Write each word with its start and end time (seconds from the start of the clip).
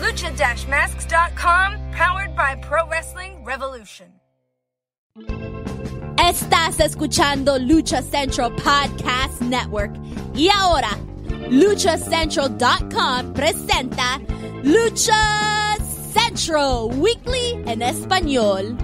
Lucha-masks.com, 0.00 1.92
powered 1.92 2.34
by 2.34 2.56
Pro 2.56 2.86
Wrestling 2.86 3.44
Revolution. 3.44 4.06
Estás 6.16 6.80
escuchando 6.80 7.58
Lucha 7.58 8.02
Central 8.02 8.50
Podcast 8.52 9.42
Network. 9.42 9.92
Y 10.34 10.48
ahora, 10.48 10.90
luchacentral.com 11.50 13.34
presenta 13.34 14.18
Lucha 14.62 15.76
Central 16.14 16.98
Weekly 16.98 17.62
en 17.66 17.82
español. 17.82 18.76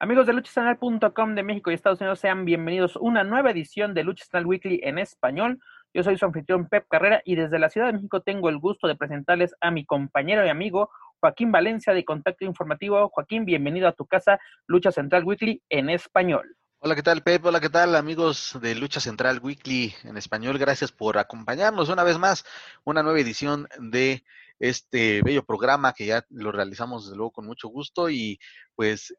Amigos 0.00 0.26
de 0.26 0.32
luchacentral.com 0.32 1.34
de 1.34 1.42
México 1.42 1.70
y 1.70 1.74
Estados 1.74 2.00
Unidos, 2.00 2.20
sean 2.20 2.44
bienvenidos 2.44 2.96
a 2.96 3.00
una 3.00 3.24
nueva 3.24 3.50
edición 3.50 3.94
de 3.94 4.04
Lucha 4.04 4.24
Central 4.24 4.46
Weekly 4.46 4.80
en 4.84 4.98
español. 4.98 5.58
Yo 5.98 6.04
soy 6.04 6.16
su 6.16 6.26
anfitrión 6.26 6.68
Pep 6.68 6.86
Carrera 6.88 7.22
y 7.24 7.34
desde 7.34 7.58
la 7.58 7.70
Ciudad 7.70 7.88
de 7.88 7.94
México 7.94 8.20
tengo 8.20 8.48
el 8.50 8.60
gusto 8.60 8.86
de 8.86 8.94
presentarles 8.94 9.56
a 9.60 9.72
mi 9.72 9.84
compañero 9.84 10.46
y 10.46 10.48
amigo 10.48 10.90
Joaquín 11.18 11.50
Valencia 11.50 11.92
de 11.92 12.04
Contacto 12.04 12.44
Informativo. 12.44 13.08
Joaquín, 13.08 13.44
bienvenido 13.44 13.88
a 13.88 13.92
tu 13.94 14.06
casa, 14.06 14.38
Lucha 14.68 14.92
Central 14.92 15.24
Weekly 15.24 15.60
en 15.68 15.90
español. 15.90 16.56
Hola, 16.78 16.94
¿qué 16.94 17.02
tal, 17.02 17.24
Pep? 17.24 17.44
Hola, 17.44 17.58
¿qué 17.58 17.68
tal, 17.68 17.96
amigos 17.96 18.56
de 18.62 18.76
Lucha 18.76 19.00
Central 19.00 19.40
Weekly 19.42 19.92
en 20.04 20.16
español? 20.16 20.56
Gracias 20.56 20.92
por 20.92 21.18
acompañarnos 21.18 21.88
una 21.88 22.04
vez 22.04 22.16
más, 22.16 22.44
una 22.84 23.02
nueva 23.02 23.18
edición 23.18 23.66
de 23.80 24.22
este 24.60 25.20
bello 25.22 25.44
programa 25.44 25.94
que 25.94 26.06
ya 26.06 26.24
lo 26.30 26.52
realizamos 26.52 27.06
desde 27.06 27.16
luego 27.16 27.32
con 27.32 27.46
mucho 27.46 27.66
gusto 27.66 28.08
y 28.08 28.38
pues 28.76 29.16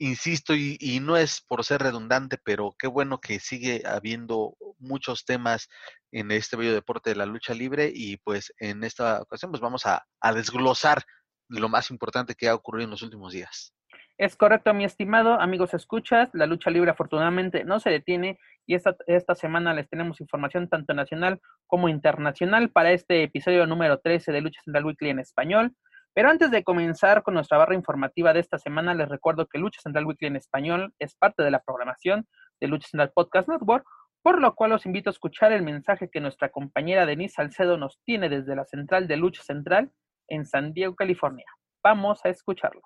insisto, 0.00 0.54
y, 0.54 0.76
y, 0.80 0.98
no 0.98 1.16
es 1.16 1.42
por 1.46 1.64
ser 1.64 1.82
redundante, 1.82 2.38
pero 2.42 2.74
qué 2.78 2.88
bueno 2.88 3.20
que 3.20 3.38
sigue 3.38 3.82
habiendo 3.86 4.56
muchos 4.78 5.24
temas 5.24 5.68
en 6.10 6.30
este 6.32 6.56
bello 6.56 6.72
deporte 6.72 7.10
de 7.10 7.16
la 7.16 7.26
lucha 7.26 7.54
libre 7.54 7.92
y 7.94 8.16
pues 8.16 8.52
en 8.58 8.82
esta 8.82 9.20
ocasión 9.20 9.52
pues 9.52 9.60
vamos 9.60 9.86
a, 9.86 10.04
a 10.20 10.32
desglosar 10.32 11.02
lo 11.48 11.68
más 11.68 11.90
importante 11.90 12.34
que 12.34 12.48
ha 12.48 12.54
ocurrido 12.54 12.84
en 12.84 12.90
los 12.90 13.02
últimos 13.02 13.32
días. 13.32 13.74
Es 14.16 14.36
correcto, 14.36 14.74
mi 14.74 14.84
estimado, 14.84 15.40
amigos 15.40 15.72
escuchas, 15.74 16.28
la 16.34 16.46
lucha 16.46 16.70
libre 16.70 16.90
afortunadamente 16.90 17.64
no 17.64 17.80
se 17.80 17.90
detiene 17.90 18.38
y 18.66 18.74
esta, 18.74 18.96
esta 19.06 19.34
semana 19.34 19.74
les 19.74 19.88
tenemos 19.88 20.20
información 20.20 20.68
tanto 20.68 20.94
nacional 20.94 21.40
como 21.66 21.88
internacional 21.88 22.70
para 22.70 22.92
este 22.92 23.22
episodio 23.22 23.66
número 23.66 23.98
13 23.98 24.32
de 24.32 24.40
Lucha 24.40 24.60
Central 24.62 24.84
Weekly 24.84 25.10
en 25.10 25.18
español. 25.20 25.74
Pero 26.14 26.28
antes 26.28 26.50
de 26.50 26.64
comenzar 26.64 27.22
con 27.22 27.34
nuestra 27.34 27.58
barra 27.58 27.74
informativa 27.74 28.32
de 28.32 28.40
esta 28.40 28.58
semana, 28.58 28.94
les 28.94 29.08
recuerdo 29.08 29.46
que 29.46 29.58
Lucha 29.58 29.80
Central 29.80 30.06
Weekly 30.06 30.28
en 30.28 30.36
español 30.36 30.92
es 30.98 31.14
parte 31.14 31.42
de 31.42 31.50
la 31.50 31.60
programación 31.60 32.26
de 32.60 32.68
Lucha 32.68 32.88
Central 32.88 33.12
Podcast 33.14 33.48
Network, 33.48 33.86
por 34.22 34.40
lo 34.40 34.54
cual 34.54 34.70
los 34.70 34.86
invito 34.86 35.08
a 35.08 35.12
escuchar 35.12 35.52
el 35.52 35.62
mensaje 35.62 36.10
que 36.10 36.20
nuestra 36.20 36.50
compañera 36.50 37.06
Denise 37.06 37.34
Salcedo 37.36 37.78
nos 37.78 38.00
tiene 38.04 38.28
desde 38.28 38.56
la 38.56 38.64
central 38.64 39.06
de 39.08 39.16
Lucha 39.16 39.42
Central 39.42 39.92
en 40.28 40.44
San 40.46 40.72
Diego, 40.72 40.94
California. 40.94 41.46
Vamos 41.82 42.20
a 42.24 42.28
escucharlo. 42.28 42.82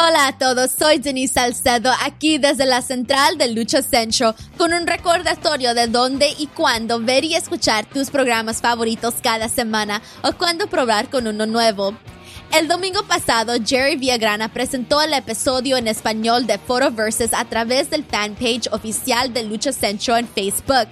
Hola 0.00 0.28
a 0.28 0.38
todos, 0.38 0.70
soy 0.78 0.98
Denise 0.98 1.34
Salcedo 1.34 1.90
aquí 2.04 2.38
desde 2.38 2.66
la 2.66 2.82
central 2.82 3.36
de 3.36 3.48
Lucha 3.48 3.82
Central 3.82 4.36
con 4.56 4.72
un 4.72 4.86
recordatorio 4.86 5.74
de 5.74 5.88
dónde 5.88 6.28
y 6.38 6.46
cuándo 6.46 7.00
ver 7.00 7.24
y 7.24 7.34
escuchar 7.34 7.84
tus 7.84 8.08
programas 8.08 8.60
favoritos 8.60 9.14
cada 9.20 9.48
semana 9.48 10.00
o 10.22 10.34
cuándo 10.34 10.68
probar 10.68 11.10
con 11.10 11.26
uno 11.26 11.46
nuevo. 11.46 11.96
El 12.52 12.68
domingo 12.68 13.02
pasado, 13.08 13.54
Jerry 13.62 13.96
Villagrana 13.96 14.52
presentó 14.52 15.02
el 15.02 15.12
episodio 15.14 15.76
en 15.76 15.88
español 15.88 16.46
de 16.46 16.58
Photoverses 16.58 17.34
a 17.34 17.44
través 17.44 17.90
del 17.90 18.04
fanpage 18.04 18.68
oficial 18.70 19.32
de 19.34 19.42
Lucha 19.42 19.72
Central 19.72 20.20
en 20.20 20.28
Facebook 20.28 20.88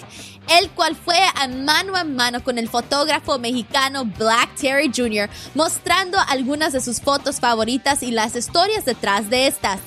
el 0.49 0.71
cual 0.71 0.97
fue 0.97 1.19
a 1.35 1.49
mano 1.49 1.97
a 1.97 2.05
mano 2.05 2.43
con 2.43 2.59
el 2.59 2.69
fotógrafo 2.69 3.39
mexicano 3.39 4.05
Black 4.05 4.55
Terry 4.57 4.91
Jr., 4.95 5.29
mostrando 5.55 6.19
algunas 6.29 6.73
de 6.73 6.81
sus 6.81 7.01
fotos 7.01 7.41
favoritas 7.41 8.03
y 8.03 8.11
las 8.11 8.37
historias 8.37 8.85
detrás 8.85 9.31
de 9.31 9.47
estas. 9.47 9.81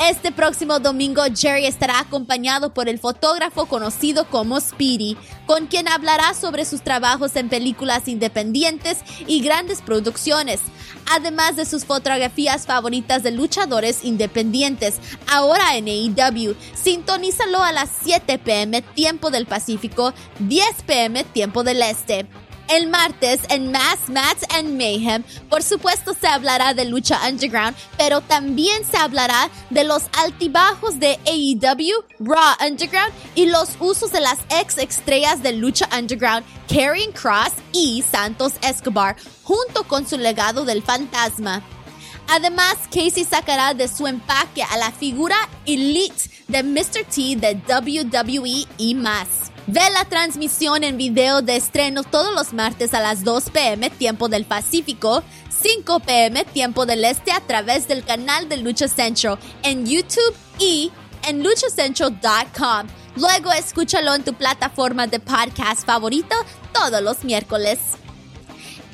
Este 0.00 0.30
próximo 0.30 0.78
domingo 0.78 1.22
Jerry 1.34 1.66
estará 1.66 1.98
acompañado 1.98 2.72
por 2.72 2.88
el 2.88 3.00
fotógrafo 3.00 3.66
conocido 3.66 4.28
como 4.28 4.60
Speedy, 4.60 5.16
con 5.44 5.66
quien 5.66 5.88
hablará 5.88 6.34
sobre 6.34 6.64
sus 6.64 6.82
trabajos 6.82 7.34
en 7.34 7.48
películas 7.48 8.06
independientes 8.06 8.98
y 9.26 9.40
grandes 9.40 9.82
producciones, 9.82 10.60
además 11.10 11.56
de 11.56 11.66
sus 11.66 11.84
fotografías 11.84 12.64
favoritas 12.64 13.24
de 13.24 13.32
luchadores 13.32 14.04
independientes, 14.04 15.00
ahora 15.26 15.76
en 15.76 15.88
AEW. 15.88 16.54
Sintonízalo 16.74 17.60
a 17.60 17.72
las 17.72 17.90
7 18.04 18.38
pm 18.38 18.82
tiempo 18.82 19.32
del 19.32 19.46
Pacífico, 19.46 20.14
10 20.38 20.82
pm 20.86 21.24
tiempo 21.24 21.64
del 21.64 21.82
Este. 21.82 22.24
El 22.68 22.88
martes 22.88 23.40
en 23.48 23.72
Mass 23.72 23.98
Mats 24.08 24.44
and 24.54 24.76
Mayhem, 24.76 25.24
por 25.48 25.62
supuesto 25.62 26.12
se 26.12 26.26
hablará 26.26 26.74
de 26.74 26.84
lucha 26.84 27.18
underground, 27.26 27.74
pero 27.96 28.20
también 28.20 28.84
se 28.84 28.98
hablará 28.98 29.48
de 29.70 29.84
los 29.84 30.02
altibajos 30.18 31.00
de 31.00 31.18
AEW, 31.26 32.04
Raw 32.20 32.56
Underground 32.60 33.12
y 33.34 33.46
los 33.46 33.70
usos 33.80 34.12
de 34.12 34.20
las 34.20 34.38
ex 34.50 34.76
estrellas 34.76 35.42
de 35.42 35.52
lucha 35.52 35.88
underground, 35.98 36.44
Karrion 36.68 37.12
Cross 37.12 37.52
y 37.72 38.02
Santos 38.02 38.52
Escobar, 38.60 39.16
junto 39.44 39.84
con 39.84 40.06
su 40.06 40.18
legado 40.18 40.66
del 40.66 40.82
fantasma. 40.82 41.62
Además, 42.28 42.76
Casey 42.92 43.24
sacará 43.24 43.72
de 43.72 43.88
su 43.88 44.06
empaque 44.06 44.62
a 44.62 44.76
la 44.76 44.92
figura 44.92 45.36
elite 45.64 46.30
de 46.48 46.62
Mr. 46.62 47.04
T 47.08 47.36
de 47.36 47.54
WWE 47.66 48.66
y 48.76 48.94
más. 48.94 49.50
Ve 49.70 49.82
la 49.92 50.06
transmisión 50.06 50.82
en 50.82 50.96
video 50.96 51.42
de 51.42 51.56
estreno 51.56 52.02
todos 52.02 52.32
los 52.32 52.54
martes 52.54 52.94
a 52.94 53.00
las 53.00 53.22
2 53.22 53.50
pm 53.50 53.90
tiempo 53.90 54.30
del 54.30 54.46
Pacífico, 54.46 55.22
5 55.60 56.00
pm 56.00 56.46
tiempo 56.46 56.86
del 56.86 57.04
Este 57.04 57.32
a 57.32 57.40
través 57.40 57.86
del 57.86 58.02
canal 58.02 58.48
de 58.48 58.56
Lucha 58.56 58.88
Central 58.88 59.38
en 59.62 59.84
YouTube 59.84 60.34
y 60.58 60.90
en 61.28 61.42
luchacentral.com. 61.42 62.86
Luego 63.16 63.52
escúchalo 63.52 64.14
en 64.14 64.24
tu 64.24 64.32
plataforma 64.32 65.06
de 65.06 65.20
podcast 65.20 65.84
favorito 65.84 66.34
todos 66.72 67.02
los 67.02 67.22
miércoles. 67.22 67.78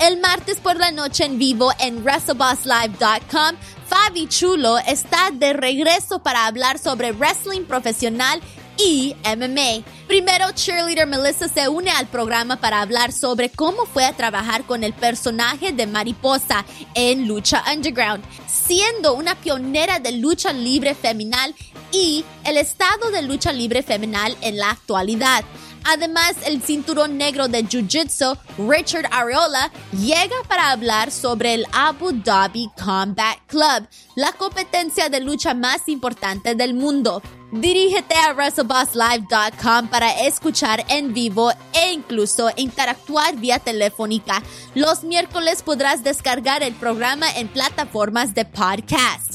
El 0.00 0.18
martes 0.18 0.58
por 0.58 0.76
la 0.76 0.90
noche 0.90 1.24
en 1.24 1.38
vivo 1.38 1.70
en 1.78 2.02
WrestleBossLive.com, 2.02 3.56
Fabi 3.86 4.26
Chulo 4.26 4.78
está 4.78 5.30
de 5.32 5.52
regreso 5.52 6.20
para 6.20 6.46
hablar 6.46 6.80
sobre 6.80 7.12
wrestling 7.12 7.62
profesional 7.62 8.40
y 8.78 9.14
MMA. 9.24 9.84
Primero, 10.06 10.52
cheerleader 10.52 11.06
Melissa 11.06 11.48
se 11.48 11.68
une 11.68 11.90
al 11.90 12.06
programa 12.06 12.56
para 12.56 12.80
hablar 12.80 13.12
sobre 13.12 13.50
cómo 13.50 13.86
fue 13.86 14.04
a 14.04 14.12
trabajar 14.12 14.64
con 14.64 14.84
el 14.84 14.92
personaje 14.92 15.72
de 15.72 15.86
Mariposa 15.86 16.64
en 16.94 17.26
Lucha 17.26 17.62
Underground, 17.72 18.24
siendo 18.46 19.14
una 19.14 19.34
pionera 19.34 19.98
de 19.98 20.12
lucha 20.12 20.52
libre 20.52 20.94
femenal 20.94 21.54
y 21.92 22.24
el 22.44 22.56
estado 22.56 23.10
de 23.10 23.22
lucha 23.22 23.52
libre 23.52 23.82
femenal 23.82 24.36
en 24.40 24.58
la 24.58 24.70
actualidad. 24.70 25.44
Además, 25.84 26.36
el 26.46 26.62
cinturón 26.62 27.18
negro 27.18 27.46
de 27.46 27.62
Jiu-Jitsu, 27.62 28.38
Richard 28.56 29.06
Areola, 29.10 29.70
llega 29.92 30.36
para 30.48 30.70
hablar 30.70 31.10
sobre 31.10 31.52
el 31.52 31.66
Abu 31.72 32.10
Dhabi 32.12 32.70
Combat 32.82 33.38
Club, 33.46 33.86
la 34.16 34.32
competencia 34.32 35.10
de 35.10 35.20
lucha 35.20 35.52
más 35.52 35.86
importante 35.88 36.54
del 36.54 36.72
mundo. 36.72 37.22
Dirígete 37.54 38.16
a 38.16 38.32
WrestleBossLive.com 38.34 39.86
para 39.86 40.10
escuchar 40.26 40.84
en 40.88 41.14
vivo 41.14 41.52
e 41.72 41.92
incluso 41.92 42.50
interactuar 42.56 43.36
vía 43.36 43.60
telefónica. 43.60 44.42
Los 44.74 45.04
miércoles 45.04 45.62
podrás 45.62 46.02
descargar 46.02 46.64
el 46.64 46.74
programa 46.74 47.30
en 47.36 47.46
plataformas 47.46 48.34
de 48.34 48.44
podcast. 48.44 49.33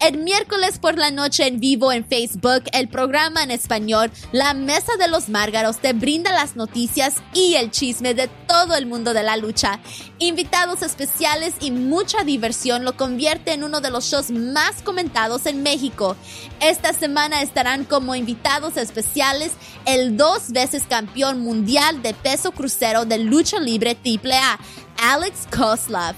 El 0.00 0.16
miércoles 0.16 0.78
por 0.78 0.96
la 0.96 1.10
noche 1.10 1.46
en 1.46 1.60
vivo 1.60 1.92
en 1.92 2.06
Facebook, 2.06 2.64
el 2.72 2.88
programa 2.88 3.42
en 3.42 3.50
español 3.50 4.10
La 4.32 4.54
Mesa 4.54 4.96
de 4.98 5.08
los 5.08 5.28
Márgaros 5.28 5.76
te 5.76 5.92
brinda 5.92 6.32
las 6.32 6.56
noticias 6.56 7.16
y 7.34 7.56
el 7.56 7.70
chisme 7.70 8.14
de 8.14 8.28
todo 8.48 8.76
el 8.76 8.86
mundo 8.86 9.12
de 9.12 9.22
la 9.22 9.36
lucha. 9.36 9.78
Invitados 10.18 10.80
especiales 10.80 11.52
y 11.60 11.70
mucha 11.70 12.24
diversión 12.24 12.86
lo 12.86 12.96
convierte 12.96 13.52
en 13.52 13.62
uno 13.62 13.82
de 13.82 13.90
los 13.90 14.06
shows 14.06 14.30
más 14.30 14.80
comentados 14.80 15.44
en 15.44 15.62
México. 15.62 16.16
Esta 16.62 16.94
semana 16.94 17.42
estarán 17.42 17.84
como 17.84 18.14
invitados 18.14 18.78
especiales 18.78 19.52
el 19.84 20.16
dos 20.16 20.50
veces 20.52 20.84
campeón 20.88 21.40
mundial 21.40 22.00
de 22.00 22.14
peso 22.14 22.52
crucero 22.52 23.04
de 23.04 23.18
lucha 23.18 23.60
libre 23.60 23.98
AAA, 24.02 24.58
Alex 24.96 25.46
Koslov, 25.54 26.14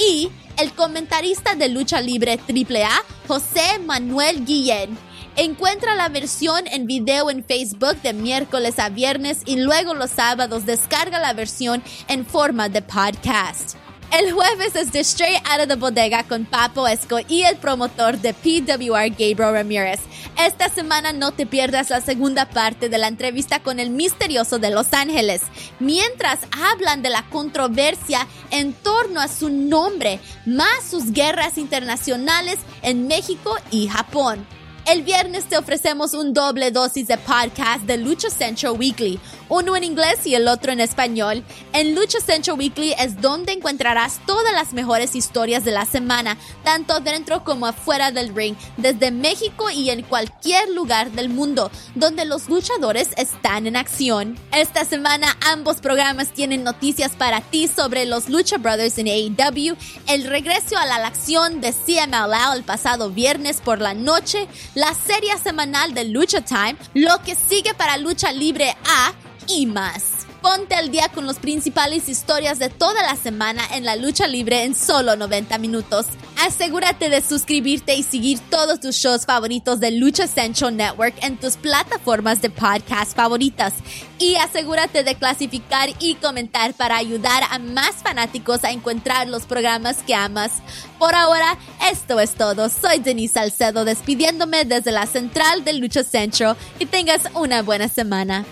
y 0.00 0.30
el 0.56 0.72
comentarista 0.72 1.54
de 1.54 1.68
lucha 1.68 2.00
libre 2.00 2.38
AAA, 2.48 3.02
José 3.28 3.78
Manuel 3.84 4.44
Guillén. 4.44 4.96
Encuentra 5.36 5.94
la 5.94 6.08
versión 6.08 6.66
en 6.66 6.86
video 6.86 7.30
en 7.30 7.44
Facebook 7.44 8.00
de 8.02 8.12
miércoles 8.12 8.78
a 8.78 8.88
viernes 8.88 9.42
y 9.46 9.56
luego 9.56 9.94
los 9.94 10.10
sábados 10.10 10.66
descarga 10.66 11.18
la 11.18 11.34
versión 11.34 11.82
en 12.08 12.26
forma 12.26 12.68
de 12.68 12.82
podcast. 12.82 13.76
El 14.12 14.32
jueves 14.32 14.74
es 14.74 14.90
The 14.90 15.00
Straight 15.00 15.46
Out 15.46 15.60
of 15.60 15.68
the 15.68 15.74
Bodega 15.76 16.24
con 16.24 16.44
Papo 16.44 16.88
Esco 16.88 17.18
y 17.28 17.42
el 17.42 17.56
promotor 17.56 18.18
de 18.18 18.34
PWR 18.34 19.10
Gabriel 19.10 19.52
Ramirez. 19.52 20.00
Esta 20.36 20.68
semana 20.68 21.12
no 21.12 21.30
te 21.30 21.46
pierdas 21.46 21.90
la 21.90 22.00
segunda 22.00 22.48
parte 22.48 22.88
de 22.88 22.98
la 22.98 23.06
entrevista 23.06 23.60
con 23.60 23.78
el 23.78 23.90
misterioso 23.90 24.58
de 24.58 24.70
Los 24.70 24.92
Ángeles, 24.94 25.42
mientras 25.78 26.40
hablan 26.50 27.02
de 27.02 27.10
la 27.10 27.22
controversia 27.30 28.26
en 28.50 28.72
torno 28.72 29.20
a 29.20 29.28
su 29.28 29.48
nombre, 29.48 30.18
más 30.44 30.82
sus 30.90 31.12
guerras 31.12 31.56
internacionales 31.56 32.58
en 32.82 33.06
México 33.06 33.56
y 33.70 33.86
Japón. 33.86 34.44
El 34.86 35.02
viernes 35.02 35.44
te 35.44 35.56
ofrecemos 35.56 36.14
un 36.14 36.34
doble 36.34 36.72
dosis 36.72 37.06
de 37.06 37.16
podcast 37.16 37.84
de 37.84 37.96
Lucha 37.96 38.28
Central 38.28 38.72
Weekly, 38.76 39.20
uno 39.50 39.76
en 39.76 39.84
inglés 39.84 40.26
y 40.26 40.34
el 40.34 40.48
otro 40.48 40.72
en 40.72 40.80
español. 40.80 41.44
En 41.74 41.94
Lucha 41.94 42.20
Central 42.20 42.58
Weekly 42.58 42.94
es 42.98 43.20
donde 43.20 43.52
encontrarás 43.52 44.20
todas 44.26 44.54
las 44.54 44.72
mejores 44.72 45.14
historias 45.14 45.64
de 45.64 45.72
la 45.72 45.84
semana, 45.84 46.38
tanto 46.64 47.00
dentro 47.00 47.44
como 47.44 47.66
afuera 47.66 48.10
del 48.10 48.34
ring, 48.34 48.56
desde 48.78 49.10
México 49.10 49.68
y 49.70 49.90
en 49.90 50.02
cualquier 50.02 50.70
lugar 50.70 51.10
del 51.10 51.28
mundo, 51.28 51.70
donde 51.94 52.24
los 52.24 52.48
luchadores 52.48 53.10
están 53.18 53.66
en 53.66 53.76
acción. 53.76 54.38
Esta 54.52 54.84
semana 54.84 55.36
ambos 55.52 55.76
programas 55.76 56.32
tienen 56.32 56.64
noticias 56.64 57.12
para 57.12 57.42
ti 57.42 57.68
sobre 57.68 58.06
los 58.06 58.30
Lucha 58.30 58.56
Brothers 58.56 58.96
en 58.98 59.08
AEW, 59.08 59.76
el 60.08 60.24
regreso 60.24 60.78
a 60.78 60.86
la 60.86 61.06
acción 61.06 61.60
de 61.60 61.72
CMLL 61.72 62.30
el 62.54 62.62
pasado 62.64 63.10
viernes 63.10 63.60
por 63.60 63.80
la 63.80 63.94
noche, 63.94 64.46
la 64.74 64.94
serie 64.94 65.36
semanal 65.38 65.94
de 65.94 66.04
Lucha 66.04 66.40
Time, 66.42 66.76
lo 66.94 67.20
que 67.22 67.34
sigue 67.34 67.74
para 67.74 67.96
Lucha 67.96 68.32
Libre 68.32 68.76
A 68.86 69.12
y 69.52 69.66
más. 69.66 70.26
Ponte 70.42 70.74
al 70.74 70.90
día 70.90 71.08
con 71.08 71.26
las 71.26 71.38
principales 71.38 72.08
historias 72.08 72.58
de 72.58 72.70
toda 72.70 73.02
la 73.02 73.14
semana 73.14 73.62
en 73.74 73.84
la 73.84 73.96
lucha 73.96 74.26
libre 74.26 74.64
en 74.64 74.74
solo 74.74 75.14
90 75.14 75.58
minutos. 75.58 76.06
Asegúrate 76.40 77.10
de 77.10 77.20
suscribirte 77.20 77.94
y 77.94 78.02
seguir 78.02 78.38
todos 78.48 78.80
tus 78.80 78.96
shows 78.96 79.26
favoritos 79.26 79.80
de 79.80 79.90
Lucha 79.90 80.26
Central 80.26 80.76
Network 80.76 81.14
en 81.22 81.36
tus 81.36 81.58
plataformas 81.58 82.40
de 82.40 82.48
podcast 82.48 83.14
favoritas. 83.14 83.74
Y 84.18 84.36
asegúrate 84.36 85.04
de 85.04 85.14
clasificar 85.16 85.90
y 85.98 86.14
comentar 86.14 86.72
para 86.72 86.96
ayudar 86.96 87.42
a 87.50 87.58
más 87.58 87.96
fanáticos 87.96 88.64
a 88.64 88.70
encontrar 88.70 89.28
los 89.28 89.44
programas 89.44 89.98
que 90.06 90.14
amas. 90.14 90.62
Por 90.98 91.14
ahora, 91.14 91.58
esto 91.90 92.18
es 92.18 92.34
todo. 92.34 92.70
Soy 92.70 93.00
Denise 93.00 93.34
Salcedo 93.34 93.84
despidiéndome 93.84 94.64
desde 94.64 94.92
la 94.92 95.04
central 95.06 95.64
de 95.64 95.74
Lucha 95.74 96.02
Central 96.02 96.56
y 96.78 96.86
tengas 96.86 97.22
una 97.34 97.60
buena 97.60 97.88
semana. 97.88 98.46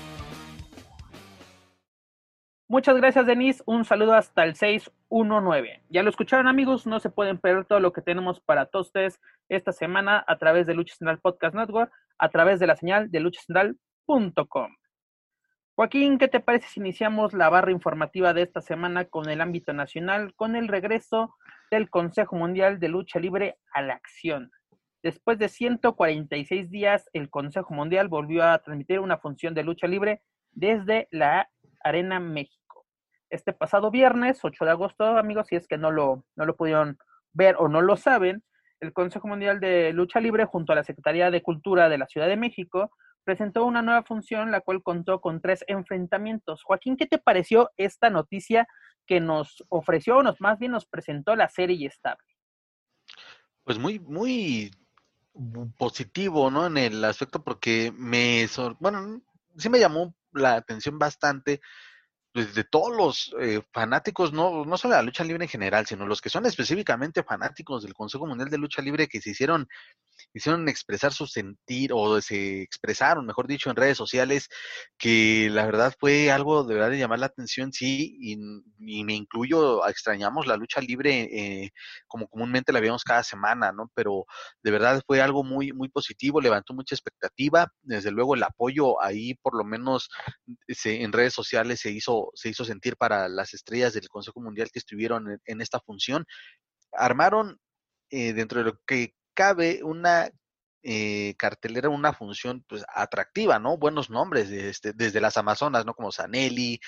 Muchas 2.71 2.99
gracias, 2.99 3.25
Denise. 3.25 3.63
Un 3.65 3.87
saludo 3.87 4.13
hasta 4.13 4.45
el 4.45 4.55
619. 4.55 5.85
Ya 5.89 6.03
lo 6.03 6.11
escucharon, 6.11 6.49
amigos. 6.49 6.87
No 6.87 7.01
se 7.01 7.09
pueden 7.09 7.39
perder 7.39 7.65
todo 7.65 7.81
lo 7.81 7.95
que 7.95 8.03
tenemos 8.03 8.43
para 8.43 8.67
todos 8.67 8.89
ustedes 8.89 9.19
esta 9.49 9.73
semana 9.73 10.23
a 10.29 10.37
través 10.37 10.67
de 10.67 10.75
Lucha 10.75 10.95
Central 10.95 11.19
Podcast 11.19 11.55
Network, 11.55 11.91
a 12.19 12.29
través 12.29 12.61
de 12.61 12.67
la 12.67 12.77
señal 12.77 13.11
de 13.11 13.21
luchacentral.com. 13.21 14.77
Joaquín, 15.77 16.19
¿qué 16.19 16.29
te 16.29 16.41
parece 16.41 16.69
si 16.69 16.81
iniciamos 16.81 17.33
la 17.33 17.49
barra 17.49 17.73
informativa 17.73 18.35
de 18.35 18.43
esta 18.43 18.61
semana 18.61 19.07
con 19.07 19.31
el 19.31 19.41
ámbito 19.41 19.73
nacional, 19.73 20.35
con 20.35 20.55
el 20.55 20.69
regreso 20.69 21.35
del 21.71 21.89
Consejo 21.89 22.37
Mundial 22.37 22.81
de 22.81 22.89
Lucha 22.89 23.19
Libre 23.19 23.57
a 23.73 23.81
la 23.81 23.95
acción? 23.95 24.51
Después 25.03 25.39
de 25.39 25.49
146 25.49 26.71
días, 26.71 27.09
el 27.15 27.31
Consejo 27.31 27.73
Mundial 27.73 28.09
volvió 28.09 28.45
a 28.45 28.59
transmitir 28.59 29.01
una 29.01 29.17
función 29.17 29.55
de 29.55 29.63
lucha 29.63 29.87
libre 29.87 30.21
desde 30.53 31.09
la 31.11 31.49
Arena 31.83 32.21
México 32.21 32.58
este 33.31 33.53
pasado 33.53 33.91
viernes, 33.91 34.41
8 34.43 34.65
de 34.65 34.71
agosto, 34.71 35.05
amigos, 35.05 35.47
si 35.49 35.57
es 35.57 35.67
que 35.69 35.79
no 35.79 35.91
lo, 35.91 36.25
no 36.37 36.47
lo 36.47 36.57
pudieron 36.57 36.99
ver 37.33 37.57
o 37.59 37.69
no 37.69 37.81
lo 37.81 37.97
saben, 37.97 38.43
el 38.81 38.93
Consejo 38.93 39.29
Mundial 39.29 39.61
de 39.61 39.93
Lucha 39.93 40.21
Libre 40.21 40.45
junto 40.45 40.73
a 40.73 40.77
la 40.77 40.85
Secretaría 40.85 41.31
de 41.31 41.43
Cultura 41.43 41.89
de 41.89 41.99
la 41.99 42.07
Ciudad 42.07 42.29
de 42.29 42.37
México 42.37 42.91
presentó 43.25 43.65
una 43.65 43.83
nueva 43.83 44.05
función, 44.05 44.51
la 44.51 44.61
cual 44.61 44.83
contó 44.83 45.21
con 45.21 45.41
tres 45.41 45.65
enfrentamientos. 45.67 46.63
Joaquín, 46.63 46.97
¿qué 46.97 47.07
te 47.07 47.19
pareció 47.19 47.71
esta 47.77 48.09
noticia 48.09 48.67
que 49.07 49.21
nos 49.21 49.65
ofreció, 49.69 50.19
o 50.19 50.23
nos, 50.23 50.41
más 50.41 50.59
bien 50.59 50.73
nos 50.73 50.87
presentó 50.87 51.37
la 51.37 51.49
serie 51.49 51.87
estable? 51.87 52.25
Pues 53.65 53.79
muy, 53.79 53.99
muy 53.99 54.71
positivo, 55.77 56.51
¿no? 56.51 56.67
En 56.67 56.79
el 56.79 57.05
aspecto 57.05 57.43
porque 57.43 57.93
me, 57.95 58.47
bueno, 58.81 59.21
sí 59.57 59.69
me 59.69 59.79
llamó 59.79 60.15
la 60.33 60.55
atención 60.55 60.99
bastante 60.99 61.61
pues, 62.39 62.55
de 62.55 62.63
todos 62.63 62.97
los 62.97 63.35
eh, 63.41 63.63
fanáticos, 63.73 64.33
no, 64.33 64.65
no 64.65 64.79
solo 64.79 64.95
de 64.95 65.01
la 65.01 65.03
lucha 65.03 65.25
libre 65.25 65.43
en 65.43 65.51
general, 65.51 65.87
sino 65.87 66.07
los 66.07 66.21
que 66.21 66.31
son 66.31 66.47
específicamente 66.47 67.25
fanáticos 67.25 67.83
del 67.83 67.95
Consejo 67.95 68.27
Mundial 68.29 68.49
de 68.49 68.59
Lucha 68.59 68.81
Libre 68.81 69.09
que 69.09 69.21
se 69.21 69.31
hicieron, 69.31 69.67
hicieron 70.33 70.69
expresar 70.69 71.13
su 71.13 71.27
sentir 71.27 71.91
o 71.93 72.21
se 72.21 72.63
expresaron, 72.63 73.27
mejor 73.27 73.49
dicho, 73.49 73.71
en 73.71 73.77
redes 73.77 73.99
sociales, 73.99 74.49
que 74.97 75.49
la 75.51 75.67
verdad 75.67 75.93
fue 75.99 76.31
algo 76.31 76.63
de 76.63 76.75
verdad 76.75 76.91
de 76.91 76.99
llamar 76.99 77.19
la 77.19 77.27
atención, 77.27 77.73
sí, 77.73 78.17
y, 78.21 78.37
me 79.03 79.15
incluyo, 79.15 79.85
extrañamos 79.89 80.47
la 80.47 80.57
lucha 80.57 80.81
libre 80.81 81.23
eh, 81.33 81.71
como 82.07 82.29
comúnmente 82.29 82.73
la 82.73 82.79
veíamos 82.79 83.03
cada 83.03 83.25
semana, 83.25 83.73
¿no? 83.73 83.91
Pero 83.97 84.27
de 84.63 84.71
verdad 84.71 85.03
fue 85.05 85.21
algo 85.21 85.43
muy, 85.43 85.73
muy 85.73 85.89
positivo, 85.89 86.41
levantó 86.41 86.73
mucha 86.73 86.95
expectativa, 86.95 87.67
desde 87.83 88.13
luego 88.13 88.37
el 88.37 88.45
apoyo 88.45 89.03
ahí, 89.03 89.35
por 89.43 89.57
lo 89.57 89.65
menos 89.65 90.09
se, 90.69 91.03
en 91.03 91.13
redes 91.13 91.35
sociales 91.35 91.81
se 91.81 91.91
hizo 91.91 92.28
se 92.35 92.49
hizo 92.49 92.65
sentir 92.65 92.97
para 92.97 93.29
las 93.29 93.55
estrellas 93.55 93.95
del 93.95 94.09
Consejo 94.09 94.41
Mundial 94.41 94.71
que 94.73 94.79
estuvieron 94.79 95.41
en, 95.45 95.61
esta 95.61 95.81
función. 95.81 96.27
Armaron 96.93 97.59
eh, 98.11 98.33
dentro 98.33 98.61
de 98.61 98.67
lo 98.67 98.81
que 98.87 99.15
cabe 99.35 99.83
una 99.83 100.31
eh, 100.83 101.35
cartelera, 101.37 101.89
una 101.89 102.13
función 102.13 102.65
pues 102.69 102.85
atractiva, 102.95 103.59
¿no? 103.59 103.77
Buenos 103.77 104.11
nombres, 104.11 104.49
este, 104.51 104.93
desde 104.93 105.21
las 105.21 105.37
Amazonas, 105.37 105.85
¿no? 105.85 105.93
Como 105.93 106.13
Sanelli, 106.13 106.81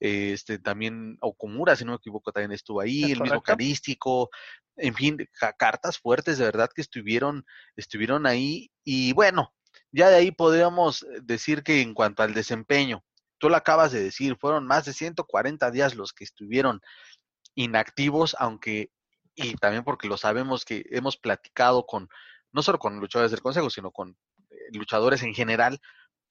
este, 0.00 0.58
también 0.58 1.16
Okumura, 1.20 1.74
si 1.74 1.84
no 1.84 1.92
me 1.92 1.96
equivoco, 1.96 2.30
también 2.30 2.52
estuvo 2.52 2.80
ahí, 2.80 3.04
el 3.10 3.20
mismo 3.20 3.42
Carístico, 3.42 4.30
en 4.76 4.94
fin, 4.94 5.16
cartas 5.58 5.98
fuertes 5.98 6.38
de 6.38 6.44
verdad 6.44 6.70
que 6.74 6.82
estuvieron, 6.82 7.44
estuvieron 7.74 8.26
ahí. 8.26 8.70
Y 8.84 9.12
bueno, 9.14 9.54
ya 9.92 10.10
de 10.10 10.16
ahí 10.16 10.30
podríamos 10.30 11.06
decir 11.22 11.62
que 11.62 11.80
en 11.80 11.94
cuanto 11.94 12.22
al 12.22 12.34
desempeño, 12.34 13.02
tú 13.38 13.48
lo 13.48 13.56
acabas 13.56 13.92
de 13.92 14.02
decir, 14.02 14.36
fueron 14.38 14.66
más 14.66 14.84
de 14.84 14.92
140 14.92 15.70
días 15.70 15.94
los 15.94 16.12
que 16.12 16.24
estuvieron 16.24 16.80
inactivos, 17.54 18.36
aunque, 18.38 18.90
y 19.34 19.54
también 19.54 19.84
porque 19.84 20.08
lo 20.08 20.16
sabemos 20.16 20.64
que 20.64 20.84
hemos 20.90 21.16
platicado 21.16 21.86
con, 21.86 22.08
no 22.52 22.62
solo 22.62 22.78
con 22.78 22.98
luchadores 23.00 23.30
del 23.30 23.42
Consejo, 23.42 23.70
sino 23.70 23.90
con 23.90 24.16
eh, 24.50 24.56
luchadores 24.72 25.22
en 25.22 25.34
general, 25.34 25.80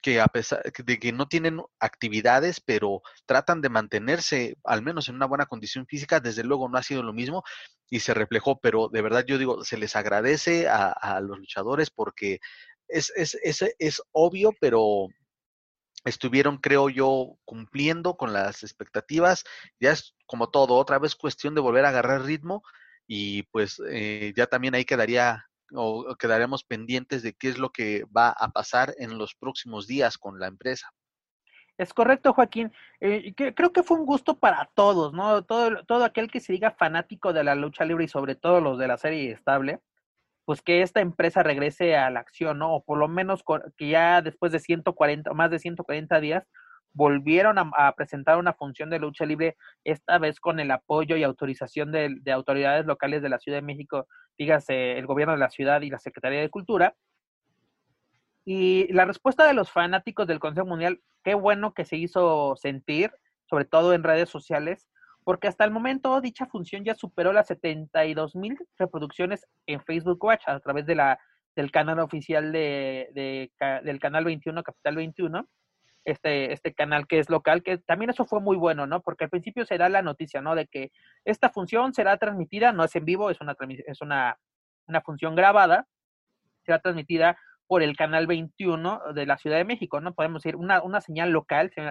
que 0.00 0.20
a 0.20 0.28
pesar 0.28 0.62
de 0.62 0.98
que 0.98 1.12
no 1.12 1.26
tienen 1.26 1.60
actividades, 1.80 2.60
pero 2.60 3.02
tratan 3.26 3.60
de 3.60 3.68
mantenerse 3.68 4.56
al 4.62 4.82
menos 4.82 5.08
en 5.08 5.16
una 5.16 5.26
buena 5.26 5.46
condición 5.46 5.86
física, 5.86 6.20
desde 6.20 6.44
luego 6.44 6.68
no 6.68 6.78
ha 6.78 6.82
sido 6.82 7.02
lo 7.02 7.12
mismo 7.12 7.42
y 7.90 8.00
se 8.00 8.14
reflejó, 8.14 8.60
pero 8.60 8.88
de 8.88 9.02
verdad 9.02 9.24
yo 9.26 9.38
digo, 9.38 9.64
se 9.64 9.76
les 9.76 9.96
agradece 9.96 10.68
a, 10.68 10.92
a 10.92 11.20
los 11.20 11.38
luchadores 11.38 11.90
porque 11.90 12.38
es, 12.86 13.12
es, 13.16 13.36
es, 13.42 13.64
es 13.78 14.02
obvio, 14.12 14.52
pero 14.60 15.08
estuvieron, 16.08 16.58
creo 16.58 16.88
yo, 16.88 17.38
cumpliendo 17.44 18.16
con 18.16 18.32
las 18.32 18.62
expectativas. 18.62 19.44
Ya 19.80 19.92
es 19.92 20.14
como 20.26 20.50
todo, 20.50 20.74
otra 20.74 20.98
vez 20.98 21.14
cuestión 21.14 21.54
de 21.54 21.60
volver 21.60 21.84
a 21.84 21.90
agarrar 21.90 22.22
ritmo 22.22 22.62
y 23.06 23.44
pues 23.44 23.80
eh, 23.90 24.32
ya 24.36 24.46
también 24.46 24.74
ahí 24.74 24.84
quedaría 24.84 25.44
o 25.74 26.16
quedaríamos 26.18 26.64
pendientes 26.64 27.22
de 27.22 27.34
qué 27.34 27.48
es 27.48 27.58
lo 27.58 27.70
que 27.70 28.04
va 28.16 28.30
a 28.30 28.48
pasar 28.50 28.94
en 28.98 29.18
los 29.18 29.34
próximos 29.34 29.86
días 29.86 30.16
con 30.16 30.38
la 30.38 30.46
empresa. 30.46 30.90
Es 31.76 31.94
correcto, 31.94 32.32
Joaquín. 32.32 32.72
Eh, 33.00 33.34
creo 33.34 33.72
que 33.72 33.84
fue 33.84 33.98
un 33.98 34.06
gusto 34.06 34.38
para 34.38 34.68
todos, 34.74 35.12
¿no? 35.12 35.44
Todo, 35.44 35.84
todo 35.84 36.04
aquel 36.04 36.28
que 36.28 36.40
se 36.40 36.52
diga 36.52 36.72
fanático 36.72 37.32
de 37.32 37.44
la 37.44 37.54
lucha 37.54 37.84
libre 37.84 38.04
y 38.04 38.08
sobre 38.08 38.34
todo 38.34 38.60
los 38.60 38.78
de 38.78 38.88
la 38.88 38.96
serie 38.96 39.30
estable, 39.30 39.80
pues 40.48 40.62
que 40.62 40.80
esta 40.80 41.02
empresa 41.02 41.42
regrese 41.42 41.94
a 41.94 42.08
la 42.08 42.20
acción, 42.20 42.60
¿no? 42.60 42.76
O 42.76 42.82
por 42.82 42.96
lo 42.96 43.06
menos 43.06 43.44
que 43.76 43.90
ya 43.90 44.22
después 44.22 44.50
de 44.50 44.60
140, 44.60 45.34
más 45.34 45.50
de 45.50 45.58
140 45.58 46.20
días, 46.20 46.48
volvieron 46.94 47.58
a, 47.58 47.92
presentar 47.94 48.38
una 48.38 48.54
función 48.54 48.88
de 48.88 48.98
lucha 48.98 49.26
libre, 49.26 49.58
esta 49.84 50.16
vez 50.16 50.40
con 50.40 50.58
el 50.58 50.70
apoyo 50.70 51.18
y 51.18 51.22
autorización 51.22 51.92
de, 51.92 52.16
de, 52.22 52.32
autoridades 52.32 52.86
locales 52.86 53.20
de 53.20 53.28
la 53.28 53.38
Ciudad 53.38 53.58
de 53.58 53.62
México, 53.62 54.06
dígase 54.38 54.96
el 54.96 55.04
gobierno 55.04 55.34
de 55.34 55.40
la 55.40 55.50
ciudad 55.50 55.82
y 55.82 55.90
la 55.90 55.98
Secretaría 55.98 56.40
de 56.40 56.48
Cultura. 56.48 56.96
Y 58.46 58.90
la 58.90 59.04
respuesta 59.04 59.46
de 59.46 59.52
los 59.52 59.70
fanáticos 59.70 60.26
del 60.26 60.40
Consejo 60.40 60.66
Mundial, 60.66 61.02
qué 61.24 61.34
bueno 61.34 61.74
que 61.74 61.84
se 61.84 61.98
hizo 61.98 62.56
sentir, 62.56 63.12
sobre 63.50 63.66
todo 63.66 63.92
en 63.92 64.02
redes 64.02 64.30
sociales, 64.30 64.88
porque 65.28 65.46
hasta 65.46 65.62
el 65.66 65.70
momento 65.70 66.22
dicha 66.22 66.46
función 66.46 66.86
ya 66.86 66.94
superó 66.94 67.34
las 67.34 67.48
72 67.48 68.34
mil 68.34 68.56
reproducciones 68.78 69.46
en 69.66 69.82
Facebook 69.82 70.24
Watch 70.24 70.44
a 70.46 70.58
través 70.58 70.86
de 70.86 70.94
la, 70.94 71.20
del 71.54 71.70
canal 71.70 71.98
oficial 71.98 72.50
de, 72.50 73.50
del 73.84 74.00
canal 74.00 74.24
21, 74.24 74.62
Capital 74.62 74.96
21, 74.96 75.46
este, 76.06 76.54
este 76.54 76.72
canal 76.72 77.06
que 77.06 77.18
es 77.18 77.28
local, 77.28 77.62
que 77.62 77.76
también 77.76 78.08
eso 78.08 78.24
fue 78.24 78.40
muy 78.40 78.56
bueno, 78.56 78.86
¿no? 78.86 79.02
Porque 79.02 79.24
al 79.24 79.28
principio 79.28 79.66
se 79.66 79.76
da 79.76 79.90
la 79.90 80.00
noticia, 80.00 80.40
¿no? 80.40 80.54
De 80.54 80.66
que 80.66 80.92
esta 81.26 81.50
función 81.50 81.92
será 81.92 82.16
transmitida, 82.16 82.72
no 82.72 82.84
es 82.84 82.96
en 82.96 83.04
vivo, 83.04 83.28
es 83.28 83.38
una, 83.42 83.54
es 83.86 84.00
una, 84.00 84.38
una 84.86 85.02
función 85.02 85.36
grabada, 85.36 85.86
será 86.64 86.78
transmitida 86.78 87.36
por 87.66 87.82
el 87.82 87.98
canal 87.98 88.26
21 88.26 89.12
de 89.12 89.26
la 89.26 89.36
Ciudad 89.36 89.58
de 89.58 89.66
México, 89.66 90.00
¿no? 90.00 90.14
Podemos 90.14 90.42
decir, 90.42 90.56
una, 90.56 90.80
una 90.80 91.02
señal 91.02 91.32
local, 91.32 91.70
se, 91.74 91.82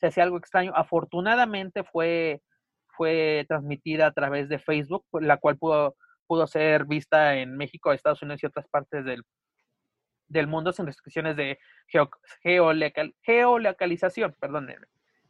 se 0.00 0.06
hacía 0.06 0.24
algo 0.24 0.38
extraño. 0.38 0.72
Afortunadamente 0.74 1.84
fue 1.84 2.40
fue 2.92 3.44
transmitida 3.48 4.06
a 4.06 4.12
través 4.12 4.48
de 4.48 4.58
Facebook, 4.58 5.04
la 5.12 5.36
cual 5.38 5.58
pudo, 5.58 5.96
pudo 6.26 6.46
ser 6.46 6.84
vista 6.86 7.36
en 7.36 7.56
México, 7.56 7.92
Estados 7.92 8.22
Unidos 8.22 8.42
y 8.42 8.46
otras 8.46 8.68
partes 8.68 9.04
del, 9.04 9.22
del 10.28 10.46
mundo 10.46 10.72
sin 10.72 10.86
restricciones 10.86 11.36
de 11.36 11.58
geo, 11.88 12.10
geolocalización, 13.22 14.34
perdón. 14.40 14.68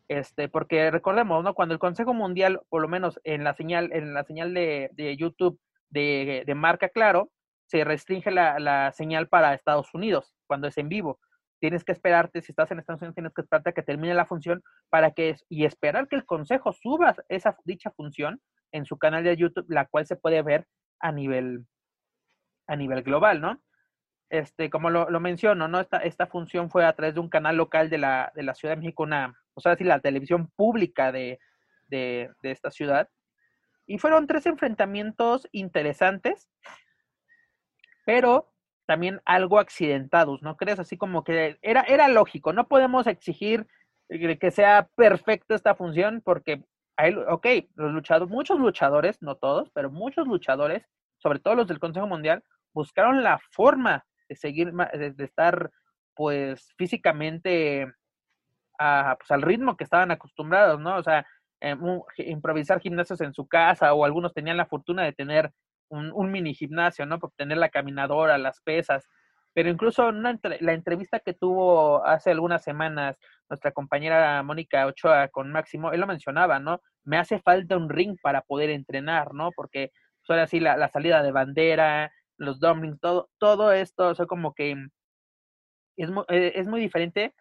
Este, 0.08 0.48
porque 0.48 0.90
recordemos, 0.90 1.42
¿no? 1.42 1.54
Cuando 1.54 1.74
el 1.74 1.80
Consejo 1.80 2.14
Mundial, 2.14 2.60
por 2.68 2.82
lo 2.82 2.88
menos 2.88 3.20
en 3.24 3.44
la 3.44 3.54
señal, 3.54 3.90
en 3.92 4.14
la 4.14 4.24
señal 4.24 4.52
de, 4.52 4.90
de 4.92 5.16
YouTube 5.16 5.60
de, 5.90 6.44
de, 6.46 6.54
marca 6.54 6.88
claro, 6.88 7.30
se 7.66 7.84
restringe 7.84 8.30
la, 8.30 8.58
la, 8.58 8.92
señal 8.92 9.28
para 9.28 9.54
Estados 9.54 9.94
Unidos 9.94 10.34
cuando 10.46 10.68
es 10.68 10.76
en 10.78 10.88
vivo 10.88 11.18
tienes 11.62 11.84
que 11.84 11.92
esperarte, 11.92 12.42
si 12.42 12.50
estás 12.50 12.72
en 12.72 12.80
Estados 12.80 13.02
Unidos, 13.02 13.14
tienes 13.14 13.32
que 13.32 13.40
esperarte 13.40 13.70
a 13.70 13.72
que 13.72 13.84
termine 13.84 14.14
la 14.14 14.26
función 14.26 14.64
para 14.90 15.12
que, 15.12 15.36
y 15.48 15.64
esperar 15.64 16.08
que 16.08 16.16
el 16.16 16.26
consejo 16.26 16.72
suba 16.72 17.14
esa 17.28 17.56
dicha 17.64 17.92
función 17.92 18.42
en 18.72 18.84
su 18.84 18.98
canal 18.98 19.22
de 19.22 19.36
YouTube, 19.36 19.66
la 19.68 19.86
cual 19.86 20.04
se 20.04 20.16
puede 20.16 20.42
ver 20.42 20.66
a 20.98 21.12
nivel, 21.12 21.64
a 22.66 22.74
nivel 22.74 23.04
global, 23.04 23.40
¿no? 23.40 23.62
Este, 24.28 24.70
como 24.70 24.90
lo, 24.90 25.20
menciono, 25.20 25.68
¿no? 25.68 25.78
Esta, 25.78 25.98
esta 25.98 26.26
función 26.26 26.68
fue 26.68 26.84
a 26.84 26.94
través 26.94 27.14
de 27.14 27.20
un 27.20 27.28
canal 27.28 27.56
local 27.56 27.90
de 27.90 27.98
la, 27.98 28.32
de 28.34 28.42
la 28.42 28.56
Ciudad 28.56 28.74
de 28.74 28.80
México, 28.80 29.06
o 29.54 29.60
sea, 29.60 29.70
decir, 29.70 29.86
la 29.86 30.00
televisión 30.00 30.50
pública 30.56 31.12
de, 31.12 31.38
de, 31.86 32.28
de 32.42 32.50
esta 32.50 32.72
ciudad. 32.72 33.08
Y 33.86 33.98
fueron 33.98 34.26
tres 34.26 34.46
enfrentamientos 34.46 35.46
interesantes, 35.52 36.50
pero 38.04 38.51
también 38.86 39.20
algo 39.24 39.58
accidentados, 39.58 40.42
¿no 40.42 40.56
crees? 40.56 40.78
Así 40.78 40.96
como 40.96 41.24
que 41.24 41.58
era, 41.62 41.82
era 41.82 42.08
lógico, 42.08 42.52
no 42.52 42.68
podemos 42.68 43.06
exigir 43.06 43.66
que 44.08 44.50
sea 44.50 44.88
perfecta 44.94 45.54
esta 45.54 45.74
función 45.74 46.20
porque, 46.24 46.64
hay, 46.96 47.14
ok, 47.14 47.46
los 47.76 48.28
muchos 48.28 48.58
luchadores, 48.58 49.22
no 49.22 49.36
todos, 49.36 49.70
pero 49.70 49.90
muchos 49.90 50.26
luchadores, 50.26 50.84
sobre 51.18 51.38
todo 51.38 51.54
los 51.54 51.68
del 51.68 51.78
Consejo 51.78 52.06
Mundial, 52.06 52.42
buscaron 52.74 53.22
la 53.22 53.38
forma 53.50 54.04
de 54.28 54.36
seguir, 54.36 54.72
de, 54.72 55.14
estar 55.24 55.70
pues 56.14 56.72
físicamente 56.76 57.90
a, 58.78 59.16
pues, 59.18 59.30
al 59.30 59.42
ritmo 59.42 59.76
que 59.76 59.84
estaban 59.84 60.10
acostumbrados, 60.10 60.80
¿no? 60.80 60.96
O 60.96 61.02
sea, 61.02 61.26
eh, 61.60 61.76
improvisar 62.18 62.80
gimnasios 62.80 63.20
en 63.20 63.32
su 63.32 63.46
casa 63.46 63.94
o 63.94 64.04
algunos 64.04 64.34
tenían 64.34 64.56
la 64.56 64.66
fortuna 64.66 65.04
de 65.04 65.12
tener 65.12 65.52
un, 65.92 66.32
mini 66.32 66.54
gimnasio, 66.54 67.06
¿no? 67.06 67.18
Por 67.18 67.32
tener 67.32 67.58
la 67.58 67.68
caminadora, 67.68 68.38
las 68.38 68.60
pesas. 68.60 69.06
Pero 69.54 69.68
incluso 69.68 70.10
la 70.12 70.72
entrevista 70.72 71.20
que 71.20 71.34
tuvo 71.34 72.04
hace 72.06 72.30
algunas 72.30 72.62
semanas 72.64 73.18
nuestra 73.50 73.72
compañera 73.72 74.42
Mónica 74.42 74.86
Ochoa 74.86 75.28
con 75.28 75.52
Máximo, 75.52 75.92
él 75.92 76.00
lo 76.00 76.06
mencionaba, 76.06 76.58
¿no? 76.58 76.80
Me 77.04 77.18
hace 77.18 77.38
falta 77.40 77.76
un 77.76 77.90
ring 77.90 78.16
para 78.22 78.42
poder 78.42 78.70
entrenar, 78.70 79.34
¿no? 79.34 79.50
Porque 79.52 79.92
son 80.22 80.38
así 80.38 80.58
la, 80.60 80.88
salida 80.88 81.22
de 81.22 81.32
bandera, 81.32 82.12
los 82.38 82.60
dumplings, 82.60 82.98
todo, 83.38 83.72
esto, 83.72 84.08
o 84.08 84.14
sea, 84.14 84.26
como 84.26 84.54
que 84.54 84.72
es, 85.96 86.10
eh, 86.28 86.52
es 86.54 86.66
muy 86.66 86.80
diferente 86.80 87.34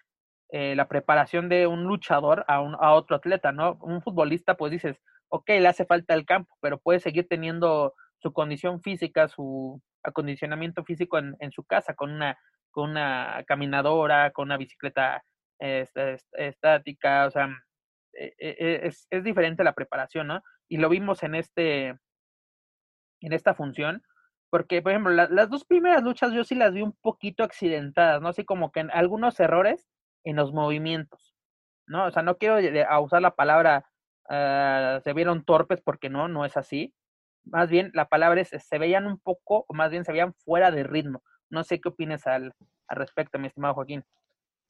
eh, 0.50 0.76
la 0.76 0.88
preparación 0.90 1.48
de 1.48 1.68
un 1.68 1.86
luchador 1.86 2.44
a, 2.48 2.60
un, 2.62 2.76
a 2.80 2.94
otro 2.94 3.16
atleta, 3.16 3.54
¿no? 3.54 3.78
Un 3.82 4.02
futbolista, 4.02 4.56
pues 4.58 4.72
dices, 4.72 4.98
ok, 5.30 5.48
le 5.48 5.68
hace 5.70 5.86
falta 5.86 6.14
el 6.14 6.26
campo, 6.26 6.54
pero 6.62 6.78
puede 6.78 7.00
seguir 7.00 7.28
teniendo 7.30 7.94
su 8.22 8.34
condición 8.34 8.82
física, 8.82 9.28
su 9.28 9.82
acondicionamiento 10.04 10.84
físico 10.84 11.18
en, 11.18 11.36
en 11.40 11.52
su 11.52 11.64
casa, 11.64 11.94
con 11.94 12.12
una, 12.12 12.38
con 12.72 12.92
una 12.92 13.44
caminadora, 13.48 14.32
con 14.32 14.48
una 14.48 14.58
bicicleta 14.58 15.24
este, 15.60 16.18
estática, 16.34 17.28
o 17.28 17.32
sea, 17.32 17.50
e, 18.14 18.34
e, 18.38 18.56
e, 18.60 18.88
es, 18.88 19.08
es, 19.10 19.24
diferente 19.24 19.64
la 19.64 19.74
preparación, 19.74 20.28
¿no? 20.28 20.42
Y 20.68 20.78
lo 20.78 20.90
vimos 20.90 21.24
en 21.24 21.36
este, 21.36 21.96
en 23.22 23.34
esta 23.34 23.54
función, 23.54 24.04
porque, 24.50 24.82
por 24.82 24.92
ejemplo, 24.92 25.12
las 25.12 25.50
dos 25.50 25.66
primeras 25.66 26.04
luchas 26.04 26.34
yo 26.34 26.44
sí 26.44 26.56
las 26.56 26.74
vi 26.74 26.82
un 26.82 26.94
poquito 27.02 27.44
accidentadas, 27.44 28.22
¿no? 28.22 28.30
Así 28.30 28.44
como 28.44 28.72
que 28.72 28.82
en 28.82 28.92
algunos 28.92 29.40
errores 29.40 29.88
en 30.24 30.36
los 30.36 30.52
movimientos, 30.52 31.36
¿no? 31.88 32.06
O 32.06 32.12
sea, 32.12 32.22
no 32.24 32.38
quiero 32.38 32.58
usar 33.02 33.22
la 33.22 33.36
palabra 33.36 33.86
uh, 34.30 35.00
se 35.02 35.14
vieron 35.14 35.46
torpes 35.46 35.82
porque 35.82 36.10
no, 36.10 36.28
no 36.28 36.46
es 36.46 36.58
así, 36.58 36.94
más 37.44 37.70
bien 37.70 37.92
la 37.94 38.08
palabra 38.08 38.42
es, 38.42 38.50
se 38.50 38.78
veían 38.78 39.06
un 39.06 39.20
poco, 39.20 39.66
o 39.68 39.74
más 39.74 39.92
bien 39.92 40.06
se 40.06 40.12
veían 40.12 40.34
fuera 40.34 40.72
de 40.72 40.84
ritmo. 40.84 41.24
No 41.50 41.64
sé 41.64 41.82
qué 41.82 41.90
opinas 41.90 42.28
al, 42.28 42.54
al 42.88 42.98
respecto, 42.98 43.40
mi 43.40 43.48
estimado 43.48 43.74
Joaquín. 43.74 44.04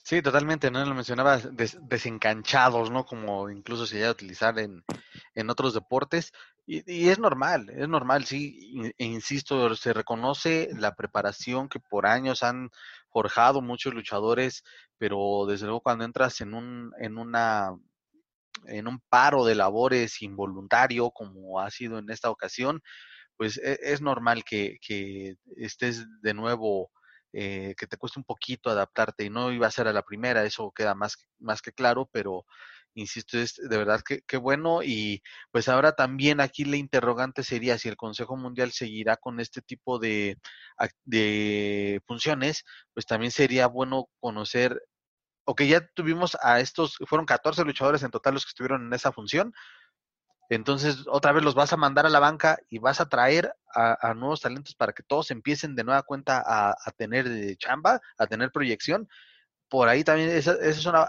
Sí, 0.03 0.21
totalmente, 0.21 0.71
¿no? 0.71 0.83
Lo 0.83 0.95
mencionabas, 0.95 1.49
desencanchados, 1.55 2.89
¿no? 2.89 3.05
Como 3.05 3.49
incluso 3.51 3.85
se 3.85 3.97
llega 3.97 4.07
a 4.09 4.13
utilizar 4.13 4.57
en, 4.57 4.83
en 5.35 5.49
otros 5.49 5.75
deportes. 5.75 6.31
Y, 6.65 6.81
y, 6.91 7.09
es 7.09 7.19
normal, 7.19 7.69
es 7.69 7.87
normal, 7.87 8.25
sí. 8.25 8.91
E 8.97 9.05
insisto, 9.05 9.75
se 9.75 9.93
reconoce 9.93 10.69
la 10.75 10.95
preparación 10.95 11.69
que 11.69 11.79
por 11.79 12.07
años 12.07 12.41
han 12.41 12.71
forjado 13.09 13.61
muchos 13.61 13.93
luchadores, 13.93 14.63
pero 14.97 15.45
desde 15.47 15.65
luego 15.65 15.81
cuando 15.81 16.03
entras 16.05 16.41
en, 16.41 16.55
un, 16.55 16.91
en 16.99 17.17
una 17.17 17.71
en 18.67 18.87
un 18.87 18.99
paro 19.09 19.45
de 19.45 19.55
labores 19.55 20.21
involuntario, 20.21 21.11
como 21.11 21.59
ha 21.59 21.69
sido 21.71 21.99
en 21.99 22.09
esta 22.09 22.29
ocasión, 22.29 22.81
pues 23.37 23.57
e, 23.57 23.79
es, 23.81 24.01
normal 24.01 24.43
que, 24.43 24.77
estés 25.57 26.05
de 26.21 26.33
nuevo, 26.33 26.91
eh, 27.33 27.73
que 27.77 27.87
te 27.87 27.97
cueste 27.97 28.19
un 28.19 28.25
poquito 28.25 28.69
adaptarte 28.69 29.25
y 29.25 29.29
no 29.29 29.51
iba 29.51 29.67
a 29.67 29.71
ser 29.71 29.87
a 29.87 29.93
la 29.93 30.03
primera, 30.03 30.43
eso 30.45 30.71
queda 30.75 30.95
más, 30.95 31.17
más 31.39 31.61
que 31.61 31.71
claro, 31.71 32.09
pero 32.11 32.45
insisto, 32.93 33.37
es 33.39 33.55
de 33.55 33.77
verdad 33.77 34.01
que, 34.05 34.21
que, 34.27 34.37
bueno 34.37 34.83
y 34.83 35.21
pues 35.51 35.69
ahora 35.69 35.93
también 35.93 36.41
aquí 36.41 36.65
la 36.65 36.77
interrogante 36.77 37.43
sería 37.43 37.77
si 37.77 37.87
el 37.89 37.95
Consejo 37.95 38.35
Mundial 38.37 38.71
seguirá 38.71 39.17
con 39.17 39.39
este 39.39 39.61
tipo 39.61 39.97
de, 39.99 40.37
de 41.05 42.01
funciones, 42.05 42.63
pues 42.93 43.05
también 43.05 43.31
sería 43.31 43.67
bueno 43.67 44.07
conocer 44.19 44.81
ok, 45.45 45.61
ya 45.63 45.85
tuvimos 45.93 46.37
a 46.41 46.59
estos, 46.59 46.97
fueron 47.07 47.25
14 47.25 47.63
luchadores 47.65 48.03
en 48.03 48.11
total 48.11 48.33
los 48.35 48.45
que 48.45 48.49
estuvieron 48.49 48.85
en 48.85 48.93
esa 48.93 49.11
función. 49.11 49.53
Entonces, 50.49 51.05
otra 51.07 51.31
vez 51.31 51.43
los 51.43 51.55
vas 51.55 51.71
a 51.71 51.77
mandar 51.77 52.05
a 52.05 52.09
la 52.09 52.19
banca 52.19 52.59
y 52.69 52.79
vas 52.79 52.99
a 52.99 53.07
traer 53.07 53.55
a, 53.73 54.13
nuevos 54.15 54.41
talentos 54.41 54.75
para 54.75 54.91
que 54.91 55.01
todos 55.01 55.31
empiecen 55.31 55.75
de 55.75 55.85
nueva 55.85 56.03
cuenta 56.03 56.43
a, 56.45 56.91
tener 56.97 57.25
eh, 57.27 57.55
chamba, 57.57 58.01
a 58.17 58.27
tener 58.27 58.51
proyección. 58.51 59.07
Por 59.69 59.87
ahí 59.87 60.03
también, 60.03 60.29
esa, 60.29 60.53
es 60.55 60.85
una 60.85 61.07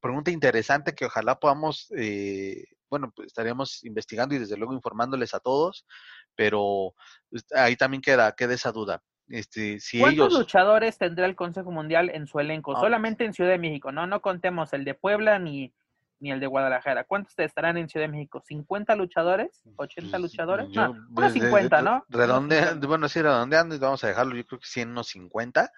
pregunta 0.00 0.30
interesante 0.30 0.94
que 0.94 1.04
ojalá 1.04 1.38
podamos, 1.38 1.92
eh, 1.98 2.64
bueno, 2.88 3.12
pues 3.14 3.26
estaríamos 3.26 3.84
investigando 3.84 4.34
y 4.34 4.38
desde 4.38 4.56
luego 4.56 4.72
informándoles 4.72 5.34
a 5.34 5.40
todos, 5.40 5.86
pero 6.34 6.94
pues, 7.30 7.44
ahí 7.54 7.76
también 7.76 8.00
queda, 8.00 8.32
queda 8.32 8.54
esa 8.54 8.72
duda. 8.72 9.02
Este, 9.28 9.78
si 9.80 10.00
¿Cuántos 10.00 10.32
luchadores 10.32 10.96
tendrá 10.96 11.26
el 11.26 11.36
Consejo 11.36 11.70
Mundial 11.70 12.10
en 12.10 12.26
su 12.26 12.40
elenco? 12.40 12.76
Ah, 12.76 12.80
Solamente 12.80 13.24
en 13.24 13.34
Ciudad 13.34 13.50
de 13.50 13.58
México, 13.58 13.92
¿no? 13.92 14.06
No 14.06 14.20
contemos 14.20 14.72
el 14.72 14.84
de 14.84 14.94
Puebla 14.94 15.38
ni, 15.38 15.72
ni 16.20 16.30
el 16.30 16.40
de 16.40 16.46
Guadalajara. 16.46 17.04
¿Cuántos 17.04 17.38
estarán 17.38 17.76
en 17.76 17.88
Ciudad 17.88 18.06
de 18.06 18.12
México? 18.12 18.42
¿50 18.48 18.96
luchadores? 18.96 19.62
¿80 19.76 19.76
pues, 19.76 20.20
luchadores? 20.20 20.68
no, 20.70 20.96
unos 21.10 21.32
50, 21.32 21.82
¿no? 21.82 22.04
Redondeando, 22.08 22.88
bueno, 22.88 23.08
sí, 23.08 23.20
redondeando, 23.20 23.78
vamos 23.78 24.02
a 24.04 24.08
dejarlo, 24.08 24.34
yo 24.34 24.46
creo 24.46 24.60
que 24.60 24.66
sí 24.66 24.80
en 24.80 24.90
unos 24.90 25.08
50. 25.08 25.70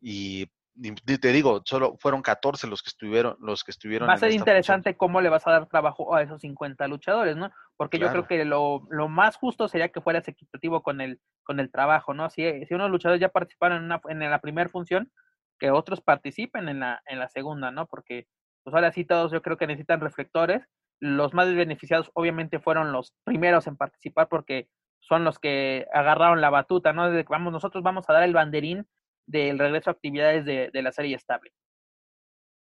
Y 0.00 0.48
te 0.74 1.32
digo, 1.32 1.62
solo 1.64 1.96
fueron 1.98 2.22
14 2.22 2.66
los 2.66 2.82
que 2.82 2.88
estuvieron, 2.88 3.36
los 3.40 3.62
que 3.62 3.70
estuvieron. 3.70 4.08
Va 4.08 4.14
a 4.14 4.18
ser 4.18 4.32
interesante 4.32 4.96
cómo 4.96 5.20
le 5.20 5.28
vas 5.28 5.46
a 5.46 5.52
dar 5.52 5.66
trabajo 5.66 6.14
a 6.14 6.22
esos 6.22 6.40
50 6.40 6.88
luchadores, 6.88 7.36
¿no? 7.36 7.50
Porque 7.76 7.98
yo 7.98 8.10
creo 8.10 8.26
que 8.26 8.44
lo, 8.44 8.86
lo, 8.90 9.08
más 9.08 9.36
justo 9.36 9.68
sería 9.68 9.90
que 9.90 10.00
fueras 10.00 10.26
equitativo 10.28 10.82
con 10.82 11.00
el, 11.00 11.20
con 11.42 11.60
el 11.60 11.70
trabajo, 11.70 12.14
¿no? 12.14 12.30
Si, 12.30 12.42
si 12.64 12.74
unos 12.74 12.90
luchadores 12.90 13.20
ya 13.20 13.28
participaron 13.28 13.78
en, 13.78 13.84
una, 13.84 14.00
en 14.08 14.30
la 14.30 14.40
primera 14.40 14.68
función, 14.70 15.12
que 15.58 15.70
otros 15.70 16.00
participen 16.00 16.68
en 16.68 16.80
la, 16.80 17.02
en 17.06 17.18
la 17.18 17.28
segunda, 17.28 17.70
¿no? 17.70 17.86
Porque 17.86 18.26
pues 18.64 18.74
ahora 18.74 18.92
sí 18.92 19.04
todos 19.04 19.30
yo 19.32 19.42
creo 19.42 19.56
que 19.56 19.66
necesitan 19.66 20.00
reflectores. 20.00 20.62
Los 21.00 21.34
más 21.34 21.52
beneficiados 21.54 22.10
obviamente 22.14 22.60
fueron 22.60 22.92
los 22.92 23.12
primeros 23.24 23.66
en 23.66 23.76
participar 23.76 24.28
porque 24.28 24.68
son 25.00 25.24
los 25.24 25.38
que 25.38 25.86
agarraron 25.92 26.40
la 26.40 26.50
batuta, 26.50 26.92
¿no? 26.92 27.10
Desde 27.10 27.24
que 27.24 27.30
vamos, 27.30 27.52
nosotros 27.52 27.82
vamos 27.82 28.08
a 28.08 28.12
dar 28.12 28.22
el 28.22 28.32
banderín 28.32 28.86
del 29.26 29.58
regreso 29.58 29.90
a 29.90 29.92
actividades 29.92 30.44
de, 30.44 30.70
de 30.72 30.82
la 30.82 30.92
serie 30.92 31.16
estable. 31.16 31.52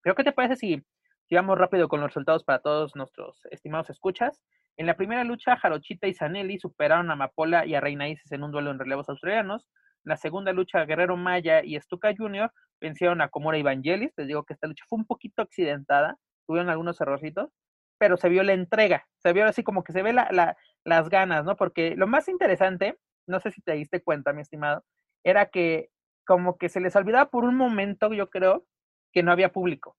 Creo 0.03 0.15
que 0.15 0.25
te 0.25 0.33
parece 0.33 0.57
si, 0.57 0.83
si 1.29 1.35
vamos 1.35 1.59
rápido 1.59 1.89
con 1.89 2.01
los 2.01 2.11
resultados 2.11 2.45
para 2.45 2.61
todos 2.61 2.97
nuestros 2.97 3.41
estimados 3.51 3.91
escuchas. 3.91 4.41
En 4.77 4.87
la 4.87 4.97
primera 4.97 5.23
lucha, 5.25 5.57
Jarochita 5.57 6.07
y 6.07 6.15
Zanelli 6.15 6.59
superaron 6.59 7.11
a 7.11 7.17
Mapola 7.17 7.67
y 7.67 7.75
a 7.75 7.81
Reina 7.81 8.09
Isis 8.09 8.33
en 8.33 8.43
un 8.43 8.51
duelo 8.51 8.71
en 8.71 8.79
relevos 8.79 9.09
australianos. 9.09 9.69
En 10.05 10.11
la 10.11 10.17
segunda 10.17 10.53
lucha, 10.53 10.85
Guerrero 10.85 11.17
Maya 11.17 11.63
y 11.63 11.79
Stuka 11.79 12.13
Jr. 12.17 12.51
vencieron 12.81 13.21
a 13.21 13.29
Comora 13.29 13.59
y 13.59 13.63
Vangelis. 13.63 14.13
Les 14.17 14.27
digo 14.27 14.45
que 14.45 14.55
esta 14.55 14.67
lucha 14.67 14.85
fue 14.89 14.99
un 14.99 15.07
poquito 15.07 15.43
accidentada, 15.43 16.17
tuvieron 16.47 16.71
algunos 16.71 17.01
errorcitos, 17.01 17.51
pero 17.99 18.17
se 18.17 18.29
vio 18.29 18.43
la 18.43 18.55
entrega, 18.55 19.07
se 19.19 19.33
vio 19.33 19.45
así 19.45 19.63
como 19.63 19.85
que 19.85 19.93
se 19.93 20.03
ve 20.03 20.13
la, 20.13 20.29
la, 20.33 20.57
las 20.85 21.09
ganas, 21.09 21.45
¿no? 21.45 21.55
Porque 21.57 21.95
lo 21.95 22.09
más 22.09 22.29
interesante, 22.29 22.99
no 23.29 23.39
sé 23.39 23.53
si 23.53 23.63
te 23.63 23.73
diste 23.75 24.03
cuenta, 24.03 24.33
mi 24.33 24.43
estimado, 24.43 24.85
era 25.23 25.47
que 25.47 25.91
como 26.27 26.59
que 26.59 26.69
se 26.69 26.81
les 26.81 26.97
olvidaba 26.97 27.31
por 27.31 27.45
un 27.45 27.57
momento, 27.57 28.13
yo 28.13 28.31
creo, 28.31 28.65
que 29.13 29.23
no 29.23 29.33
había 29.33 29.53
público, 29.53 29.97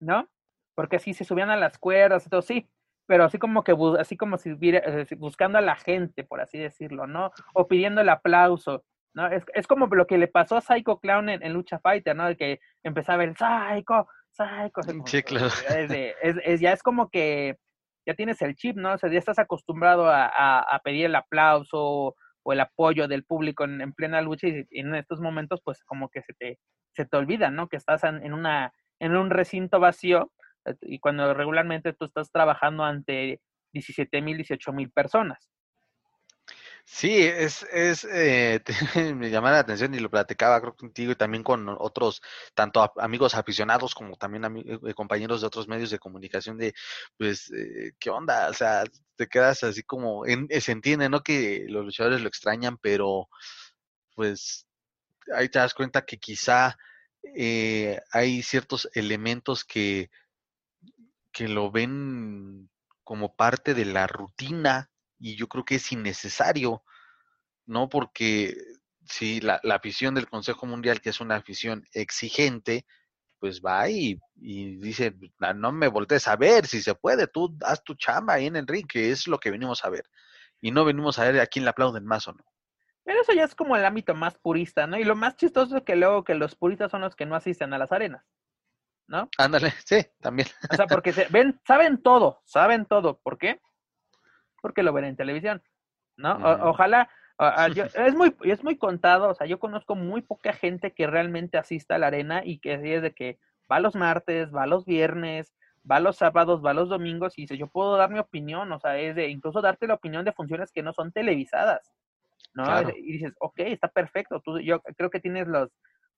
¿no? 0.00 0.28
Porque 0.74 0.96
así 0.96 1.14
se 1.14 1.24
subían 1.24 1.50
a 1.50 1.56
las 1.56 1.78
cuerdas 1.78 2.26
y 2.26 2.30
todo, 2.30 2.42
sí, 2.42 2.68
pero 3.06 3.24
así 3.24 3.38
como 3.38 3.64
que 3.64 3.76
así 3.98 4.16
como 4.16 4.38
si 4.38 4.56
eh, 4.60 5.06
buscando 5.18 5.58
a 5.58 5.62
la 5.62 5.76
gente, 5.76 6.24
por 6.24 6.40
así 6.40 6.58
decirlo, 6.58 7.06
¿no? 7.06 7.32
O 7.54 7.68
pidiendo 7.68 8.00
el 8.00 8.08
aplauso, 8.08 8.84
¿no? 9.14 9.26
Es, 9.26 9.44
es 9.54 9.66
como 9.66 9.86
lo 9.86 10.06
que 10.06 10.18
le 10.18 10.28
pasó 10.28 10.56
a 10.56 10.60
Psycho 10.60 10.98
Clown 10.98 11.28
en, 11.28 11.52
Lucha 11.52 11.78
Fighter, 11.78 12.16
¿no? 12.16 12.26
De 12.26 12.36
que 12.36 12.60
empezaba 12.82 13.24
el 13.24 13.36
Psycho, 13.36 14.08
Psycho. 14.30 14.82
Sí, 15.06 15.22
claro. 15.22 15.48
Es, 15.68 16.36
es, 16.44 16.60
ya 16.60 16.72
es 16.72 16.82
como 16.82 17.10
que 17.10 17.58
ya 18.06 18.14
tienes 18.14 18.40
el 18.42 18.56
chip, 18.56 18.76
¿no? 18.76 18.94
O 18.94 18.98
sea, 18.98 19.10
ya 19.10 19.18
estás 19.18 19.38
acostumbrado 19.38 20.06
a, 20.08 20.60
a, 20.60 20.78
pedir 20.80 21.06
el 21.06 21.14
aplauso 21.14 22.16
o 22.42 22.52
el 22.52 22.60
apoyo 22.60 23.08
del 23.08 23.24
público 23.24 23.64
en, 23.64 23.80
en, 23.80 23.92
plena 23.92 24.20
lucha 24.20 24.48
y 24.48 24.66
en 24.70 24.94
estos 24.94 25.20
momentos 25.20 25.60
pues 25.64 25.82
como 25.84 26.08
que 26.08 26.22
se 26.22 26.34
te, 26.34 26.58
se 26.92 27.04
te 27.04 27.16
olvida, 27.16 27.50
¿no? 27.50 27.68
Que 27.68 27.76
estás 27.76 28.04
en, 28.04 28.24
en 28.24 28.32
una, 28.32 28.72
en 28.98 29.16
un 29.16 29.30
recinto 29.30 29.80
vacío 29.80 30.32
eh, 30.66 30.74
y 30.82 30.98
cuando 30.98 31.32
regularmente 31.34 31.92
tú 31.92 32.04
estás 32.04 32.30
trabajando 32.30 32.84
ante 32.84 33.40
17 33.72 34.20
mil, 34.22 34.36
18 34.36 34.72
mil 34.72 34.90
personas. 34.90 35.50
Sí, 36.84 37.22
es, 37.22 37.62
es 37.72 38.04
eh, 38.04 38.60
me 39.16 39.30
llama 39.30 39.50
la 39.52 39.60
atención 39.60 39.94
y 39.94 40.00
lo 40.00 40.10
platicaba 40.10 40.60
creo 40.60 40.74
contigo 40.76 41.12
y 41.12 41.14
también 41.16 41.42
con 41.42 41.66
otros, 41.78 42.20
tanto 42.54 42.92
amigos 43.00 43.34
aficionados 43.34 43.94
como 43.94 44.16
también 44.16 44.44
eh, 44.66 44.94
compañeros 44.94 45.40
de 45.40 45.46
otros 45.46 45.68
medios 45.68 45.90
de 45.90 45.98
comunicación 45.98 46.58
de, 46.58 46.74
pues, 47.16 47.50
¿qué 47.98 48.10
onda? 48.10 48.48
O 48.50 48.52
sea, 48.54 48.84
te 49.16 49.26
quedas 49.28 49.62
así 49.64 49.82
como, 49.84 50.26
en, 50.26 50.48
se 50.60 50.72
entiende, 50.72 51.08
¿no? 51.08 51.22
Que 51.22 51.66
los 51.68 51.84
luchadores 51.84 52.20
lo 52.20 52.28
extrañan, 52.28 52.76
pero 52.78 53.28
pues 54.14 54.66
ahí 55.34 55.48
te 55.48 55.58
das 55.60 55.74
cuenta 55.74 56.04
que 56.04 56.18
quizá 56.18 56.76
hay 58.12 58.42
ciertos 58.42 58.88
elementos 58.94 59.64
que 59.64 60.10
que 61.32 61.48
lo 61.48 61.70
ven 61.70 62.70
como 63.04 63.34
parte 63.34 63.74
de 63.74 63.84
la 63.86 64.06
rutina 64.06 64.91
y 65.22 65.36
yo 65.36 65.46
creo 65.46 65.64
que 65.64 65.76
es 65.76 65.92
innecesario, 65.92 66.82
¿no? 67.64 67.88
Porque 67.88 68.56
si 69.06 69.40
la, 69.40 69.60
la 69.62 69.76
afición 69.76 70.14
del 70.14 70.28
Consejo 70.28 70.66
Mundial, 70.66 71.00
que 71.00 71.10
es 71.10 71.20
una 71.20 71.36
afición 71.36 71.86
exigente, 71.92 72.84
pues 73.38 73.60
va 73.60 73.88
y, 73.88 74.18
y 74.36 74.76
dice, 74.76 75.16
no 75.54 75.72
me 75.72 75.86
voltees 75.86 76.26
a 76.26 76.36
ver, 76.36 76.66
si 76.66 76.82
se 76.82 76.94
puede, 76.96 77.28
tú 77.28 77.56
haz 77.64 77.84
tu 77.84 77.94
chamba 77.94 78.34
ahí 78.34 78.46
en 78.46 78.56
el 78.56 78.66
ring, 78.66 78.86
que 78.86 79.12
es 79.12 79.28
lo 79.28 79.38
que 79.38 79.52
venimos 79.52 79.84
a 79.84 79.90
ver. 79.90 80.04
Y 80.60 80.72
no 80.72 80.84
venimos 80.84 81.18
a 81.18 81.24
ver 81.24 81.40
a 81.40 81.46
quién 81.46 81.64
le 81.64 81.70
aplauden 81.70 82.04
más 82.04 82.26
o 82.26 82.32
no. 82.32 82.44
Pero 83.04 83.20
eso 83.20 83.32
ya 83.32 83.44
es 83.44 83.54
como 83.54 83.76
el 83.76 83.84
ámbito 83.84 84.14
más 84.14 84.38
purista, 84.38 84.86
¿no? 84.86 84.98
Y 84.98 85.04
lo 85.04 85.16
más 85.16 85.36
chistoso 85.36 85.76
es 85.76 85.82
que 85.84 85.96
luego 85.96 86.24
que 86.24 86.34
los 86.34 86.56
puristas 86.56 86.90
son 86.90 87.00
los 87.00 87.16
que 87.16 87.26
no 87.26 87.36
asisten 87.36 87.72
a 87.72 87.78
las 87.78 87.92
arenas. 87.92 88.24
¿no? 89.08 89.28
Ándale, 89.38 89.72
sí, 89.86 90.04
también. 90.20 90.48
O 90.70 90.74
sea, 90.74 90.86
porque 90.86 91.12
se 91.12 91.26
ven, 91.28 91.60
saben 91.66 92.02
todo, 92.02 92.42
saben 92.44 92.86
todo. 92.86 93.20
¿Por 93.22 93.38
qué? 93.38 93.60
Porque 94.62 94.82
lo 94.82 94.94
ven 94.94 95.04
en 95.04 95.16
televisión, 95.16 95.62
¿no? 96.16 96.38
ojalá, 96.62 97.10
es 97.94 98.14
muy, 98.14 98.34
es 98.44 98.64
muy 98.64 98.78
contado, 98.78 99.28
o 99.28 99.34
sea, 99.34 99.46
yo 99.46 99.58
conozco 99.58 99.94
muy 99.94 100.22
poca 100.22 100.54
gente 100.54 100.92
que 100.92 101.06
realmente 101.06 101.58
asista 101.58 101.96
a 101.96 101.98
la 101.98 102.06
arena 102.06 102.42
y 102.44 102.58
que 102.58 102.74
es 102.74 103.02
de 103.02 103.12
que 103.12 103.38
va 103.70 103.80
los 103.80 103.94
martes, 103.94 104.54
va 104.54 104.66
los 104.66 104.86
viernes, 104.86 105.52
va 105.90 106.00
los 106.00 106.16
sábados, 106.16 106.64
va 106.64 106.74
los 106.74 106.88
domingos 106.88 107.36
y 107.36 107.42
dice, 107.42 107.58
yo 107.58 107.66
puedo 107.66 107.96
dar 107.96 108.10
mi 108.10 108.18
opinión, 108.18 108.70
o 108.72 108.78
sea, 108.78 108.98
es 108.98 109.16
de 109.16 109.28
incluso 109.28 109.60
darte 109.60 109.86
la 109.86 109.94
opinión 109.94 110.24
de 110.24 110.32
funciones 110.32 110.70
que 110.72 110.82
no 110.82 110.92
son 110.92 111.12
televisadas, 111.12 111.92
¿no? 112.54 112.64
Y 112.90 113.12
dices, 113.12 113.34
ok, 113.40 113.58
está 113.60 113.88
perfecto, 113.88 114.40
tú, 114.40 114.60
yo 114.60 114.80
creo 114.80 115.10
que 115.10 115.20
tienes 115.20 115.48
los, 115.48 115.70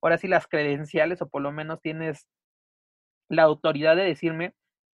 ahora 0.02 0.18
sí 0.18 0.28
las 0.28 0.46
credenciales 0.46 1.22
o 1.22 1.28
por 1.28 1.42
lo 1.42 1.52
menos 1.52 1.80
tienes 1.80 2.28
la 3.28 3.44
autoridad 3.44 3.96
de 3.96 4.04
decirme 4.04 4.54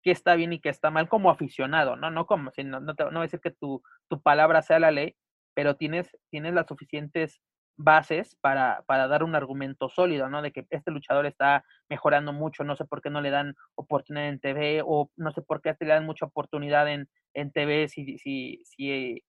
qué 0.08 0.12
está 0.12 0.36
bien 0.36 0.54
y 0.54 0.60
qué 0.60 0.70
está 0.70 0.90
mal 0.90 1.06
como 1.06 1.30
aficionado, 1.30 1.94
¿no? 1.94 2.10
No 2.10 2.24
como, 2.24 2.50
si 2.52 2.64
no, 2.64 2.80
te, 2.94 3.04
no 3.04 3.10
voy 3.10 3.18
a 3.18 3.22
decir 3.24 3.40
que 3.40 3.50
tu, 3.50 3.82
tu 4.08 4.22
palabra 4.22 4.62
sea 4.62 4.78
la 4.78 4.90
ley, 4.90 5.14
pero 5.52 5.76
tienes, 5.76 6.16
tienes 6.30 6.54
las 6.54 6.66
suficientes 6.66 7.42
bases 7.76 8.34
para, 8.40 8.84
para 8.86 9.06
dar 9.06 9.22
un 9.22 9.34
argumento 9.34 9.90
sólido, 9.90 10.30
¿no? 10.30 10.40
De 10.40 10.50
que 10.50 10.64
este 10.70 10.90
luchador 10.90 11.26
está 11.26 11.62
mejorando 11.90 12.32
mucho, 12.32 12.64
no 12.64 12.74
sé 12.74 12.86
por 12.86 13.02
qué 13.02 13.10
no 13.10 13.20
le 13.20 13.28
dan 13.28 13.54
oportunidad 13.74 14.30
en 14.30 14.40
TV, 14.40 14.80
o 14.82 15.10
no 15.16 15.30
sé 15.30 15.42
por 15.42 15.60
qué 15.60 15.68
este 15.70 15.84
le 15.84 15.92
dan 15.92 16.06
mucha 16.06 16.24
oportunidad 16.24 16.88
en, 16.88 17.06
en 17.34 17.52
TV 17.52 17.88
si, 17.88 18.16
si, 18.16 18.62
si 18.64 19.22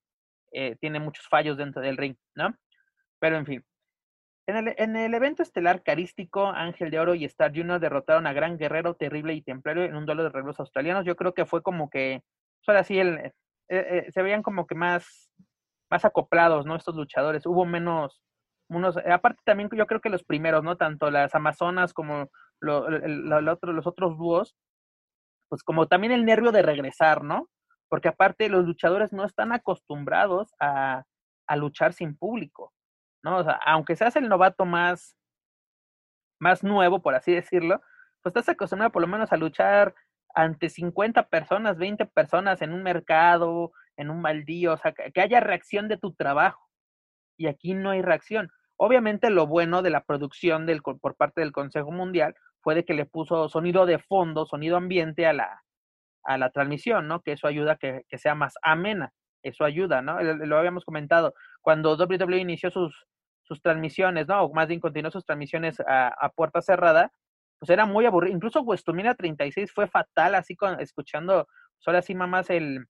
eh, 0.53 0.77
tiene 0.79 1.01
muchos 1.01 1.27
fallos 1.27 1.57
dentro 1.57 1.81
del 1.81 1.97
ring, 1.97 2.15
¿no? 2.35 2.55
Pero 3.19 3.35
en 3.35 3.45
fin, 3.45 3.65
en 4.49 4.95
el, 4.95 5.13
evento 5.13 5.43
estelar 5.43 5.83
carístico, 5.83 6.47
Ángel 6.47 6.91
de 6.91 6.99
Oro 6.99 7.15
y 7.15 7.25
Star 7.25 7.51
Junior 7.55 7.79
derrotaron 7.79 8.27
a 8.27 8.33
Gran 8.33 8.57
Guerrero, 8.57 8.95
Terrible 8.95 9.33
y 9.33 9.41
Templario 9.41 9.83
en 9.83 9.95
un 9.95 10.05
duelo 10.05 10.23
de 10.23 10.29
relevos 10.29 10.59
australianos. 10.59 11.05
Yo 11.05 11.15
creo 11.15 11.33
que 11.33 11.45
fue 11.45 11.61
como 11.61 11.89
que, 11.89 12.23
ahora 12.67 12.83
sí, 12.83 12.99
el, 12.99 13.17
eh, 13.17 13.33
eh, 13.69 14.11
se 14.11 14.21
veían 14.23 14.41
como 14.41 14.65
que 14.65 14.75
más, 14.75 15.29
más 15.89 16.05
acoplados, 16.05 16.65
¿no? 16.65 16.75
Estos 16.75 16.95
luchadores. 16.95 17.45
Hubo 17.45 17.65
menos, 17.65 18.21
unos, 18.69 18.97
eh, 18.97 19.11
aparte 19.11 19.41
también 19.45 19.69
yo 19.71 19.85
creo 19.85 20.01
que 20.01 20.09
los 20.09 20.23
primeros, 20.23 20.63
¿no? 20.63 20.77
Tanto 20.77 21.11
las 21.11 21.35
Amazonas 21.35 21.93
como 21.93 22.29
lo, 22.59 22.85
otro, 23.51 23.73
los 23.73 23.87
otros 23.87 24.17
dúos, 24.17 24.55
pues 25.49 25.63
como 25.63 25.87
también 25.87 26.11
el 26.11 26.25
nervio 26.25 26.51
de 26.51 26.63
regresar, 26.63 27.23
¿no? 27.23 27.49
Porque 27.89 28.09
aparte 28.09 28.49
los 28.49 28.65
luchadores 28.65 29.13
no 29.13 29.25
están 29.25 29.51
acostumbrados 29.51 30.53
a, 30.59 31.03
a 31.47 31.55
luchar 31.55 31.93
sin 31.93 32.15
público. 32.15 32.73
¿No? 33.23 33.37
O 33.37 33.43
sea, 33.43 33.59
aunque 33.65 33.95
seas 33.95 34.15
el 34.15 34.29
novato 34.29 34.65
más, 34.65 35.15
más 36.39 36.63
nuevo, 36.63 37.01
por 37.01 37.15
así 37.15 37.33
decirlo, 37.33 37.81
pues 38.21 38.31
estás 38.35 38.49
acostumbrado 38.49 38.91
por 38.91 39.01
lo 39.01 39.07
menos 39.07 39.31
a 39.31 39.37
luchar 39.37 39.95
ante 40.33 40.69
50 40.69 41.27
personas, 41.29 41.77
20 41.77 42.05
personas 42.07 42.61
en 42.61 42.73
un 42.73 42.83
mercado, 42.83 43.71
en 43.97 44.09
un 44.09 44.21
baldío, 44.21 44.73
o 44.73 44.77
sea, 44.77 44.93
que, 44.93 45.21
haya 45.21 45.39
reacción 45.39 45.87
de 45.87 45.97
tu 45.97 46.13
trabajo. 46.13 46.69
Y 47.37 47.47
aquí 47.47 47.73
no 47.73 47.91
hay 47.91 48.01
reacción. 48.01 48.51
Obviamente 48.77 49.29
lo 49.29 49.47
bueno 49.47 49.81
de 49.81 49.89
la 49.89 50.03
producción 50.05 50.65
del, 50.65 50.81
por 50.81 51.15
parte 51.15 51.41
del 51.41 51.51
Consejo 51.51 51.91
Mundial 51.91 52.35
fue 52.61 52.75
de 52.75 52.85
que 52.85 52.93
le 52.93 53.05
puso 53.05 53.49
sonido 53.49 53.85
de 53.85 53.99
fondo, 53.99 54.45
sonido 54.45 54.77
ambiente 54.77 55.25
a 55.25 55.33
la, 55.33 55.63
a 56.23 56.37
la 56.37 56.51
transmisión, 56.51 57.07
¿no? 57.07 57.21
Que 57.21 57.33
eso 57.33 57.47
ayuda 57.47 57.73
a 57.73 57.77
que, 57.77 58.03
que 58.09 58.17
sea 58.17 58.35
más 58.35 58.55
amena 58.61 59.13
eso 59.43 59.63
ayuda, 59.63 60.01
¿no? 60.01 60.21
Lo 60.21 60.57
habíamos 60.57 60.85
comentado, 60.85 61.33
cuando 61.61 61.95
WWE 61.95 62.37
inició 62.39 62.71
sus, 62.71 63.07
sus 63.43 63.61
transmisiones, 63.61 64.27
¿no? 64.27 64.43
O 64.43 64.53
más 64.53 64.67
bien 64.67 64.79
continuó 64.79 65.11
sus 65.11 65.25
transmisiones 65.25 65.79
a, 65.87 66.31
puerta 66.35 66.61
cerrada, 66.61 67.11
pues 67.59 67.69
era 67.69 67.85
muy 67.85 68.05
aburrido. 68.05 68.35
Incluso 68.35 68.61
Westumina 68.61 69.15
36 69.15 69.71
fue 69.71 69.87
fatal, 69.87 70.35
así 70.35 70.55
con, 70.55 70.79
escuchando, 70.79 71.47
solo 71.79 71.97
pues 71.97 72.05
así 72.05 72.15
más 72.15 72.49
el, 72.49 72.85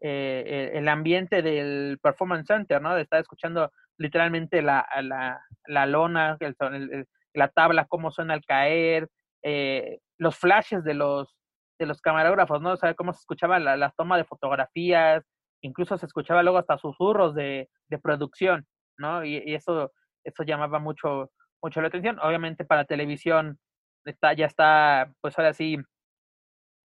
eh, 0.00 0.72
el 0.74 0.88
ambiente 0.88 1.42
del 1.42 1.98
Performance 2.02 2.46
Center, 2.46 2.80
¿no? 2.80 2.94
De 2.94 3.02
estar 3.02 3.20
escuchando 3.20 3.70
literalmente 3.98 4.62
la, 4.62 4.86
la, 5.02 5.40
la 5.66 5.86
lona, 5.86 6.36
el, 6.40 7.06
la 7.34 7.48
tabla, 7.48 7.86
cómo 7.86 8.10
suena 8.10 8.34
al 8.34 8.44
caer, 8.44 9.08
eh, 9.42 9.98
los 10.18 10.36
flashes 10.36 10.84
de 10.84 10.94
los 10.94 11.36
de 11.78 11.86
los 11.86 12.00
camarógrafos, 12.00 12.60
¿no? 12.60 12.72
O 12.72 12.78
cómo 12.96 13.12
se 13.12 13.20
escuchaba 13.20 13.58
la, 13.58 13.76
la 13.76 13.90
toma 13.90 14.16
de 14.16 14.24
fotografías, 14.24 15.24
incluso 15.64 15.96
se 15.98 16.06
escuchaba 16.06 16.42
luego 16.42 16.58
hasta 16.58 16.78
susurros 16.78 17.34
de, 17.34 17.70
de 17.88 17.98
producción, 17.98 18.66
¿no? 18.98 19.24
Y, 19.24 19.54
eso, 19.54 19.92
eso 20.22 20.42
llamaba 20.44 20.78
mucho, 20.78 21.30
mucho 21.62 21.80
la 21.80 21.88
atención. 21.88 22.18
Obviamente 22.20 22.64
para 22.64 22.84
televisión 22.84 23.58
está, 24.04 24.34
ya 24.34 24.46
está, 24.46 25.12
pues 25.20 25.38
ahora 25.38 25.54
sí, 25.54 25.78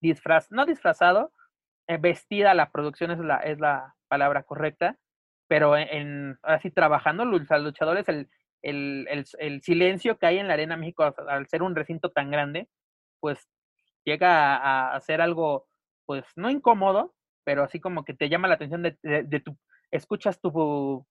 disfraz, 0.01 0.51
no 0.51 0.65
disfrazado, 0.65 1.33
eh, 1.87 1.97
vestida 1.97 2.53
la 2.53 2.71
producción 2.71 3.11
es 3.11 3.19
la, 3.19 3.37
es 3.37 3.59
la 3.59 3.95
palabra 4.07 4.43
correcta, 4.43 4.97
pero 5.47 5.75
en, 5.75 6.37
ahora 6.43 6.59
sí 6.59 6.71
trabajando 6.71 7.25
los 7.25 7.49
luchadores, 7.61 8.07
el, 8.07 8.29
el, 8.61 9.25
el, 9.39 9.61
silencio 9.61 10.17
que 10.17 10.25
hay 10.25 10.37
en 10.37 10.47
la 10.47 10.53
Arena 10.53 10.77
México 10.77 11.03
al 11.03 11.47
ser 11.47 11.63
un 11.63 11.75
recinto 11.75 12.11
tan 12.11 12.31
grande, 12.31 12.69
pues 13.19 13.49
llega 14.05 14.55
a, 14.57 14.95
hacer 14.95 15.21
algo, 15.21 15.67
pues 16.05 16.25
no 16.35 16.49
incómodo, 16.49 17.13
pero 17.43 17.63
así 17.63 17.79
como 17.79 18.05
que 18.05 18.13
te 18.13 18.29
llama 18.29 18.47
la 18.47 18.55
atención 18.55 18.83
de, 18.83 18.97
de, 19.01 19.39
tu, 19.39 19.57
escuchas 19.91 20.39
tu 20.39 21.05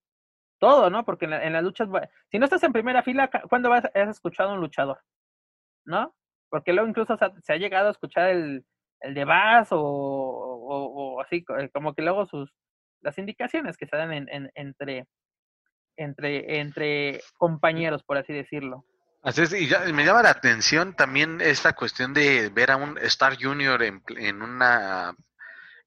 todo, 0.58 0.90
¿no? 0.90 1.04
Porque 1.04 1.26
en, 1.26 1.52
las 1.52 1.62
luchas, 1.62 1.88
si 2.30 2.38
no 2.38 2.44
estás 2.44 2.62
en 2.64 2.72
primera 2.72 3.02
fila, 3.02 3.30
¿cuándo 3.48 3.70
vas, 3.70 3.84
has 3.94 4.08
escuchado 4.08 4.50
a 4.50 4.54
un 4.54 4.60
luchador? 4.60 5.00
¿No? 5.84 6.14
Porque 6.50 6.72
luego 6.72 6.88
incluso 6.88 7.16
se 7.42 7.52
ha, 7.52 7.56
llegado 7.56 7.88
a 7.88 7.92
escuchar 7.92 8.30
el, 8.30 8.64
el 9.00 9.14
de 9.14 9.24
Bass 9.24 9.68
o, 9.70 9.80
o, 9.80 11.20
así, 11.20 11.44
eh, 11.58 11.70
como 11.72 11.94
que 11.94 12.02
luego 12.02 12.26
sus, 12.26 12.52
las 13.00 13.18
indicaciones 13.18 13.76
que 13.76 13.86
se 13.86 13.96
dan 13.96 14.12
en, 14.12 14.50
entre, 14.54 15.06
entre, 15.96 16.60
entre 16.60 17.20
compañeros, 17.36 18.02
por 18.02 18.18
así 18.18 18.32
decirlo. 18.32 18.84
Así 19.22 19.42
es, 19.42 19.52
y 19.52 19.92
me 19.92 20.04
llama 20.04 20.22
la 20.22 20.30
atención 20.30 20.94
también 20.94 21.40
esta 21.40 21.74
cuestión 21.74 22.14
de 22.14 22.50
ver 22.50 22.70
a 22.70 22.76
un 22.76 22.98
Star 22.98 23.36
Junior 23.40 23.82
en, 23.82 24.02
en 24.16 24.42
una 24.42 25.14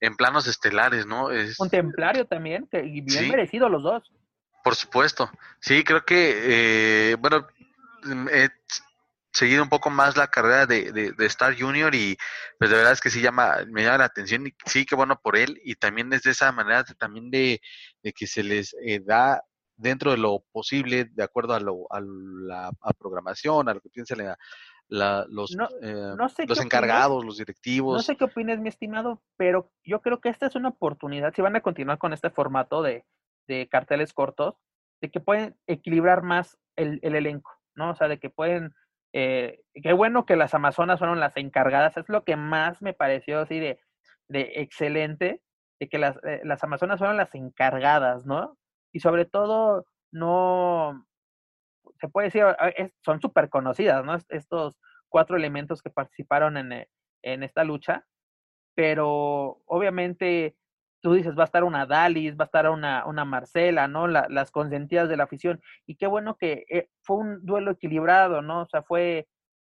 en 0.02 0.16
planos 0.16 0.48
estelares, 0.48 1.06
¿no? 1.06 1.32
Es, 1.32 1.60
un 1.60 1.70
templario 1.70 2.26
también, 2.26 2.68
que 2.68 2.82
bien 2.82 3.30
merecido 3.30 3.70
los 3.70 3.84
dos. 3.84 4.12
Por 4.64 4.76
supuesto, 4.76 5.30
sí, 5.60 5.84
creo 5.84 6.04
que, 6.04 7.12
eh, 7.12 7.16
bueno, 7.16 7.48
he 8.32 8.50
seguido 9.32 9.64
un 9.64 9.70
poco 9.70 9.90
más 9.90 10.18
la 10.18 10.28
carrera 10.28 10.66
de, 10.66 10.92
de, 10.92 11.26
Star 11.28 11.58
Junior 11.58 11.94
y 11.96 12.18
pues 12.60 12.70
de 12.70 12.76
verdad 12.76 12.92
es 12.92 13.00
que 13.00 13.10
sí 13.10 13.22
llama, 13.22 13.60
me 13.70 13.84
llama 13.84 14.00
la 14.00 14.06
atención 14.06 14.46
y 14.46 14.54
sí, 14.66 14.86
que 14.86 14.96
bueno 14.96 15.20
por 15.22 15.38
él 15.38 15.62
y 15.64 15.76
también 15.76 16.12
es 16.12 16.24
de 16.24 16.32
esa 16.32 16.52
manera 16.52 16.84
también 16.84 17.32
de, 17.32 17.62
de 18.04 18.12
que 18.12 18.28
se 18.28 18.44
les 18.44 18.76
eh, 18.86 19.00
da 19.00 19.42
dentro 19.78 20.12
de 20.12 20.18
lo 20.18 20.44
posible, 20.52 21.06
de 21.06 21.24
acuerdo 21.24 21.54
a, 21.54 21.60
lo, 21.60 21.88
a 21.92 22.02
la 22.02 22.72
programación, 23.00 23.70
a 23.70 23.74
lo 23.74 23.80
que 23.80 23.90
piensa 23.90 24.16
la, 24.16 24.38
los, 24.92 25.56
eh, 25.82 26.14
los 26.48 26.60
encargados, 26.60 27.24
los 27.24 27.38
directivos. 27.38 27.96
No 27.96 28.02
sé 28.02 28.18
qué 28.18 28.26
opinas, 28.26 28.60
mi 28.60 28.70
estimado, 28.70 29.22
pero 29.38 29.72
yo 29.84 30.02
creo 30.02 30.20
que 30.20 30.30
esta 30.30 30.48
es 30.48 30.56
una 30.56 30.70
oportunidad, 30.70 31.34
si 31.34 31.42
van 31.42 31.56
a 31.56 31.62
continuar 31.62 31.98
con 31.98 32.14
este 32.14 32.30
formato 32.30 32.82
de, 32.82 33.06
de 33.48 33.68
carteles 33.70 34.14
cortos, 34.14 34.56
de 35.02 35.10
que 35.10 35.20
pueden 35.20 35.56
equilibrar 35.68 36.22
más 36.22 36.58
el, 36.76 37.00
el, 37.02 37.16
elenco, 37.16 37.52
¿no? 37.76 37.92
O 37.92 37.96
sea, 37.96 38.08
de 38.08 38.20
que 38.20 38.30
pueden, 38.30 38.76
eh, 39.14 39.62
qué 39.74 39.94
bueno 39.94 40.26
que 40.26 40.36
las 40.36 40.54
Amazonas 40.54 41.00
fueron 41.00 41.20
las 41.20 41.38
encargadas, 41.38 41.98
es 41.98 42.10
lo 42.10 42.24
que 42.24 42.36
más 42.36 42.82
me 42.82 42.94
pareció 42.94 43.40
así 43.40 43.60
de, 43.60 43.80
de 44.28 44.52
excelente, 44.56 45.42
de 45.80 45.90
que 45.90 45.98
las, 45.98 46.18
eh, 46.24 46.42
las 46.44 46.64
Amazonas 46.64 47.00
fueron 47.00 47.18
las 47.18 47.34
encargadas, 47.34 48.26
¿no? 48.26 48.58
y 48.92 49.00
sobre 49.00 49.26
todo 49.26 49.86
no, 50.12 51.06
se 52.02 52.10
puede 52.10 52.28
decir, 52.28 52.44
ah, 52.44 52.72
son 53.06 53.22
súper 53.22 53.50
conocidas, 53.50 54.04
¿no? 54.04 54.18
Estos 54.30 54.78
cuatro 55.08 55.38
elementos 55.38 55.82
que 55.82 55.92
participaron 55.92 56.58
en, 56.58 56.74
eh, 56.74 56.90
en 57.22 57.44
esta 57.44 57.64
lucha, 57.64 58.06
pero 58.76 59.62
obviamente 59.66 60.56
tú 61.02 61.14
dices, 61.14 61.38
va 61.38 61.44
a 61.44 61.46
estar 61.46 61.64
una 61.64 61.86
Dalis, 61.86 62.38
va 62.38 62.46
a 62.46 62.46
estar 62.46 62.70
una, 62.70 63.06
una 63.06 63.26
Marcela, 63.26 63.88
¿no? 63.88 64.08
las 64.08 64.52
consentidas 64.52 65.10
de 65.10 65.18
la 65.18 65.24
afición. 65.24 65.62
Y 65.88 65.96
qué 65.96 66.08
bueno 66.08 66.36
que 66.38 66.66
eh, 66.70 66.90
fue 67.04 67.18
un 67.18 67.46
duelo 67.46 67.72
equilibrado, 67.72 68.42
¿no? 68.42 68.62
O 68.64 68.68
sea, 68.68 68.84
fue, 68.84 69.28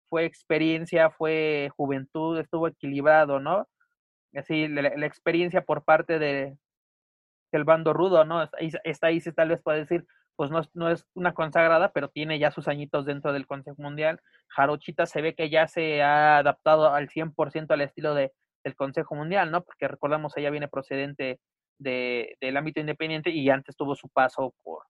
fue 0.09 0.25
experiencia, 0.25 1.09
fue 1.11 1.69
juventud, 1.77 2.37
estuvo 2.37 2.67
equilibrado, 2.67 3.39
¿no? 3.39 3.67
Así, 4.35 4.67
la 4.67 5.05
experiencia 5.05 5.61
por 5.63 5.83
parte 5.83 6.19
de, 6.19 6.57
el 7.51 7.63
bando 7.63 7.93
rudo, 7.93 8.25
¿no? 8.25 8.47
Esta 8.83 9.11
Isis 9.11 9.35
tal 9.35 9.49
vez 9.49 9.61
puede 9.61 9.79
decir, 9.79 10.05
pues 10.35 10.51
no, 10.51 10.61
no, 10.73 10.89
es 10.89 11.05
una 11.13 11.33
consagrada, 11.33 11.91
pero 11.91 12.09
tiene 12.09 12.39
ya 12.39 12.51
sus 12.51 12.67
añitos 12.67 13.05
dentro 13.05 13.33
del 13.33 13.47
Consejo 13.47 13.81
Mundial. 13.81 14.21
Jarochita 14.49 15.05
se 15.05 15.21
ve 15.21 15.35
que 15.35 15.49
ya 15.49 15.67
se 15.67 16.01
ha 16.01 16.37
adaptado 16.37 16.93
al 16.93 17.09
100% 17.09 17.71
al 17.71 17.81
estilo 17.81 18.13
de, 18.13 18.31
del 18.63 18.75
Consejo 18.75 19.15
Mundial, 19.15 19.51
¿no? 19.51 19.63
Porque 19.63 19.87
recordamos, 19.87 20.35
ella 20.37 20.49
viene 20.49 20.67
procedente 20.67 21.39
de, 21.79 22.37
del 22.41 22.57
ámbito 22.57 22.79
independiente 22.79 23.29
y 23.31 23.49
antes 23.49 23.75
tuvo 23.75 23.95
su 23.95 24.09
paso 24.09 24.53
por, 24.63 24.83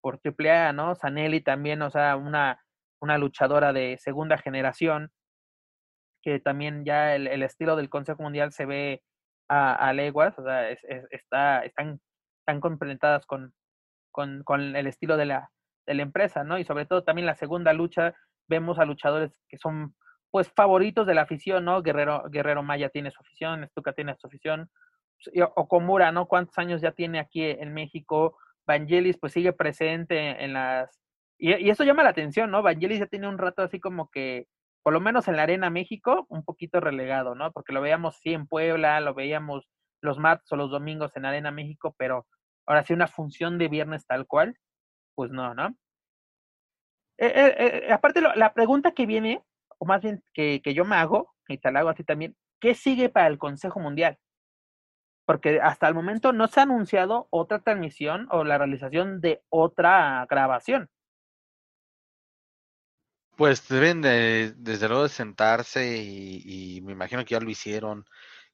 por 0.00 0.20
AAA, 0.22 0.72
¿no? 0.72 0.94
Sanelli 0.94 1.40
también, 1.40 1.82
o 1.82 1.90
sea, 1.90 2.16
una, 2.16 2.60
una 3.00 3.18
luchadora 3.18 3.72
de 3.72 3.98
segunda 3.98 4.38
generación, 4.38 5.10
que 6.22 6.40
también 6.40 6.84
ya 6.84 7.14
el, 7.14 7.26
el 7.28 7.42
estilo 7.42 7.76
del 7.76 7.88
Consejo 7.88 8.22
Mundial 8.22 8.52
se 8.52 8.66
ve 8.66 9.02
a, 9.48 9.92
leguas, 9.92 10.36
o 10.38 10.42
sea, 10.42 10.70
está, 10.70 11.64
están, 11.64 12.00
están 12.40 12.60
complementadas 12.60 13.26
con, 13.26 13.54
con, 14.44 14.76
el 14.76 14.86
estilo 14.86 15.16
de 15.16 15.26
la, 15.26 15.50
de 15.86 15.94
la 15.94 16.02
empresa, 16.02 16.44
¿no? 16.44 16.58
Y 16.58 16.64
sobre 16.64 16.86
todo 16.86 17.04
también 17.04 17.26
la 17.26 17.34
segunda 17.34 17.72
lucha, 17.72 18.14
vemos 18.48 18.78
a 18.78 18.84
luchadores 18.84 19.32
que 19.48 19.58
son 19.58 19.94
pues 20.30 20.50
favoritos 20.52 21.06
de 21.06 21.14
la 21.14 21.22
afición, 21.22 21.64
¿no? 21.64 21.82
Guerrero, 21.82 22.24
Guerrero 22.30 22.62
Maya 22.62 22.88
tiene 22.88 23.10
su 23.10 23.20
afición, 23.20 23.64
Estuca 23.64 23.92
tiene 23.92 24.16
su 24.16 24.26
afición, 24.26 24.70
Okomura, 25.54 26.12
¿no? 26.12 26.26
¿Cuántos 26.26 26.58
años 26.58 26.80
ya 26.80 26.92
tiene 26.92 27.18
aquí 27.18 27.44
en 27.44 27.72
México? 27.72 28.36
Vangelis 28.66 29.18
pues 29.18 29.32
sigue 29.32 29.52
presente 29.52 30.44
en 30.44 30.52
las... 30.52 31.00
Y, 31.38 31.54
y 31.54 31.70
eso 31.70 31.84
llama 31.84 32.02
la 32.02 32.10
atención, 32.10 32.50
¿no? 32.50 32.62
Vangelis 32.62 32.98
ya 32.98 33.06
tiene 33.06 33.28
un 33.28 33.38
rato 33.38 33.62
así 33.62 33.80
como 33.80 34.10
que 34.10 34.46
por 34.82 34.92
lo 34.92 35.00
menos 35.00 35.26
en 35.26 35.34
la 35.36 35.42
Arena 35.42 35.68
México, 35.68 36.26
un 36.28 36.44
poquito 36.44 36.78
relegado, 36.78 37.34
¿no? 37.34 37.50
Porque 37.50 37.72
lo 37.72 37.80
veíamos 37.80 38.18
sí 38.22 38.32
en 38.32 38.46
Puebla, 38.46 39.00
lo 39.00 39.14
veíamos 39.14 39.66
los 40.00 40.18
martes 40.18 40.50
o 40.52 40.56
los 40.56 40.70
domingos 40.70 41.10
en 41.16 41.24
Arena 41.24 41.50
México, 41.50 41.94
pero 41.98 42.26
ahora 42.66 42.84
sí 42.84 42.92
una 42.92 43.08
función 43.08 43.58
de 43.58 43.68
viernes 43.68 44.06
tal 44.06 44.26
cual, 44.26 44.58
pues 45.14 45.30
no, 45.30 45.54
¿no? 45.54 45.76
Eh, 47.18 47.32
eh, 47.34 47.54
eh, 47.88 47.92
aparte, 47.92 48.20
la 48.20 48.52
pregunta 48.52 48.92
que 48.92 49.06
viene, 49.06 49.42
o 49.78 49.86
más 49.86 50.02
bien 50.02 50.22
que, 50.34 50.60
que 50.62 50.74
yo 50.74 50.84
me 50.84 50.96
hago, 50.96 51.34
y 51.48 51.58
te 51.58 51.72
la 51.72 51.80
hago 51.80 51.88
así 51.88 52.04
también, 52.04 52.36
¿qué 52.60 52.74
sigue 52.74 53.08
para 53.08 53.26
el 53.28 53.38
Consejo 53.38 53.80
Mundial? 53.80 54.18
Porque 55.24 55.60
hasta 55.60 55.88
el 55.88 55.94
momento 55.94 56.32
no 56.32 56.46
se 56.46 56.60
ha 56.60 56.64
anunciado 56.64 57.26
otra 57.30 57.60
transmisión 57.60 58.28
o 58.30 58.44
la 58.44 58.58
realización 58.58 59.20
de 59.20 59.42
otra 59.48 60.26
grabación. 60.28 60.90
Pues 63.36 63.68
deben 63.68 64.00
de, 64.02 64.54
desde 64.56 64.88
luego 64.88 65.02
de 65.04 65.08
sentarse 65.10 65.96
y, 65.96 66.80
me 66.82 66.92
imagino 66.92 67.24
que 67.24 67.34
ya 67.34 67.40
lo 67.40 67.50
hicieron 67.50 68.06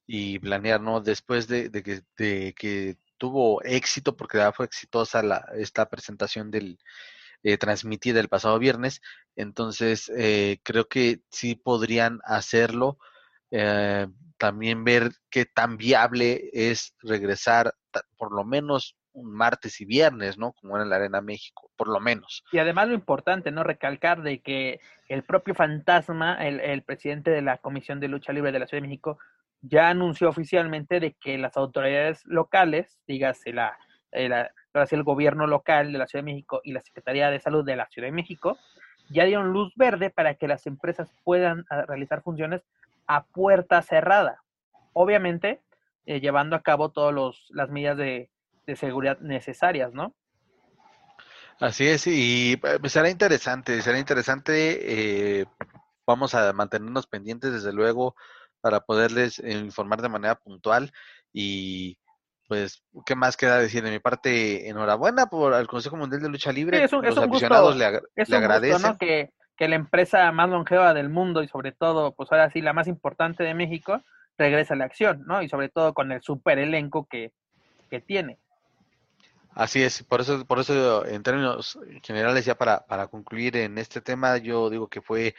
y 0.07 0.39
planear, 0.41 0.81
¿no? 0.81 1.01
Después 1.01 1.47
de, 1.47 1.71
que, 1.71 2.01
de 2.17 2.53
que 2.55 2.97
tuvo 3.23 3.63
éxito, 3.63 4.17
porque 4.17 4.51
fue 4.53 4.67
exitosa 4.67 5.23
la, 5.23 5.47
esta 5.55 5.89
presentación 5.89 6.51
del 6.51 6.77
eh, 7.45 7.57
transmitida 7.57 8.19
el 8.19 8.29
pasado 8.29 8.59
viernes, 8.59 9.01
entonces 9.37 10.11
eh, 10.17 10.59
creo 10.65 10.89
que 10.89 11.21
sí 11.31 11.55
podrían 11.55 12.19
hacerlo. 12.25 12.99
Eh, 13.53 14.09
también 14.39 14.83
ver 14.83 15.13
qué 15.31 15.45
tan 15.45 15.77
viable 15.77 16.51
es 16.53 16.97
regresar 17.01 17.73
por 18.17 18.35
lo 18.35 18.43
menos 18.43 18.97
un 19.13 19.33
martes 19.33 19.81
y 19.81 19.85
viernes, 19.85 20.37
¿no? 20.37 20.53
Como 20.55 20.75
era 20.75 20.83
en 20.83 20.91
la 20.91 20.97
Arena 20.97 21.21
México, 21.21 21.71
por 21.77 21.87
lo 21.87 22.01
menos. 22.01 22.43
Y 22.51 22.59
además 22.59 22.89
lo 22.89 22.95
importante, 22.95 23.53
¿no? 23.53 23.63
Recalcar 23.63 24.23
de 24.23 24.41
que 24.41 24.81
el 25.07 25.23
propio 25.23 25.55
Fantasma, 25.55 26.45
el 26.45 26.83
presidente 26.83 27.31
de 27.31 27.43
la 27.43 27.59
Comisión 27.59 28.01
de 28.01 28.09
Lucha 28.09 28.33
Libre 28.33 28.51
de 28.51 28.59
la 28.59 28.67
Ciudad 28.67 28.83
de 28.83 28.89
México, 28.89 29.19
ya 29.63 29.89
anunció 29.89 30.29
oficialmente 30.29 31.01
de 31.01 31.13
que 31.15 31.39
las 31.39 31.57
autoridades 31.57 32.25
locales, 32.27 32.99
dígase 33.07 33.53
la, 33.53 33.79
eh, 34.11 34.49
el 34.91 35.03
gobierno 35.03 35.47
local 35.47 35.93
de 35.93 35.99
la 35.99 36.07
Ciudad 36.07 36.25
de 36.25 36.33
México 36.33 36.61
y 36.65 36.73
la 36.73 36.83
Secretaría 36.83 37.31
de 37.31 37.41
Salud 37.41 37.65
de 37.65 37.77
la 37.77 37.89
Ciudad 37.89 38.09
de 38.09 38.13
México, 38.13 38.59
ya 39.09 39.25
dieron 39.25 39.53
luz 39.53 39.73
verde 39.77 40.11
para 40.11 40.35
que 40.35 40.49
las 40.49 40.67
empresas 40.67 41.13
puedan 41.25 41.65
ah, 41.71 41.83
realizar 41.87 42.23
funciones 42.23 42.63
a 43.07 43.25
puerta 43.25 43.83
cerrada. 43.83 44.43
Obviamente, 44.93 45.61
eh, 46.07 46.21
llevando 46.21 46.57
a 46.57 46.63
cabo 46.63 46.91
todas 46.91 47.15
las 47.51 47.71
medidas 47.71 47.97
de, 47.97 48.31
de 48.67 48.77
seguridad 48.77 49.19
necesarias, 49.21 49.93
¿no? 49.93 50.15
Así 51.61 51.87
es, 51.87 52.07
y 52.07 52.61
eh, 52.63 52.89
será 52.89 53.09
interesante, 53.09 53.81
será 53.83 53.99
interesante. 53.99 55.41
Eh, 55.41 55.47
vamos 56.07 56.35
a 56.35 56.53
mantenernos 56.53 57.07
pendientes, 57.07 57.53
desde 57.53 57.73
luego, 57.73 58.17
para 58.63 58.81
poderles 58.81 59.39
eh, 59.41 59.53
informar 59.53 60.01
de 60.01 60.09
manera 60.09 60.37
puntual. 60.37 60.91
Y 61.33 61.99
pues, 62.49 62.83
¿qué 63.05 63.15
más 63.15 63.37
queda 63.37 63.59
decir? 63.59 63.83
De 63.83 63.91
mi 63.91 63.99
parte, 63.99 64.69
enhorabuena 64.69 65.27
por 65.27 65.53
el 65.53 65.67
Consejo 65.67 65.97
Mundial 65.97 66.23
de 66.23 66.31
Lucha 66.31 66.53
Libre. 66.53 66.83
es 66.83 66.93
un, 66.93 67.05
Los 67.05 67.19
aficionados 67.19 67.77
le, 67.77 67.85
agradecen. 67.85 68.97
que, 68.97 69.31
que 69.57 69.69
la 69.69 69.77
empresa 69.77 70.33
más 70.33 70.49
longeva 70.49 70.95
del 70.95 71.11
mundo 71.11 71.43
y 71.43 71.49
sobre 71.49 71.73
todo, 71.73 72.15
pues 72.15 72.33
ahora 72.33 72.51
sí, 72.51 72.63
la 72.63 72.73
más 72.73 72.89
importante 72.89 73.43
de 73.43 73.55
México, 73.55 74.01
regrese 74.39 74.73
a 74.73 74.77
la 74.77 74.85
acción, 74.85 75.25
¿no? 75.27 75.43
Y 75.43 75.49
sobre 75.49 75.69
todo 75.69 75.93
con 75.93 76.13
el 76.13 76.23
super 76.23 76.59
elenco 76.59 77.07
que, 77.11 77.33
que 77.91 78.01
tiene. 78.01 78.39
Así 79.55 79.83
es, 79.83 80.03
por 80.03 80.23
eso, 80.23 80.47
por 80.47 80.61
eso 80.61 81.05
en 81.05 81.23
términos 81.23 81.79
generales, 82.03 82.47
ya 82.47 82.55
para, 82.55 82.87
para 82.87 83.09
concluir 83.09 83.57
en 83.59 83.77
este 83.77 84.01
tema, 84.01 84.39
yo 84.39 84.71
digo 84.71 84.89
que 84.89 85.03
fue 85.03 85.35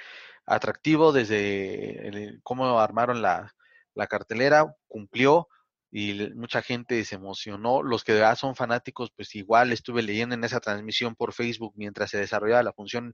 atractivo 0.46 1.12
desde 1.12 2.40
cómo 2.44 2.80
armaron 2.80 3.22
la, 3.22 3.54
la 3.94 4.08
cartelera, 4.08 4.76
cumplió, 4.88 5.48
y 5.96 6.32
mucha 6.34 6.64
gente 6.64 7.06
se 7.06 7.16
emocionó. 7.16 7.84
Los 7.84 8.04
que 8.04 8.18
ya 8.18 8.36
son 8.36 8.56
fanáticos, 8.56 9.12
pues 9.16 9.36
igual 9.36 9.72
estuve 9.72 10.02
leyendo 10.02 10.34
en 10.34 10.44
esa 10.44 10.60
transmisión 10.60 11.16
por 11.16 11.34
Facebook 11.34 11.74
mientras 11.76 12.10
se 12.10 12.18
desarrollaba 12.18 12.64
la 12.64 12.74
función. 12.74 13.14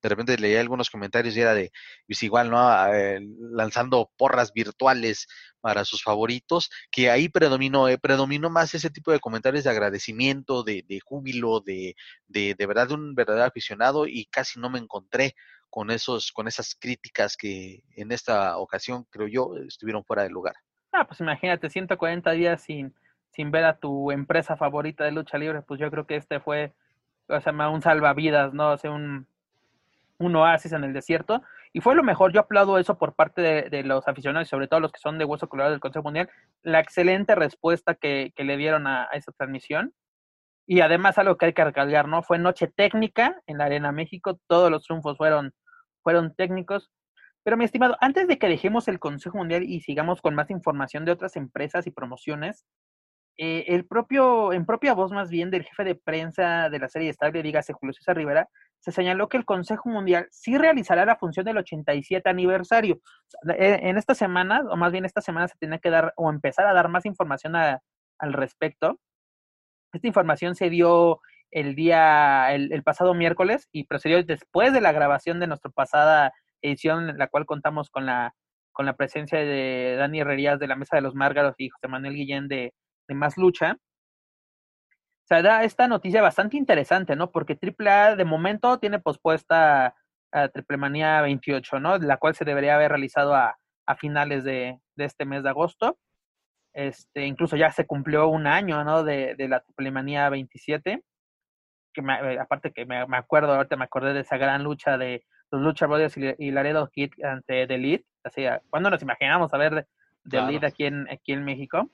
De 0.00 0.08
repente 0.08 0.38
leía 0.38 0.60
algunos 0.60 0.90
comentarios 0.90 1.36
y 1.36 1.40
era 1.40 1.54
de, 1.54 1.72
pues 2.06 2.22
igual, 2.22 2.48
¿no? 2.50 2.58
Ah, 2.60 2.92
lanzando 3.52 4.12
porras 4.16 4.52
virtuales 4.52 5.26
para 5.60 5.84
sus 5.84 6.04
favoritos, 6.04 6.70
que 6.92 7.10
ahí 7.10 7.28
predominó, 7.28 7.88
eh, 7.88 7.98
predominó 7.98 8.48
más 8.48 8.74
ese 8.74 8.90
tipo 8.90 9.10
de 9.10 9.18
comentarios 9.18 9.64
de 9.64 9.70
agradecimiento, 9.70 10.62
de, 10.62 10.84
de 10.88 11.00
júbilo, 11.00 11.60
de, 11.60 11.96
de, 12.28 12.54
de 12.54 12.66
verdad 12.66 12.88
de 12.88 12.94
un 12.94 13.14
verdadero 13.16 13.44
aficionado 13.44 14.06
y 14.06 14.26
casi 14.26 14.60
no 14.60 14.70
me 14.70 14.78
encontré 14.78 15.34
con 15.70 15.90
esos, 15.90 16.32
con 16.32 16.48
esas 16.48 16.74
críticas 16.74 17.36
que 17.36 17.82
en 17.96 18.12
esta 18.12 18.58
ocasión, 18.58 19.06
creo 19.10 19.28
yo, 19.28 19.56
estuvieron 19.66 20.04
fuera 20.04 20.24
de 20.24 20.30
lugar. 20.30 20.54
Ah, 20.92 21.06
pues 21.06 21.20
imagínate, 21.20 21.70
140 21.70 22.32
días 22.32 22.62
sin, 22.62 22.94
sin 23.30 23.50
ver 23.50 23.64
a 23.64 23.78
tu 23.78 24.10
empresa 24.10 24.56
favorita 24.56 25.04
de 25.04 25.12
lucha 25.12 25.38
libre, 25.38 25.62
pues 25.62 25.80
yo 25.80 25.90
creo 25.90 26.06
que 26.06 26.16
este 26.16 26.40
fue, 26.40 26.74
o 27.28 27.40
sea, 27.40 27.52
un 27.70 27.80
salvavidas, 27.80 28.52
¿no? 28.52 28.72
O 28.72 28.76
sea, 28.76 28.90
un, 28.90 29.26
un 30.18 30.36
oasis 30.36 30.72
en 30.72 30.84
el 30.84 30.92
desierto. 30.92 31.42
Y 31.72 31.80
fue 31.80 31.94
lo 31.94 32.02
mejor, 32.02 32.32
yo 32.32 32.40
aplaudo 32.40 32.78
eso 32.78 32.98
por 32.98 33.14
parte 33.14 33.40
de, 33.70 33.82
los 33.84 34.06
aficionados, 34.08 34.48
sobre 34.48 34.66
todo 34.66 34.80
los 34.80 34.90
que 34.90 34.98
son 34.98 35.18
de 35.18 35.24
Hueso 35.24 35.48
Colorado 35.48 35.70
del 35.70 35.80
Consejo 35.80 36.02
Mundial, 36.02 36.28
la 36.62 36.80
excelente 36.80 37.36
respuesta 37.36 37.94
que, 37.94 38.32
que 38.34 38.42
le 38.42 38.56
dieron 38.56 38.88
a, 38.88 39.04
a, 39.04 39.12
esa 39.12 39.30
transmisión. 39.32 39.94
Y 40.70 40.82
además 40.82 41.18
algo 41.18 41.36
que 41.36 41.46
hay 41.46 41.52
que 41.52 41.64
recalcar, 41.64 42.06
¿no? 42.06 42.22
Fue 42.22 42.38
noche 42.38 42.68
técnica 42.68 43.42
en 43.48 43.58
la 43.58 43.64
Arena 43.64 43.90
México, 43.90 44.38
todos 44.46 44.70
los 44.70 44.84
triunfos 44.84 45.16
fueron, 45.16 45.52
fueron 46.00 46.32
técnicos. 46.36 46.92
Pero 47.42 47.56
mi 47.56 47.64
estimado, 47.64 47.96
antes 48.00 48.28
de 48.28 48.38
que 48.38 48.46
dejemos 48.46 48.86
el 48.86 49.00
Consejo 49.00 49.38
Mundial 49.38 49.64
y 49.64 49.80
sigamos 49.80 50.22
con 50.22 50.36
más 50.36 50.48
información 50.48 51.04
de 51.04 51.10
otras 51.10 51.34
empresas 51.34 51.88
y 51.88 51.90
promociones, 51.90 52.64
eh, 53.36 53.64
el 53.66 53.84
propio, 53.84 54.52
en 54.52 54.64
propia 54.64 54.94
voz 54.94 55.10
más 55.10 55.28
bien 55.28 55.50
del 55.50 55.64
jefe 55.64 55.82
de 55.82 55.96
prensa 55.96 56.70
de 56.70 56.78
la 56.78 56.88
serie 56.88 57.10
estable, 57.10 57.42
dígase 57.42 57.72
Julio 57.72 57.92
César 57.92 58.16
Rivera, 58.16 58.48
se 58.78 58.92
señaló 58.92 59.28
que 59.28 59.38
el 59.38 59.44
Consejo 59.44 59.88
Mundial 59.88 60.28
sí 60.30 60.56
realizará 60.56 61.04
la 61.04 61.16
función 61.16 61.46
del 61.46 61.58
87 61.58 62.30
aniversario. 62.30 63.00
Eh, 63.58 63.80
en 63.82 63.98
esta 63.98 64.14
semana, 64.14 64.62
o 64.70 64.76
más 64.76 64.92
bien 64.92 65.04
esta 65.04 65.20
semana, 65.20 65.48
se 65.48 65.58
tiene 65.58 65.80
que 65.80 65.90
dar 65.90 66.12
o 66.14 66.30
empezar 66.30 66.64
a 66.68 66.74
dar 66.74 66.88
más 66.88 67.06
información 67.06 67.56
al 67.56 68.32
respecto. 68.32 69.00
Esta 69.92 70.06
información 70.06 70.54
se 70.54 70.70
dio 70.70 71.20
el 71.50 71.74
día, 71.74 72.52
el, 72.54 72.72
el 72.72 72.82
pasado 72.82 73.14
miércoles 73.14 73.68
y 73.72 73.84
procedió 73.84 74.22
después 74.22 74.72
de 74.72 74.80
la 74.80 74.92
grabación 74.92 75.40
de 75.40 75.46
nuestra 75.46 75.70
pasada 75.70 76.32
edición 76.62 77.10
en 77.10 77.18
la 77.18 77.28
cual 77.28 77.46
contamos 77.46 77.90
con 77.90 78.06
la, 78.06 78.34
con 78.72 78.86
la 78.86 78.96
presencia 78.96 79.38
de 79.38 79.96
Dani 79.98 80.20
Herrerías 80.20 80.58
de 80.58 80.68
la 80.68 80.76
Mesa 80.76 80.96
de 80.96 81.02
los 81.02 81.14
Márgaros 81.14 81.54
y 81.58 81.68
José 81.68 81.88
Manuel 81.88 82.14
Guillén 82.14 82.48
de, 82.48 82.72
de 83.08 83.14
Más 83.14 83.36
Lucha. 83.36 83.76
O 84.92 85.26
sea, 85.26 85.42
da 85.42 85.64
esta 85.64 85.86
noticia 85.86 86.22
bastante 86.22 86.56
interesante, 86.56 87.14
¿no? 87.14 87.30
Porque 87.30 87.56
AAA 87.56 88.16
de 88.16 88.24
momento 88.24 88.78
tiene 88.78 88.98
pospuesta 88.98 89.94
a 90.32 90.48
Triple 90.48 90.76
Manía 90.76 91.20
28, 91.20 91.80
¿no? 91.80 91.98
La 91.98 92.16
cual 92.16 92.34
se 92.34 92.44
debería 92.44 92.74
haber 92.74 92.90
realizado 92.90 93.34
a, 93.34 93.56
a 93.86 93.96
finales 93.96 94.44
de, 94.44 94.80
de, 94.96 95.04
este 95.04 95.24
mes 95.26 95.42
de 95.42 95.50
agosto. 95.50 95.98
Este, 96.72 97.26
incluso 97.26 97.56
ya 97.56 97.70
se 97.72 97.86
cumplió 97.86 98.28
un 98.28 98.46
año, 98.46 98.84
¿no? 98.84 99.02
De, 99.02 99.34
de 99.36 99.48
la 99.48 99.60
Triple 99.60 99.90
Manía 99.90 100.28
27. 100.28 101.02
Que 101.92 102.02
me, 102.02 102.38
aparte 102.38 102.72
que 102.72 102.86
me, 102.86 103.06
me 103.06 103.16
acuerdo, 103.16 103.54
ahorita 103.54 103.76
me 103.76 103.84
acordé 103.84 104.12
de 104.12 104.20
esa 104.20 104.36
gran 104.36 104.62
lucha 104.62 104.96
de 104.96 105.24
los 105.50 105.60
Lucha 105.62 105.86
Brothers 105.86 106.16
y, 106.16 106.50
Laredo 106.50 106.88
Kid 106.90 107.12
ante 107.24 107.66
The 107.66 107.74
Elite. 107.74 108.06
Así, 108.22 108.44
¿cuándo 108.68 108.90
nos 108.90 109.02
imaginamos 109.02 109.52
a 109.52 109.58
ver 109.58 109.86
The 110.28 110.38
Elite 110.38 110.66
aquí 110.66 110.84
en, 110.84 111.10
aquí 111.10 111.32
en 111.32 111.44
México? 111.44 111.90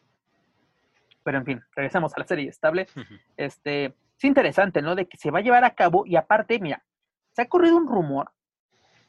Pero 1.22 1.38
en 1.38 1.44
fin, 1.44 1.62
regresamos 1.74 2.14
a 2.14 2.20
la 2.20 2.26
serie 2.26 2.48
estable. 2.48 2.86
Este, 3.36 3.86
es 3.86 4.24
interesante, 4.24 4.82
¿no? 4.82 4.94
De 4.94 5.06
que 5.06 5.16
se 5.16 5.30
va 5.30 5.38
a 5.38 5.42
llevar 5.42 5.64
a 5.64 5.74
cabo 5.74 6.04
y 6.06 6.16
aparte, 6.16 6.58
mira, 6.60 6.84
se 7.32 7.42
ha 7.42 7.48
corrido 7.48 7.76
un 7.76 7.88
rumor 7.88 8.30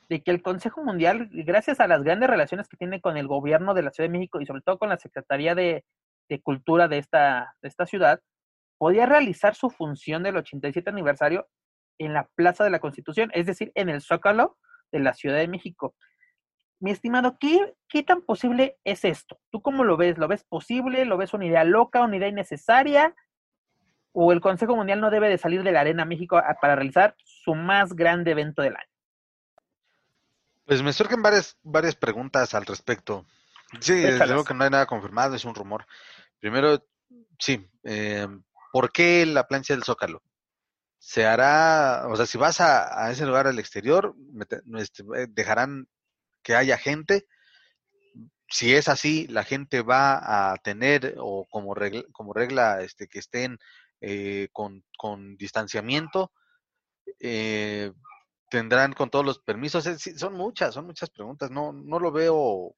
de 0.09 0.23
que 0.23 0.31
el 0.31 0.41
Consejo 0.41 0.83
Mundial, 0.83 1.29
gracias 1.31 1.79
a 1.79 1.87
las 1.87 2.03
grandes 2.03 2.29
relaciones 2.29 2.67
que 2.67 2.77
tiene 2.77 3.01
con 3.01 3.17
el 3.17 3.27
gobierno 3.27 3.73
de 3.73 3.83
la 3.83 3.91
Ciudad 3.91 4.09
de 4.09 4.17
México 4.17 4.39
y 4.39 4.45
sobre 4.45 4.61
todo 4.61 4.77
con 4.77 4.89
la 4.89 4.97
Secretaría 4.97 5.55
de, 5.55 5.83
Cultura 6.43 6.87
de 6.87 6.97
esta, 6.97 7.55
de 7.61 7.67
esta 7.69 7.85
ciudad, 7.85 8.21
podía 8.77 9.05
realizar 9.05 9.55
su 9.55 9.69
función 9.69 10.23
del 10.23 10.37
87 10.37 10.89
aniversario 10.89 11.47
en 11.97 12.13
la 12.13 12.29
Plaza 12.35 12.63
de 12.63 12.69
la 12.69 12.79
Constitución, 12.79 13.31
es 13.33 13.45
decir, 13.45 13.71
en 13.75 13.89
el 13.89 14.01
Zócalo 14.01 14.57
de 14.91 14.99
la 14.99 15.13
Ciudad 15.13 15.37
de 15.37 15.47
México. 15.47 15.95
Mi 16.79 16.91
estimado, 16.91 17.37
¿qué, 17.39 17.73
¿qué 17.89 18.03
tan 18.03 18.21
posible 18.21 18.77
es 18.83 19.03
esto? 19.03 19.39
¿Tú 19.51 19.61
cómo 19.61 19.83
lo 19.83 19.97
ves? 19.97 20.17
¿Lo 20.17 20.27
ves 20.27 20.43
posible? 20.43 21.05
¿Lo 21.05 21.17
ves 21.17 21.33
una 21.33 21.45
idea 21.45 21.63
loca, 21.63 22.03
una 22.03 22.17
idea 22.17 22.27
innecesaria? 22.27 23.15
¿O 24.11 24.31
el 24.31 24.41
Consejo 24.41 24.75
Mundial 24.75 25.01
no 25.01 25.09
debe 25.09 25.29
de 25.29 25.37
salir 25.37 25.63
de 25.63 25.71
la 25.71 25.81
Arena 25.81 26.05
México 26.05 26.41
para 26.61 26.75
realizar 26.75 27.15
su 27.23 27.55
más 27.55 27.93
grande 27.93 28.31
evento 28.31 28.61
del 28.61 28.75
año? 28.75 28.96
Pues 30.67 30.83
me 30.83 30.93
surgen 30.93 31.23
varias, 31.23 31.57
varias 31.63 31.95
preguntas 31.95 32.53
al 32.53 32.67
respecto. 32.67 33.25
Sí, 33.81 33.95
desde 33.95 34.27
luego 34.27 34.43
que 34.43 34.53
no 34.53 34.63
hay 34.63 34.69
nada 34.69 34.85
confirmado, 34.85 35.35
es 35.35 35.45
un 35.45 35.55
rumor. 35.55 35.87
Primero, 36.39 36.85
sí, 37.39 37.67
eh, 37.83 38.27
¿por 38.71 38.91
qué 38.91 39.25
la 39.25 39.47
plancha 39.47 39.73
del 39.73 39.83
Zócalo? 39.83 40.21
se 40.99 41.25
hará, 41.25 42.07
o 42.07 42.15
sea, 42.15 42.25
si 42.25 42.37
vas 42.37 42.59
a, 42.59 43.09
ese 43.11 43.25
lugar 43.25 43.47
al 43.47 43.59
exterior, 43.59 44.15
este, 44.77 45.03
eh, 45.15 45.27
dejarán 45.29 45.87
que 46.43 46.55
haya 46.55 46.77
gente. 46.77 47.27
Si 48.49 48.73
es 48.73 48.87
así, 48.87 49.27
la 49.27 49.43
gente 49.43 49.81
va 49.81 50.51
a 50.51 50.57
tener 50.57 51.15
o 51.17 51.45
como 51.49 51.73
regla, 51.75 52.03
como 52.11 52.33
regla 52.33 52.81
este, 52.81 53.07
que 53.07 53.19
estén 53.19 53.57
eh, 54.01 54.49
con, 54.53 54.83
con, 54.97 55.37
distanciamiento, 55.37 56.31
eh, 57.19 57.91
tendrán 58.49 58.93
con 58.93 59.09
todos 59.09 59.25
los 59.25 59.39
permisos. 59.39 59.85
son 60.15 60.33
muchas, 60.33 60.73
son 60.73 60.85
muchas 60.85 61.09
preguntas. 61.09 61.51
No, 61.51 61.73
no 61.73 61.99
lo 61.99 62.11
veo 62.11 62.75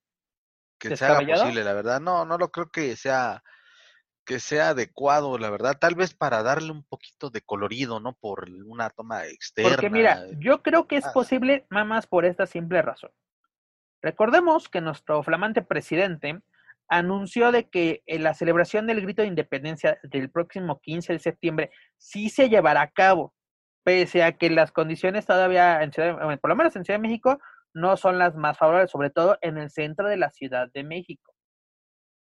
que 0.80 0.96
sea 0.96 1.20
posible, 1.20 1.64
la 1.64 1.74
verdad. 1.74 2.00
No, 2.00 2.26
no 2.26 2.38
lo 2.38 2.52
creo 2.52 2.70
que 2.70 2.96
sea 2.96 3.44
que 4.30 4.40
sea 4.40 4.70
adecuado, 4.70 5.40
la 5.40 5.50
verdad, 5.50 5.80
tal 5.80 5.96
vez 5.96 6.14
para 6.14 6.44
darle 6.44 6.72
un 6.72 6.84
poquito 6.84 7.32
de 7.32 7.42
colorido, 7.42 8.00
¿no? 8.00 8.14
Por 8.14 8.48
una 8.64 8.92
toma 8.92 9.26
externa. 9.26 9.72
Porque 9.72 9.90
mira, 9.90 10.24
yo 10.38 10.62
creo 10.62 10.88
que 10.88 10.98
es 10.98 11.08
ah. 11.08 11.14
posible, 11.16 11.66
más 11.72 12.06
por 12.06 12.26
esta 12.26 12.46
simple 12.46 12.80
razón. 12.84 13.10
Recordemos 14.04 14.70
que 14.70 14.82
nuestro 14.82 15.24
flamante 15.24 15.64
presidente 15.64 16.44
anunció 16.88 17.52
de 17.52 17.70
que 17.70 18.04
en 18.06 18.22
la 18.22 18.36
celebración 18.36 18.86
del 18.86 19.02
grito 19.02 19.24
de 19.24 19.30
independencia 19.30 19.98
del 20.04 20.30
próximo 20.30 20.80
15 20.80 21.14
de 21.14 21.20
septiembre 21.20 21.72
sí 21.98 22.30
se 22.30 22.50
llevará 22.50 22.84
a 22.84 22.92
cabo, 22.92 23.34
pese 23.84 24.24
a 24.24 24.38
que 24.38 24.50
las 24.50 24.72
condiciones 24.72 25.26
todavía, 25.26 25.82
en 25.84 25.92
Ciudad, 25.92 26.40
por 26.40 26.50
lo 26.50 26.56
menos 26.56 26.76
en 26.76 26.86
Ciudad 26.86 27.00
de 27.00 27.08
México, 27.08 27.40
no 27.74 27.98
son 27.98 28.18
las 28.20 28.36
más 28.36 28.58
favorables, 28.58 28.92
sobre 28.92 29.10
todo 29.10 29.38
en 29.42 29.58
el 29.58 29.70
centro 29.70 30.08
de 30.08 30.18
la 30.18 30.30
Ciudad 30.32 30.70
de 30.74 30.84
México. 30.84 31.34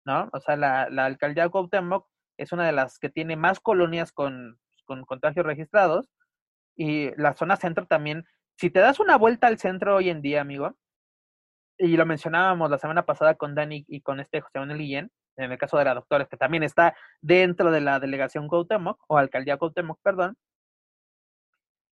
¿no? 0.04 0.30
O 0.32 0.40
sea, 0.40 0.56
la, 0.56 0.88
la 0.90 1.04
alcaldía 1.04 1.48
Cuauhtémoc 1.48 2.08
es 2.38 2.52
una 2.52 2.66
de 2.66 2.72
las 2.72 2.98
que 2.98 3.10
tiene 3.10 3.36
más 3.36 3.60
colonias 3.60 4.12
con, 4.12 4.58
con 4.84 5.04
contagios 5.04 5.44
registrados 5.44 6.08
y 6.76 7.10
la 7.20 7.34
zona 7.34 7.56
centro 7.56 7.86
también. 7.86 8.24
Si 8.56 8.70
te 8.70 8.80
das 8.80 9.00
una 9.00 9.16
vuelta 9.16 9.48
al 9.48 9.58
centro 9.58 9.96
hoy 9.96 10.10
en 10.10 10.22
día, 10.22 10.40
amigo, 10.40 10.76
y 11.78 11.96
lo 11.96 12.06
mencionábamos 12.06 12.70
la 12.70 12.78
semana 12.78 13.04
pasada 13.04 13.34
con 13.34 13.54
Dani 13.54 13.84
y 13.88 14.00
con 14.00 14.20
este 14.20 14.40
José 14.40 14.58
Manuel 14.58 14.78
Guillén, 14.78 15.10
en 15.36 15.52
el 15.52 15.58
caso 15.58 15.76
de 15.76 15.84
la 15.84 15.94
doctora, 15.94 16.26
que 16.26 16.38
también 16.38 16.62
está 16.62 16.96
dentro 17.20 17.70
de 17.70 17.82
la 17.82 18.00
delegación 18.00 18.48
Cuauhtémoc, 18.48 18.98
o 19.08 19.18
alcaldía 19.18 19.58
Cuauhtémoc, 19.58 20.00
perdón, 20.02 20.36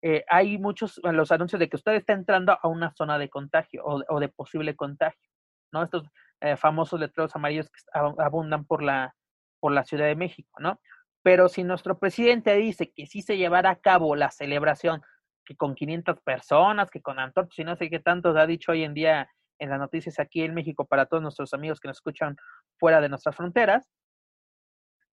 eh, 0.06 0.26
hay 0.28 0.58
muchos 0.58 1.00
los 1.02 1.32
anuncios 1.32 1.62
de 1.62 1.70
que 1.70 1.78
usted 1.78 1.94
está 1.94 2.12
entrando 2.12 2.58
a 2.62 2.68
una 2.68 2.92
zona 2.92 3.18
de 3.18 3.30
contagio 3.30 3.84
o, 3.86 4.20
de 4.20 4.28
posible 4.28 4.76
contagio, 4.76 5.30
¿no? 5.72 5.82
Estos 5.82 6.04
eh, 6.42 6.58
famosos 6.58 7.00
letreros 7.00 7.34
amarillos 7.38 7.70
que 7.70 7.80
abundan 7.94 8.66
por 8.66 8.84
la, 8.84 9.16
por 9.62 9.72
la 9.72 9.86
Ciudad 9.86 10.08
de 10.08 10.18
México, 10.18 10.60
¿no? 10.60 10.82
Pero 11.22 11.48
si 11.48 11.64
nuestro 11.64 12.00
presidente 12.00 12.54
dice 12.56 12.92
que 12.94 13.08
sí 13.08 13.22
se 13.22 13.38
llevará 13.38 13.70
a 13.70 13.76
cabo 13.78 14.18
la 14.18 14.30
celebración, 14.30 15.02
que 15.46 15.56
con 15.56 15.74
500 15.74 16.20
personas, 16.20 16.92
que 16.92 17.02
con 17.02 17.18
antorchas 17.18 17.60
y 17.60 17.64
no 17.64 17.78
sé 17.78 17.90
qué 17.90 18.02
tanto 18.02 18.38
ha 18.38 18.46
dicho 18.46 18.74
hoy 18.74 18.84
en 18.84 18.94
día 18.94 19.30
en 19.58 19.70
las 19.70 19.80
noticias 19.80 20.20
aquí 20.20 20.42
en 20.42 20.54
México 20.54 20.86
para 20.86 21.06
todos 21.06 21.24
nuestros 21.24 21.54
amigos 21.54 21.80
que 21.80 21.88
nos 21.88 21.98
escuchan 21.98 22.36
fuera 22.78 23.00
de 23.00 23.08
nuestras 23.08 23.38
fronteras, 23.38 23.90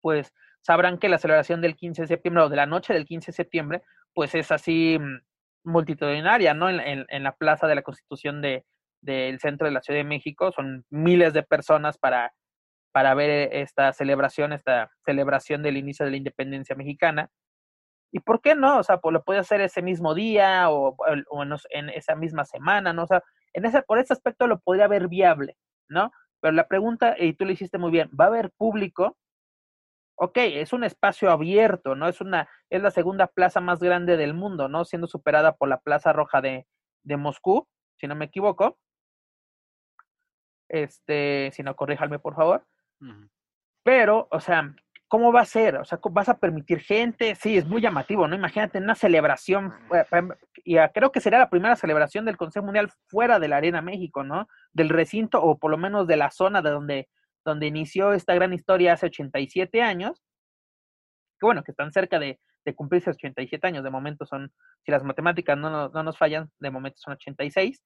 pues 0.02 0.34
sabrán 0.62 0.98
que 0.98 1.10
la 1.10 1.20
celebración 1.20 1.62
del 1.62 1.76
15 1.76 2.02
de 2.02 2.08
septiembre 2.08 2.44
o 2.44 2.50
de 2.50 2.56
la 2.56 2.66
noche 2.66 2.94
del 2.94 3.06
15 3.06 3.28
de 3.28 3.36
septiembre, 3.36 3.84
pues 4.14 4.36
es 4.36 4.52
así 4.52 4.98
mm, 5.00 5.22
multitudinaria, 5.64 6.54
¿no? 6.54 6.70
En, 6.70 7.06
en 7.08 7.24
la 7.24 7.36
Plaza 7.36 7.68
de 7.68 7.76
la 7.76 7.82
Constitución 7.84 8.42
de, 8.42 8.66
del 9.02 9.40
centro 9.40 9.68
de 9.68 9.74
la 9.74 9.82
Ciudad 9.82 10.00
de 10.00 10.04
México. 10.04 10.52
Son 10.52 10.86
miles 10.90 11.34
de 11.34 11.44
personas 11.44 11.98
para, 11.98 12.34
para 12.92 13.14
ver 13.14 13.50
esta 13.54 13.94
celebración, 13.94 14.54
esta 14.54 14.92
celebración 15.06 15.64
del 15.64 15.78
inicio 15.78 16.06
de 16.06 16.12
la 16.12 16.18
independencia 16.18 16.76
mexicana. 16.76 17.30
¿Y 18.12 18.20
por 18.22 18.42
qué 18.42 18.56
no? 18.56 18.80
O 18.80 18.84
sea, 18.84 18.98
pues 18.98 19.14
lo 19.14 19.24
puede 19.24 19.40
hacer 19.40 19.62
ese 19.62 19.82
mismo 19.82 20.16
día 20.16 20.70
o, 20.72 20.96
o 21.30 21.44
en, 21.70 21.90
esa 21.90 22.16
misma 22.16 22.46
semana, 22.46 22.92
¿no? 22.92 23.04
O 23.04 23.08
sea, 23.08 23.24
en 23.54 23.66
ese, 23.66 23.84
por 23.84 24.00
ese 24.00 24.14
aspecto 24.14 24.48
lo 24.48 24.60
podría 24.60 24.88
ver 24.88 25.08
viable, 25.08 25.58
¿no? 25.90 26.12
Pero 26.42 26.54
la 26.54 26.68
pregunta, 26.68 27.16
y 27.20 27.34
tú 27.34 27.46
lo 27.46 27.52
hiciste 27.52 27.78
muy 27.78 27.92
bien, 27.92 28.10
¿va 28.20 28.26
a 28.26 28.28
haber 28.30 28.52
público? 28.52 29.18
Ok, 30.22 30.38
es 30.38 30.74
un 30.74 30.84
espacio 30.84 31.32
abierto, 31.32 31.96
¿no? 31.96 32.10
Es 32.10 32.20
una, 32.20 32.50
es 32.70 32.82
la 32.82 32.92
segunda 32.92 33.28
plaza 33.28 33.62
más 33.62 33.80
grande 33.80 34.18
del 34.18 34.34
mundo, 34.34 34.68
¿no? 34.68 34.84
Siendo 34.84 35.08
superada 35.08 35.56
por 35.56 35.70
la 35.70 35.80
Plaza 35.80 36.12
Roja 36.12 36.42
de, 36.42 36.68
de 37.04 37.16
Moscú, 37.16 37.70
si 37.96 38.06
no 38.06 38.16
me 38.16 38.26
equivoco. 38.26 38.78
Este, 40.68 41.52
si 41.54 41.64
no, 41.64 41.74
corríjalme, 41.76 42.20
por 42.20 42.36
favor. 42.36 42.66
Pero, 43.82 44.28
o 44.30 44.42
sea, 44.42 44.76
¿cómo 45.08 45.32
va 45.32 45.40
a 45.40 45.46
ser? 45.46 45.78
O 45.78 45.86
sea, 45.86 46.02
¿vas 46.12 46.28
a 46.28 46.38
permitir 46.38 46.82
gente? 46.82 47.34
Sí, 47.36 47.58
es 47.58 47.66
muy 47.66 47.82
llamativo, 47.82 48.28
¿no? 48.28 48.36
Imagínate 48.36 48.78
una 48.78 48.96
celebración, 48.96 49.74
y 50.66 50.76
creo 50.94 51.14
que 51.14 51.22
será 51.22 51.40
la 51.40 51.50
primera 51.50 51.78
celebración 51.78 52.26
del 52.26 52.36
Consejo 52.36 52.66
Mundial 52.66 52.92
fuera 53.08 53.40
de 53.40 53.48
la 53.48 53.56
Arena 53.56 53.82
México, 53.82 54.26
¿no? 54.26 54.50
Del 54.74 54.90
recinto, 54.90 55.42
o 55.42 55.58
por 55.58 55.72
lo 55.72 55.78
menos 55.78 56.08
de 56.08 56.18
la 56.18 56.30
zona 56.30 56.62
de 56.62 56.72
donde, 56.72 57.10
donde 57.46 57.68
inició 57.68 58.14
esta 58.14 58.34
gran 58.36 58.54
historia 58.54 58.94
hace 58.94 59.08
87 59.08 59.82
años, 59.82 60.22
que 61.40 61.46
bueno, 61.46 61.64
que 61.64 61.72
están 61.72 61.92
cerca 61.92 62.20
de, 62.20 62.40
de 62.66 62.76
cumplirse 62.76 63.10
87 63.10 63.66
años, 63.66 63.84
de 63.84 63.90
momento 63.90 64.26
son, 64.26 64.52
si 64.86 64.92
las 64.92 65.04
matemáticas 65.04 65.58
no, 65.58 65.90
no 65.90 66.04
nos 66.04 66.18
fallan, 66.18 66.50
de 66.60 66.72
momento 66.72 66.98
son 67.00 67.14
86, 67.14 67.82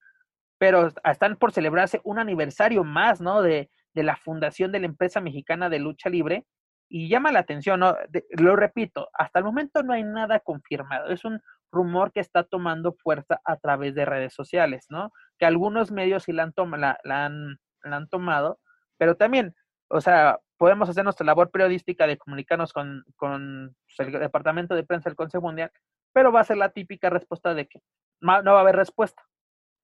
pero 0.58 0.90
están 1.04 1.38
por 1.38 1.52
celebrarse 1.52 2.02
un 2.04 2.20
aniversario 2.20 2.84
más, 2.84 3.22
¿no? 3.22 3.42
De, 3.42 3.70
de 3.94 4.04
la 4.04 4.16
fundación 4.16 4.72
de 4.72 4.80
la 4.80 4.88
empresa 4.88 5.22
mexicana 5.22 5.70
de 5.70 5.80
lucha 5.80 6.10
libre, 6.10 6.46
y 6.90 7.10
llama 7.10 7.32
la 7.32 7.40
atención, 7.40 7.80
¿no? 7.80 7.96
lo 8.38 8.56
repito, 8.56 9.10
hasta 9.14 9.40
el 9.40 9.46
momento 9.46 9.82
no 9.82 9.94
hay 9.94 10.04
nada 10.04 10.40
confirmado, 10.40 11.08
es 11.08 11.26
un 11.26 11.42
rumor 11.72 12.12
que 12.12 12.20
está 12.20 12.44
tomando 12.44 12.94
fuerza 12.94 13.42
a 13.46 13.58
través 13.58 13.96
de 13.96 14.06
redes 14.06 14.34
sociales, 14.36 14.86
¿no? 14.90 15.12
Que 15.40 15.48
algunos 15.48 15.92
medios 15.92 16.24
sí 16.24 16.32
han, 16.38 16.54
la, 16.80 17.00
han, 17.04 17.58
la 17.82 17.96
han 17.96 18.08
tomado, 18.10 18.60
pero 18.98 19.16
también, 19.16 19.56
o 19.88 20.02
sea, 20.02 20.40
podemos 20.58 20.90
hacer 20.90 21.04
nuestra 21.04 21.26
labor 21.26 21.52
periodística 21.52 22.08
de 22.08 22.18
comunicarnos 22.18 22.74
con, 22.74 23.04
con 23.16 23.76
pues, 23.86 24.08
el 24.08 24.20
Departamento 24.20 24.76
de 24.76 24.84
Prensa 24.84 25.10
del 25.10 25.18
Consejo 25.18 25.44
Mundial, 25.44 25.72
pero 26.14 26.32
va 26.32 26.42
a 26.42 26.46
ser 26.46 26.58
la 26.58 26.70
típica 26.70 27.10
respuesta 27.10 27.54
de 27.54 27.68
que 27.68 27.82
no 28.22 28.32
va 28.32 28.58
a 28.58 28.62
haber 28.62 28.76
respuesta, 28.76 29.24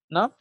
¿no? 0.09 0.35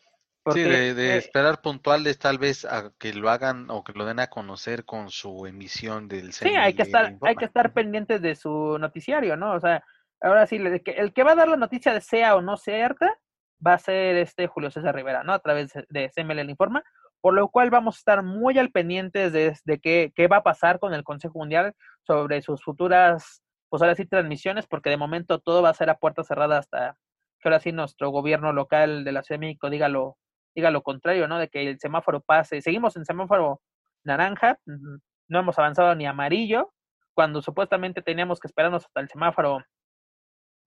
sí, 0.53 0.63
de, 0.63 0.91
eh, 0.91 1.17
esperar 1.17 1.61
puntuales 1.61 2.19
tal 2.19 2.39
vez 2.39 2.65
a 2.65 2.93
que 2.99 3.13
lo 3.13 3.31
hagan 3.31 3.71
o 3.71 3.85
que 3.85 3.93
lo 3.93 4.05
den 4.05 4.21
a 4.21 4.29
conocer 4.29 4.85
con 4.85 5.11
su 5.11 5.47
emisión 5.47 6.09
del 6.09 6.33
Sí, 6.33 6.49
hay 6.49 6.75
que 6.75 6.83
estar, 6.83 7.17
hay 7.23 7.37
que 7.37 7.45
estar 7.45 7.73
pendientes 7.73 8.23
de 8.23 8.35
su 8.35 8.79
noticiario, 8.79 9.37
¿no? 9.37 9.55
O 9.55 9.61
sea, 9.61 9.85
ahora 10.21 10.47
sí, 10.47 10.57
el 10.57 10.83
que, 10.83 10.93
el 10.93 11.13
que 11.13 11.25
va 11.25 11.33
a 11.33 11.37
dar 11.37 11.49
la 11.49 11.57
noticia 11.57 11.93
de 11.93 12.01
sea 12.01 12.37
o 12.37 12.43
no 12.43 12.57
cierta 12.57 13.19
va 13.65 13.75
a 13.75 13.79
ser 13.79 14.17
este 14.17 14.47
Julio 14.47 14.71
César 14.71 14.95
Rivera, 14.95 15.25
¿no? 15.25 15.33
A 15.33 15.41
través 15.41 15.73
de 15.89 16.11
CML 16.15 16.49
Informa, 16.49 16.85
por 17.21 17.35
lo 17.35 17.49
cual 17.49 17.71
vamos 17.71 17.97
a 17.97 17.99
estar 17.99 18.23
muy 18.23 18.59
al 18.59 18.71
pendientes 18.71 19.33
de, 19.33 19.57
de 19.65 19.81
qué, 19.81 20.13
qué 20.15 20.29
va 20.29 20.39
a 20.39 20.43
pasar 20.43 20.79
con 20.79 20.95
el 20.95 21.05
Consejo 21.05 21.39
Mundial 21.39 21.75
sobre 22.03 22.43
sus 22.43 22.63
futuras, 22.63 23.43
pues 23.69 23.83
ahora 23.83 23.95
sí, 23.95 24.07
transmisiones, 24.07 24.67
porque 24.67 24.91
de 24.91 24.97
momento 24.97 25.39
todo 25.41 25.63
va 25.63 25.71
a 25.71 25.75
ser 25.75 25.91
a 25.91 25.99
puerta 25.99 26.25
cerrada 26.25 26.59
hasta 26.59 26.97
que 27.41 27.49
ahora 27.49 27.61
sí 27.61 27.73
nuestro 27.73 28.11
gobierno 28.11 28.53
local 28.53 29.05
de 29.05 29.13
la 29.13 29.23
Ciudad 29.23 29.41
de 29.41 29.47
México 29.47 29.71
diga 29.71 29.89
lo, 29.89 30.17
diga 30.55 30.71
lo 30.71 30.83
contrario, 30.83 31.29
¿no? 31.29 31.39
De 31.39 31.49
que 31.49 31.69
el 31.69 31.79
semáforo 31.79 32.21
pase. 32.21 32.61
Seguimos 32.63 32.97
en 32.97 33.05
semáforo 33.05 33.61
naranja, 34.05 34.59
no 35.29 35.39
hemos 35.39 35.59
avanzado 35.59 35.95
ni 35.95 36.07
amarillo, 36.07 36.73
cuando 37.15 37.43
supuestamente 37.43 38.03
teníamos 38.03 38.41
que 38.41 38.49
esperarnos 38.49 38.85
hasta 38.85 39.01
el 39.01 39.09
semáforo 39.09 39.65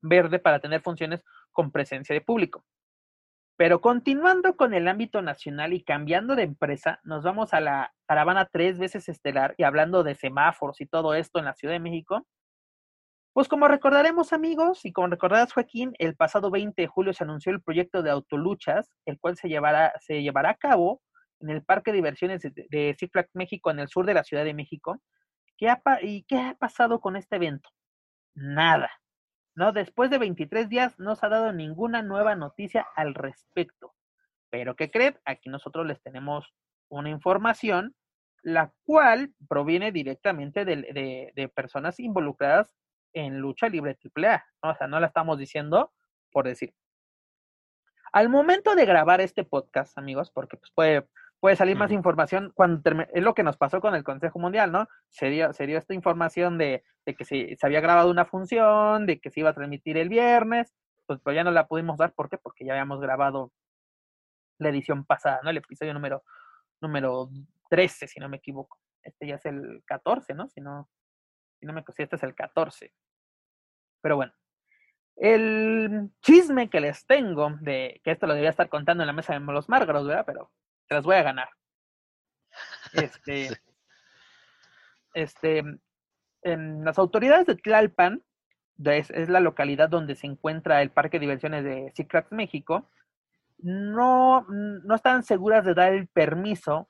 verde 0.02 0.40
para 0.40 0.60
tener 0.60 0.82
funciones 0.82 1.24
con 1.52 1.72
presencia 1.72 2.14
de 2.14 2.22
público. 2.22 2.66
Pero 3.62 3.80
continuando 3.80 4.56
con 4.56 4.74
el 4.74 4.88
ámbito 4.88 5.22
nacional 5.22 5.74
y 5.74 5.84
cambiando 5.84 6.36
de 6.36 6.42
empresa, 6.42 7.00
nos 7.04 7.24
vamos 7.24 7.54
a 7.54 7.62
la 7.62 7.94
caravana 8.08 8.50
tres 8.52 8.80
veces 8.80 9.08
estelar 9.08 9.54
y 9.56 9.62
hablando 9.62 10.04
de 10.04 10.16
semáforos 10.16 10.82
y 10.82 10.88
todo 10.88 11.14
esto 11.14 11.38
en 11.38 11.46
la 11.46 11.54
Ciudad 11.54 11.76
de 11.76 11.80
México, 11.80 12.26
pues 13.34 13.48
como 13.48 13.68
recordaremos 13.68 14.34
amigos 14.34 14.84
y 14.84 14.92
como 14.92 15.10
recordarás 15.10 15.54
Joaquín, 15.54 15.94
el 16.00 16.16
pasado 16.16 16.50
20 16.50 16.82
de 16.82 16.88
julio 16.88 17.14
se 17.14 17.24
anunció 17.24 17.52
el 17.52 17.62
proyecto 17.62 18.02
de 18.02 18.10
autoluchas, 18.10 18.90
el 19.06 19.20
cual 19.20 19.38
se 19.38 19.48
llevará, 19.48 19.94
se 20.00 20.24
llevará 20.24 20.50
a 20.50 20.56
cabo 20.56 21.00
en 21.40 21.52
el 21.52 21.64
Parque 21.64 21.92
de 21.92 21.98
Diversiones 21.98 22.42
de, 22.42 22.52
de 22.68 23.28
México 23.36 23.70
en 23.70 23.78
el 23.78 23.90
sur 23.90 24.08
de 24.08 24.16
la 24.16 24.24
Ciudad 24.24 24.44
de 24.44 24.56
México. 24.56 25.00
¿Qué 25.60 25.70
ha, 25.70 25.80
¿Y 26.02 26.24
qué 26.24 26.40
ha 26.40 26.56
pasado 26.56 27.00
con 27.00 27.16
este 27.16 27.36
evento? 27.36 27.70
Nada. 28.34 28.90
¿No? 29.56 29.72
Después 29.72 30.10
de 30.10 30.18
23 30.18 30.70
días 30.70 31.00
no 31.00 31.16
se 31.16 31.26
ha 31.26 31.30
dado 31.30 31.52
ninguna 31.52 32.02
nueva 32.02 32.36
noticia 32.36 32.88
al 32.96 33.14
respecto. 33.14 33.94
Pero 34.50 34.76
¿qué 34.76 34.92
creen? 34.92 35.20
Aquí 35.26 35.50
nosotros 35.50 35.86
les 35.86 36.02
tenemos 36.02 36.54
una 36.90 37.10
información, 37.10 37.96
la 38.44 38.74
cual 38.84 39.34
proviene 39.48 39.92
directamente 39.92 40.66
de, 40.66 41.52
personas 41.56 42.00
involucradas 42.00 42.76
en 43.14 43.40
lucha 43.40 43.70
libre 43.70 43.98
AAA, 44.16 44.46
¿no? 44.64 44.72
o 44.72 44.76
sea, 44.76 44.88
no 44.88 45.00
la 45.00 45.08
estamos 45.08 45.38
diciendo 45.38 45.92
por 46.32 46.46
decir. 46.46 46.74
Al 48.14 48.30
momento 48.30 48.76
de 48.76 48.86
grabar 48.86 49.22
este 49.22 49.44
podcast, 49.44 49.98
amigos, 49.98 50.32
porque 50.32 50.58
pues 50.58 50.72
puede, 50.74 51.08
puede 51.42 51.56
salir 51.56 51.76
más 51.76 51.92
información 51.92 52.52
cuando 52.54 52.82
es 53.14 53.24
lo 53.24 53.34
que 53.34 53.44
nos 53.44 53.58
pasó 53.58 53.82
con 53.82 53.96
el 53.96 54.04
Consejo 54.04 54.40
Mundial, 54.40 54.72
¿no? 54.72 54.88
Sería, 55.10 55.52
sería 55.54 55.80
esta 55.80 55.96
información 55.96 56.60
de, 56.60 56.84
de 57.06 57.16
que 57.16 57.26
se, 57.26 57.58
se, 57.58 57.66
había 57.66 57.82
grabado 57.82 58.12
una 58.12 58.26
función, 58.26 59.08
de 59.08 59.20
que 59.20 59.32
se 59.32 59.40
iba 59.42 59.50
a 59.50 59.54
transmitir 59.54 59.98
el 59.98 60.08
viernes, 60.08 60.72
pues, 61.08 61.20
pues 61.20 61.36
ya 61.36 61.44
no 61.44 61.50
la 61.52 61.68
pudimos 61.68 61.98
dar, 61.98 62.14
¿por 62.14 62.30
qué? 62.30 62.38
Porque 62.38 62.64
ya 62.64 62.74
habíamos 62.74 63.02
grabado 63.02 63.52
la 64.60 64.70
edición 64.70 65.04
pasada, 65.04 65.42
¿no? 65.44 65.50
El 65.50 65.58
episodio 65.58 65.96
número, 65.96 66.24
número 66.80 67.30
13, 67.72 68.08
si 68.08 68.20
no 68.20 68.30
me 68.30 68.38
equivoco. 68.38 68.78
Este 69.02 69.26
ya 69.26 69.36
es 69.36 69.46
el 69.48 69.84
14, 69.86 70.36
¿no? 70.36 70.48
Si 70.48 70.62
no, 70.62 70.90
si 71.60 71.66
no 71.66 71.74
me 71.74 71.84
si 71.96 72.04
este 72.04 72.18
es 72.18 72.24
el 72.24 72.36
14. 72.36 72.94
Pero 74.02 74.16
bueno, 74.16 74.32
el 75.16 76.12
chisme 76.22 76.70
que 76.70 76.82
les 76.82 77.04
tengo, 77.08 77.50
de 77.62 78.00
que 78.04 78.12
esto 78.12 78.28
lo 78.28 78.36
debía 78.36 78.52
estar 78.52 78.70
contando 78.70 79.02
en 79.02 79.08
la 79.08 79.14
mesa 79.14 79.34
de 79.34 79.40
los 79.40 79.70
márgaros, 79.70 80.06
¿verdad? 80.06 80.26
Pero 80.28 80.52
te 80.92 80.96
las 80.96 81.06
voy 81.06 81.16
a 81.16 81.24
ganar. 81.24 81.48
Este, 82.94 83.50
este, 85.14 85.64
en 86.42 86.84
las 86.84 87.00
autoridades 87.00 87.46
de 87.48 87.56
Tlalpan, 87.56 88.22
es, 88.84 89.10
es, 89.12 89.30
la 89.30 89.40
localidad 89.40 89.88
donde 89.88 90.16
se 90.16 90.28
encuentra 90.28 90.82
el 90.82 90.92
Parque 90.92 91.18
de 91.18 91.22
Diversiones 91.22 91.64
de 91.64 91.94
Cicrax 91.96 92.34
México, 92.34 92.90
no, 93.60 94.46
no 94.50 94.94
están 94.94 95.24
seguras 95.24 95.64
de 95.64 95.76
dar 95.76 95.94
el 95.94 96.10
permiso 96.10 96.90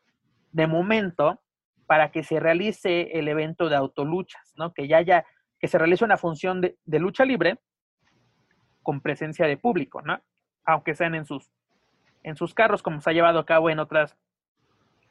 de 0.51 0.65
momento 0.65 1.39
para 1.85 2.09
que 2.09 2.23
se 2.23 2.39
realice 2.39 3.19
el 3.19 3.27
evento 3.27 3.69
de 3.69 3.75
autoluchas, 3.75 4.53
¿no? 4.55 4.73
Que 4.73 4.87
ya 4.87 4.97
haya, 4.97 5.25
que 5.59 5.67
se 5.67 5.77
realice 5.77 6.03
una 6.03 6.17
función 6.17 6.61
de, 6.61 6.99
lucha 6.99 7.23
libre 7.23 7.59
con 8.81 9.01
presencia 9.01 9.45
de 9.45 9.57
público, 9.57 10.01
¿no? 10.01 10.19
Aunque 10.65 10.95
sean 10.95 11.13
en 11.13 11.25
sus, 11.25 11.51
en 12.23 12.35
sus 12.35 12.53
carros, 12.53 12.83
como 12.83 13.01
se 13.01 13.09
ha 13.09 13.13
llevado 13.13 13.39
a 13.39 13.45
cabo 13.45 13.69
en 13.69 13.79
otras 13.79 14.17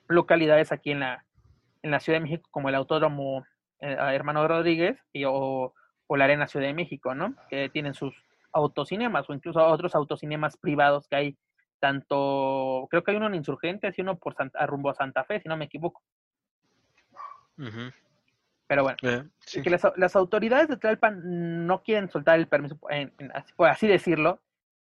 localidades 0.08 0.72
aquí 0.72 0.90
en 0.90 1.00
la, 1.00 1.24
en 1.82 1.90
la 1.90 2.00
Ciudad 2.00 2.18
de 2.18 2.24
México, 2.24 2.48
como 2.50 2.68
el 2.68 2.74
Autódromo 2.74 3.44
eh, 3.80 3.96
Hermano 3.98 4.46
Rodríguez 4.46 4.98
y, 5.12 5.24
o, 5.24 5.74
o, 6.06 6.16
la 6.16 6.24
Arena 6.24 6.46
Ciudad 6.46 6.66
de 6.66 6.74
México, 6.74 7.14
¿no? 7.14 7.34
Que 7.48 7.68
tienen 7.68 7.94
sus 7.94 8.14
autocinemas 8.52 9.28
o 9.28 9.34
incluso 9.34 9.64
otros 9.64 9.94
autocinemas 9.94 10.56
privados 10.56 11.06
que 11.08 11.16
hay 11.16 11.38
tanto, 11.78 12.86
creo 12.90 13.02
que 13.02 13.10
hay 13.10 13.16
uno 13.16 13.26
en 13.26 13.34
Insurgentes 13.34 13.98
y 13.98 14.02
uno 14.02 14.16
por 14.18 14.34
Santa, 14.34 14.64
rumbo 14.66 14.90
a 14.90 14.94
Santa 14.94 15.24
Fe, 15.24 15.40
si 15.40 15.48
no 15.48 15.56
me 15.56 15.64
equivoco. 15.64 16.02
Pero 18.66 18.84
bueno, 18.84 18.96
eh, 19.02 19.24
que 19.62 19.70
las, 19.70 20.16
autoridades 20.16 20.68
de 20.68 20.76
Tlalpan 20.76 21.66
no 21.66 21.82
quieren 21.82 22.08
soltar 22.08 22.38
el 22.38 22.48
permiso, 22.48 22.78
por 23.56 23.68
así 23.68 23.86
decirlo, 23.86 24.40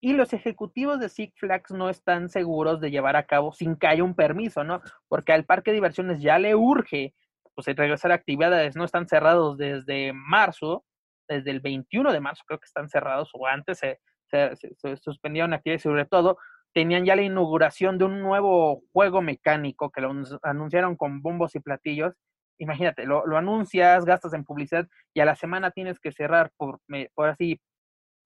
y 0.01 0.13
los 0.13 0.33
ejecutivos 0.33 1.01
de 1.01 1.09
Six 1.09 1.35
Flags 1.39 1.71
no 1.73 1.89
están 1.89 2.29
seguros 2.29 2.81
de 2.81 2.91
llevar 2.91 3.17
a 3.17 3.27
cabo 3.27 3.53
sin 3.53 3.77
que 3.77 3.87
haya 3.87 4.05
un 4.05 4.15
permiso, 4.15 4.65
¿no? 4.65 4.81
Porque 5.09 5.33
al 5.33 5.45
parque 5.45 5.71
de 5.71 5.77
diversiones 5.77 6.21
ya 6.21 6.39
le 6.39 6.55
urge 6.55 7.15
pues 7.55 7.67
regresar 7.75 8.13
a 8.13 8.17
actividades, 8.17 8.77
no 8.77 8.85
están 8.85 9.09
cerrados 9.09 9.57
desde 9.57 10.13
marzo, 10.13 10.85
desde 11.27 11.51
el 11.51 11.61
21 11.61 12.13
de 12.13 12.21
marzo 12.21 12.45
creo 12.47 12.59
que 12.61 12.67
están 12.67 12.89
cerrados, 12.91 13.31
o 13.33 13.47
antes 13.47 13.79
se, 13.79 13.99
se 14.29 14.97
suspendieron 14.99 15.55
actividades, 15.55 15.83
sobre 15.83 16.05
todo 16.05 16.37
tenían 16.75 17.07
ya 17.07 17.17
la 17.17 17.23
inauguración 17.23 17.97
de 17.97 18.05
un 18.05 18.21
nuevo 18.21 18.83
juego 18.93 19.23
mecánico 19.23 19.91
que 19.91 20.03
lo 20.03 20.13
anunciaron 20.43 20.97
con 20.97 21.23
bombos 21.23 21.55
y 21.55 21.61
platillos 21.61 22.13
imagínate, 22.59 23.05
lo, 23.05 23.25
anuncias, 23.37 24.05
gastas 24.05 24.33
en 24.35 24.45
publicidad 24.45 24.87
y 25.15 25.21
a 25.21 25.25
la 25.25 25.37
semana 25.37 25.71
tienes 25.71 25.99
que 26.01 26.13
cerrar 26.13 26.53
por, 26.57 26.81
por 27.15 27.29
así 27.29 27.61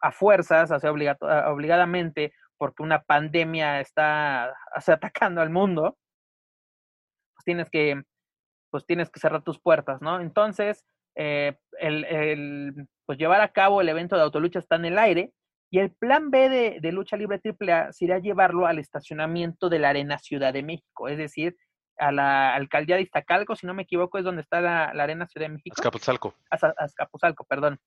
a 0.00 0.12
fuerzas, 0.12 0.70
así 0.70 0.86
obligadamente, 0.86 2.32
porque 2.56 2.82
una 2.82 3.02
pandemia 3.02 3.80
está 3.80 4.54
atacando 4.86 5.40
al 5.40 5.50
mundo, 5.50 5.96
pues 7.34 7.44
tienes 7.44 7.70
que, 7.70 8.02
pues 8.70 8.86
tienes 8.86 9.10
que 9.10 9.20
cerrar 9.20 9.42
tus 9.42 9.60
puertas, 9.60 10.00
¿no? 10.02 10.20
Entonces, 10.20 10.84
eh, 11.16 11.56
el, 11.78 12.04
el, 12.04 12.88
pues 13.06 13.18
llevar 13.18 13.40
a 13.40 13.52
cabo 13.52 13.80
el 13.80 13.88
evento 13.88 14.16
de 14.16 14.22
autolucha 14.22 14.58
está 14.58 14.76
en 14.76 14.84
el 14.84 14.98
aire 14.98 15.32
y 15.70 15.78
el 15.78 15.92
plan 15.92 16.30
B 16.30 16.48
de, 16.48 16.78
de 16.80 16.92
lucha 16.92 17.16
libre 17.16 17.40
AAA 17.42 17.92
sería 17.92 18.18
llevarlo 18.18 18.66
al 18.66 18.78
estacionamiento 18.78 19.68
de 19.68 19.78
la 19.78 19.90
Arena 19.90 20.18
Ciudad 20.18 20.52
de 20.52 20.62
México, 20.62 21.08
es 21.08 21.18
decir, 21.18 21.56
a 22.00 22.12
la 22.12 22.54
alcaldía 22.54 22.96
de 22.96 23.02
Iztacalco, 23.02 23.54
si 23.54 23.66
no 23.66 23.74
me 23.74 23.82
equivoco, 23.82 24.18
es 24.18 24.24
donde 24.24 24.42
está 24.42 24.60
la, 24.60 24.86
Arena 24.86 25.26
Ciudad 25.26 25.46
de 25.46 25.54
México. 25.54 25.74
Azcapotzalco. 25.78 26.34
Azcapotzalco, 26.50 27.44
perdón. 27.44 27.78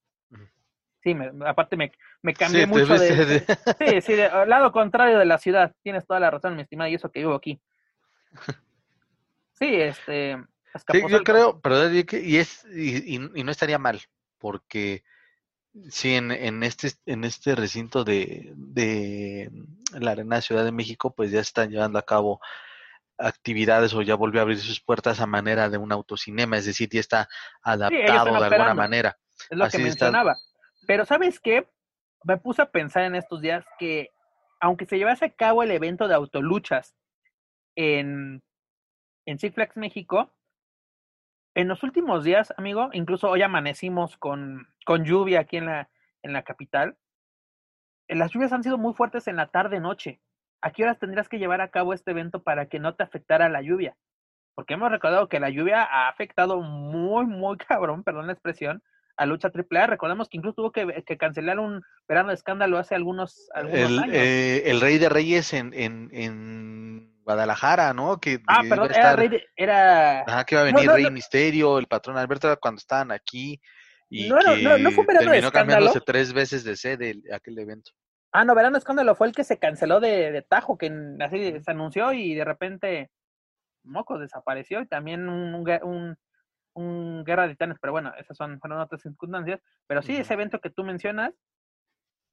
Sí, 1.03 1.13
me, 1.13 1.31
aparte 1.45 1.75
me, 1.75 1.91
me 2.21 2.33
cambié 2.33 2.65
mucho 2.65 2.97
de, 2.97 3.45
Sí, 3.79 4.01
sí, 4.01 4.21
al 4.21 4.49
lado 4.49 4.71
contrario 4.71 5.19
de 5.19 5.25
la 5.25 5.37
ciudad. 5.37 5.75
Tienes 5.83 6.07
toda 6.07 6.21
la 6.21 6.31
razón, 6.31 6.55
mi 6.55 6.61
estimada, 6.61 6.89
y 6.89 6.95
eso 6.95 7.11
que 7.11 7.19
vivo 7.19 7.35
aquí. 7.35 7.61
Sí, 9.55 9.75
este... 9.75 10.43
Sí, 10.91 11.03
yo 11.07 11.23
creo, 11.23 11.61
pero 11.61 11.93
y, 11.93 12.37
es, 12.37 12.65
y, 12.65 13.15
y, 13.15 13.43
no 13.43 13.51
estaría 13.51 13.77
mal, 13.77 14.01
porque 14.39 15.03
sí, 15.91 16.15
en, 16.15 16.31
en, 16.31 16.63
este, 16.63 16.91
en 17.05 17.23
este 17.23 17.53
recinto 17.53 18.03
de, 18.03 18.51
de 18.55 19.51
la 19.91 20.11
Arena 20.11 20.41
Ciudad 20.41 20.65
de 20.65 20.71
México, 20.71 21.13
pues 21.13 21.29
ya 21.29 21.39
están 21.39 21.69
llevando 21.69 21.99
a 21.99 22.05
cabo 22.05 22.41
actividades 23.19 23.93
o 23.93 24.01
ya 24.01 24.15
volvió 24.15 24.41
a 24.41 24.43
abrir 24.43 24.59
sus 24.59 24.81
puertas 24.81 25.19
a 25.21 25.27
manera 25.27 25.69
de 25.69 25.77
un 25.77 25.91
autocinema, 25.91 26.57
es 26.57 26.65
decir, 26.65 26.89
ya 26.91 26.99
está 26.99 27.29
adaptado 27.61 28.39
de 28.39 28.45
alguna 28.45 28.73
manera. 28.73 29.17
Es 29.49 29.57
lo 29.57 29.69
que 29.69 29.77
mencionaba. 29.77 30.35
Pero 30.87 31.05
¿sabes 31.05 31.39
qué? 31.39 31.67
Me 32.23 32.37
puse 32.37 32.61
a 32.61 32.71
pensar 32.71 33.03
en 33.03 33.15
estos 33.15 33.41
días 33.41 33.65
que 33.79 34.09
aunque 34.59 34.85
se 34.85 34.97
llevase 34.97 35.25
a 35.25 35.33
cabo 35.33 35.61
el 35.61 35.71
evento 35.71 36.07
de 36.07 36.15
autoluchas 36.15 36.95
en, 37.75 38.41
en 39.25 39.39
Six 39.39 39.55
México, 39.75 40.33
en 41.55 41.67
los 41.67 41.83
últimos 41.83 42.23
días, 42.23 42.53
amigo, 42.57 42.89
incluso 42.93 43.29
hoy 43.29 43.41
amanecimos 43.41 44.17
con, 44.17 44.67
con 44.85 45.03
lluvia 45.03 45.41
aquí 45.41 45.57
en 45.57 45.65
la, 45.65 45.89
en 46.23 46.33
la 46.33 46.43
capital. 46.43 46.97
Las 48.07 48.31
lluvias 48.31 48.53
han 48.53 48.63
sido 48.63 48.77
muy 48.77 48.93
fuertes 48.93 49.27
en 49.27 49.35
la 49.35 49.47
tarde-noche. 49.47 50.21
¿A 50.61 50.71
qué 50.71 50.83
horas 50.83 50.97
tendrías 50.97 51.27
que 51.27 51.39
llevar 51.39 51.59
a 51.59 51.69
cabo 51.69 51.93
este 51.93 52.11
evento 52.11 52.41
para 52.41 52.67
que 52.67 52.79
no 52.79 52.95
te 52.95 53.03
afectara 53.03 53.49
la 53.49 53.61
lluvia? 53.61 53.97
Porque 54.55 54.75
hemos 54.75 54.91
recordado 54.91 55.27
que 55.27 55.39
la 55.39 55.49
lluvia 55.49 55.83
ha 55.83 56.07
afectado 56.07 56.61
muy, 56.61 57.25
muy 57.25 57.57
cabrón, 57.67 58.03
perdón 58.03 58.27
la 58.27 58.33
expresión, 58.33 58.81
a 59.17 59.25
lucha 59.25 59.51
AAA. 59.53 59.87
Recordemos 59.87 60.29
que 60.29 60.37
incluso 60.37 60.55
tuvo 60.55 60.71
que, 60.71 61.03
cancelar 61.17 61.59
un 61.59 61.81
verano 62.07 62.29
de 62.29 62.35
escándalo 62.35 62.77
hace 62.77 62.95
algunos, 62.95 63.49
el, 63.55 63.99
años. 63.99 64.15
Eh, 64.15 64.63
el 64.65 64.81
Rey 64.81 64.97
de 64.97 65.09
Reyes 65.09 65.53
en, 65.53 65.73
en, 65.73 66.09
en 66.11 67.13
Guadalajara, 67.23 67.93
¿no? 67.93 68.19
Que 68.19 68.41
ah, 68.47 68.61
perdón, 68.67 68.91
era, 68.93 69.15
rey 69.15 69.41
era... 69.55 70.21
Ajá, 70.21 70.43
que 70.45 70.55
iba 70.55 70.61
a 70.61 70.65
venir 70.65 70.89
Rey 70.89 71.11
Misterio, 71.11 71.79
el 71.79 71.87
patrón 71.87 72.17
Alberto, 72.17 72.55
cuando 72.59 72.79
estaban 72.79 73.11
aquí. 73.11 73.61
Y 74.09 74.29
no, 74.29 74.37
que 74.37 74.61
no, 74.61 74.77
no, 74.77 74.91
fue 74.91 75.01
un 75.01 75.07
verano 75.07 75.31
de 75.31 75.51
cambiándose 75.51 76.01
tres 76.01 76.33
veces 76.33 76.63
de 76.63 76.75
sede 76.75 77.21
aquel 77.33 77.57
evento. 77.57 77.91
Ah, 78.31 78.45
no, 78.45 78.55
verano 78.55 78.73
de 78.73 78.79
escándalo 78.79 79.15
fue 79.15 79.27
el 79.27 79.33
que 79.33 79.43
se 79.43 79.59
canceló 79.59 79.99
de, 79.99 80.31
de 80.31 80.41
Tajo, 80.41 80.77
que 80.77 80.91
así 81.19 81.53
se 81.61 81.71
anunció 81.71 82.13
y 82.13 82.33
de 82.33 82.43
repente 82.43 83.11
Moco 83.83 84.17
desapareció 84.17 84.81
y 84.81 84.87
también 84.87 85.29
un, 85.29 85.53
un, 85.53 85.69
un 85.83 86.17
Guerra 86.75 87.43
de 87.43 87.49
Titanes, 87.49 87.77
pero 87.79 87.93
bueno, 87.93 88.13
esas 88.17 88.35
son, 88.35 88.59
fueron 88.59 88.79
otras 88.79 89.01
circunstancias. 89.01 89.61
Pero 89.87 90.01
sí, 90.01 90.15
ese 90.15 90.33
evento 90.33 90.59
que 90.59 90.69
tú 90.69 90.83
mencionas, 90.83 91.33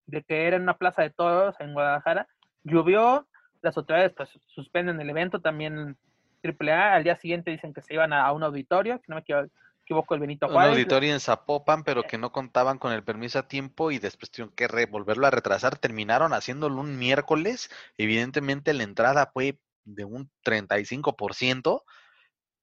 de 0.07 0.23
que 0.23 0.47
era 0.47 0.57
en 0.57 0.63
una 0.63 0.77
plaza 0.77 1.03
de 1.03 1.11
toros 1.11 1.55
en 1.61 1.73
Guadalajara, 1.73 2.27
llovió, 2.63 3.29
las 3.63 3.77
autoridades 3.77 4.13
pues 4.17 4.31
suspenden 4.47 5.01
el 5.01 5.11
evento, 5.11 5.41
también 5.41 5.97
AAA, 6.43 6.95
al 6.95 7.05
día 7.05 7.17
siguiente 7.17 7.51
dicen 7.51 7.75
que 7.75 7.83
se 7.83 7.95
iban 7.95 8.13
a, 8.13 8.31
un 8.33 8.43
auditorio, 8.43 8.99
si 8.99 9.05
no 9.09 9.17
me 9.17 9.21
equivoco, 9.21 10.15
el 10.15 10.21
Benito 10.21 10.49
Juárez. 10.49 10.73
Un 10.73 10.79
auditorio 10.79 11.13
en 11.13 11.21
Zapopan, 11.21 11.85
pero 11.85 12.03
que 12.05 12.19
no 12.19 12.33
contaban 12.33 12.79
con 12.79 12.93
el 12.93 13.05
permiso 13.05 13.39
a 13.39 13.49
tiempo 13.49 13.91
y 13.91 13.99
después 13.99 14.31
tuvieron 14.31 14.55
que 14.55 14.87
volverlo 14.87 15.27
a 15.27 15.31
retrasar, 15.31 15.77
terminaron 15.79 16.33
haciéndolo 16.33 16.81
un 16.81 16.99
miércoles, 16.99 17.71
evidentemente 17.99 18.73
la 18.73 18.85
entrada 18.85 19.31
fue 19.33 19.59
de 19.85 20.05
un 20.05 20.31
35%, 20.45 21.83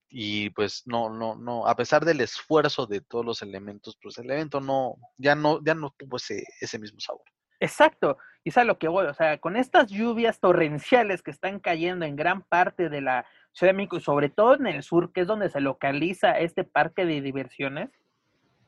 y 0.09 0.49
pues 0.51 0.83
no, 0.85 1.09
no, 1.09 1.35
no, 1.35 1.67
a 1.67 1.75
pesar 1.75 2.05
del 2.05 2.21
esfuerzo 2.21 2.85
de 2.85 3.01
todos 3.01 3.25
los 3.25 3.41
elementos, 3.41 3.97
pues 4.01 4.17
el 4.17 4.31
evento 4.31 4.61
no, 4.61 4.95
ya 5.17 5.35
no, 5.35 5.63
ya 5.63 5.75
no 5.75 5.93
tuvo 5.97 6.17
ese, 6.17 6.43
ese 6.61 6.79
mismo 6.79 6.99
sabor. 6.99 7.23
Exacto, 7.59 8.17
y 8.43 8.49
es 8.49 8.57
a 8.57 8.63
lo 8.63 8.77
que 8.77 8.87
voy, 8.87 9.07
o 9.07 9.13
sea, 9.13 9.39
con 9.39 9.57
estas 9.57 9.87
lluvias 9.87 10.39
torrenciales 10.39 11.21
que 11.21 11.31
están 11.31 11.59
cayendo 11.59 12.05
en 12.05 12.15
gran 12.15 12.43
parte 12.43 12.89
de 12.89 13.01
la 13.01 13.25
Ciudad 13.51 13.73
de 13.73 13.77
México 13.77 13.97
y 13.97 14.01
sobre 14.01 14.29
todo 14.29 14.55
en 14.55 14.67
el 14.67 14.83
sur, 14.83 15.11
que 15.11 15.21
es 15.21 15.27
donde 15.27 15.49
se 15.49 15.59
localiza 15.59 16.37
este 16.37 16.63
parque 16.63 17.05
de 17.05 17.21
diversiones, 17.21 17.89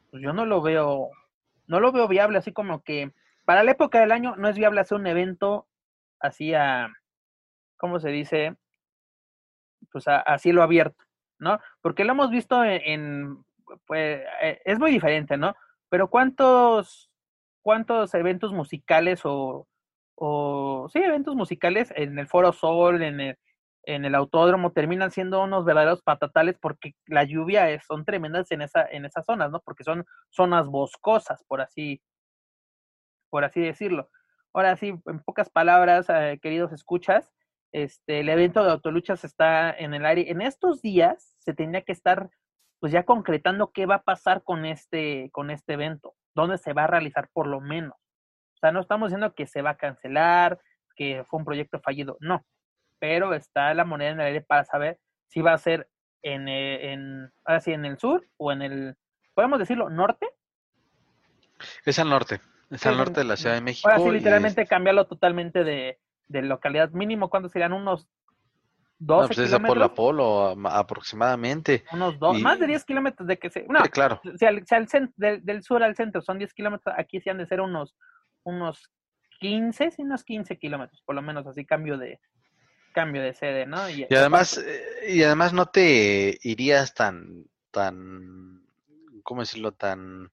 pues 0.09 0.23
yo 0.23 0.33
no 0.33 0.45
lo 0.45 0.61
veo, 0.61 1.09
no 1.67 1.79
lo 1.79 1.91
veo 1.91 2.07
viable, 2.07 2.39
así 2.39 2.51
como 2.51 2.83
que 2.83 3.13
para 3.45 3.63
la 3.63 3.71
época 3.71 3.99
del 3.99 4.11
año 4.11 4.35
no 4.35 4.49
es 4.49 4.57
viable 4.57 4.81
hacer 4.81 4.97
un 4.97 5.07
evento 5.07 5.67
así 6.19 6.53
a, 6.53 6.89
¿cómo 7.77 7.99
se 7.99 8.09
dice? 8.09 8.55
Pues 9.91 10.07
a, 10.07 10.19
a 10.19 10.37
cielo 10.39 10.63
abierto. 10.63 11.08
¿No? 11.39 11.59
Porque 11.81 12.03
lo 12.03 12.11
hemos 12.11 12.29
visto 12.29 12.63
en, 12.63 13.43
pues, 13.85 14.21
eh, 14.41 14.61
es 14.65 14.79
muy 14.79 14.91
diferente, 14.91 15.37
¿no? 15.37 15.55
Pero 15.89 16.09
¿cuántos, 16.09 17.09
cuántos 17.61 18.13
eventos 18.13 18.53
musicales 18.53 19.21
o, 19.23 19.67
o, 20.15 20.87
sí, 20.91 20.99
eventos 20.99 21.35
musicales 21.35 21.91
en 21.95 22.19
el 22.19 22.27
Foro 22.27 22.53
Sol, 22.53 23.01
en 23.01 23.19
el, 23.19 23.37
en 23.83 24.05
el 24.05 24.15
autódromo, 24.15 24.71
terminan 24.71 25.11
siendo 25.11 25.43
unos 25.43 25.65
verdaderos 25.65 26.01
patatales 26.01 26.57
porque 26.59 26.93
la 27.07 27.23
lluvia 27.23 27.69
es, 27.69 27.83
son 27.85 28.05
tremendas 28.05 28.51
en, 28.51 28.61
esa, 28.61 28.85
en 28.85 29.05
esas 29.05 29.25
zonas, 29.25 29.51
¿no? 29.51 29.61
Porque 29.61 29.83
son 29.83 30.05
zonas 30.29 30.67
boscosas, 30.67 31.43
por 31.47 31.61
así, 31.61 32.01
por 33.29 33.43
así 33.43 33.61
decirlo. 33.61 34.09
Ahora 34.53 34.75
sí, 34.75 34.93
en 35.05 35.19
pocas 35.23 35.49
palabras, 35.49 36.07
eh, 36.09 36.39
queridos 36.41 36.71
escuchas, 36.73 37.31
este, 37.71 38.21
el 38.21 38.29
evento 38.29 38.63
de 38.63 38.71
autoluchas 38.71 39.23
está 39.23 39.71
en 39.71 39.93
el 39.93 40.05
aire. 40.05 40.31
En 40.31 40.41
estos 40.41 40.81
días 40.81 41.35
se 41.39 41.53
tendría 41.53 41.83
que 41.83 41.91
estar 41.91 42.29
pues 42.79 42.93
ya 42.93 43.03
concretando 43.03 43.71
qué 43.71 43.85
va 43.85 43.95
a 43.95 44.03
pasar 44.03 44.43
con 44.43 44.65
este, 44.65 45.29
con 45.31 45.51
este 45.51 45.73
evento, 45.73 46.15
dónde 46.33 46.57
se 46.57 46.73
va 46.73 46.85
a 46.85 46.87
realizar 46.87 47.29
por 47.33 47.47
lo 47.47 47.59
menos. 47.59 47.93
O 48.55 48.59
sea, 48.59 48.71
no 48.71 48.79
estamos 48.79 49.09
diciendo 49.09 49.33
que 49.33 49.47
se 49.47 49.61
va 49.61 49.71
a 49.71 49.77
cancelar, 49.77 50.59
que 50.95 51.23
fue 51.25 51.39
un 51.39 51.45
proyecto 51.45 51.79
fallido, 51.79 52.17
no. 52.19 52.45
Pero 52.99 53.33
está 53.33 53.73
la 53.73 53.85
moneda 53.85 54.11
en 54.11 54.19
el 54.21 54.27
aire 54.27 54.41
para 54.41 54.63
saber 54.63 54.99
si 55.27 55.41
va 55.41 55.53
a 55.53 55.57
ser 55.57 55.89
en, 56.21 56.47
eh, 56.47 56.93
en 56.93 57.31
ahora 57.45 57.61
sí, 57.61 57.71
en 57.71 57.85
el 57.85 57.97
sur 57.97 58.25
o 58.37 58.51
en 58.51 58.61
el, 58.61 58.95
podemos 59.33 59.59
decirlo, 59.59 59.89
norte. 59.89 60.27
Es 61.85 61.99
al 61.99 62.09
norte, 62.09 62.41
es 62.69 62.85
al 62.85 62.97
norte 62.97 63.21
de 63.21 63.25
la 63.25 63.37
Ciudad 63.37 63.55
de 63.55 63.61
México. 63.61 63.89
Ahora 63.89 64.03
sí, 64.03 64.11
literalmente 64.11 64.65
cambiarlo 64.65 65.07
totalmente 65.07 65.63
de, 65.63 65.99
de 66.29 66.41
localidad 66.43 66.91
mínimo, 66.91 67.29
¿cuántos 67.29 67.51
serían? 67.51 67.73
Unos 67.73 68.07
12 68.99 69.21
no, 69.21 69.27
pues 69.27 69.39
es 69.39 69.45
kilómetros. 69.47 69.85
a 69.85 69.93
Polo 69.93 70.57
aproximadamente. 70.69 71.83
Unos 71.91 72.19
dos, 72.19 72.39
más 72.39 72.59
de 72.59 72.67
10 72.67 72.85
kilómetros 72.85 73.27
de 73.27 73.39
que 73.39 73.49
se... 73.49 73.65
No, 73.67 73.81
claro. 73.83 74.21
Si, 74.37 74.45
al, 74.45 74.65
del, 75.15 75.63
sur 75.63 75.83
al 75.83 75.95
centro 75.95 76.21
son 76.21 76.37
10 76.37 76.53
kilómetros, 76.53 76.93
aquí 76.97 77.19
sí 77.21 77.29
han 77.29 77.37
de 77.37 77.47
ser 77.47 77.61
unos, 77.61 77.95
unos 78.43 78.89
15, 79.39 79.91
sí, 79.91 80.01
unos 80.01 80.23
15 80.23 80.57
kilómetros, 80.57 81.01
por 81.01 81.15
lo 81.15 81.21
menos 81.21 81.47
así 81.47 81.65
cambio 81.65 81.97
de 81.97 82.19
cambio 82.91 83.21
de 83.21 83.33
sede, 83.33 83.65
¿no? 83.65 83.89
Y, 83.89 84.05
además, 84.11 84.57
eh, 84.57 85.13
y 85.13 85.23
además 85.23 85.53
no 85.53 85.67
te 85.67 86.37
irías 86.41 86.93
tan, 86.93 87.45
tan, 87.71 88.65
¿cómo 89.23 89.41
decirlo? 89.41 89.71
Tan 89.71 90.31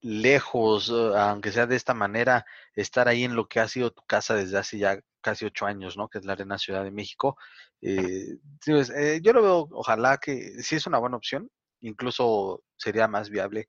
lejos, 0.00 0.90
eh, 0.90 1.12
aunque 1.18 1.52
sea 1.52 1.66
de 1.66 1.76
esta 1.76 1.94
manera, 1.94 2.46
estar 2.76 3.08
ahí 3.08 3.24
en 3.24 3.34
lo 3.34 3.48
que 3.48 3.60
ha 3.60 3.68
sido 3.68 3.90
tu 3.90 4.02
casa 4.06 4.34
desde 4.34 4.58
hace 4.58 4.78
ya 4.78 5.00
casi 5.20 5.44
ocho 5.44 5.66
años, 5.66 5.96
¿no? 5.96 6.08
Que 6.08 6.18
es 6.18 6.24
la 6.24 6.34
Arena 6.34 6.58
Ciudad 6.58 6.84
de 6.84 6.92
México. 6.92 7.36
Eh, 7.82 8.38
eh, 8.68 9.20
yo 9.22 9.32
lo 9.32 9.42
veo, 9.42 9.68
ojalá 9.72 10.18
que 10.18 10.62
sí 10.62 10.76
es 10.76 10.86
una 10.86 10.98
buena 10.98 11.16
opción, 11.16 11.50
incluso 11.80 12.62
sería 12.76 13.08
más 13.08 13.30
viable 13.30 13.68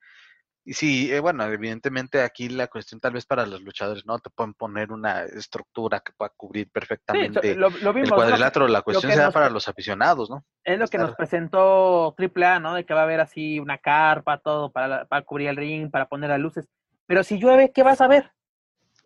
y 0.68 0.74
sí, 0.74 1.10
eh, 1.14 1.22
bueno, 1.22 1.46
evidentemente 1.46 2.22
aquí 2.22 2.50
la 2.50 2.68
cuestión 2.68 3.00
tal 3.00 3.14
vez 3.14 3.26
para 3.26 3.46
los 3.46 3.62
luchadores, 3.62 4.06
¿no? 4.06 4.20
Te 4.20 4.30
pueden 4.30 4.54
poner 4.54 4.92
una 4.92 5.24
estructura 5.24 6.02
que 6.02 6.12
pueda 6.12 6.34
cubrir 6.36 6.70
perfectamente 6.70 7.52
el 7.52 8.10
cuadrilátero, 8.10 8.68
la 8.68 8.82
cuestión 8.82 9.14
será 9.14 9.32
para 9.32 9.50
los 9.50 9.70
aficionados, 9.70 10.30
¿no? 10.30 10.44
Es 10.66 10.78
lo 10.78 10.86
que 10.90 10.98
nos 10.98 11.16
presentó 11.16 12.14
AAA, 12.18 12.60
¿no? 12.60 12.74
De 12.74 12.86
que 12.86 12.94
va 12.94 13.00
a 13.00 13.04
haber 13.04 13.22
así 13.22 13.62
una 13.62 13.78
carpa, 13.78 14.40
todo 14.40 14.70
para, 14.70 15.06
para 15.06 15.22
cubrir 15.22 15.48
el 15.48 15.56
ring, 15.56 15.90
para 15.90 16.10
poner 16.10 16.32
las 16.32 16.40
luces. 16.42 16.68
Pero 17.06 17.24
si 17.24 17.40
llueve, 17.40 17.72
¿qué 17.72 17.84
vas 17.84 18.02
a 18.02 18.10
ver? 18.10 18.34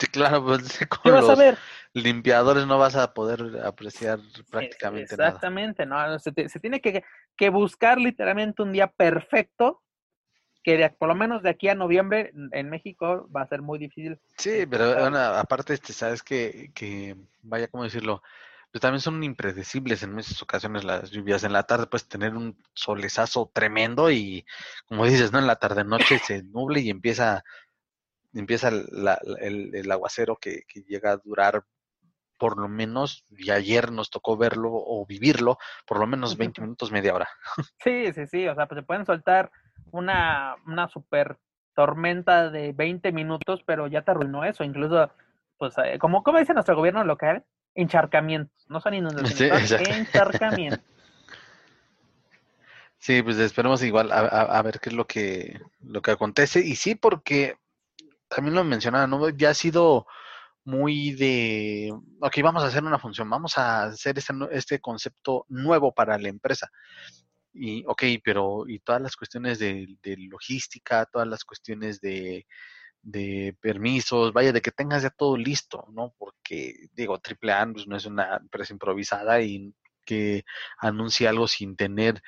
Sí, 0.02 0.08
claro, 0.12 0.44
pues 0.44 0.80
con 0.90 1.12
los 1.14 1.40
limpiadores 1.94 2.66
no 2.66 2.78
vas 2.80 2.96
a 2.96 3.14
poder 3.14 3.62
apreciar 3.64 4.20
prácticamente 4.50 5.16
nada. 5.16 5.30
Exactamente, 5.30 5.86
¿no? 5.86 6.20
Se, 6.20 6.32
se 6.50 6.60
tiene 6.60 6.82
que, 6.82 7.04
que 7.36 7.50
buscar 7.50 8.00
literalmente 8.00 8.64
un 8.64 8.72
día 8.72 8.88
perfecto 8.88 9.82
que 10.64 10.94
por 10.98 11.10
lo 11.10 11.16
menos 11.16 11.42
de 11.42 11.50
aquí 11.50 11.70
a 11.70 11.76
noviembre 11.76 12.32
en 12.52 12.70
México 12.70 13.28
va 13.36 13.42
a 13.42 13.48
ser 13.48 13.62
muy 13.62 13.80
difícil. 13.80 14.20
Sí, 14.38 14.66
pero 14.70 14.94
aparte, 15.18 15.74
este, 15.74 15.92
sabes 15.92 16.22
que, 16.22 16.72
que, 16.76 17.16
vaya, 17.42 17.68
¿cómo 17.68 17.84
decirlo? 17.84 18.22
Pues 18.72 18.82
también 18.82 19.02
son 19.02 19.24
impredecibles 19.24 20.04
en 20.04 20.14
muchas 20.14 20.42
ocasiones 20.42 20.84
las 20.84 21.10
lluvias. 21.10 21.44
En 21.44 21.52
la 21.52 21.64
tarde 21.64 21.88
puedes 21.88 22.08
tener 22.08 22.36
un 22.36 22.56
solezazo 22.74 23.50
tremendo 23.52 24.12
y, 24.12 24.46
como 24.86 25.06
dices, 25.06 25.32
¿no? 25.32 25.40
En 25.40 25.48
la 25.48 25.58
tarde-noche 25.58 26.20
se 26.20 26.44
nuble 26.44 26.80
y 26.80 26.90
empieza, 26.92 27.44
empieza 28.34 28.70
el, 28.70 28.88
el, 29.74 29.92
aguacero 29.92 30.38
que, 30.38 30.64
que, 30.68 30.82
llega 30.82 31.12
a 31.12 31.18
durar 31.18 31.64
por 32.42 32.58
lo 32.58 32.68
menos, 32.68 33.24
y 33.30 33.52
ayer 33.52 33.92
nos 33.92 34.10
tocó 34.10 34.36
verlo 34.36 34.72
o 34.74 35.06
vivirlo, 35.06 35.60
por 35.86 36.00
lo 36.00 36.08
menos 36.08 36.38
20 36.38 36.62
minutos, 36.62 36.92
media 36.92 37.14
hora. 37.14 37.30
Sí, 37.84 38.12
sí, 38.14 38.26
sí, 38.26 38.48
o 38.48 38.56
sea, 38.56 38.66
pues 38.68 38.80
se 38.80 38.84
pueden 38.84 39.06
soltar 39.06 39.52
una, 39.92 40.56
una 40.66 40.88
super 40.88 41.38
tormenta 41.76 42.50
de 42.50 42.74
20 42.74 43.12
minutos, 43.12 43.62
pero 43.64 43.86
ya 43.86 44.02
te 44.02 44.10
arruinó 44.10 44.44
eso, 44.44 44.64
incluso, 44.64 45.12
pues, 45.60 45.76
eh, 45.86 46.00
como, 46.00 46.24
como 46.24 46.40
dice 46.40 46.56
nuestro 46.56 46.76
gobierno 46.76 47.04
local, 47.04 47.46
encharcamientos, 47.76 48.66
no 48.70 48.82
son 48.82 48.94
inundaciones, 48.96 49.72
encharcamientos. 49.72 50.84
Sí, 52.98 53.24
pues 53.24 53.38
esperemos 53.38 53.82
igual 53.82 54.12
a, 54.12 54.20
a, 54.20 54.62
ver 54.62 54.80
qué 54.80 54.90
es 54.90 54.96
lo 54.96 55.08
que, 55.08 55.60
lo 55.80 56.04
que 56.04 56.12
acontece. 56.12 56.60
Y 56.60 56.76
sí, 56.76 56.94
porque 56.94 57.58
también 58.34 58.56
lo 58.56 58.64
mencionaba, 58.64 59.08
¿no? 59.08 59.30
Ya 59.30 59.50
ha 59.50 59.54
sido 59.54 60.08
muy 60.64 61.12
de, 61.12 61.92
ok, 62.22 62.38
vamos 62.44 62.64
a 62.64 62.68
hacer 62.68 62.84
una 62.84 63.00
función, 63.00 63.30
vamos 63.30 63.58
a 63.58 63.84
hacer 63.86 64.18
este, 64.18 64.34
este 64.52 64.80
concepto 64.80 65.46
nuevo 65.50 65.94
para 65.94 66.18
la 66.18 66.30
empresa. 66.30 66.70
Y, 67.54 67.84
ok, 67.86 68.04
pero, 68.24 68.64
y 68.68 68.80
todas 68.80 69.02
las 69.02 69.16
cuestiones 69.16 69.60
de, 69.60 69.98
logística, 70.30 71.06
todas 71.06 71.28
las 71.28 71.44
cuestiones 71.44 72.00
de, 72.00 72.46
de, 73.02 73.56
permisos, 73.60 74.32
vaya, 74.32 74.54
de 74.54 74.62
que 74.62 74.72
tengas 74.72 75.04
ya 75.04 75.10
todo 75.10 75.36
listo, 75.36 75.86
¿no? 75.92 76.14
Porque, 76.18 76.88
digo, 76.94 77.16
AAA 77.16 77.74
pues, 77.74 77.88
no 77.88 77.98
es 77.98 78.06
una 78.06 78.38
empresa 78.38 78.74
improvisada 78.74 79.42
y 79.42 79.74
que 80.06 80.46
anuncie 80.78 81.28
algo 81.28 81.48
sin 81.48 81.76
tener 81.76 82.22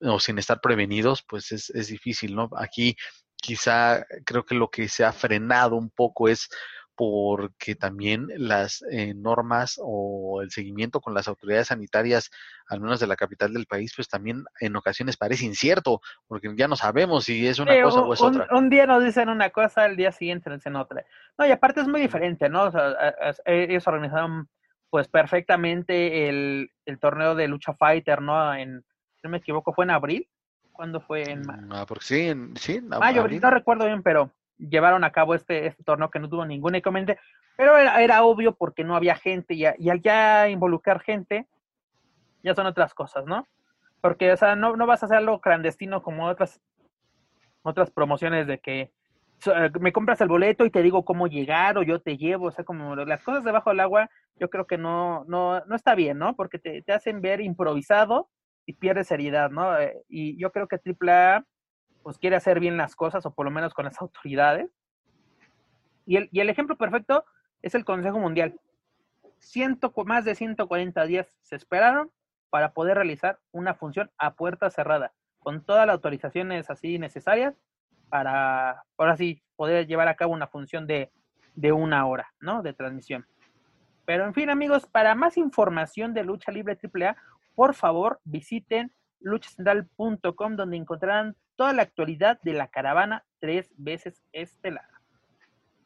o 0.00 0.20
sin 0.20 0.38
estar 0.38 0.60
prevenidos, 0.60 1.24
pues 1.26 1.52
es, 1.52 1.70
es 1.70 1.88
difícil, 1.88 2.34
¿no? 2.34 2.50
Aquí 2.56 2.96
quizá 3.40 4.04
creo 4.24 4.44
que 4.44 4.54
lo 4.54 4.70
que 4.70 4.88
se 4.88 5.04
ha 5.04 5.12
frenado 5.12 5.76
un 5.76 5.90
poco 5.90 6.28
es 6.28 6.48
porque 7.00 7.76
también 7.76 8.26
las 8.36 8.84
eh, 8.90 9.14
normas 9.14 9.80
o 9.82 10.42
el 10.42 10.50
seguimiento 10.50 11.00
con 11.00 11.14
las 11.14 11.28
autoridades 11.28 11.68
sanitarias, 11.68 12.30
al 12.68 12.82
menos 12.82 13.00
de 13.00 13.06
la 13.06 13.16
capital 13.16 13.54
del 13.54 13.64
país, 13.64 13.94
pues 13.96 14.06
también 14.06 14.44
en 14.60 14.76
ocasiones 14.76 15.16
parece 15.16 15.46
incierto, 15.46 16.02
porque 16.26 16.52
ya 16.54 16.68
no 16.68 16.76
sabemos 16.76 17.24
si 17.24 17.46
es 17.46 17.58
una 17.58 17.80
cosa 17.80 18.02
o 18.02 18.12
es 18.12 18.20
otra. 18.20 18.48
Un 18.50 18.68
día 18.68 18.84
nos 18.84 19.02
dicen 19.02 19.30
una 19.30 19.48
cosa, 19.48 19.86
el 19.86 19.96
día 19.96 20.12
siguiente 20.12 20.50
nos 20.50 20.58
dicen 20.58 20.76
otra. 20.76 21.02
No, 21.38 21.46
y 21.46 21.50
aparte 21.50 21.80
es 21.80 21.88
muy 21.88 22.02
diferente, 22.02 22.50
¿no? 22.50 22.64
O 22.64 22.70
sea, 22.70 22.94
ellos 23.46 23.86
organizaron 23.86 24.50
pues 24.90 25.08
perfectamente 25.08 26.28
el, 26.28 26.70
el 26.84 26.98
torneo 26.98 27.34
de 27.34 27.48
lucha 27.48 27.72
fighter, 27.72 28.20
¿no? 28.20 28.54
En, 28.54 28.84
no 29.22 29.30
me 29.30 29.38
equivoco, 29.38 29.72
fue 29.72 29.86
en 29.86 29.92
abril. 29.92 30.28
¿Cuándo 30.80 31.02
fue? 31.02 31.30
En 31.30 31.42
mm, 31.42 31.72
ah, 31.72 31.84
porque 31.86 32.06
sí, 32.06 32.20
en, 32.28 32.56
sí, 32.56 32.76
en 32.76 32.88
mayo, 32.88 33.28
no 33.28 33.50
recuerdo 33.50 33.84
bien, 33.84 34.02
pero 34.02 34.30
llevaron 34.56 35.04
a 35.04 35.12
cabo 35.12 35.34
este, 35.34 35.66
este 35.66 35.84
torneo 35.84 36.08
que 36.08 36.18
no 36.18 36.30
tuvo 36.30 36.46
ningún 36.46 36.74
inconveniente, 36.74 37.20
pero 37.54 37.76
era, 37.76 38.00
era 38.00 38.24
obvio 38.24 38.54
porque 38.54 38.82
no 38.82 38.96
había 38.96 39.14
gente 39.14 39.52
y, 39.52 39.64
y, 39.76 39.90
al 39.90 40.00
ya 40.00 40.48
involucrar 40.48 41.02
gente, 41.02 41.46
ya 42.42 42.54
son 42.54 42.64
otras 42.64 42.94
cosas, 42.94 43.26
¿no? 43.26 43.46
Porque, 44.00 44.32
o 44.32 44.36
sea, 44.38 44.56
no, 44.56 44.74
no 44.74 44.86
vas 44.86 45.02
a 45.02 45.04
hacer 45.04 45.18
algo 45.18 45.42
clandestino 45.42 46.02
como 46.02 46.26
otras, 46.26 46.62
otras 47.60 47.90
promociones 47.90 48.46
de 48.46 48.58
que 48.58 48.90
me 49.80 49.92
compras 49.92 50.22
el 50.22 50.28
boleto 50.28 50.64
y 50.64 50.70
te 50.70 50.80
digo 50.80 51.04
cómo 51.04 51.26
llegar 51.26 51.76
o 51.76 51.82
yo 51.82 52.00
te 52.00 52.16
llevo, 52.16 52.46
o 52.46 52.52
sea, 52.52 52.64
como 52.64 52.96
las 52.96 53.22
cosas 53.22 53.44
debajo 53.44 53.68
del 53.68 53.80
agua, 53.80 54.08
yo 54.36 54.48
creo 54.48 54.66
que 54.66 54.78
no, 54.78 55.26
no, 55.28 55.62
no 55.66 55.76
está 55.76 55.94
bien, 55.94 56.16
¿no? 56.16 56.34
Porque 56.36 56.58
te, 56.58 56.80
te 56.80 56.94
hacen 56.94 57.20
ver 57.20 57.42
improvisado 57.42 58.30
y 58.66 58.74
pierdes 58.74 59.08
seriedad, 59.08 59.50
¿no? 59.50 59.78
Eh, 59.78 60.02
y 60.08 60.38
yo 60.40 60.52
creo 60.52 60.68
que 60.68 60.76
AAA 60.76 61.44
pues 62.02 62.18
quiere 62.18 62.36
hacer 62.36 62.60
bien 62.60 62.76
las 62.76 62.96
cosas, 62.96 63.26
o 63.26 63.34
por 63.34 63.44
lo 63.44 63.50
menos 63.50 63.74
con 63.74 63.84
las 63.84 63.98
autoridades. 64.00 64.70
Y 66.06 66.16
el, 66.16 66.28
y 66.32 66.40
el 66.40 66.50
ejemplo 66.50 66.76
perfecto 66.76 67.24
es 67.62 67.74
el 67.74 67.84
Consejo 67.84 68.18
Mundial. 68.18 68.58
Ciento, 69.38 69.92
más 70.04 70.24
de 70.24 70.34
140 70.34 71.04
días 71.06 71.36
se 71.42 71.56
esperaron 71.56 72.10
para 72.50 72.72
poder 72.72 72.96
realizar 72.96 73.38
una 73.52 73.74
función 73.74 74.10
a 74.18 74.34
puerta 74.34 74.70
cerrada, 74.70 75.12
con 75.38 75.64
todas 75.64 75.86
las 75.86 75.94
autorizaciones 75.94 76.68
así 76.68 76.98
necesarias 76.98 77.54
para, 78.08 78.84
ahora 78.98 79.16
sí, 79.16 79.42
poder 79.56 79.86
llevar 79.86 80.08
a 80.08 80.16
cabo 80.16 80.32
una 80.32 80.48
función 80.48 80.86
de, 80.86 81.12
de 81.54 81.72
una 81.72 82.06
hora, 82.06 82.32
¿no? 82.40 82.62
De 82.62 82.72
transmisión. 82.72 83.26
Pero 84.04 84.24
en 84.24 84.34
fin, 84.34 84.50
amigos, 84.50 84.86
para 84.86 85.14
más 85.14 85.36
información 85.36 86.12
de 86.12 86.24
Lucha 86.24 86.50
Libre 86.50 86.76
AAA, 86.76 87.16
por 87.54 87.74
favor 87.74 88.20
visiten 88.24 88.92
luchacentral.com 89.20 90.56
donde 90.56 90.76
encontrarán 90.76 91.36
toda 91.56 91.72
la 91.72 91.82
actualidad 91.82 92.40
de 92.42 92.54
la 92.54 92.68
caravana 92.68 93.24
tres 93.38 93.70
veces 93.76 94.22
estelar. 94.32 94.88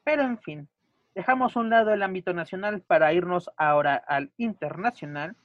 Pero 0.04 0.22
en 0.22 0.38
fin, 0.38 0.68
dejamos 1.14 1.56
a 1.56 1.60
un 1.60 1.70
lado 1.70 1.92
el 1.92 2.02
ámbito 2.02 2.32
nacional 2.32 2.82
para 2.82 3.12
irnos 3.12 3.50
ahora 3.56 3.96
al 3.96 4.32
internacional 4.36 5.36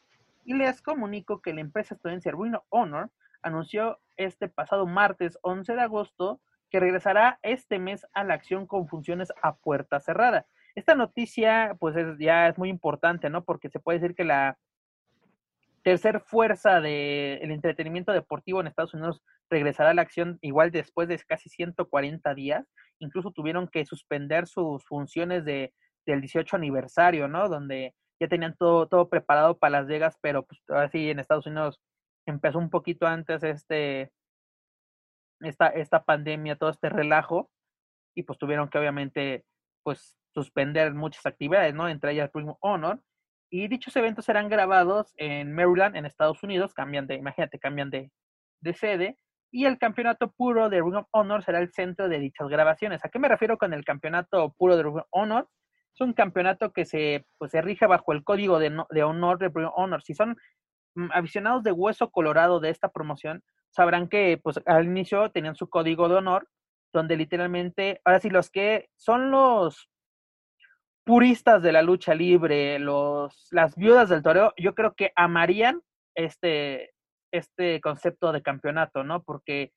y 0.45 0.53
les 0.53 0.81
comunico 0.81 1.41
que 1.41 1.53
la 1.53 1.61
empresa 1.61 1.95
estadounidense 1.95 2.31
Ring 2.31 2.55
Honor 2.69 3.09
anunció 3.41 3.99
este 4.17 4.49
pasado 4.49 4.85
martes 4.85 5.37
11 5.41 5.73
de 5.73 5.81
agosto 5.81 6.41
que 6.69 6.79
regresará 6.79 7.39
este 7.41 7.79
mes 7.79 8.05
a 8.13 8.23
la 8.23 8.33
acción 8.35 8.67
con 8.67 8.87
funciones 8.87 9.31
a 9.41 9.55
puerta 9.55 9.99
cerrada. 9.99 10.45
Esta 10.75 10.95
noticia 10.95 11.75
pues 11.79 11.95
ya 12.19 12.47
es 12.47 12.57
muy 12.57 12.69
importante, 12.69 13.29
¿no? 13.29 13.43
Porque 13.43 13.69
se 13.69 13.79
puede 13.79 13.99
decir 13.99 14.15
que 14.15 14.23
la 14.23 14.57
tercer 15.81 16.21
fuerza 16.21 16.81
del 16.81 17.51
entretenimiento 17.51 18.11
deportivo 18.11 18.61
en 18.61 18.67
Estados 18.67 18.93
Unidos 18.93 19.21
regresará 19.49 19.91
a 19.91 19.93
la 19.93 20.01
acción 20.01 20.37
igual 20.41 20.71
después 20.71 21.07
de 21.07 21.19
casi 21.19 21.49
140 21.49 22.33
días. 22.33 22.65
Incluso 22.99 23.31
tuvieron 23.31 23.67
que 23.67 23.85
suspender 23.85 24.47
sus 24.47 24.85
funciones 24.85 25.45
de, 25.45 25.73
del 26.05 26.21
18 26.21 26.55
aniversario, 26.55 27.27
¿no? 27.27 27.49
Donde 27.49 27.93
ya 28.19 28.27
tenían 28.27 28.55
todo, 28.57 28.87
todo 28.87 29.09
preparado 29.09 29.57
para 29.57 29.79
Las 29.79 29.87
Vegas, 29.87 30.17
pero 30.21 30.43
pues 30.45 30.61
así 30.69 31.09
en 31.09 31.19
Estados 31.19 31.47
Unidos 31.47 31.79
empezó 32.25 32.59
un 32.59 32.69
poquito 32.69 33.07
antes 33.07 33.43
este, 33.43 34.11
esta, 35.39 35.67
esta 35.67 36.03
pandemia, 36.03 36.57
todo 36.57 36.69
este 36.69 36.89
relajo, 36.89 37.49
y 38.15 38.23
pues 38.23 38.37
tuvieron 38.37 38.69
que 38.69 38.77
obviamente 38.77 39.45
pues 39.83 40.15
suspender 40.33 40.93
muchas 40.93 41.25
actividades, 41.25 41.73
¿no? 41.73 41.87
Entre 41.87 42.11
ellas 42.11 42.29
Primo 42.31 42.57
Honor, 42.61 43.01
y 43.49 43.67
dichos 43.67 43.95
eventos 43.95 44.25
serán 44.25 44.49
grabados 44.49 45.13
en 45.17 45.53
Maryland, 45.53 45.95
en 45.95 46.05
Estados 46.05 46.43
Unidos, 46.43 46.73
cambian 46.73 47.07
de, 47.07 47.15
imagínate, 47.15 47.59
cambian 47.59 47.89
de, 47.89 48.11
de 48.61 48.73
sede, 48.73 49.17
y 49.51 49.65
el 49.65 49.79
campeonato 49.79 50.31
puro 50.31 50.69
de 50.69 50.81
Ring 50.81 50.95
of 50.95 51.07
Honor 51.11 51.43
será 51.43 51.59
el 51.59 51.71
centro 51.71 52.07
de 52.07 52.19
dichas 52.19 52.47
grabaciones. 52.47 53.03
¿A 53.03 53.09
qué 53.09 53.17
me 53.17 53.27
refiero 53.27 53.57
con 53.57 53.73
el 53.73 53.83
campeonato 53.83 54.53
puro 54.57 54.77
de 54.77 54.83
Ring 54.83 54.97
of 54.97 55.07
Honor? 55.11 55.49
Es 55.93 56.01
un 56.01 56.13
campeonato 56.13 56.71
que 56.71 56.85
se, 56.85 57.25
pues, 57.37 57.51
se 57.51 57.61
rige 57.61 57.87
bajo 57.87 58.13
el 58.13 58.23
código 58.23 58.59
de, 58.59 58.71
de 58.91 59.03
honor 59.03 59.39
de 59.39 59.49
Ring 59.49 59.67
of 59.67 59.73
Honor. 59.75 60.03
Si 60.03 60.13
son 60.13 60.37
mm, 60.95 61.09
aficionados 61.13 61.63
de 61.63 61.71
hueso 61.71 62.11
colorado 62.11 62.59
de 62.59 62.69
esta 62.69 62.89
promoción, 62.89 63.43
sabrán 63.71 64.07
que 64.07 64.39
pues, 64.41 64.59
al 64.65 64.85
inicio 64.85 65.31
tenían 65.31 65.55
su 65.55 65.67
código 65.69 66.07
de 66.09 66.15
honor, 66.15 66.47
donde 66.93 67.17
literalmente, 67.17 68.01
ahora 68.05 68.19
sí, 68.19 68.29
los 68.29 68.49
que 68.49 68.89
son 68.97 69.31
los 69.31 69.89
puristas 71.09 71.63
de 71.63 71.71
la 71.71 71.81
lucha 71.81 72.13
libre, 72.13 72.77
los, 72.77 73.47
las 73.49 73.75
viudas 73.75 74.09
del 74.09 74.21
toreo, 74.21 74.53
yo 74.57 74.75
creo 74.75 74.93
que 74.93 75.11
amarían 75.15 75.81
este, 76.13 76.91
este 77.33 77.81
concepto 77.81 78.31
de 78.31 78.43
campeonato, 78.43 79.03
¿no? 79.03 79.23
Porque 79.23 79.71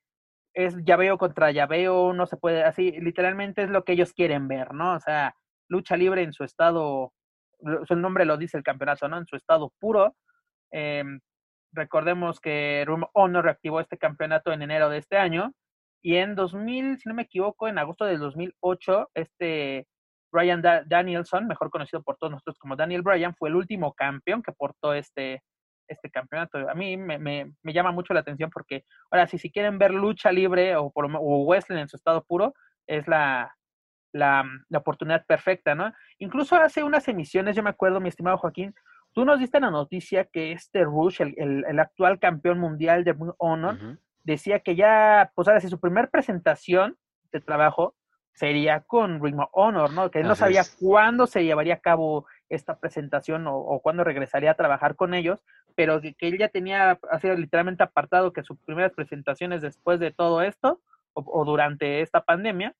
es 0.52 0.76
llaveo 0.84 1.16
contra 1.16 1.50
llaveo, 1.50 2.12
no 2.12 2.26
se 2.26 2.36
puede, 2.36 2.64
así, 2.64 2.92
literalmente 3.00 3.62
es 3.62 3.70
lo 3.70 3.82
que 3.82 3.92
ellos 3.92 4.12
quieren 4.12 4.46
ver, 4.46 4.74
¿no? 4.74 4.92
O 4.92 5.00
sea, 5.00 5.34
lucha 5.70 5.96
libre 5.96 6.22
en 6.22 6.34
su 6.34 6.44
estado, 6.44 7.14
su 7.88 7.96
nombre 7.96 8.26
lo 8.26 8.36
dice 8.36 8.58
el 8.58 8.62
campeonato, 8.62 9.08
¿no? 9.08 9.16
En 9.16 9.26
su 9.26 9.36
estado 9.36 9.72
puro. 9.80 10.14
Em, 10.70 11.18
recordemos 11.72 12.40
que 12.40 12.84
Room 12.86 13.06
Honor 13.14 13.44
reactivó 13.44 13.80
este 13.80 13.96
campeonato 13.96 14.52
en 14.52 14.60
enero 14.60 14.90
de 14.90 14.98
este 14.98 15.16
año 15.16 15.54
y 16.02 16.16
en 16.16 16.34
2000, 16.34 16.98
si 16.98 17.08
no 17.08 17.14
me 17.14 17.22
equivoco, 17.22 17.68
en 17.68 17.78
agosto 17.78 18.04
del 18.04 18.18
2008, 18.18 19.08
este 19.14 19.86
Brian 20.32 20.62
Danielson, 20.86 21.46
mejor 21.46 21.70
conocido 21.70 22.02
por 22.02 22.16
todos 22.16 22.32
nosotros 22.32 22.58
como 22.58 22.74
Daniel 22.74 23.02
Bryan, 23.02 23.34
fue 23.34 23.50
el 23.50 23.56
último 23.56 23.92
campeón 23.92 24.42
que 24.42 24.52
portó 24.52 24.94
este, 24.94 25.42
este 25.86 26.10
campeonato. 26.10 26.58
A 26.68 26.74
mí 26.74 26.96
me, 26.96 27.18
me, 27.18 27.52
me, 27.62 27.72
llama 27.72 27.92
mucho 27.92 28.14
la 28.14 28.20
atención 28.20 28.50
porque, 28.50 28.84
ahora, 29.10 29.26
si, 29.26 29.38
si 29.38 29.50
quieren 29.50 29.78
ver 29.78 29.92
lucha 29.92 30.32
libre 30.32 30.74
o, 30.76 30.90
por, 30.90 31.04
o 31.14 31.46
wrestling 31.46 31.78
en 31.78 31.88
su 31.88 31.96
estado 31.96 32.24
puro, 32.24 32.54
es 32.86 33.06
la, 33.06 33.54
la, 34.12 34.44
la, 34.68 34.78
oportunidad 34.78 35.24
perfecta, 35.26 35.74
¿no? 35.74 35.92
Incluso 36.18 36.56
hace 36.56 36.82
unas 36.82 37.06
emisiones, 37.08 37.54
yo 37.54 37.62
me 37.62 37.70
acuerdo, 37.70 38.00
mi 38.00 38.08
estimado 38.08 38.38
Joaquín, 38.38 38.74
tú 39.12 39.24
nos 39.24 39.38
diste 39.38 39.60
la 39.60 39.70
noticia 39.70 40.24
que 40.24 40.52
este 40.52 40.84
Rush, 40.84 41.20
el, 41.20 41.34
el, 41.36 41.64
el 41.68 41.78
actual 41.78 42.18
campeón 42.18 42.58
mundial 42.58 43.04
de 43.04 43.14
Honor, 43.38 43.98
decía 44.24 44.60
que 44.60 44.76
ya, 44.76 45.30
pues 45.34 45.48
ahora 45.48 45.60
sí, 45.60 45.68
su 45.68 45.80
primer 45.80 46.10
presentación 46.10 46.96
de 47.32 47.40
trabajo 47.40 47.94
sería 48.32 48.80
con 48.80 49.22
Ring 49.22 49.38
of 49.38 49.50
Honor, 49.52 49.92
¿no? 49.92 50.10
Que 50.10 50.20
él 50.20 50.28
no 50.28 50.34
sabía 50.34 50.62
cuándo 50.80 51.26
se 51.26 51.44
llevaría 51.44 51.74
a 51.74 51.80
cabo 51.80 52.26
esta 52.48 52.78
presentación 52.78 53.46
o, 53.46 53.80
cuándo 53.80 54.04
regresaría 54.04 54.52
a 54.52 54.56
trabajar 54.56 54.96
con 54.96 55.14
ellos, 55.14 55.42
pero 55.74 56.00
que, 56.00 56.14
él 56.20 56.38
ya 56.38 56.48
tenía 56.48 56.98
así 57.10 57.28
literalmente 57.28 57.82
apartado 57.82 58.32
que 58.32 58.42
sus 58.42 58.58
primeras 58.58 58.92
presentaciones 58.92 59.62
después 59.62 60.00
de 60.00 60.10
todo 60.10 60.42
esto 60.42 60.80
o, 61.14 61.44
durante 61.44 62.00
esta 62.00 62.22
pandemia 62.22 62.74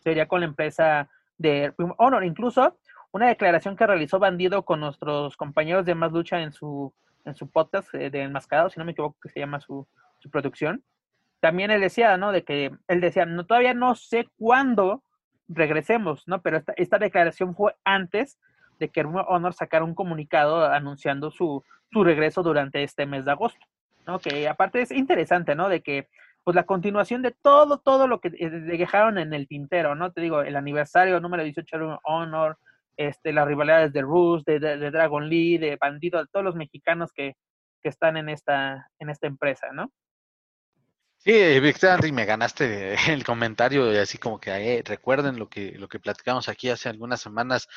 sería 0.00 0.26
con 0.26 0.40
la 0.40 0.46
empresa 0.46 1.08
de 1.38 1.72
Ring 1.78 1.90
of 1.90 1.96
Honor. 1.98 2.24
Incluso 2.24 2.76
una 3.12 3.28
declaración 3.28 3.76
que 3.76 3.86
realizó 3.86 4.18
Bandido 4.18 4.64
con 4.64 4.80
nuestros 4.80 5.36
compañeros 5.36 5.84
de 5.84 5.94
Más 5.94 6.12
Lucha 6.12 6.40
en 6.40 6.52
su, 6.52 6.92
en 7.24 7.34
su 7.34 7.48
podcast 7.48 7.94
eh, 7.94 8.10
de 8.10 8.22
Enmascarado, 8.22 8.70
si 8.70 8.78
no 8.78 8.84
me 8.84 8.92
equivoco, 8.92 9.16
que 9.22 9.28
se 9.28 9.40
llama 9.40 9.60
su, 9.60 9.86
su 10.18 10.30
producción. 10.30 10.82
También 11.42 11.72
él 11.72 11.80
decía, 11.80 12.16
¿no? 12.16 12.30
De 12.30 12.44
que 12.44 12.70
él 12.86 13.00
decía, 13.00 13.26
no, 13.26 13.44
todavía 13.44 13.74
no 13.74 13.96
sé 13.96 14.28
cuándo 14.38 15.02
regresemos, 15.48 16.22
¿no? 16.28 16.40
Pero 16.40 16.58
esta, 16.58 16.72
esta 16.76 16.98
declaración 17.00 17.56
fue 17.56 17.74
antes 17.82 18.38
de 18.78 18.90
que 18.90 19.00
Honor 19.00 19.52
sacara 19.52 19.84
un 19.84 19.96
comunicado 19.96 20.64
anunciando 20.64 21.32
su, 21.32 21.64
su 21.90 22.04
regreso 22.04 22.44
durante 22.44 22.84
este 22.84 23.06
mes 23.06 23.24
de 23.24 23.32
agosto, 23.32 23.66
¿no? 24.06 24.20
Que 24.20 24.48
aparte 24.48 24.82
es 24.82 24.92
interesante, 24.92 25.56
¿no? 25.56 25.68
De 25.68 25.82
que 25.82 26.06
pues 26.44 26.54
la 26.54 26.62
continuación 26.62 27.22
de 27.22 27.32
todo, 27.32 27.78
todo 27.78 28.06
lo 28.06 28.20
que 28.20 28.28
eh, 28.38 28.48
dejaron 28.48 29.18
en 29.18 29.34
el 29.34 29.48
tintero, 29.48 29.96
¿no? 29.96 30.12
Te 30.12 30.20
digo, 30.20 30.42
el 30.42 30.54
aniversario 30.54 31.18
número 31.18 31.42
18 31.42 31.76
de 31.76 31.98
Honor, 32.04 32.56
este, 32.96 33.32
las 33.32 33.48
rivalidades 33.48 33.92
de 33.92 34.02
Rus, 34.02 34.44
de, 34.44 34.60
de, 34.60 34.90
Dragon 34.92 35.28
Lee, 35.28 35.58
de 35.58 35.74
Bandido, 35.74 36.20
de 36.20 36.28
todos 36.30 36.44
los 36.44 36.54
mexicanos 36.54 37.12
que, 37.12 37.34
que 37.82 37.88
están 37.88 38.16
en 38.16 38.28
esta, 38.28 38.88
en 39.00 39.10
esta 39.10 39.26
empresa, 39.26 39.72
¿no? 39.72 39.90
Sí, 41.24 41.60
Víctor 41.60 41.90
Henry, 41.94 42.10
me 42.10 42.24
ganaste 42.24 42.94
el 43.12 43.24
comentario, 43.24 43.88
así 44.00 44.18
como 44.18 44.40
que 44.40 44.50
eh, 44.50 44.82
recuerden 44.84 45.38
lo 45.38 45.48
que, 45.48 45.72
lo 45.78 45.88
que 45.88 46.00
platicamos 46.00 46.48
aquí 46.48 46.68
hace 46.68 46.88
algunas 46.88 47.20
semanas 47.20 47.68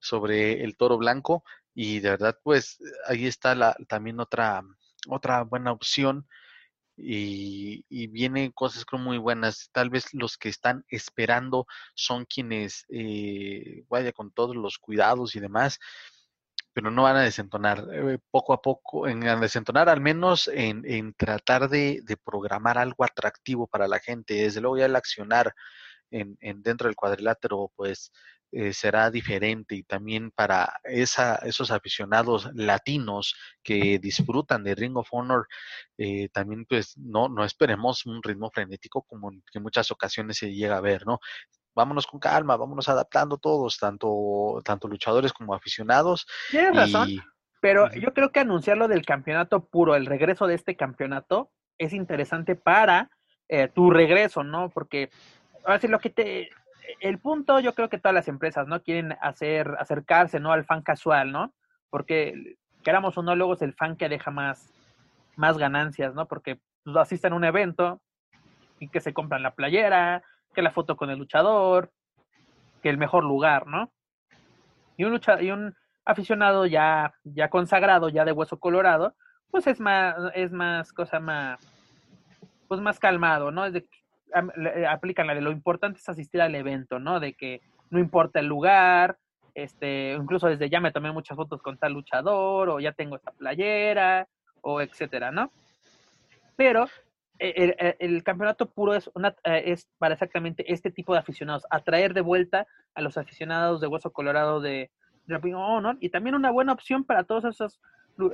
sobre 0.00 0.62
el 0.62 0.76
toro 0.76 0.98
blanco, 0.98 1.42
y 1.74 2.00
de 2.00 2.10
verdad, 2.10 2.38
pues 2.42 2.78
ahí 3.06 3.26
está 3.26 3.54
la, 3.54 3.74
también 3.88 4.20
otra, 4.20 4.62
otra 5.08 5.44
buena 5.44 5.72
opción 5.72 6.26
y, 6.96 7.84
vienen 8.08 8.52
cosas 8.52 8.84
muy 8.92 9.18
buenas. 9.18 9.70
Tal 9.72 9.90
vez 9.90 10.12
los 10.12 10.36
que 10.36 10.50
están 10.50 10.84
esperando 10.88 11.66
son 11.94 12.26
quienes, 12.26 12.84
eh, 12.90 13.84
vaya 13.88 14.12
con 14.12 14.30
todos 14.32 14.56
los 14.56 14.78
cuidados 14.78 15.34
y 15.36 15.40
demás, 15.40 15.78
pero 16.72 16.90
no 16.90 17.04
van 17.04 17.16
a 17.16 17.22
desentonar. 17.22 17.86
Eh, 17.92 18.18
poco 18.30 18.52
a 18.52 18.62
poco, 18.62 19.08
en 19.08 19.20
desentonar 19.40 19.88
al 19.88 20.00
menos 20.00 20.48
en, 20.48 20.82
en 20.86 21.14
tratar 21.14 21.68
de, 21.68 22.00
de, 22.04 22.16
programar 22.16 22.78
algo 22.78 23.04
atractivo 23.04 23.66
para 23.66 23.88
la 23.88 23.98
gente. 23.98 24.34
Desde 24.34 24.60
luego 24.60 24.78
ya 24.78 24.86
el 24.86 24.96
accionar 24.96 25.54
en, 26.10 26.36
en 26.40 26.62
dentro 26.62 26.88
del 26.88 26.96
cuadrilátero, 26.96 27.72
pues 27.76 28.12
eh, 28.52 28.72
será 28.72 29.12
diferente 29.12 29.76
y 29.76 29.84
también 29.84 30.32
para 30.32 30.80
esa, 30.82 31.36
esos 31.36 31.70
aficionados 31.70 32.48
latinos 32.54 33.36
que 33.62 34.00
disfrutan 34.00 34.64
de 34.64 34.74
Ring 34.74 34.96
of 34.96 35.06
Honor, 35.12 35.46
eh, 35.96 36.28
también 36.30 36.64
pues 36.68 36.96
no, 36.98 37.28
no 37.28 37.44
esperemos 37.44 38.06
un 38.06 38.20
ritmo 38.20 38.50
frenético 38.50 39.02
como 39.02 39.30
en 39.30 39.62
muchas 39.62 39.92
ocasiones 39.92 40.38
se 40.38 40.52
llega 40.52 40.78
a 40.78 40.80
ver, 40.80 41.06
¿no? 41.06 41.20
Vámonos 41.74 42.06
con 42.06 42.20
calma, 42.20 42.56
vámonos 42.56 42.88
adaptando 42.88 43.38
todos, 43.38 43.78
tanto, 43.78 44.60
tanto 44.64 44.88
luchadores 44.88 45.32
como 45.32 45.54
aficionados. 45.54 46.26
Tienes 46.50 46.74
razón, 46.74 47.08
pero 47.60 47.92
yo 47.92 48.12
creo 48.12 48.32
que 48.32 48.40
anunciar 48.40 48.76
lo 48.76 48.88
del 48.88 49.04
campeonato 49.04 49.64
puro, 49.66 49.94
el 49.94 50.06
regreso 50.06 50.46
de 50.46 50.54
este 50.54 50.76
campeonato, 50.76 51.50
es 51.78 51.92
interesante 51.92 52.56
para 52.56 53.10
eh, 53.48 53.68
tu 53.68 53.90
regreso, 53.90 54.42
¿no? 54.42 54.70
Porque 54.70 55.10
ahora 55.64 55.80
sí 55.80 55.88
lo 55.88 55.98
que 55.98 56.10
te 56.10 56.50
el 57.00 57.18
punto, 57.18 57.60
yo 57.60 57.74
creo 57.74 57.88
que 57.88 57.98
todas 57.98 58.14
las 58.14 58.28
empresas, 58.28 58.66
¿no? 58.66 58.82
Quieren 58.82 59.16
hacer, 59.20 59.76
acercarse, 59.78 60.40
¿no? 60.40 60.52
Al 60.52 60.64
fan 60.64 60.82
casual, 60.82 61.30
¿no? 61.30 61.54
Porque, 61.88 62.56
queramos 62.82 63.16
o 63.16 63.22
no, 63.22 63.36
luego 63.36 63.54
es 63.54 63.62
el 63.62 63.74
fan 63.74 63.96
que 63.96 64.08
deja 64.08 64.30
más, 64.30 64.72
más 65.36 65.58
ganancias, 65.58 66.14
¿no? 66.14 66.26
Porque 66.26 66.58
pues, 66.84 66.96
asisten 66.96 67.32
a 67.32 67.36
un 67.36 67.44
evento 67.44 68.00
y 68.78 68.88
que 68.88 69.00
se 69.00 69.12
compran 69.12 69.42
la 69.42 69.54
playera, 69.54 70.22
que 70.54 70.62
la 70.62 70.70
foto 70.70 70.96
con 70.96 71.10
el 71.10 71.18
luchador, 71.18 71.90
que 72.82 72.88
el 72.88 72.98
mejor 72.98 73.24
lugar, 73.24 73.66
¿no? 73.66 73.92
Y 74.96 75.04
un, 75.04 75.12
lucha, 75.12 75.40
y 75.40 75.50
un 75.50 75.74
aficionado 76.04 76.66
ya, 76.66 77.14
ya 77.24 77.48
consagrado, 77.48 78.08
ya 78.08 78.24
de 78.24 78.32
hueso 78.32 78.58
colorado, 78.58 79.14
pues 79.50 79.66
es 79.66 79.80
más, 79.80 80.16
es 80.34 80.52
más 80.52 80.92
cosa 80.92 81.20
más, 81.20 81.60
pues 82.68 82.80
más 82.80 82.98
calmado, 82.98 83.50
¿no? 83.50 83.64
Es 83.64 83.72
de, 83.72 83.86
eh, 84.34 84.86
aplican 84.86 85.26
la 85.26 85.34
de 85.34 85.40
lo 85.40 85.50
importante 85.50 85.98
es 85.98 86.08
asistir 86.08 86.40
al 86.40 86.54
evento, 86.54 86.98
¿no? 86.98 87.20
De 87.20 87.34
que 87.34 87.60
no 87.90 87.98
importa 87.98 88.40
el 88.40 88.46
lugar, 88.46 89.18
este, 89.54 90.12
incluso 90.12 90.46
desde 90.46 90.70
ya 90.70 90.80
me 90.80 90.92
tomé 90.92 91.12
muchas 91.12 91.36
fotos 91.36 91.62
con 91.62 91.78
tal 91.78 91.92
luchador, 91.92 92.68
o 92.68 92.80
ya 92.80 92.92
tengo 92.92 93.16
esta 93.16 93.32
playera, 93.32 94.28
o 94.62 94.80
etcétera, 94.80 95.30
¿no? 95.30 95.50
Pero 96.56 96.86
el, 97.40 98.22
campeonato 98.22 98.70
puro 98.70 98.94
es, 98.94 99.10
una, 99.14 99.34
eh, 99.44 99.62
es 99.66 99.88
para 99.98 100.14
exactamente 100.14 100.72
este 100.72 100.90
tipo 100.90 101.12
de 101.12 101.20
aficionados, 101.20 101.66
atraer 101.70 102.14
de 102.14 102.20
vuelta 102.20 102.66
a 102.94 103.00
los 103.00 103.16
aficionados 103.16 103.80
de 103.80 103.86
Hueso 103.86 104.12
Colorado 104.12 104.60
de, 104.60 104.90
de 105.26 105.54
Honor, 105.54 105.96
y 106.00 106.10
también 106.10 106.34
una 106.34 106.50
buena 106.50 106.72
opción 106.72 107.04
para 107.04 107.24
todos 107.24 107.44
esos 107.44 107.80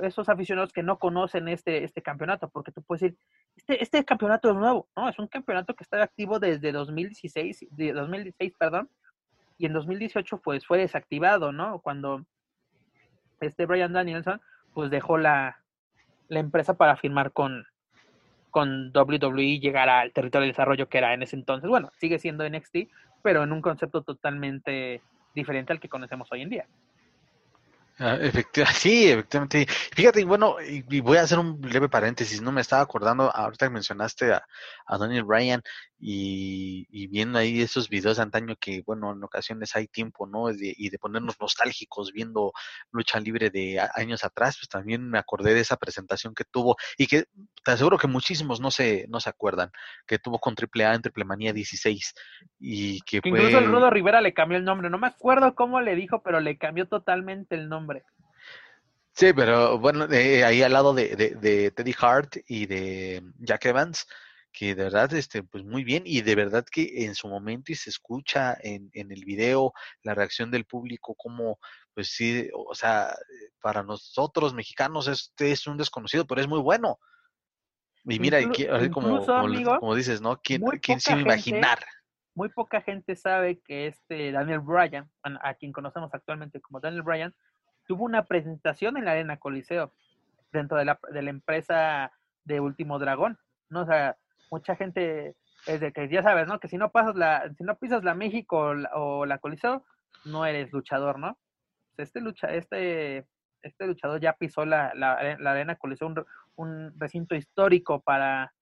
esos 0.01 0.27
aficionados 0.27 0.73
que 0.73 0.83
no 0.83 0.99
conocen 0.99 1.47
este, 1.47 1.83
este 1.83 2.01
campeonato, 2.01 2.49
porque 2.49 2.71
tú 2.71 2.81
puedes 2.81 3.01
decir, 3.01 3.17
este, 3.55 3.81
este 3.81 4.03
campeonato 4.03 4.49
es 4.49 4.55
nuevo, 4.55 4.89
¿no? 4.97 5.07
Es 5.07 5.17
un 5.17 5.27
campeonato 5.27 5.75
que 5.75 5.83
está 5.83 6.01
activo 6.03 6.39
desde 6.39 6.71
2016, 6.71 7.67
de 7.71 7.93
2016, 7.93 8.53
perdón, 8.57 8.89
y 9.57 9.65
en 9.65 9.73
2018 9.73 10.41
pues 10.41 10.65
fue 10.65 10.79
desactivado, 10.79 11.51
¿no? 11.51 11.79
Cuando 11.79 12.25
este 13.39 13.65
Brian 13.65 13.93
Danielson 13.93 14.41
pues 14.73 14.89
dejó 14.89 15.17
la, 15.17 15.63
la 16.27 16.39
empresa 16.39 16.75
para 16.75 16.97
firmar 16.97 17.31
con, 17.31 17.65
con 18.57 18.91
WWE 18.91 19.43
y 19.43 19.59
llegar 19.59 19.87
al 19.87 20.11
territorio 20.11 20.47
de 20.47 20.51
desarrollo 20.51 20.89
que 20.89 20.97
era 20.97 21.13
en 21.13 21.21
ese 21.21 21.35
entonces. 21.35 21.69
Bueno, 21.69 21.91
sigue 21.99 22.17
siendo 22.17 22.43
NXT, 22.49 22.89
pero 23.21 23.43
en 23.43 23.51
un 23.51 23.61
concepto 23.61 24.01
totalmente 24.01 24.99
diferente 25.35 25.73
al 25.73 25.79
que 25.79 25.87
conocemos 25.87 26.27
hoy 26.31 26.41
en 26.41 26.49
día. 26.49 26.65
Ah, 27.99 28.17
sí, 28.73 29.11
efectivamente. 29.11 29.67
Fíjate, 29.67 30.25
bueno, 30.25 30.55
y, 30.59 31.01
voy 31.01 31.17
a 31.17 31.21
hacer 31.21 31.37
un 31.37 31.61
leve 31.61 31.87
paréntesis, 31.87 32.41
no 32.41 32.51
me 32.51 32.61
estaba 32.61 32.81
acordando, 32.81 33.29
ahorita 33.31 33.67
que 33.67 33.73
mencionaste 33.73 34.33
a, 34.33 34.43
a 34.87 34.97
Daniel 34.97 35.25
Bryan 35.25 35.61
y, 35.99 36.87
y, 36.91 37.07
viendo 37.07 37.39
ahí 37.39 37.61
esos 37.61 37.89
videos 37.89 38.17
de 38.17 38.23
antaño 38.23 38.55
que, 38.59 38.83
bueno, 38.85 39.13
en 39.13 39.23
ocasiones 39.23 39.75
hay 39.75 39.87
tiempo, 39.87 40.27
¿no? 40.27 40.51
y 40.51 40.89
de 40.89 40.99
ponernos 40.99 41.39
nostálgicos 41.39 42.11
viendo 42.11 42.53
lucha 42.91 43.19
libre 43.19 43.49
de 43.49 43.79
años 43.95 44.23
atrás, 44.23 44.57
pues 44.59 44.69
también 44.69 45.09
me 45.09 45.17
acordé 45.17 45.55
de 45.55 45.61
esa 45.61 45.77
presentación 45.77 46.35
que 46.35 46.43
tuvo 46.43 46.75
y 46.97 47.07
que 47.07 47.25
te 47.63 47.71
aseguro 47.71 47.97
que 47.97 48.07
muchísimos 48.07 48.61
no 48.61 48.69
se, 48.69 49.07
no 49.09 49.19
se 49.19 49.29
acuerdan, 49.29 49.71
que 50.05 50.19
tuvo 50.19 50.39
con 50.39 50.55
AAA 50.55 50.95
en 50.95 51.01
Triple 51.01 51.25
Manía 51.25 51.53
16 51.53 52.13
y 52.59 53.01
que, 53.01 53.21
Incluso 53.23 53.57
el 53.57 53.65
Rudo 53.65 53.89
Rivera 53.89 54.21
le 54.21 54.33
cambió 54.33 54.57
el 54.57 54.65
nombre, 54.65 54.89
no 54.89 54.99
me 54.99 55.07
acuerdo 55.07 55.55
cómo 55.55 55.81
le 55.81 55.95
dijo, 55.95 56.21
pero 56.21 56.39
le 56.39 56.57
cambió 56.57 56.87
totalmente 56.87 57.55
el 57.55 57.69
nombre. 57.69 58.03
Sí, 59.17 59.33
pero 59.33 59.79
bueno, 59.79 60.07
ahí 60.11 60.61
al 60.61 60.73
lado 60.73 60.93
de, 60.93 61.15
de, 61.15 61.71
Teddy 61.71 61.95
Hart 61.99 62.35
y 62.47 62.67
de 62.67 63.23
Jack 63.39 63.65
Evans, 63.65 64.05
que 64.57 64.73
de 64.73 64.83
verdad, 64.85 65.13
este, 65.13 65.43
pues 65.43 65.63
muy 65.63 65.83
bien, 65.83 66.01
y 66.05 66.21
de 66.21 66.33
verdad 66.33 66.65
que 66.65 67.05
en 67.05 67.13
su 67.13 67.27
momento 67.27 67.71
y 67.71 67.75
se 67.75 67.91
escucha 67.91 68.57
en, 68.61 68.89
en 68.93 69.11
el 69.11 69.23
video 69.23 69.71
la 70.01 70.15
reacción 70.15 70.49
del 70.49 70.65
público, 70.65 71.13
como, 71.13 71.59
pues 71.93 72.09
sí, 72.09 72.49
o 72.53 72.73
sea, 72.73 73.15
para 73.61 73.83
nosotros 73.83 74.55
mexicanos 74.55 75.07
este 75.07 75.51
es 75.51 75.67
un 75.67 75.77
desconocido, 75.77 76.25
pero 76.25 76.41
es 76.41 76.47
muy 76.47 76.59
bueno. 76.59 76.97
Y 78.05 78.19
mira, 78.19 78.39
como, 78.91 79.23
como, 79.25 79.95
dices, 79.95 80.21
¿no? 80.21 80.41
¿Quién, 80.41 80.63
quién 80.81 80.99
se 80.99 81.11
iba 81.11 81.19
a 81.19 81.23
imaginar? 81.35 81.79
Muy 82.33 82.49
poca 82.49 82.81
gente 82.81 83.15
sabe 83.15 83.59
que 83.59 83.87
este 83.87 84.31
Daniel 84.31 84.61
Bryan, 84.61 85.07
a 85.23 85.53
quien 85.53 85.71
conocemos 85.71 86.11
actualmente 86.13 86.61
como 86.61 86.79
Daniel 86.79 87.03
Bryan, 87.03 87.35
tuvo 87.85 88.05
una 88.05 88.25
presentación 88.25 88.97
en 88.97 89.05
la 89.05 89.11
Arena 89.11 89.37
Coliseo 89.37 89.93
dentro 90.51 90.77
de 90.77 90.85
la, 90.85 90.99
de 91.11 91.21
la 91.21 91.29
empresa 91.29 92.11
de 92.43 92.59
Último 92.59 92.97
Dragón, 92.97 93.37
¿no? 93.69 93.81
O 93.81 93.85
sea, 93.85 94.17
mucha 94.49 94.75
gente 94.75 95.35
es 95.65 95.79
de 95.79 95.91
que 95.91 96.07
ya 96.09 96.23
sabes, 96.23 96.47
¿no? 96.47 96.59
Que 96.59 96.67
si 96.67 96.77
no 96.77 96.91
pasas 96.91 97.15
la, 97.15 97.51
si 97.57 97.63
no 97.63 97.77
pisas 97.77 98.03
la 98.03 98.15
México 98.15 98.73
o 98.93 99.25
la, 99.25 99.37
Coliseo, 99.39 99.85
no 100.25 100.45
eres 100.45 100.71
luchador, 100.71 101.19
¿no? 101.19 101.37
Este 101.97 102.21
lucha, 102.21 102.53
este, 102.53 103.25
este 103.61 103.87
luchador 103.87 104.21
ya 104.21 104.33
pisó 104.33 104.65
la, 104.65 104.93
la, 104.93 105.37
la 105.39 105.51
Arena 105.51 105.75
Coliseo, 105.75 106.13
un, 106.55 106.93
recinto 106.99 107.35
histórico 107.35 108.01
para, 108.01 108.53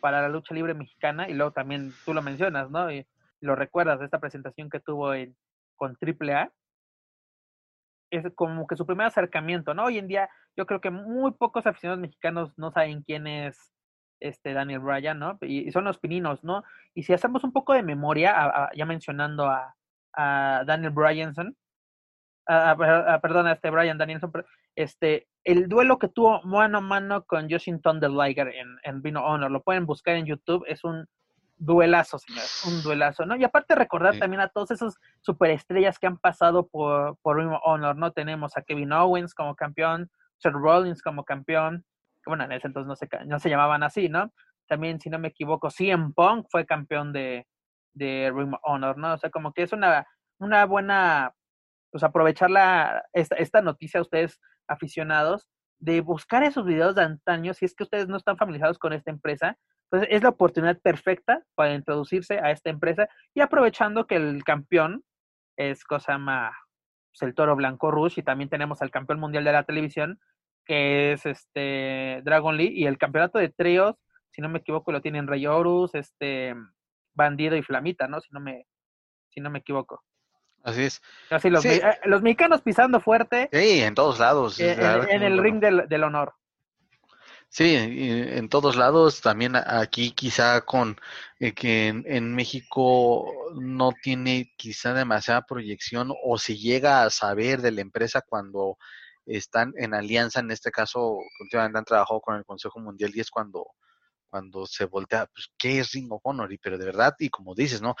para 0.00 0.22
la 0.22 0.28
lucha 0.28 0.54
libre 0.54 0.74
mexicana, 0.74 1.28
y 1.28 1.34
luego 1.34 1.52
también 1.52 1.92
tú 2.04 2.14
lo 2.14 2.22
mencionas, 2.22 2.70
¿no? 2.70 2.90
Y 2.90 3.06
lo 3.40 3.56
recuerdas 3.56 3.98
de 3.98 4.04
esta 4.04 4.20
presentación 4.20 4.70
que 4.70 4.80
tuvo 4.80 5.14
en, 5.14 5.36
con 5.76 5.96
AAA, 6.00 6.52
es 8.10 8.30
como 8.34 8.66
que 8.66 8.76
su 8.76 8.86
primer 8.86 9.06
acercamiento, 9.06 9.74
¿no? 9.74 9.84
Hoy 9.84 9.98
en 9.98 10.06
día 10.06 10.28
yo 10.54 10.66
creo 10.66 10.80
que 10.80 10.90
muy 10.90 11.32
pocos 11.32 11.66
aficionados 11.66 12.00
mexicanos 12.00 12.52
no 12.58 12.70
saben 12.70 13.02
quién 13.02 13.26
es 13.26 13.72
este 14.22 14.52
Daniel 14.52 14.80
Bryan, 14.80 15.18
¿no? 15.18 15.38
Y, 15.42 15.70
son 15.72 15.84
los 15.84 15.98
pininos, 15.98 16.42
¿no? 16.44 16.64
Y 16.94 17.02
si 17.02 17.12
hacemos 17.12 17.44
un 17.44 17.52
poco 17.52 17.72
de 17.72 17.82
memoria, 17.82 18.70
ya 18.74 18.86
mencionando 18.86 19.46
a, 19.46 19.74
Daniel 20.66 20.90
Bryanson, 20.90 21.56
perdón, 22.46 23.46
a 23.46 23.52
este 23.52 23.70
Brian 23.70 23.96
Danielson, 23.96 24.30
este, 24.76 25.26
el 25.44 25.68
duelo 25.68 25.98
que 25.98 26.08
tuvo 26.08 26.42
mano 26.42 26.78
a 26.78 26.80
mano 26.82 27.24
con 27.24 27.50
Justin 27.50 27.80
Thunderliger 27.80 28.48
en, 28.48 28.76
en 28.82 29.00
Vino 29.00 29.24
Honor, 29.24 29.50
lo 29.50 29.62
pueden 29.62 29.86
buscar 29.86 30.16
en 30.16 30.26
YouTube, 30.26 30.64
es 30.66 30.84
un 30.84 31.06
duelazo, 31.62 32.18
señores, 32.18 32.62
un 32.66 32.82
duelazo, 32.82 33.24
¿no? 33.24 33.36
Y 33.36 33.44
aparte 33.44 33.74
recordar 33.74 34.18
también 34.18 34.40
a 34.40 34.48
todos 34.48 34.70
esos 34.72 34.96
superestrellas 35.20 35.98
que 35.98 36.08
han 36.08 36.18
pasado 36.18 36.66
por, 36.66 37.16
por 37.22 37.38
Ring 37.38 37.56
Honor, 37.62 37.96
¿no? 37.96 38.12
Tenemos 38.12 38.56
a 38.56 38.62
Kevin 38.62 38.92
Owens 38.92 39.34
como 39.34 39.54
campeón, 39.54 40.10
Seth 40.38 40.54
Rollins 40.54 41.02
como 41.02 41.24
campeón, 41.24 41.84
bueno, 42.26 42.44
en 42.44 42.52
ese 42.52 42.66
entonces 42.66 42.88
no 42.88 42.96
se, 42.96 43.08
no 43.26 43.38
se 43.38 43.50
llamaban 43.50 43.82
así, 43.82 44.08
¿no? 44.08 44.32
También, 44.68 45.00
si 45.00 45.10
no 45.10 45.18
me 45.18 45.28
equivoco, 45.28 45.70
CM 45.70 46.12
Punk 46.14 46.46
fue 46.50 46.66
campeón 46.66 47.12
de, 47.12 47.46
de 47.94 48.32
Ring 48.34 48.54
of 48.54 48.60
Honor, 48.62 48.96
¿no? 48.98 49.14
O 49.14 49.18
sea, 49.18 49.30
como 49.30 49.52
que 49.52 49.62
es 49.62 49.72
una, 49.72 50.06
una 50.38 50.64
buena, 50.66 51.34
pues 51.90 52.04
aprovechar 52.04 52.50
la, 52.50 53.04
esta, 53.12 53.36
esta 53.36 53.62
noticia 53.62 54.00
a 54.00 54.02
ustedes 54.02 54.40
aficionados 54.68 55.48
de 55.78 56.00
buscar 56.00 56.44
esos 56.44 56.64
videos 56.64 56.94
de 56.94 57.02
antaño, 57.02 57.54
si 57.54 57.64
es 57.64 57.74
que 57.74 57.82
ustedes 57.82 58.08
no 58.08 58.16
están 58.16 58.36
familiarizados 58.36 58.78
con 58.78 58.92
esta 58.92 59.10
empresa, 59.10 59.58
pues 59.90 60.06
es 60.08 60.22
la 60.22 60.30
oportunidad 60.30 60.80
perfecta 60.80 61.42
para 61.54 61.74
introducirse 61.74 62.38
a 62.38 62.50
esta 62.50 62.70
empresa 62.70 63.08
y 63.34 63.40
aprovechando 63.40 64.06
que 64.06 64.16
el 64.16 64.44
campeón 64.44 65.02
es 65.56 65.84
cosa 65.84 66.18
más 66.18 66.54
pues, 67.12 67.28
el 67.28 67.34
toro 67.34 67.56
blanco 67.56 67.90
Rush 67.90 68.18
y 68.18 68.22
también 68.22 68.48
tenemos 68.48 68.80
al 68.80 68.90
campeón 68.90 69.20
mundial 69.20 69.44
de 69.44 69.52
la 69.52 69.64
televisión 69.64 70.18
que 70.64 71.12
es 71.12 71.26
este 71.26 72.20
Dragon 72.24 72.56
Lee 72.56 72.72
y 72.74 72.86
el 72.86 72.98
campeonato 72.98 73.38
de 73.38 73.48
tríos, 73.48 73.96
si 74.30 74.40
no 74.40 74.48
me 74.48 74.60
equivoco, 74.60 74.92
lo 74.92 75.02
tienen 75.02 75.26
Rey 75.26 75.46
Horus, 75.46 75.94
este 75.94 76.54
Bandido 77.14 77.56
y 77.56 77.62
Flamita, 77.62 78.08
¿no? 78.08 78.20
Si 78.20 78.28
no 78.32 78.40
me 78.40 78.66
si 79.28 79.40
no 79.40 79.50
me 79.50 79.60
equivoco. 79.60 80.02
Así 80.62 80.82
es. 80.82 81.02
Así 81.30 81.50
los, 81.50 81.64
eh, 81.64 81.82
los 82.04 82.22
mexicanos 82.22 82.62
pisando 82.62 83.00
fuerte. 83.00 83.48
Sí, 83.52 83.82
en 83.82 83.94
todos 83.94 84.18
lados. 84.18 84.60
Eh, 84.60 84.76
en, 85.10 85.22
el 85.22 85.38
ring 85.38 85.60
del, 85.60 85.88
del, 85.88 86.04
honor. 86.04 86.34
Sí, 87.48 87.74
en 87.76 88.48
todos 88.48 88.76
lados, 88.76 89.20
también 89.20 89.56
aquí 89.56 90.12
quizá 90.12 90.62
con 90.62 90.98
eh, 91.38 91.52
que 91.52 91.88
en, 91.88 92.34
México 92.34 93.30
no 93.56 93.92
tiene 94.02 94.52
quizá 94.56 94.94
demasiada 94.94 95.42
proyección 95.42 96.14
o 96.24 96.38
se 96.38 96.56
llega 96.56 97.02
a 97.02 97.10
saber 97.10 97.60
de 97.60 97.72
la 97.72 97.82
empresa 97.82 98.22
cuando 98.22 98.78
están 99.26 99.72
en 99.76 99.94
alianza, 99.94 100.40
en 100.40 100.50
este 100.50 100.70
caso, 100.70 101.18
últimamente 101.40 101.78
han 101.78 101.84
trabajado 101.84 102.20
con 102.20 102.36
el 102.36 102.44
Consejo 102.44 102.80
Mundial 102.80 103.12
y 103.14 103.20
es 103.20 103.30
cuando 103.30 103.66
cuando 104.28 104.64
se 104.64 104.86
voltea, 104.86 105.26
pues, 105.26 105.52
¿qué 105.58 105.80
es 105.80 105.92
Ring 105.92 106.10
of 106.10 106.22
Honor? 106.24 106.50
Y 106.50 106.56
pero 106.56 106.78
de 106.78 106.86
verdad, 106.86 107.14
y 107.18 107.28
como 107.28 107.54
dices, 107.54 107.82
¿no? 107.82 107.94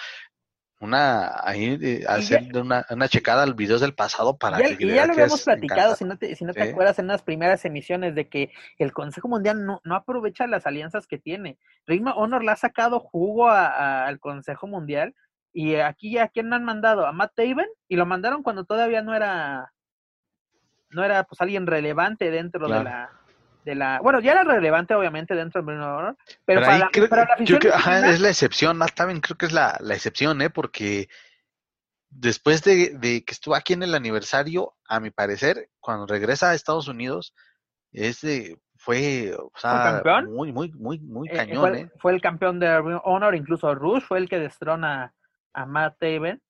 una 0.82 1.40
ahí 1.44 1.78
eh, 1.80 2.04
hacer 2.08 2.56
una, 2.56 2.84
una, 2.90 3.08
checada 3.08 3.44
al 3.44 3.54
videos 3.54 3.80
del 3.80 3.94
pasado 3.94 4.36
para 4.36 4.58
que 4.58 4.76
y 4.80 4.88
ya 4.88 5.06
lo 5.06 5.12
habíamos 5.12 5.44
platicado 5.44 5.94
si 5.94 6.04
no 6.04 6.18
te, 6.18 6.34
si 6.34 6.44
no 6.44 6.52
te 6.52 6.62
acuerdas 6.62 6.98
en 6.98 7.06
las 7.06 7.22
primeras 7.22 7.64
emisiones 7.64 8.16
de 8.16 8.28
que 8.28 8.50
el 8.78 8.92
Consejo 8.92 9.28
Mundial 9.28 9.64
no, 9.64 9.80
no 9.84 9.94
aprovecha 9.94 10.48
las 10.48 10.66
alianzas 10.66 11.06
que 11.06 11.18
tiene 11.18 11.56
Ring 11.86 12.08
of 12.08 12.14
Honor 12.16 12.42
le 12.42 12.50
ha 12.50 12.56
sacado 12.56 12.98
jugo 12.98 13.48
al 13.48 14.18
Consejo 14.18 14.66
Mundial 14.66 15.14
y 15.52 15.76
aquí 15.76 16.18
a 16.18 16.26
quién 16.26 16.52
han 16.52 16.64
mandado 16.64 17.06
a 17.06 17.12
Matt 17.12 17.34
Taven 17.36 17.68
y 17.86 17.94
lo 17.94 18.04
mandaron 18.04 18.42
cuando 18.42 18.64
todavía 18.64 19.02
no 19.02 19.14
era 19.14 19.72
no 20.92 21.04
era 21.04 21.24
pues 21.24 21.40
alguien 21.40 21.66
relevante 21.66 22.30
dentro 22.30 22.68
de 22.68 22.84
la 22.84 23.10
de 23.64 23.74
la 23.74 24.00
bueno 24.00 24.20
ya 24.20 24.32
era 24.32 24.44
relevante 24.44 24.94
obviamente 24.94 25.34
dentro 25.34 25.62
del 25.62 25.80
Honor 25.80 26.16
pero, 26.44 26.62
para, 26.62 26.78
la, 26.78 26.90
creo, 26.90 27.08
que 27.58 27.68
es 27.68 28.20
la 28.20 28.28
excepción 28.28 28.76
más 28.76 28.94
también 28.94 29.20
creo 29.20 29.36
que 29.36 29.46
es 29.46 29.52
la, 29.52 29.76
la 29.80 29.94
excepción 29.94 30.42
eh 30.42 30.50
porque 30.50 31.08
después 32.10 32.62
de, 32.62 32.90
de, 32.98 33.24
que 33.24 33.32
estuvo 33.32 33.54
aquí 33.54 33.72
en 33.72 33.82
el 33.82 33.94
aniversario 33.94 34.74
a 34.86 35.00
mi 35.00 35.10
parecer 35.10 35.70
cuando 35.80 36.06
regresa 36.06 36.50
a 36.50 36.54
Estados 36.54 36.88
Unidos 36.88 37.34
es 37.92 38.20
de, 38.20 38.58
fue 38.76 39.34
o 39.36 39.52
sea, 39.56 40.02
muy 40.26 40.52
muy 40.52 40.72
muy 40.72 40.98
muy 40.98 41.28
eh, 41.28 41.36
cañón 41.36 41.60
fue, 41.60 41.80
eh. 41.80 41.90
fue, 41.98 42.12
el 42.12 42.20
campeón 42.20 42.58
de 42.58 42.68
Honor 43.04 43.34
incluso 43.34 43.74
Rush 43.74 44.02
fue 44.02 44.18
el 44.18 44.28
que 44.28 44.40
destrona 44.40 45.14
a 45.52 45.66
Matt 45.66 45.98
Taven 46.00 46.42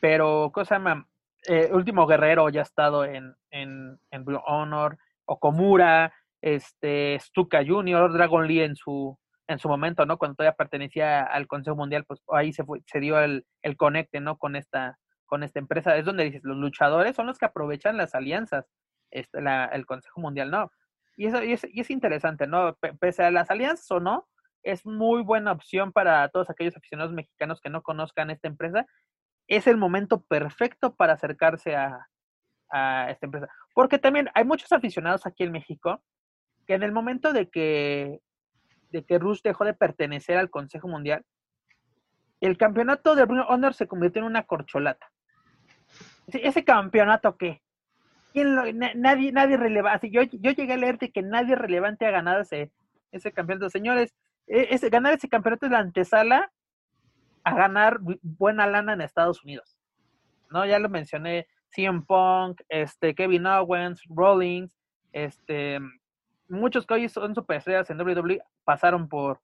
pero 0.00 0.50
cosa 0.52 0.78
más 0.78 1.04
eh, 1.46 1.70
último 1.72 2.06
guerrero 2.06 2.48
ya 2.48 2.60
ha 2.60 2.64
estado 2.64 3.04
en 3.04 3.34
en, 3.52 4.00
en 4.10 4.24
Honor 4.46 4.98
Okomura 5.24 6.12
este 6.40 7.18
Stuka 7.20 7.64
Junior, 7.64 8.12
Dragon 8.12 8.46
Lee 8.46 8.62
en 8.62 8.74
su 8.74 9.16
en 9.48 9.58
su 9.58 9.68
momento, 9.68 10.06
¿no? 10.06 10.18
Cuando 10.18 10.36
todavía 10.36 10.56
pertenecía 10.56 11.22
al 11.22 11.46
Consejo 11.46 11.76
Mundial, 11.76 12.04
pues 12.04 12.22
ahí 12.32 12.52
se 12.52 12.64
fue, 12.64 12.80
se 12.86 13.00
dio 13.00 13.20
el, 13.20 13.44
el 13.60 13.76
conecte, 13.76 14.20
¿no? 14.20 14.38
Con 14.38 14.56
esta, 14.56 14.98
con 15.26 15.42
esta 15.42 15.58
empresa. 15.58 15.96
Es 15.96 16.04
donde 16.04 16.24
dices, 16.24 16.42
los 16.44 16.56
luchadores 16.56 17.16
son 17.16 17.26
los 17.26 17.38
que 17.38 17.46
aprovechan 17.46 17.96
las 17.96 18.14
alianzas, 18.14 18.66
este, 19.10 19.42
la, 19.42 19.66
el 19.66 19.84
Consejo 19.84 20.20
Mundial, 20.20 20.50
no. 20.50 20.70
Y 21.16 21.26
eso, 21.26 21.42
y 21.42 21.52
es, 21.52 21.66
y 21.70 21.80
es 21.80 21.90
interesante, 21.90 22.46
¿no? 22.46 22.76
pese 22.98 23.24
a 23.24 23.30
las 23.30 23.50
alianzas 23.50 23.90
o 23.90 24.00
no, 24.00 24.26
es 24.62 24.86
muy 24.86 25.22
buena 25.22 25.52
opción 25.52 25.92
para 25.92 26.26
todos 26.28 26.48
aquellos 26.48 26.76
aficionados 26.76 27.12
mexicanos 27.12 27.60
que 27.60 27.68
no 27.68 27.82
conozcan 27.82 28.30
esta 28.30 28.48
empresa. 28.48 28.86
Es 29.48 29.66
el 29.66 29.76
momento 29.76 30.22
perfecto 30.22 30.94
para 30.94 31.14
acercarse 31.14 31.76
a, 31.76 32.08
a 32.72 33.10
esta 33.10 33.26
empresa. 33.26 33.48
Porque 33.74 33.98
también 33.98 34.28
hay 34.34 34.44
muchos 34.44 34.72
aficionados 34.72 35.26
aquí 35.26 35.44
en 35.44 35.52
México 35.52 36.02
que 36.66 36.74
en 36.74 36.82
el 36.82 36.92
momento 36.92 37.32
de 37.32 37.48
que, 37.48 38.20
de 38.90 39.04
que 39.04 39.18
Rush 39.18 39.42
dejó 39.42 39.64
de 39.64 39.74
pertenecer 39.74 40.38
al 40.38 40.50
Consejo 40.50 40.88
Mundial, 40.88 41.24
el 42.40 42.56
campeonato 42.56 43.14
de 43.14 43.24
Bruno 43.24 43.46
Honor 43.48 43.74
se 43.74 43.86
convirtió 43.86 44.20
en 44.20 44.26
una 44.26 44.44
corcholata. 44.44 45.10
¿Ese, 46.26 46.64
campeonato 46.64 47.36
qué? 47.36 47.62
¿Quién 48.32 48.54
nadie, 48.96 49.32
nadie 49.32 49.56
relevante. 49.56 50.10
Yo, 50.10 50.22
yo 50.22 50.50
llegué 50.50 50.72
a 50.72 50.76
leerte 50.76 51.12
que 51.12 51.22
nadie 51.22 51.54
relevante 51.54 52.06
ha 52.06 52.10
ganado 52.10 52.40
ese, 52.40 52.72
ese 53.12 53.32
campeonato. 53.32 53.70
Señores, 53.70 54.14
e, 54.46 54.68
ese, 54.70 54.88
ganar 54.88 55.14
ese 55.14 55.28
campeonato 55.28 55.66
es 55.66 55.72
la 55.72 55.78
antesala 55.78 56.50
a 57.44 57.54
ganar 57.54 57.98
buena 58.22 58.66
lana 58.66 58.94
en 58.94 59.02
Estados 59.02 59.44
Unidos. 59.44 59.78
¿No? 60.50 60.64
Ya 60.66 60.78
lo 60.78 60.88
mencioné. 60.88 61.46
CM 61.74 62.02
Punk, 62.02 62.60
este, 62.68 63.14
Kevin 63.14 63.46
Owens, 63.46 64.02
Rollins, 64.08 64.76
este, 65.12 65.78
muchos 66.48 66.86
que 66.86 66.94
hoy 66.94 67.08
son 67.08 67.34
superestrellas 67.34 67.90
en 67.90 68.00
WWE 68.00 68.42
pasaron 68.64 69.08
por, 69.08 69.40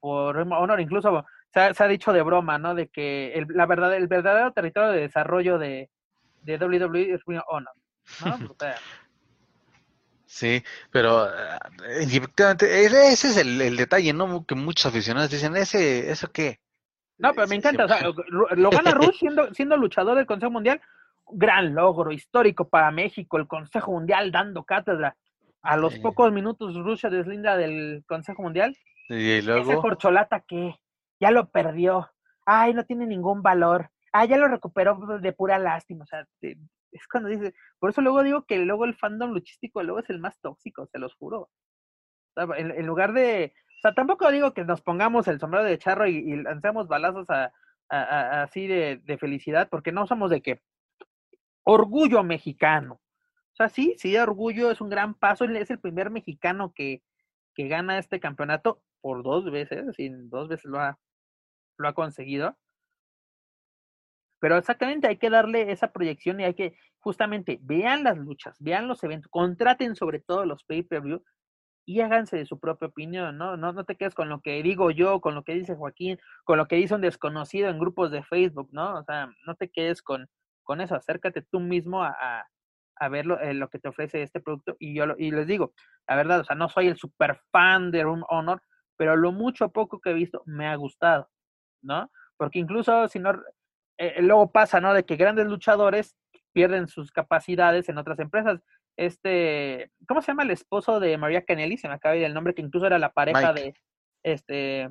por 0.00 0.36
Honor, 0.36 0.80
incluso 0.80 1.24
se 1.52 1.60
ha, 1.60 1.88
dicho 1.88 2.12
de 2.12 2.22
broma, 2.22 2.58
¿no? 2.58 2.74
De 2.74 2.88
que 2.88 3.32
el, 3.34 3.46
la 3.50 3.66
verdad, 3.66 3.94
el 3.94 4.08
verdadero 4.08 4.52
territorio 4.52 4.90
de 4.90 5.00
desarrollo 5.00 5.58
de, 5.58 5.90
de 6.42 6.56
WWE 6.58 7.14
es 7.14 7.22
Honor, 7.48 7.74
¿no? 8.24 8.38
Sí, 10.28 10.62
pero 10.90 11.28
eh, 11.28 11.58
efectivamente, 12.00 12.84
ese 12.84 13.28
es 13.28 13.36
el, 13.36 13.76
detalle, 13.76 14.12
¿no? 14.12 14.44
Que 14.44 14.56
muchos 14.56 14.84
aficionados 14.86 15.30
dicen, 15.30 15.56
¿ese, 15.56 16.10
eso 16.10 16.30
qué? 16.32 16.60
No, 17.16 17.32
pero 17.32 17.46
me 17.46 17.54
encanta, 17.54 17.84
o 17.84 17.88
sea, 17.88 18.00
lo 18.28 18.70
gana 18.70 18.90
Rush 18.90 19.16
siendo, 19.20 19.54
siendo 19.54 19.76
luchador 19.76 20.16
del 20.16 20.26
Consejo 20.26 20.50
Mundial, 20.50 20.80
gran 21.30 21.74
logro 21.74 22.12
histórico 22.12 22.68
para 22.68 22.90
México, 22.90 23.36
el 23.36 23.46
Consejo 23.46 23.92
Mundial 23.92 24.30
dando 24.30 24.64
cátedra. 24.64 25.16
A 25.62 25.76
los 25.76 25.98
pocos 25.98 26.32
minutos 26.32 26.76
Rusia 26.76 27.10
deslinda 27.10 27.56
del 27.56 28.04
Consejo 28.06 28.42
Mundial. 28.42 28.76
Y 29.08 29.42
luego... 29.42 29.72
Ese 29.72 29.80
corcholata 29.80 30.40
que 30.40 30.76
ya 31.18 31.30
lo 31.32 31.48
perdió. 31.50 32.08
Ay, 32.44 32.72
no 32.72 32.84
tiene 32.84 33.06
ningún 33.06 33.42
valor. 33.42 33.90
Ah, 34.12 34.24
ya 34.24 34.36
lo 34.36 34.46
recuperó 34.46 34.96
de 35.18 35.32
pura 35.32 35.58
lástima. 35.58 36.04
O 36.04 36.06
sea, 36.06 36.24
es 36.96 37.08
cuando 37.08 37.28
dice, 37.28 37.54
por 37.78 37.90
eso 37.90 38.00
luego 38.00 38.22
digo 38.22 38.44
que 38.44 38.58
luego 38.58 38.84
el 38.84 38.94
fandom 38.94 39.32
luchístico 39.32 39.82
luego 39.82 40.00
es 40.00 40.10
el 40.10 40.20
más 40.20 40.38
tóxico, 40.40 40.86
se 40.86 40.98
los 40.98 41.14
juro. 41.14 41.50
en, 42.36 42.86
lugar 42.86 43.12
de, 43.12 43.52
o 43.78 43.80
sea, 43.82 43.94
tampoco 43.94 44.30
digo 44.30 44.54
que 44.54 44.64
nos 44.64 44.82
pongamos 44.82 45.28
el 45.28 45.40
sombrero 45.40 45.64
de 45.64 45.78
charro 45.78 46.06
y, 46.06 46.36
lancemos 46.36 46.88
balazos 46.88 47.28
a, 47.30 47.52
así 47.88 48.66
de, 48.66 49.00
de, 49.04 49.18
felicidad, 49.18 49.68
porque 49.68 49.92
no 49.92 50.06
somos 50.06 50.30
de 50.30 50.42
que 50.42 50.60
orgullo 51.66 52.22
mexicano. 52.22 52.94
O 52.94 53.56
sea, 53.56 53.68
sí, 53.68 53.94
sí, 53.98 54.16
orgullo 54.16 54.70
es 54.70 54.80
un 54.80 54.88
gran 54.88 55.14
paso. 55.14 55.44
Es 55.44 55.70
el 55.70 55.80
primer 55.80 56.10
mexicano 56.10 56.72
que, 56.74 57.02
que 57.54 57.68
gana 57.68 57.98
este 57.98 58.20
campeonato 58.20 58.82
por 59.00 59.22
dos 59.22 59.50
veces, 59.50 59.94
y 59.98 60.08
dos 60.10 60.48
veces 60.48 60.66
lo 60.66 60.80
ha, 60.80 60.98
lo 61.78 61.88
ha 61.88 61.94
conseguido. 61.94 62.56
Pero 64.38 64.58
exactamente 64.58 65.08
hay 65.08 65.16
que 65.16 65.30
darle 65.30 65.72
esa 65.72 65.92
proyección 65.92 66.40
y 66.40 66.44
hay 66.44 66.54
que 66.54 66.76
justamente 67.00 67.58
vean 67.62 68.04
las 68.04 68.16
luchas, 68.16 68.56
vean 68.60 68.86
los 68.86 69.02
eventos, 69.02 69.30
contraten 69.30 69.96
sobre 69.96 70.20
todo 70.20 70.44
los 70.44 70.62
pay-per-view 70.64 71.22
y 71.86 72.00
háganse 72.00 72.36
de 72.36 72.46
su 72.46 72.60
propia 72.60 72.88
opinión, 72.88 73.38
¿no? 73.38 73.56
¿no? 73.56 73.72
No 73.72 73.84
te 73.84 73.96
quedes 73.96 74.14
con 74.14 74.28
lo 74.28 74.40
que 74.40 74.62
digo 74.62 74.90
yo, 74.90 75.20
con 75.20 75.34
lo 75.34 75.42
que 75.42 75.54
dice 75.54 75.74
Joaquín, 75.74 76.18
con 76.44 76.58
lo 76.58 76.68
que 76.68 76.76
dice 76.76 76.94
un 76.94 77.00
desconocido 77.00 77.70
en 77.70 77.78
grupos 77.78 78.10
de 78.10 78.22
Facebook, 78.24 78.68
¿no? 78.72 78.98
O 78.98 79.04
sea, 79.04 79.30
no 79.46 79.54
te 79.54 79.70
quedes 79.70 80.02
con, 80.02 80.28
con 80.66 80.82
eso, 80.82 80.94
acércate 80.94 81.40
tú 81.42 81.60
mismo 81.60 82.02
a, 82.02 82.46
a 82.96 83.08
ver 83.08 83.24
lo, 83.24 83.40
eh, 83.40 83.54
lo, 83.54 83.70
que 83.70 83.78
te 83.78 83.88
ofrece 83.88 84.22
este 84.22 84.40
producto 84.40 84.76
y 84.78 84.94
yo 84.94 85.04
y 85.16 85.30
les 85.30 85.46
digo, 85.46 85.72
la 86.08 86.16
verdad, 86.16 86.40
o 86.40 86.44
sea, 86.44 86.56
no 86.56 86.68
soy 86.68 86.88
el 86.88 86.96
super 86.96 87.40
fan 87.50 87.90
de 87.90 88.02
Room 88.02 88.24
Honor, 88.28 88.60
pero 88.96 89.16
lo 89.16 89.32
mucho 89.32 89.70
poco 89.70 90.00
que 90.00 90.10
he 90.10 90.14
visto 90.14 90.42
me 90.46 90.66
ha 90.66 90.74
gustado, 90.76 91.30
¿no? 91.82 92.10
Porque 92.36 92.58
incluso 92.58 93.08
si 93.08 93.18
no, 93.18 93.32
eh, 93.98 94.20
luego 94.22 94.50
pasa, 94.50 94.80
¿no? 94.80 94.92
De 94.92 95.04
que 95.04 95.16
grandes 95.16 95.46
luchadores 95.46 96.16
pierden 96.52 96.88
sus 96.88 97.12
capacidades 97.12 97.88
en 97.88 97.98
otras 97.98 98.18
empresas. 98.18 98.60
Este, 98.98 99.92
¿cómo 100.08 100.22
se 100.22 100.28
llama 100.28 100.42
el 100.42 100.50
esposo 100.50 101.00
de 101.00 101.18
María 101.18 101.44
Canelli? 101.44 101.76
Se 101.76 101.88
me 101.88 101.94
acaba 101.94 102.14
de 102.14 102.20
ir 102.20 102.24
el 102.26 102.34
nombre, 102.34 102.54
que 102.54 102.62
incluso 102.62 102.86
era 102.86 102.98
la 102.98 103.12
pareja 103.12 103.52
de, 103.52 103.74
este, 104.22 104.88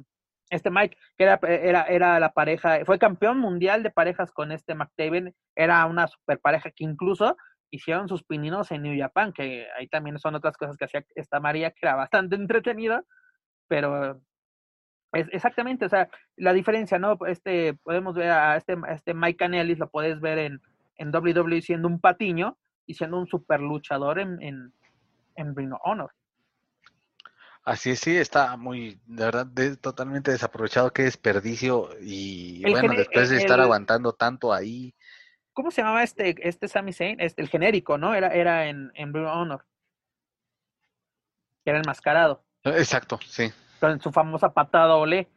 este 0.50 0.70
Mike, 0.70 0.98
que 1.18 1.24
era, 1.24 1.40
era, 1.44 1.84
era 1.84 2.20
la 2.20 2.32
pareja, 2.32 2.86
fue 2.86 3.00
campeón 3.00 3.40
mundial 3.40 3.84
de 3.84 3.92
parejas 3.92 4.32
con 4.32 4.52
este 4.52 4.76
McTaven, 4.76 5.34
era 5.56 5.86
una 5.86 6.08
super 6.08 6.40
pareja 6.40 6.72
que 6.72 6.84
incluso 6.84 7.36
hicieron 7.72 8.08
sus 8.08 8.24
pininos 8.24 8.72
en 8.72 8.84
New 8.84 8.98
Japan, 8.98 9.34
que 9.34 9.68
ahí 9.78 9.88
también 9.88 10.20
son 10.20 10.36
otras 10.36 10.58
cosas 10.58 10.78
que 10.78 10.86
hacía 10.86 11.06
esta 11.16 11.40
María, 11.40 11.72
que 11.72 11.80
era 11.82 11.96
bastante 11.96 12.36
entretenida, 12.36 13.04
pero 13.68 14.22
es 15.14 15.28
exactamente, 15.32 15.86
o 15.86 15.90
sea, 15.90 16.10
la 16.36 16.54
diferencia, 16.54 17.00
¿no? 17.00 17.18
Este, 17.28 17.74
podemos 17.84 18.16
ver 18.16 18.32
a 18.32 18.58
este, 18.58 18.76
este 18.90 19.14
Mike 19.14 19.38
Canellis, 19.38 19.80
lo 19.80 19.90
puedes 19.90 20.20
ver 20.20 20.38
en, 20.40 20.62
en 20.98 21.16
WWE 21.16 21.62
siendo 21.62 21.88
un 21.88 22.00
patiño 22.00 22.58
y 22.86 22.96
siendo 22.96 23.18
un 23.18 23.28
super 23.28 23.62
luchador 23.62 24.20
en, 24.20 24.42
en, 24.42 24.74
en 25.36 25.56
Ring 25.56 25.74
of 25.74 25.82
Honor. 25.84 26.12
Así 27.66 27.90
es, 27.90 28.00
sí, 28.00 28.16
está 28.16 28.56
muy, 28.58 29.00
de 29.08 29.26
verdad, 29.26 29.48
totalmente 29.82 30.30
desaprovechado, 30.30 30.94
qué 30.94 31.02
desperdicio. 31.02 31.90
Y 32.00 32.62
bueno, 32.70 32.94
después 32.94 33.32
de 33.32 33.38
estar 33.38 33.60
aguantando 33.60 34.14
tanto 34.14 34.54
ahí. 34.54 34.94
¿Cómo 35.52 35.72
se 35.72 35.82
llamaba 35.82 36.04
este, 36.04 36.36
este 36.48 36.68
Sami 36.68 36.94
Zayn? 36.94 37.20
Este, 37.20 37.42
el 37.42 37.50
genérico, 37.50 37.98
¿no? 37.98 38.14
Era, 38.14 38.28
era 38.28 38.68
en, 38.68 38.92
en 38.94 39.16
Honor. 39.16 39.66
Era 41.66 41.80
enmascarado. 41.80 42.44
Exacto, 42.64 43.20
sí. 43.26 43.52
Con 43.80 44.00
su 44.00 44.12
famosa 44.12 44.54
patada 44.54 44.96
ole. 44.96 45.28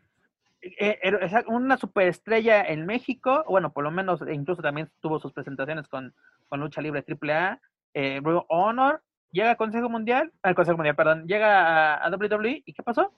Eh, 0.60 0.98
era 1.00 1.44
una 1.46 1.78
superestrella 1.78 2.62
en 2.62 2.84
México, 2.84 3.42
bueno, 3.48 3.72
por 3.72 3.84
lo 3.84 3.90
menos, 3.90 4.20
incluso 4.30 4.60
también 4.60 4.90
tuvo 5.00 5.18
sus 5.18 5.32
presentaciones 5.32 5.88
con, 5.88 6.14
con 6.48 6.60
Lucha 6.60 6.82
Libre 6.82 7.02
AAA, 7.08 7.60
eh, 7.94 8.20
Honor, 8.48 9.02
llega 9.30 9.50
al 9.50 9.56
Consejo 9.56 9.88
Mundial, 9.88 10.32
al 10.42 10.54
Consejo 10.54 10.76
Mundial, 10.76 10.96
perdón, 10.96 11.26
llega 11.26 11.94
a, 11.94 12.10
WWE 12.10 12.62
y 12.64 12.72
¿qué 12.72 12.82
pasó? 12.82 13.12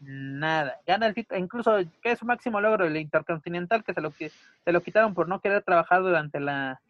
Nada, 0.00 0.80
gana 0.86 1.06
el 1.06 1.14
título, 1.14 1.40
incluso 1.40 1.76
que 2.02 2.12
es 2.12 2.18
su 2.18 2.26
máximo 2.26 2.60
logro, 2.60 2.84
el 2.84 2.96
Intercontinental, 2.96 3.84
que 3.84 3.94
se 3.94 4.00
lo, 4.00 4.10
se 4.10 4.32
lo 4.66 4.82
quitaron 4.82 5.14
por 5.14 5.28
no 5.28 5.40
querer 5.40 5.62
trabajar 5.62 6.02
durante 6.02 6.40
la, 6.40 6.80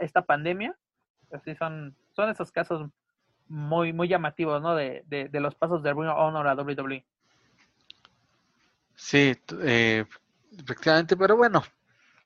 esta 0.00 0.22
pandemia. 0.22 0.76
Así 1.32 1.54
son, 1.54 1.96
son 2.10 2.28
esos 2.28 2.52
casos 2.52 2.90
muy, 3.48 3.92
muy 3.92 4.08
llamativos, 4.08 4.60
¿no? 4.60 4.74
De, 4.74 5.04
de, 5.06 5.40
los 5.40 5.54
pasos 5.54 5.82
de 5.82 5.92
Ring 5.92 6.08
Honor 6.08 6.46
a 6.48 6.54
WWE. 6.54 7.04
Sí, 8.94 9.34
eh, 9.62 10.04
efectivamente, 10.58 11.16
pero 11.16 11.36
bueno, 11.36 11.62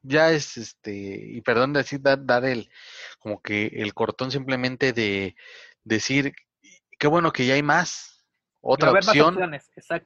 ya 0.06 0.30
es 0.32 0.56
este, 0.56 0.92
y 0.92 1.40
perdón 1.40 1.72
decir, 1.72 2.00
dar, 2.00 2.24
dar 2.24 2.44
el, 2.44 2.70
como 3.18 3.40
que 3.40 3.66
el 3.66 3.94
cortón 3.94 4.30
simplemente 4.30 4.92
de 4.92 5.36
decir, 5.84 6.32
qué 6.98 7.06
bueno 7.06 7.32
que 7.32 7.46
ya 7.46 7.54
hay 7.54 7.62
más, 7.62 8.24
otra 8.60 8.90
opción. 8.92 9.38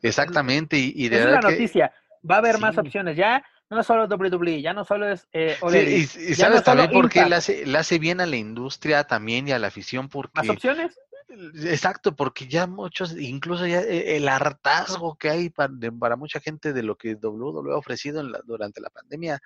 Exactamente, 0.02 0.76
y, 0.76 1.08
de 1.08 1.18
verdad. 1.18 1.38
Es 1.38 1.58
noticia, 1.58 1.94
va 2.28 2.36
a 2.36 2.38
haber 2.38 2.58
más 2.58 2.76
opciones, 2.76 3.16
ya 3.16 3.44
no 3.70 3.82
solo 3.82 4.06
WWE, 4.06 4.60
ya 4.60 4.72
no 4.72 4.84
solo 4.84 5.08
es 5.08 5.28
eh, 5.32 5.56
y, 5.62 6.34
sabes 6.34 6.64
también 6.64 6.90
por 6.90 7.08
qué 7.08 7.24
le 7.24 7.36
hace, 7.36 7.64
le 7.64 7.78
hace 7.78 7.98
bien 7.98 8.20
a 8.20 8.26
la 8.26 8.36
industria 8.36 9.04
también 9.04 9.48
y 9.48 9.52
a 9.52 9.58
la 9.58 9.68
afición, 9.68 10.08
porque... 10.08 10.40
¿Más 10.40 10.48
opciones? 10.48 10.98
Exacto, 11.64 12.16
porque 12.16 12.48
ya 12.48 12.66
muchos, 12.66 13.16
incluso 13.16 13.66
ya 13.66 13.80
eh, 13.80 14.16
el 14.16 14.28
hartazgo 14.28 15.16
que 15.16 15.30
hay 15.30 15.50
para, 15.50 15.72
para 15.98 16.16
mucha 16.16 16.40
gente 16.40 16.72
de 16.72 16.82
lo 16.82 16.96
que 16.96 17.14
WWE 17.14 17.72
ha 17.72 17.76
ofrecido 17.76 18.22
durante 18.44 18.80
la 18.80 18.90
pandemia 18.90 19.40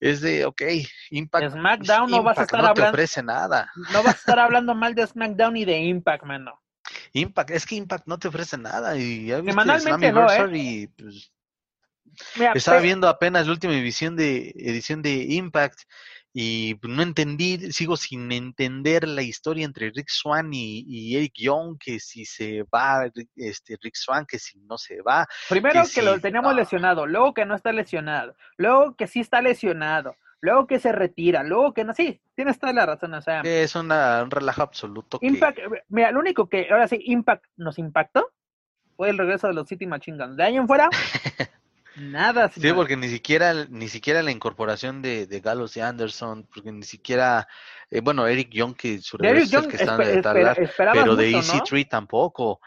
es 0.00 0.20
de, 0.20 0.44
ok, 0.44 0.62
Impact. 1.10 1.52
SmackDown 1.52 2.10
no 2.10 2.22
vas 2.22 2.38
a 2.38 2.42
estar 2.42 2.60
no 2.60 2.68
hablando. 2.68 2.90
te 2.90 2.96
ofrece 2.96 3.22
nada. 3.22 3.70
No 3.92 4.02
vas 4.02 4.14
a 4.14 4.18
estar 4.18 4.38
hablando 4.38 4.74
mal 4.74 4.94
de 4.94 5.06
SmackDown 5.06 5.56
y 5.56 5.64
de 5.64 5.78
Impact, 5.78 6.24
mano. 6.24 6.60
Impact, 7.12 7.50
es 7.50 7.66
que 7.66 7.74
Impact 7.74 8.06
no 8.06 8.18
te 8.18 8.28
ofrece 8.28 8.56
nada. 8.56 8.96
Y 8.96 9.26
ya 9.26 9.40
viste 9.40 10.12
no, 10.12 10.30
¿eh? 10.30 10.50
y 10.58 10.86
pues, 10.86 11.32
estaba 12.54 12.80
viendo 12.80 13.08
apenas 13.08 13.46
la 13.46 13.52
última 13.52 13.74
edición 13.74 14.16
de 14.16 14.50
edición 14.56 15.02
de 15.02 15.14
Impact 15.14 15.80
y 16.40 16.78
no 16.84 17.02
entendí, 17.02 17.72
sigo 17.72 17.96
sin 17.96 18.30
entender 18.30 19.08
la 19.08 19.22
historia 19.22 19.64
entre 19.64 19.90
Rick 19.90 20.08
Swan 20.08 20.50
y, 20.52 21.16
Eric 21.16 21.32
Young, 21.34 21.76
que 21.80 21.98
si 21.98 22.24
se 22.24 22.62
va 22.72 23.10
este 23.34 23.76
Rick 23.82 23.96
Swan, 23.96 24.24
que 24.24 24.38
si 24.38 24.56
no 24.60 24.78
se 24.78 25.02
va. 25.02 25.26
Primero 25.48 25.82
que, 25.92 26.00
lo 26.00 26.20
teníamos 26.20 26.54
lesionado, 26.54 27.06
luego 27.06 27.34
que 27.34 27.44
no 27.44 27.56
está 27.56 27.72
lesionado, 27.72 28.36
luego 28.56 28.94
que 28.94 29.08
sí 29.08 29.18
está 29.18 29.42
lesionado, 29.42 30.14
luego 30.40 30.68
que 30.68 30.78
se 30.78 30.92
retira, 30.92 31.42
luego 31.42 31.74
que 31.74 31.82
no, 31.82 31.92
sí, 31.92 32.20
tienes 32.36 32.56
toda 32.60 32.72
la 32.72 32.86
razón, 32.86 33.14
o 33.14 33.20
sea. 33.20 33.40
Es 33.40 33.74
una, 33.74 34.22
un 34.22 34.30
relajo 34.30 34.62
absoluto. 34.62 35.18
Impact, 35.20 35.58
mira, 35.88 36.12
lo 36.12 36.20
único 36.20 36.48
que 36.48 36.68
ahora 36.70 36.86
sí, 36.86 37.00
Impact 37.04 37.46
nos 37.56 37.80
impactó 37.80 38.30
fue 38.96 39.10
el 39.10 39.18
regreso 39.18 39.48
de 39.48 39.54
los 39.54 39.66
City 39.66 39.88
Machine 39.88 40.24
Guns. 40.24 40.36
De 40.36 40.44
año 40.44 40.60
en 40.60 40.68
fuera, 40.68 40.88
Nada. 41.98 42.48
Sí, 42.50 42.72
porque 42.72 42.96
ni 42.96 43.08
siquiera, 43.08 43.66
ni 43.68 43.88
siquiera 43.88 44.22
la 44.22 44.30
incorporación 44.30 45.02
de, 45.02 45.26
de 45.26 45.40
Gallows 45.40 45.76
y 45.76 45.80
Anderson, 45.80 46.46
porque 46.52 46.72
ni 46.72 46.84
siquiera, 46.84 47.48
eh, 47.90 48.00
bueno, 48.00 48.26
Eric 48.26 48.50
Young, 48.50 48.76
que 48.76 48.98
su 48.98 49.16
regreso 49.16 49.58
es 49.58 49.64
el 49.64 49.70
que 49.70 49.76
está 49.76 49.96
de 49.96 50.22
talar, 50.22 50.56
pero 50.76 51.16
de 51.16 51.32
EC3 51.32 51.88
tampoco. 51.88 52.60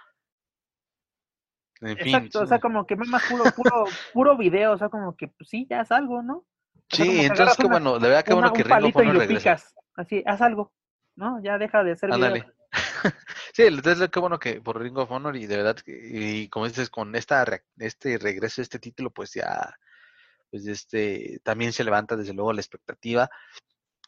En 1.81 1.89
Exacto, 1.89 2.41
o 2.41 2.45
sea, 2.45 2.59
como 2.59 2.85
que 2.85 2.95
más 2.95 3.23
puro, 3.23 3.45
puro, 3.55 3.85
puro 4.13 4.37
video, 4.37 4.73
o 4.73 4.77
sea, 4.77 4.89
como 4.89 5.15
que 5.15 5.29
pues, 5.29 5.49
sí, 5.49 5.65
ya 5.69 5.81
es 5.81 5.91
algo, 5.91 6.21
¿no? 6.21 6.45
sí, 6.89 7.21
entonces 7.21 7.57
qué 7.57 7.67
bueno, 7.67 7.99
de 7.99 8.09
verdad 8.09 8.23
que 8.23 8.33
bueno 8.33 8.53
que 8.53 8.63
Ringo 8.63 8.99
Honor 8.99 9.17
regresa. 9.17 9.57
Así, 9.95 10.23
haz 10.25 10.41
algo, 10.41 10.71
¿no? 11.15 11.41
Ya 11.43 11.57
deja 11.57 11.83
de 11.83 11.95
ser 11.95 12.11
Ándale. 12.13 12.45
sí, 13.53 13.63
entonces 13.63 14.09
qué 14.09 14.19
bueno 14.19 14.39
que 14.39 14.61
por 14.61 14.79
Ring 14.79 14.97
of 14.97 15.11
Honor 15.11 15.35
y 15.35 15.47
de 15.47 15.57
verdad, 15.57 15.77
y 15.85 16.47
como 16.49 16.67
dices, 16.67 16.89
con 16.89 17.15
esta 17.15 17.45
este 17.77 18.17
regreso, 18.17 18.61
este 18.61 18.79
título, 18.79 19.11
pues 19.11 19.33
ya, 19.33 19.75
pues 20.49 20.67
este, 20.67 21.39
también 21.43 21.73
se 21.73 21.83
levanta 21.83 22.15
desde 22.15 22.33
luego 22.33 22.53
la 22.53 22.61
expectativa 22.61 23.29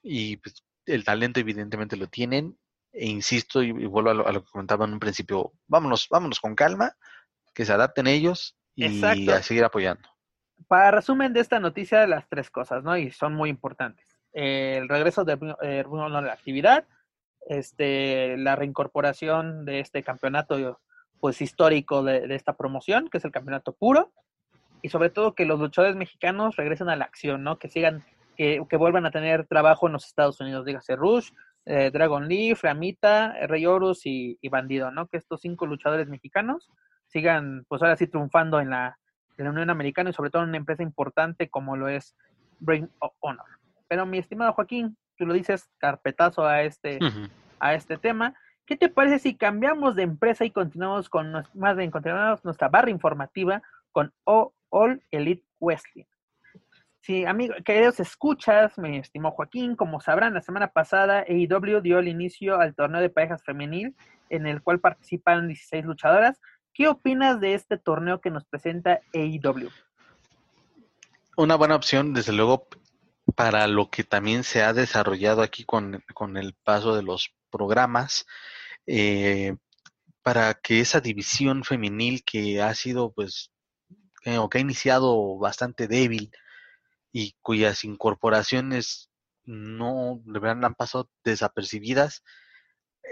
y 0.02 0.38
pues 0.38 0.64
el 0.86 1.04
talento 1.04 1.40
evidentemente 1.40 1.96
lo 1.96 2.08
tienen 2.08 2.58
e 2.92 3.08
insisto 3.08 3.64
y, 3.64 3.72
vuelvo 3.72 4.12
a 4.12 4.32
lo, 4.32 4.44
que 4.44 4.52
comentaba 4.52 4.86
en 4.86 4.94
un 4.94 5.00
principio, 5.00 5.52
vámonos, 5.68 6.08
vámonos 6.10 6.40
con 6.40 6.56
calma, 6.56 6.96
que 7.54 7.66
se 7.66 7.74
adapten 7.74 8.08
ellos 8.08 8.56
y 8.76 9.04
a 9.04 9.42
seguir 9.42 9.64
apoyando. 9.64 10.08
Para 10.68 10.92
resumen 10.92 11.34
de 11.34 11.40
esta 11.40 11.60
noticia, 11.60 12.06
las 12.08 12.28
tres 12.30 12.50
cosas, 12.52 12.84
¿no? 12.84 12.96
Y 12.96 13.12
son 13.12 13.34
muy 13.34 13.50
importantes. 13.50 14.08
el 14.32 14.88
regreso 14.88 15.24
de 15.26 15.34
eh, 15.62 15.84
Ring 15.84 15.94
of 15.94 16.06
Honor 16.06 16.24
a 16.24 16.28
la 16.28 16.34
actividad, 16.34 16.86
este, 17.48 18.38
la 18.38 18.56
reincorporación 18.56 19.66
de 19.66 19.80
este 19.80 20.04
campeonato 20.04 20.80
pues 21.20 21.42
histórico 21.42 22.04
de, 22.04 22.36
esta 22.36 22.58
promoción, 22.58 23.10
que 23.10 23.18
es 23.18 23.26
el 23.26 23.32
campeonato 23.32 23.74
puro, 23.74 24.12
y 24.82 24.90
sobre 24.90 25.10
todo 25.10 25.36
que 25.36 25.46
los 25.46 25.60
luchadores 25.60 25.96
mexicanos 25.96 26.58
regresen 26.58 26.90
a 26.90 26.98
la 26.98 27.06
acción, 27.06 27.44
¿no? 27.44 27.58
Que 27.58 27.70
sigan, 27.70 28.04
que, 28.36 28.60
vuelvan 28.78 29.06
a 29.06 29.12
tener 29.12 29.48
trabajo 29.48 29.88
en 29.88 29.94
los 29.94 30.06
Estados 30.06 30.42
Unidos, 30.42 30.66
dígase 30.66 30.98
Rush, 30.98 31.30
eh, 31.66 31.92
Dragon 31.94 32.28
Lee, 32.28 32.56
Framita, 32.56 33.34
Rey 33.48 33.66
Horus 33.66 34.02
y, 34.04 34.38
Bandido, 34.50 34.92
¿no? 34.92 35.08
Que 35.08 35.16
estos 35.16 35.40
cinco 35.40 35.66
luchadores 35.66 36.10
mexicanos 36.10 36.70
sigan, 37.08 37.64
pues 37.70 37.82
ahora 37.82 37.96
sí, 37.96 38.08
triunfando 38.08 38.60
en 38.60 38.72
la, 38.72 38.98
en 39.38 39.46
la 39.46 39.52
Unión 39.52 39.70
Americana 39.70 40.10
y 40.10 40.14
sobre 40.14 40.30
todo 40.30 40.44
en 40.44 40.50
una 40.50 40.58
empresa 40.58 40.84
importante 40.84 41.50
como 41.50 41.78
lo 41.78 41.88
es 41.88 42.18
Brain 42.60 42.90
of 43.00 43.14
Honor. 43.22 43.46
Pero 43.88 44.06
mi 44.06 44.18
estimado 44.18 44.52
Joaquín, 44.52 44.98
tú 45.24 45.28
lo 45.28 45.34
dices, 45.34 45.70
carpetazo 45.78 46.46
a 46.46 46.64
este, 46.64 47.00
a 47.60 47.74
este 47.74 47.98
tema. 47.98 48.36
¿Qué 48.66 48.76
te 48.76 48.90
parece 48.90 49.20
si 49.20 49.36
cambiamos 49.36 49.96
de 49.96 50.04
empresa 50.04 50.44
y 50.44 50.52
continuamos 50.52 51.10
con 51.10 51.32
más 51.54 51.78
bien 51.78 51.92
continuamos 51.92 52.44
nuestra 52.44 52.68
barra 52.68 52.90
informativa 52.90 53.62
con 53.92 54.14
All 54.26 55.02
Elite 55.12 55.46
Wrestling? 55.62 56.06
Sí, 57.00 57.26
amigos, 57.26 57.58
queridos 57.66 58.00
escuchas, 58.00 58.78
me 58.78 59.00
estimó 59.00 59.32
Joaquín, 59.32 59.76
como 59.76 60.00
sabrán, 60.00 60.34
la 60.34 60.42
semana 60.42 60.68
pasada 60.68 61.26
AEW 61.28 61.82
dio 61.82 62.00
el 62.00 62.08
inicio 62.08 62.60
al 62.60 62.76
torneo 62.76 63.02
de 63.02 63.10
parejas 63.10 63.44
femenil, 63.44 63.96
en 64.30 64.46
el 64.46 64.62
cual 64.62 64.80
participan 64.80 65.48
16 65.48 65.86
luchadoras. 65.86 66.40
¿Qué 66.74 66.88
opinas 66.88 67.40
de 67.40 67.54
este 67.54 67.78
torneo 67.78 68.20
que 68.22 68.30
nos 68.30 68.46
presenta 68.46 69.02
AEW? 69.14 69.70
Una 71.36 71.56
buena 71.56 71.76
opción, 71.76 72.14
desde 72.14 72.32
luego, 72.32 72.68
para 73.36 73.68
lo 73.68 73.90
que 73.90 74.04
también 74.04 74.44
se 74.44 74.64
ha 74.64 74.74
desarrollado 74.74 75.42
aquí 75.42 75.66
con, 75.66 76.04
el 76.38 76.54
paso 76.64 76.96
de 76.96 77.04
los 77.04 77.34
programas, 77.50 78.26
eh, 78.88 79.56
para 80.22 80.54
que 80.56 80.80
esa 80.80 81.02
división 81.02 81.64
femenil 81.64 82.24
que 82.24 82.62
ha 82.62 82.74
sido, 82.76 83.12
pues, 83.14 83.52
o 84.26 84.50
que 84.50 84.58
ha 84.58 84.62
iniciado 84.62 85.38
bastante 85.38 85.88
débil 85.88 86.32
y 87.12 87.36
cuyas 87.42 87.84
incorporaciones 87.84 89.10
no 89.46 90.22
de 90.26 90.40
verdad 90.40 90.66
han 90.66 90.76
pasado 90.76 91.10
desapercibidas, 91.24 92.24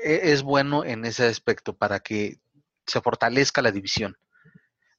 e, 0.04 0.32
es 0.32 0.44
bueno 0.44 0.86
en 0.86 1.06
ese 1.06 1.26
aspecto 1.28 1.76
para 1.78 2.00
que 2.00 2.40
se 2.86 3.02
fortalezca 3.02 3.62
la 3.62 3.72
división. 3.72 4.18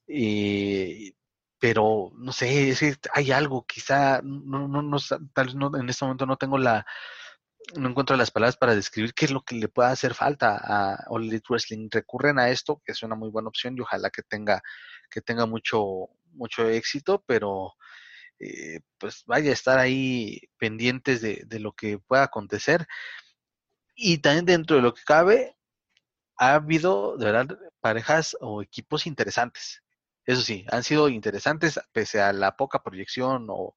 Y 0.07 1.15
pero 1.63 2.11
no 2.17 2.33
sé, 2.33 2.75
hay 3.13 3.31
algo, 3.31 3.65
quizá, 3.65 4.19
no, 4.21 4.67
no, 4.67 4.81
no, 4.81 4.97
tal 5.33 5.45
vez 5.45 5.55
no, 5.55 5.71
en 5.77 5.87
este 5.87 6.03
momento 6.03 6.25
no 6.25 6.35
tengo 6.35 6.57
la, 6.57 6.85
no 7.77 7.87
encuentro 7.87 8.17
las 8.17 8.31
palabras 8.31 8.57
para 8.57 8.75
describir 8.75 9.13
qué 9.13 9.23
es 9.23 9.31
lo 9.31 9.45
que 9.45 9.55
le 9.55 9.69
pueda 9.69 9.89
hacer 9.89 10.13
falta 10.13 10.57
a 10.57 11.05
All 11.07 11.23
Elite 11.23 11.45
Wrestling. 11.47 11.87
Recurren 11.89 12.37
a 12.37 12.49
esto, 12.49 12.81
que 12.83 12.91
es 12.91 13.01
una 13.01 13.15
muy 13.15 13.29
buena 13.29 13.47
opción 13.47 13.77
y 13.77 13.79
ojalá 13.79 14.09
que 14.09 14.23
tenga, 14.23 14.61
que 15.09 15.21
tenga 15.21 15.45
mucho, 15.45 16.09
mucho 16.33 16.67
éxito, 16.67 17.23
pero 17.25 17.75
eh, 18.39 18.81
pues 18.97 19.23
vaya 19.25 19.51
a 19.51 19.53
estar 19.53 19.79
ahí 19.79 20.41
pendientes 20.57 21.21
de, 21.21 21.43
de, 21.47 21.59
lo 21.61 21.71
que 21.71 21.97
pueda 21.97 22.23
acontecer. 22.23 22.85
Y 23.95 24.17
también 24.17 24.45
dentro 24.45 24.75
de 24.75 24.81
lo 24.81 24.93
que 24.93 25.03
cabe, 25.05 25.55
ha 26.37 26.55
habido 26.55 27.15
de 27.17 27.25
verdad 27.25 27.57
parejas 27.79 28.35
o 28.41 28.61
equipos 28.61 29.07
interesantes. 29.07 29.82
Eso 30.25 30.41
sí, 30.41 30.65
han 30.71 30.83
sido 30.83 31.09
interesantes 31.09 31.79
pese 31.91 32.21
a 32.21 32.31
la 32.33 32.55
poca 32.55 32.81
proyección 32.81 33.47
o, 33.49 33.75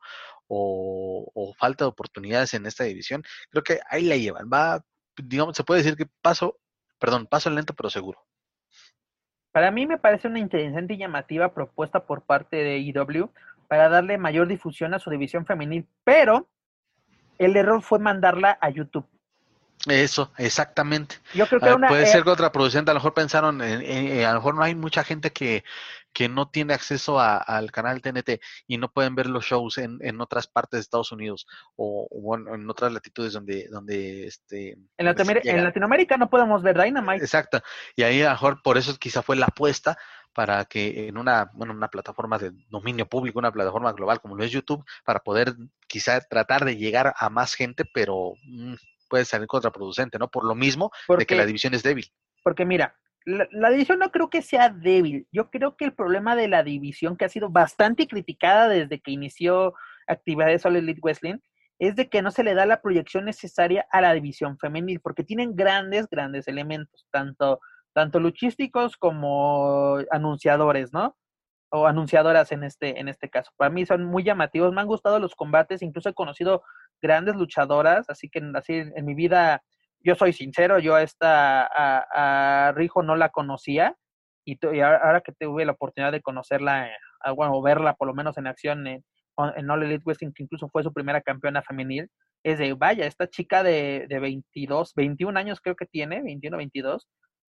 o, 0.48 1.54
falta 1.58 1.84
de 1.84 1.88
oportunidades 1.88 2.54
en 2.54 2.66
esta 2.66 2.84
división. 2.84 3.24
Creo 3.50 3.62
que 3.62 3.80
ahí 3.90 4.04
la 4.04 4.16
llevan. 4.16 4.48
Va, 4.52 4.84
digamos, 5.16 5.56
se 5.56 5.64
puede 5.64 5.82
decir 5.82 5.96
que 5.96 6.06
paso, 6.22 6.58
perdón, 6.98 7.26
paso 7.26 7.50
lento 7.50 7.74
pero 7.74 7.90
seguro. 7.90 8.24
Para 9.52 9.70
mí 9.70 9.86
me 9.86 9.98
parece 9.98 10.28
una 10.28 10.38
interesante 10.38 10.94
y 10.94 10.98
llamativa 10.98 11.52
propuesta 11.54 12.04
por 12.04 12.22
parte 12.22 12.56
de 12.56 12.78
IW 12.78 13.30
para 13.68 13.88
darle 13.88 14.18
mayor 14.18 14.46
difusión 14.46 14.94
a 14.94 14.98
su 14.98 15.10
división 15.10 15.46
femenil, 15.46 15.86
pero 16.04 16.48
el 17.38 17.56
error 17.56 17.82
fue 17.82 17.98
mandarla 17.98 18.58
a 18.60 18.70
YouTube. 18.70 19.06
Eso, 19.86 20.32
exactamente. 20.38 21.16
Yo 21.34 21.46
creo 21.46 21.60
que 21.60 21.68
ah, 21.68 21.88
puede 21.88 22.06
ser 22.06 22.24
que 22.24 22.30
otra 22.30 22.50
producente, 22.50 22.90
a 22.90 22.94
lo 22.94 22.98
mejor 22.98 23.14
pensaron, 23.14 23.62
en, 23.62 24.24
a 24.24 24.32
lo 24.32 24.38
mejor 24.38 24.54
no 24.54 24.62
hay 24.62 24.74
mucha 24.74 25.04
gente 25.04 25.32
que, 25.32 25.64
que 26.16 26.30
no 26.30 26.48
tiene 26.48 26.72
acceso 26.72 27.20
al 27.20 27.70
canal 27.72 28.00
TNT 28.00 28.40
y 28.66 28.78
no 28.78 28.90
pueden 28.90 29.14
ver 29.14 29.26
los 29.26 29.44
shows 29.44 29.76
en, 29.76 29.98
en 30.00 30.18
otras 30.22 30.46
partes 30.46 30.78
de 30.78 30.80
Estados 30.80 31.12
Unidos 31.12 31.46
o, 31.76 32.08
en 32.54 32.70
otras 32.70 32.90
latitudes 32.90 33.34
donde, 33.34 33.68
donde 33.68 34.26
este. 34.26 34.78
En, 34.96 35.04
Latinoamérica, 35.04 36.16
no 36.16 36.30
podemos 36.30 36.62
ver 36.62 36.82
Dynamite. 36.82 37.22
Exacto. 37.22 37.60
Y 37.96 38.02
ahí 38.02 38.22
a 38.22 38.28
lo 38.28 38.30
mejor 38.30 38.62
por 38.62 38.78
eso 38.78 38.96
quizá 38.98 39.20
fue 39.20 39.36
la 39.36 39.44
apuesta 39.44 39.98
para 40.32 40.64
que 40.64 41.06
en 41.08 41.18
una, 41.18 41.50
bueno, 41.52 41.74
una 41.74 41.88
plataforma 41.88 42.38
de 42.38 42.52
dominio 42.70 43.06
público, 43.06 43.38
una 43.38 43.52
plataforma 43.52 43.92
global 43.92 44.18
como 44.22 44.36
lo 44.36 44.44
es 44.44 44.50
YouTube, 44.50 44.86
para 45.04 45.20
poder 45.20 45.54
quizá 45.86 46.18
tratar 46.22 46.64
de 46.64 46.78
llegar 46.78 47.12
a 47.14 47.28
más 47.28 47.52
gente, 47.52 47.84
pero 47.92 48.32
mm, 48.42 48.72
puede 49.10 49.26
salir 49.26 49.48
contraproducente, 49.48 50.18
¿no? 50.18 50.30
Por 50.30 50.46
lo 50.46 50.54
mismo 50.54 50.90
de 51.08 51.26
que 51.26 51.36
la 51.36 51.44
división 51.44 51.74
es 51.74 51.82
débil. 51.82 52.10
Porque 52.42 52.64
mira, 52.64 52.96
la, 53.26 53.70
división 53.70 53.98
no 53.98 54.12
creo 54.12 54.30
que 54.30 54.40
sea 54.40 54.70
débil. 54.70 55.26
Yo 55.32 55.50
creo 55.50 55.76
que 55.76 55.84
el 55.84 55.92
problema 55.92 56.36
de 56.36 56.48
la 56.48 56.62
división, 56.62 57.16
que 57.16 57.24
ha 57.24 57.28
sido 57.28 57.50
bastante 57.50 58.06
criticada 58.06 58.68
desde 58.68 59.00
que 59.00 59.10
inició 59.10 59.74
actividades 60.06 60.64
All 60.64 60.76
Elite 60.76 61.00
Wrestling, 61.02 61.38
es 61.78 61.96
de 61.96 62.08
que 62.08 62.22
no 62.22 62.30
se 62.30 62.44
le 62.44 62.54
da 62.54 62.64
la 62.66 62.80
proyección 62.80 63.24
necesaria 63.24 63.84
a 63.90 64.00
la 64.00 64.14
división 64.14 64.58
femenil, 64.58 65.00
porque 65.00 65.24
tienen 65.24 65.56
grandes, 65.56 66.08
grandes 66.08 66.46
elementos, 66.48 67.06
tanto, 67.10 67.60
tanto 67.92 68.20
luchísticos 68.20 68.96
como 68.96 69.98
anunciadores, 70.10 70.92
¿no? 70.92 71.16
O 71.70 71.86
anunciadoras 71.86 72.52
en 72.52 72.62
este, 72.62 73.00
en 73.00 73.08
este 73.08 73.28
caso. 73.28 73.50
Para 73.56 73.70
mí 73.70 73.84
son 73.84 74.04
muy 74.04 74.22
llamativos, 74.22 74.72
me 74.72 74.80
han 74.80 74.86
gustado 74.86 75.18
los 75.18 75.34
combates, 75.34 75.82
incluso 75.82 76.08
he 76.08 76.14
conocido 76.14 76.62
grandes 77.02 77.34
luchadoras, 77.34 78.08
así 78.08 78.30
que 78.30 78.40
así 78.54 78.74
en 78.74 79.04
mi 79.04 79.14
vida, 79.14 79.62
yo 80.00 80.14
soy 80.14 80.32
sincero, 80.32 80.78
yo 80.78 80.94
a 80.94 81.02
esta, 81.02 81.68
a, 81.72 82.72
Rijo 82.72 83.02
no 83.02 83.16
la 83.16 83.30
conocía, 83.30 83.96
y, 84.44 84.58
ahora 84.80 85.20
que 85.22 85.32
tuve 85.32 85.64
la 85.64 85.72
oportunidad 85.72 86.12
de 86.12 86.22
conocerla, 86.22 86.88
bueno, 87.34 87.54
o 87.56 87.62
verla 87.62 87.94
por 87.94 88.08
lo 88.08 88.14
menos 88.14 88.38
en 88.38 88.46
acción 88.46 88.86
en, 88.86 89.04
en 89.56 89.70
All 89.70 89.82
Elite 89.82 90.02
Wrestling, 90.04 90.32
que 90.32 90.44
incluso 90.44 90.68
fue 90.68 90.82
su 90.82 90.92
primera 90.92 91.20
campeona 91.20 91.62
femenil, 91.62 92.08
es 92.44 92.58
de, 92.58 92.72
vaya, 92.74 93.06
esta 93.06 93.28
chica 93.28 93.62
de, 93.62 94.06
de 94.08 94.20
22, 94.20 94.94
21 94.94 95.38
años 95.38 95.60
creo 95.60 95.74
que 95.74 95.86
tiene, 95.86 96.22
21, 96.22 96.56
22, 96.56 97.08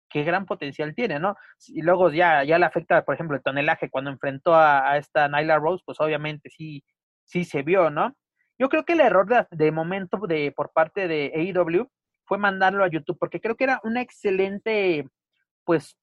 qué 0.10 0.24
gran 0.24 0.46
potencial 0.46 0.96
tiene, 0.96 1.20
¿no? 1.20 1.36
Y 1.68 1.82
luego 1.82 2.12
ya, 2.12 2.44
ya 2.44 2.58
le 2.58 2.66
afecta, 2.66 3.04
por 3.06 3.14
ejemplo, 3.14 3.38
el 3.38 3.44
tonelaje 3.44 3.90
cuando 3.90 4.10
enfrentó 4.10 4.56
a, 4.56 4.90
a 4.90 4.98
esta 4.98 5.28
Nyla 5.28 5.60
Rose, 5.60 5.84
pues 5.86 6.00
obviamente 6.00 6.50
sí, 6.50 6.84
sí 7.26 7.44
se 7.44 7.62
vio, 7.62 7.90
¿no? 7.92 8.16
Yo 8.60 8.70
creo 8.70 8.84
que 8.86 8.94
el 8.94 9.02
error 9.02 9.28
de, 9.52 9.72
momento 9.72 10.18
de, 10.28 10.52
por 10.52 10.72
parte 10.72 11.08
de 11.08 11.32
AEW 11.36 11.88
fue 12.28 12.38
mandarlo 12.38 12.84
a 12.84 12.90
YouTube, 12.90 13.18
porque 13.20 13.42
creo 13.42 13.56
que 13.56 13.64
era 13.66 13.80
un 13.84 13.98
excelente, 13.98 15.08
pues, 15.66 15.98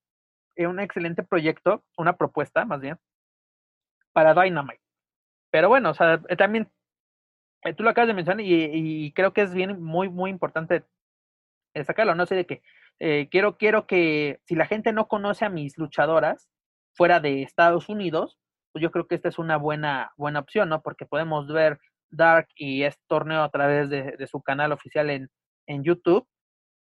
eh, 0.57 0.66
un 0.66 0.81
excelente 0.81 1.22
proyecto, 1.22 1.85
una 1.97 2.16
propuesta 2.16 2.64
más 2.64 2.81
bien, 2.81 2.99
para 4.12 4.35
Dynamite. 4.35 4.81
Pero 5.51 5.68
bueno, 5.68 5.91
o 5.91 5.95
sea, 5.95 6.20
eh, 6.29 6.37
también, 6.37 6.70
eh, 7.64 7.75
tú 7.75 7.83
lo 7.85 7.91
acabas 7.91 8.09
de 8.09 8.14
mencionar 8.14 8.45
y, 8.45 9.12
creo 9.12 9.33
que 9.33 9.43
es 9.43 9.55
bien, 9.55 9.83
muy, 9.83 10.09
muy 10.09 10.31
importante 10.31 10.85
sacarlo, 11.85 12.14
no 12.14 12.27
sé 12.27 12.37
de 12.37 12.47
qué. 12.47 12.62
quiero, 13.31 13.57
quiero 13.59 13.87
que 13.87 14.41
si 14.45 14.55
la 14.55 14.66
gente 14.66 14.93
no 14.93 15.09
conoce 15.09 15.45
a 15.45 15.49
mis 15.49 15.77
luchadoras 15.77 16.49
fuera 16.95 17.20
de 17.20 17.43
Estados 17.43 17.89
Unidos, 17.89 18.39
pues 18.72 18.83
yo 18.83 18.91
creo 18.93 19.07
que 19.09 19.16
esta 19.16 19.29
es 19.29 19.39
una 19.39 19.57
buena, 19.57 20.12
buena 20.16 20.41
opción, 20.41 20.68
¿no? 20.68 20.83
Porque 20.83 21.07
podemos 21.07 21.49
ver 21.49 21.81
Dark 22.11 22.49
y 22.57 22.83
este 22.85 23.03
torneo 23.09 23.43
a 23.43 23.51
través 23.51 23.91
de, 23.91 24.27
su 24.29 24.43
canal 24.43 24.72
oficial 24.72 25.11
en, 25.11 25.31
en, 25.67 25.85
YouTube. 25.85 26.27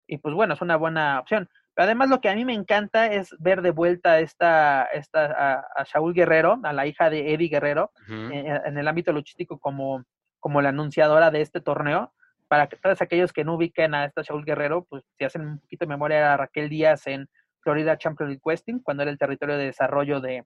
Y 0.06 0.18
pues 0.18 0.34
bueno, 0.34 0.54
es 0.54 0.60
una 0.60 0.76
buena 0.76 1.20
opción. 1.20 1.48
Pero 1.74 1.84
además 1.84 2.08
lo 2.08 2.20
que 2.20 2.28
a 2.28 2.34
mí 2.34 2.44
me 2.44 2.54
encanta 2.54 3.06
es 3.06 3.34
ver 3.38 3.62
de 3.62 3.70
vuelta 3.70 4.20
esta, 4.20 4.84
esta, 4.92 5.60
a, 5.74 5.84
Shaul 5.84 6.14
Guerrero, 6.14 6.58
a 6.64 6.72
la 6.72 6.86
hija 6.86 7.10
de 7.10 7.32
Eddie 7.32 7.48
Guerrero, 7.48 7.92
en, 8.08 8.78
el 8.78 8.88
ámbito 8.88 9.12
luchístico 9.12 9.58
como, 9.58 10.04
como 10.40 10.60
la 10.60 10.70
anunciadora 10.70 11.30
de 11.30 11.40
este 11.40 11.60
torneo. 11.60 12.12
Para 12.48 12.66
que 12.66 12.76
todos 12.76 13.02
aquellos 13.02 13.32
que 13.32 13.44
no 13.44 13.54
ubiquen 13.54 13.94
a 13.94 14.06
esta 14.06 14.22
Shaul 14.22 14.44
Guerrero, 14.44 14.86
pues 14.88 15.04
si 15.18 15.24
hacen 15.24 15.42
un 15.42 15.58
poquito 15.58 15.84
de 15.84 15.90
memoria 15.90 16.32
a 16.32 16.36
Raquel 16.38 16.70
Díaz 16.70 17.06
en 17.06 17.28
Florida 17.60 17.98
Champions 17.98 18.40
Questing, 18.42 18.80
cuando 18.80 19.02
era 19.02 19.12
el 19.12 19.18
territorio 19.18 19.58
de 19.58 19.66
desarrollo 19.66 20.20
de, 20.20 20.44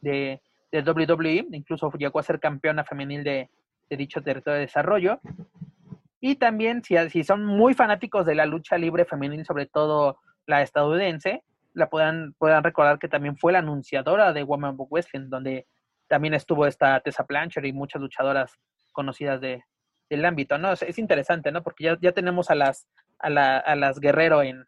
de, 0.00 0.40
de 0.72 0.80
WWE, 0.80 1.46
incluso 1.52 1.92
llegó 1.92 2.18
a 2.18 2.22
ser 2.22 2.40
campeona 2.40 2.84
femenil 2.84 3.22
de, 3.22 3.50
de 3.88 3.96
dicho 3.96 4.22
territorio 4.22 4.54
de 4.54 4.66
desarrollo. 4.66 5.20
Y 6.20 6.36
también, 6.36 6.82
si, 6.82 6.96
si 7.10 7.24
son 7.24 7.44
muy 7.44 7.74
fanáticos 7.74 8.26
de 8.26 8.34
la 8.34 8.46
lucha 8.46 8.78
libre 8.78 9.04
femenil, 9.04 9.44
sobre 9.44 9.66
todo 9.66 10.18
la 10.46 10.62
estadounidense, 10.62 11.42
la 11.74 11.90
puedan, 11.90 12.34
puedan 12.38 12.64
recordar 12.64 12.98
que 12.98 13.08
también 13.08 13.36
fue 13.36 13.52
la 13.52 13.58
anunciadora 13.58 14.32
de 14.32 14.42
Woman 14.42 14.76
Book 14.76 14.88
Wrestling, 14.90 15.28
donde 15.28 15.66
también 16.08 16.34
estuvo 16.34 16.66
esta 16.66 17.00
Tessa 17.00 17.24
Blanchard 17.28 17.64
y 17.64 17.72
muchas 17.72 18.00
luchadoras 18.00 18.58
conocidas 18.92 19.40
de, 19.40 19.62
del 20.08 20.24
ámbito, 20.24 20.56
¿no? 20.56 20.72
Es, 20.72 20.98
interesante, 20.98 21.52
¿no? 21.52 21.62
Porque 21.62 21.84
ya, 21.84 21.98
ya 22.00 22.12
tenemos 22.12 22.50
a 22.50 22.54
las, 22.54 22.88
a, 23.18 23.28
la, 23.28 23.58
a 23.58 23.76
las 23.76 24.00
Guerrero 24.00 24.42
en, 24.42 24.64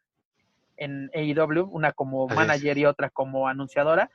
en 0.76 1.10
AEW, 1.14 1.68
una 1.70 1.92
como 1.92 2.26
manager 2.28 2.78
y 2.78 2.86
otra 2.86 3.10
como 3.10 3.48
anunciadora. 3.48 4.10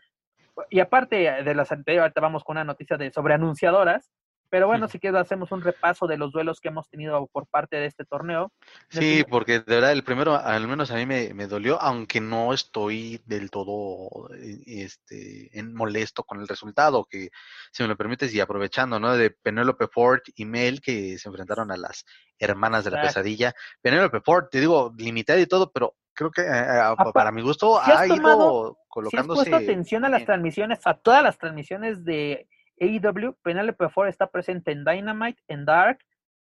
Y 0.70 0.80
aparte 0.80 1.44
de 1.44 1.56
las 1.56 1.72
anteriores, 1.72 2.04
ahorita 2.04 2.22
vamos 2.22 2.44
con 2.44 2.58
una 2.58 2.64
noticia 2.64 2.98
de 2.98 3.12
sobre 3.12 3.34
anunciadoras, 3.34 4.12
pero 4.50 4.68
bueno, 4.68 4.88
si 4.88 5.00
quieres 5.00 5.20
hacemos 5.20 5.52
un 5.52 5.62
repaso 5.62 6.08
de 6.08 6.18
los 6.18 6.32
duelos 6.32 6.60
que 6.60 6.68
hemos 6.68 6.88
tenido 6.90 7.28
por 7.28 7.48
parte 7.48 7.78
de 7.78 7.88
este 7.88 8.06
torneo. 8.06 8.52
Sí, 8.90 9.24
porque 9.30 9.60
de 9.60 9.76
verdad 9.76 9.92
el 9.92 10.04
primero, 10.04 10.36
al 10.36 10.68
menos 10.68 10.92
a 10.92 10.96
mí 10.96 11.06
me, 11.06 11.34
me 11.34 11.48
dolió, 11.48 11.82
aunque 11.82 12.22
no 12.22 12.54
estoy 12.54 13.22
del 13.26 13.50
todo 13.50 14.30
este, 14.66 15.58
en 15.58 15.74
molesto 15.74 16.24
con 16.24 16.40
el 16.40 16.48
resultado, 16.48 17.06
que 17.06 17.30
si 17.72 17.84
me 17.84 17.90
lo 17.90 17.98
permites 17.98 18.34
y 18.34 18.40
aprovechando, 18.40 19.00
¿no? 19.00 19.16
De 19.16 19.32
Penélope 19.32 19.88
Ford 19.88 20.22
y 20.36 20.46
Mel 20.46 20.82
que 20.82 21.18
se 21.18 21.30
enfrentaron 21.30 21.72
a 21.72 21.78
las 21.78 22.06
hermanas 22.38 22.84
de 22.84 22.92
la 22.92 23.02
pesadilla. 23.02 23.54
Penélope 23.82 24.22
Ford, 24.22 24.46
te 24.52 24.60
digo, 24.60 24.94
limitada 24.98 25.40
y 25.40 25.48
todo, 25.48 25.72
pero 25.72 25.96
creo 26.14 26.32
que 26.32 26.42
eh, 26.42 26.96
para 27.14 27.32
mi 27.32 27.42
gusto 27.42 27.80
ha 27.82 28.06
ido 28.08 28.78
colocándose. 28.88 29.46
Si 29.46 29.50
has 29.50 29.50
puesto 29.50 29.72
atención 29.72 30.06
a 30.06 30.10
las 30.10 30.26
transmisiones, 30.26 30.80
a 30.86 30.94
todas 30.94 31.24
las 31.24 31.38
transmisiones 31.38 32.06
de 32.06 32.48
AEW, 32.80 33.36
Penelope 33.42 33.90
Ford 33.90 34.08
está 34.08 34.28
presente 34.28 34.72
en 34.72 34.84
Dynamite, 34.84 35.42
en 35.48 35.66
Dark, 35.66 36.00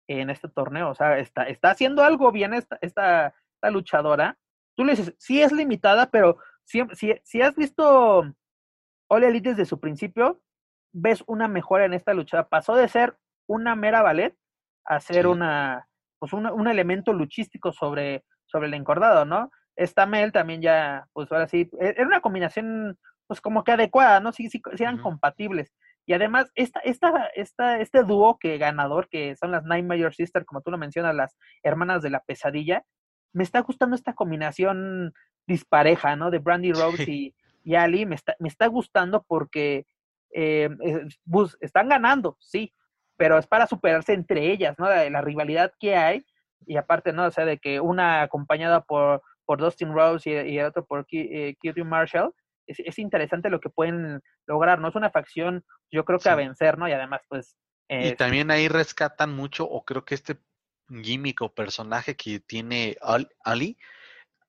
en 0.09 0.31
este 0.31 0.49
torneo. 0.49 0.91
O 0.91 0.95
sea, 0.95 1.19
está, 1.19 1.45
está 1.45 1.71
haciendo 1.71 2.03
algo 2.03 2.33
bien 2.33 2.55
esta, 2.55 2.79
esta, 2.81 3.35
luchadora. 3.71 4.39
Tú 4.77 4.85
le 4.85 4.95
dices, 4.95 5.15
sí 5.19 5.43
es 5.43 5.53
limitada, 5.53 6.11
pero 6.11 6.39
si, 6.65 6.83
si, 7.25 7.43
has 7.43 7.57
visto 7.57 8.25
All 9.09 9.25
Elite 9.25 9.51
desde 9.51 9.65
su 9.65 9.81
principio, 9.81 10.41
ves 10.93 11.25
una 11.27 11.49
mejora 11.49 11.85
en 11.85 11.95
esta 11.95 12.15
luchada. 12.15 12.49
Pasó 12.49 12.77
de 12.77 12.89
ser 12.89 13.17
una 13.47 13.75
mera 13.75 14.03
ballet 14.03 14.37
a 14.85 15.01
ser 15.01 15.27
una, 15.27 15.89
pues 16.19 16.33
un 16.33 16.69
elemento 16.69 17.13
luchístico 17.13 17.73
sobre, 17.73 18.25
sobre 18.47 18.69
el 18.69 18.75
encordado, 18.75 19.25
¿no? 19.25 19.51
Esta 19.77 20.07
Mel 20.07 20.33
también 20.33 20.61
ya, 20.61 21.07
pues 21.13 21.31
ahora 21.31 21.47
sí, 21.47 21.71
e, 21.81 21.95
era 21.97 22.07
una 22.07 22.21
combinación, 22.21 22.99
pues 23.29 23.41
como 23.41 23.63
que 23.63 23.73
adecuada, 23.73 24.19
¿no? 24.19 24.33
Sí, 24.33 24.51
sí, 24.51 24.61
eran 24.79 24.99
compatibles. 24.99 25.73
Y 26.09 26.15
además, 26.15 26.51
esta, 26.55 26.81
esta, 26.81 27.27
esta, 27.35 27.81
este 27.81 28.03
dúo 28.03 28.39
que 28.39 28.57
ganador, 28.57 29.11
que 29.11 29.37
son 29.37 29.51
las 29.51 29.65
Nine 29.65 29.83
Major 29.83 30.15
Sisters, 30.15 30.47
como 30.47 30.63
tú 30.63 30.71
lo 30.71 30.79
mencionas, 30.79 31.15
las 31.15 31.37
hermanas 31.63 32.01
de 32.01 32.09
la 32.09 32.21
pesadilla, 32.21 32.83
me 33.35 33.45
está 33.45 33.61
gustando 33.61 33.95
esta 33.95 34.15
combinación 34.15 35.13
dispareja, 35.47 36.17
¿no? 36.17 36.31
De 36.31 36.39
Brandy 36.39 36.73
Rose 36.73 37.05
y, 37.07 37.35
y, 37.63 37.75
Ali, 37.75 38.07
me 38.07 38.15
está, 38.15 38.35
me 38.39 38.49
está 38.49 38.69
gustando 38.69 39.23
porque 39.29 39.85
eh, 40.33 40.71
están 41.61 41.91
ganando, 41.91 42.39
sí, 42.41 42.73
pero 43.19 43.37
es 43.37 43.47
para 43.47 43.67
superarse 43.67 44.15
entre 44.15 44.51
ellas, 44.51 44.77
¿no? 44.79 44.89
La, 44.89 45.11
la, 45.11 45.21
rivalidad 45.21 45.75
que 45.79 45.95
hay, 45.95 46.25
y 46.67 46.79
aparte, 46.79 47.13
¿no? 47.13 47.27
O 47.27 47.31
sea, 47.31 47.45
de 47.45 47.59
que 47.59 47.81
una 47.81 48.23
acompañada 48.23 48.81
por, 48.81 49.21
por 49.45 49.61
Dustin 49.61 49.93
Rose 49.93 50.31
y, 50.31 50.53
y 50.55 50.59
el 50.59 50.65
otro 50.65 50.87
por 50.87 51.03
K 51.05 51.09
eh, 51.13 51.85
Marshall, 51.85 52.33
es, 52.69 52.99
interesante 52.99 53.51
lo 53.51 53.61
que 53.61 53.71
pueden 53.71 54.21
lograr, 54.47 54.79
¿no? 54.79 54.89
Es 54.89 54.95
una 54.95 55.11
facción, 55.11 55.65
yo 55.91 56.05
creo 56.05 56.19
que 56.19 56.29
a 56.29 56.35
vencer, 56.35 56.79
¿no? 56.79 56.89
Y 56.89 56.93
además, 56.93 57.23
pues... 57.29 57.57
y 57.89 58.13
también 58.13 58.51
ahí 58.51 58.69
rescatan 58.69 59.35
mucho, 59.35 59.65
o 59.65 59.85
creo 59.85 60.05
que 60.05 60.15
este 60.15 60.39
gimmick 60.89 61.43
o 61.43 61.53
personaje 61.53 62.17
que 62.17 62.41
tiene 62.41 62.97
Ali, 63.45 63.77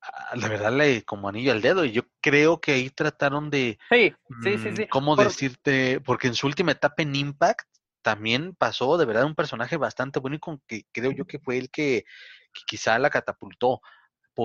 ah, 0.02 0.36
la 0.36 0.48
verdad 0.48 0.72
le 0.72 1.04
como 1.04 1.28
anillo 1.30 1.52
al 1.52 1.62
dedo 1.62 1.86
y 1.86 1.92
yo 1.92 2.04
creo 2.22 2.62
que 2.62 2.74
ahí 2.74 2.90
trataron 2.90 3.50
de 3.50 3.78
sí, 3.90 4.14
sí, 4.44 4.58
sí, 4.58 4.72
sí. 4.76 4.84
Mm, 4.84 4.90
cómo 4.90 5.16
decirte 5.16 6.00
porque 6.02 6.28
en 6.28 6.36
su 6.36 6.48
última 6.48 6.72
etapa 6.72 7.04
en 7.04 7.16
Impact 7.16 7.68
también 8.02 8.56
pasó 8.56 8.98
de 8.98 9.06
verdad 9.06 9.26
un 9.26 9.36
personaje 9.36 9.78
bastante 9.78 10.20
bueno 10.20 10.38
y 10.38 10.40
con 10.40 10.62
que 10.68 10.86
creo 10.92 11.12
yo 11.12 11.26
que 11.26 11.40
fue 11.40 11.58
el 11.58 11.70
que, 11.70 12.06
quizá 12.66 12.98
la 12.98 13.10
catapultó 13.10 13.82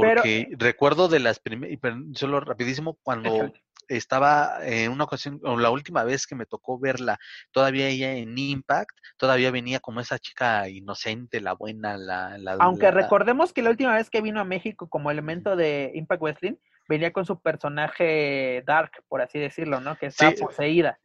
porque 0.00 0.48
recuerdo 0.58 1.08
de 1.08 1.20
las 1.20 1.38
primeras, 1.38 1.78
solo 2.14 2.40
rapidísimo, 2.40 2.98
cuando 3.02 3.52
estaba 3.88 4.58
en 4.62 4.90
una 4.90 5.04
ocasión, 5.04 5.40
o 5.44 5.58
la 5.58 5.70
última 5.70 6.04
vez 6.04 6.26
que 6.26 6.34
me 6.34 6.46
tocó 6.46 6.78
verla, 6.78 7.18
todavía 7.52 7.88
ella 7.88 8.14
en 8.14 8.36
Impact, 8.36 8.96
todavía 9.16 9.50
venía 9.50 9.80
como 9.80 10.00
esa 10.00 10.18
chica 10.18 10.68
inocente, 10.68 11.40
la 11.40 11.54
buena, 11.54 11.96
la... 11.96 12.38
la 12.38 12.52
Aunque 12.60 12.90
recordemos 12.90 13.52
que 13.52 13.62
la 13.62 13.70
última 13.70 13.94
vez 13.94 14.10
que 14.10 14.20
vino 14.20 14.40
a 14.40 14.44
México 14.44 14.88
como 14.88 15.10
elemento 15.10 15.56
de 15.56 15.92
Impact 15.94 16.22
Wrestling, 16.22 16.54
venía 16.88 17.12
con 17.12 17.24
su 17.24 17.40
personaje 17.40 18.62
Dark, 18.66 18.92
por 19.08 19.22
así 19.22 19.38
decirlo, 19.38 19.80
¿no? 19.80 19.96
Que 19.96 20.06
está 20.06 20.32
poseída. 20.32 20.98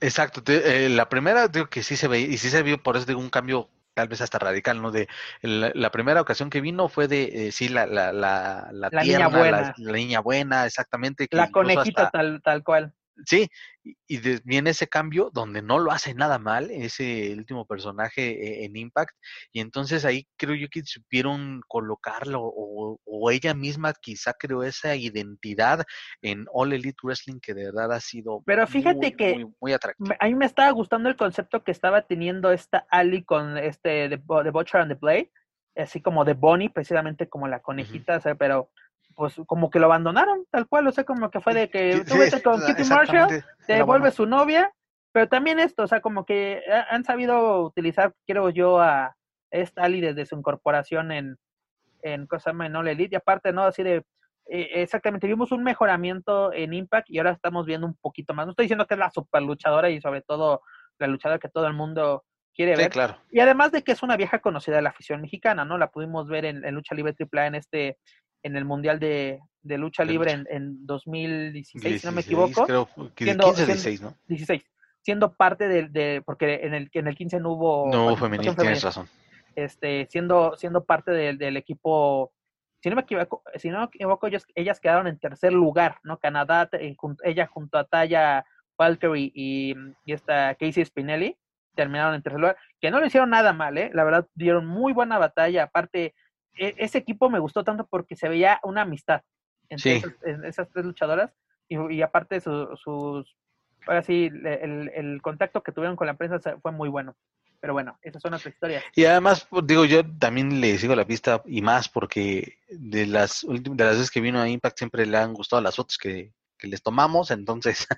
Exacto, 0.00 0.42
eh, 0.52 0.88
la 0.90 1.08
primera 1.08 1.48
digo 1.48 1.66
que 1.66 1.82
sí 1.82 1.96
se 1.96 2.08
veía, 2.08 2.26
y 2.26 2.36
sí 2.36 2.50
se 2.50 2.62
vio 2.62 2.82
por 2.82 2.96
eso 2.96 3.06
de 3.06 3.14
un 3.14 3.30
cambio 3.30 3.68
tal 3.94 4.08
vez 4.08 4.20
hasta 4.20 4.38
radical, 4.38 4.80
¿no? 4.80 4.90
De 4.90 5.08
la, 5.42 5.90
primera 5.90 6.20
ocasión 6.20 6.50
que 6.50 6.60
vino 6.60 6.88
fue 6.88 7.08
de, 7.08 7.48
eh, 7.48 7.52
sí, 7.52 7.68
la, 7.68 7.86
la, 7.86 8.12
la, 8.12 8.68
la, 8.72 9.02
niña 9.02 9.28
buena. 9.28 9.74
La, 9.76 9.92
niña 9.92 10.20
buena, 10.20 10.66
exactamente. 10.66 11.28
la 11.30 11.50
conejita 11.50 12.10
tal, 12.10 12.40
tal 12.42 12.62
cual. 12.62 12.92
Sí, 13.24 13.48
y, 13.84 14.18
viene 14.44 14.70
ese 14.70 14.86
cambio 14.86 15.30
donde 15.32 15.62
no 15.62 15.78
lo 15.78 15.90
hace 15.90 16.14
nada 16.14 16.38
mal, 16.38 16.70
ese 16.70 17.34
último 17.36 17.66
personaje 17.66 18.30
eh, 18.30 18.64
en 18.64 18.76
Impact, 18.76 19.14
y 19.52 19.60
entonces 19.60 20.04
ahí 20.04 20.26
creo 20.36 20.54
yo 20.54 20.68
que 20.70 20.82
supieron 20.84 21.60
colocarlo, 21.68 22.40
o, 22.42 22.98
ella 23.30 23.54
misma 23.54 23.92
quizá 23.94 24.34
creó 24.34 24.62
esa 24.62 24.96
identidad 24.96 25.84
en 26.22 26.44
All 26.52 26.72
Elite 26.72 26.98
Wrestling 27.02 27.38
que 27.40 27.54
de 27.54 27.66
verdad 27.66 27.92
ha 27.92 28.00
sido 28.00 28.42
Pero 28.44 28.66
fíjate 28.66 29.14
que 29.14 29.46
muy, 29.60 29.72
atractivo. 29.72 30.14
A 30.18 30.26
mí 30.26 30.34
me 30.34 30.44
estaba 30.44 30.70
gustando 30.72 31.08
el 31.08 31.16
concepto 31.16 31.62
que 31.62 31.70
estaba 31.70 32.02
teniendo 32.02 32.50
esta 32.52 32.84
Ali 32.90 33.22
con 33.22 33.56
este 33.56 34.08
de, 34.08 34.16
Butcher 34.16 34.80
and 34.80 34.92
the 34.92 34.96
Play, 34.96 35.30
así 35.76 36.00
como 36.00 36.24
de 36.24 36.34
Bonnie, 36.34 36.68
precisamente 36.68 37.28
como 37.28 37.48
la 37.48 37.60
conejita, 37.60 38.20
pero 38.38 38.70
pues 39.14 39.40
como 39.46 39.70
que 39.70 39.78
lo 39.78 39.86
abandonaron, 39.86 40.46
tal 40.50 40.66
cual, 40.66 40.86
o 40.86 40.92
sea, 40.92 41.04
como 41.04 41.30
que 41.30 41.40
fue 41.40 41.54
de 41.54 41.70
que 41.70 42.04
tú 42.06 42.16
vete 42.18 42.42
con 42.42 42.60
Kitty 42.64 42.84
Marshall, 42.84 43.44
te 43.66 43.82
vuelve 43.82 44.10
su 44.10 44.26
novia, 44.26 44.72
pero 45.12 45.28
también 45.28 45.58
esto, 45.58 45.82
o 45.82 45.86
sea, 45.86 46.00
como 46.00 46.24
que 46.24 46.62
han 46.90 47.04
sabido 47.04 47.62
utilizar, 47.62 48.14
quiero 48.26 48.50
yo, 48.50 48.80
a 48.80 49.16
esta 49.50 49.82
Ali 49.82 50.00
desde 50.00 50.26
su 50.26 50.36
incorporación 50.36 51.12
en, 51.12 51.36
en 52.02 52.26
cosa 52.26 52.50
en 52.50 52.76
All 52.76 52.88
Elite, 52.88 53.14
y 53.14 53.16
aparte, 53.16 53.52
¿no? 53.52 53.62
Así 53.62 53.82
de, 53.82 54.04
eh, 54.48 54.82
exactamente, 54.82 55.26
vimos 55.26 55.52
un 55.52 55.62
mejoramiento 55.62 56.52
en 56.52 56.72
Impact 56.72 57.10
y 57.10 57.18
ahora 57.18 57.32
estamos 57.32 57.66
viendo 57.66 57.86
un 57.86 57.94
poquito 57.94 58.34
más. 58.34 58.46
No 58.46 58.52
estoy 58.52 58.64
diciendo 58.64 58.86
que 58.86 58.94
es 58.94 59.00
la 59.00 59.10
super 59.10 59.42
luchadora 59.42 59.90
y 59.90 60.00
sobre 60.00 60.22
todo 60.22 60.62
la 60.98 61.06
luchadora 61.06 61.38
que 61.38 61.48
todo 61.48 61.66
el 61.66 61.74
mundo 61.74 62.24
quiere 62.54 62.76
ver. 62.76 62.90
claro. 62.90 63.16
Y 63.30 63.40
además 63.40 63.72
de 63.72 63.82
que 63.82 63.92
es 63.92 64.02
una 64.02 64.16
vieja 64.16 64.40
conocida 64.40 64.76
de 64.76 64.82
la 64.82 64.90
afición 64.90 65.20
mexicana, 65.20 65.64
¿no? 65.64 65.78
La 65.78 65.90
pudimos 65.90 66.28
ver 66.28 66.44
en, 66.44 66.64
en 66.64 66.74
Lucha 66.74 66.94
Libre 66.94 67.14
AAA 67.18 67.46
en 67.46 67.54
este 67.54 67.98
en 68.42 68.56
el 68.56 68.64
Mundial 68.64 68.98
de, 68.98 69.40
de 69.62 69.78
Lucha 69.78 70.04
Libre 70.04 70.32
en, 70.32 70.46
en 70.50 70.86
2016, 70.86 72.00
si 72.00 72.06
no 72.06 72.12
me 72.12 72.22
equivoco. 72.22 72.64
Creo 72.66 72.88
que 73.14 73.24
siendo, 73.24 73.46
15, 73.46 73.66
16, 73.66 74.02
¿no? 74.02 74.14
16. 74.26 74.62
Siendo 75.02 75.34
parte 75.34 75.68
de, 75.68 75.88
de, 75.88 76.22
porque 76.24 76.60
en 76.62 76.74
el, 76.74 76.90
en 76.92 77.08
el 77.08 77.16
15 77.16 77.40
no 77.40 77.52
hubo... 77.52 77.90
No 77.90 78.06
hubo 78.06 78.16
femenino, 78.16 78.54
tienes 78.54 78.82
razón. 78.82 79.08
Este, 79.54 80.06
siendo, 80.10 80.56
siendo 80.56 80.84
parte 80.84 81.10
del, 81.10 81.38
del 81.38 81.56
equipo, 81.56 82.32
si 82.80 82.88
no 82.88 82.96
me 82.96 83.02
equivoco, 83.02 83.42
si 83.56 83.68
no 83.70 83.80
me 83.80 83.84
equivoco 83.86 84.26
ellas, 84.26 84.44
ellas 84.54 84.80
quedaron 84.80 85.06
en 85.06 85.18
tercer 85.18 85.52
lugar, 85.52 85.98
¿no? 86.04 86.18
Canadá, 86.18 86.68
eh, 86.72 86.96
ella 87.24 87.46
junto 87.46 87.78
a 87.78 87.84
Taya 87.84 88.44
Valkyrie 88.78 89.30
y, 89.34 89.74
y 90.06 90.12
esta 90.12 90.54
Casey 90.54 90.84
Spinelli 90.84 91.36
terminaron 91.74 92.14
en 92.14 92.22
tercer 92.22 92.40
lugar, 92.40 92.56
que 92.80 92.90
no 92.90 93.00
lo 93.00 93.06
hicieron 93.06 93.30
nada 93.30 93.52
mal, 93.52 93.76
¿eh? 93.78 93.90
La 93.92 94.04
verdad, 94.04 94.26
dieron 94.34 94.66
muy 94.66 94.92
buena 94.92 95.18
batalla, 95.18 95.64
aparte 95.64 96.14
ese 96.54 96.98
equipo 96.98 97.30
me 97.30 97.38
gustó 97.38 97.64
tanto 97.64 97.86
porque 97.86 98.16
se 98.16 98.28
veía 98.28 98.60
una 98.62 98.82
amistad 98.82 99.22
entre 99.68 100.02
esas, 100.44 100.68
tres 100.70 100.84
luchadoras 100.84 101.32
y, 101.68 102.02
aparte 102.02 102.40
sus, 102.40 103.36
ahora 103.86 104.02
sí, 104.02 104.30
el, 104.44 105.20
contacto 105.22 105.62
que 105.62 105.72
tuvieron 105.72 105.96
con 105.96 106.06
la 106.06 106.14
prensa 106.14 106.38
fue 106.60 106.72
muy 106.72 106.88
bueno. 106.88 107.16
Pero 107.60 107.74
bueno, 107.74 107.96
esas 108.02 108.20
son 108.20 108.34
otras 108.34 108.52
historias. 108.52 108.82
Y 108.96 109.04
además, 109.04 109.46
pues, 109.48 109.64
digo, 109.66 109.84
yo 109.84 110.02
también 110.18 110.60
le 110.60 110.76
sigo 110.78 110.96
la 110.96 111.06
pista 111.06 111.42
y 111.46 111.62
más 111.62 111.88
porque 111.88 112.58
de 112.68 113.06
las 113.06 113.44
últimas, 113.44 113.76
de 113.76 113.84
las 113.84 113.94
veces 113.94 114.10
que 114.10 114.20
vino 114.20 114.40
a 114.40 114.48
Impact 114.48 114.78
siempre 114.78 115.06
le 115.06 115.16
han 115.16 115.32
gustado 115.32 115.62
las 115.62 115.76
fotos 115.76 115.96
que, 115.96 116.32
les 116.60 116.82
tomamos, 116.82 117.32
entonces 117.32 117.88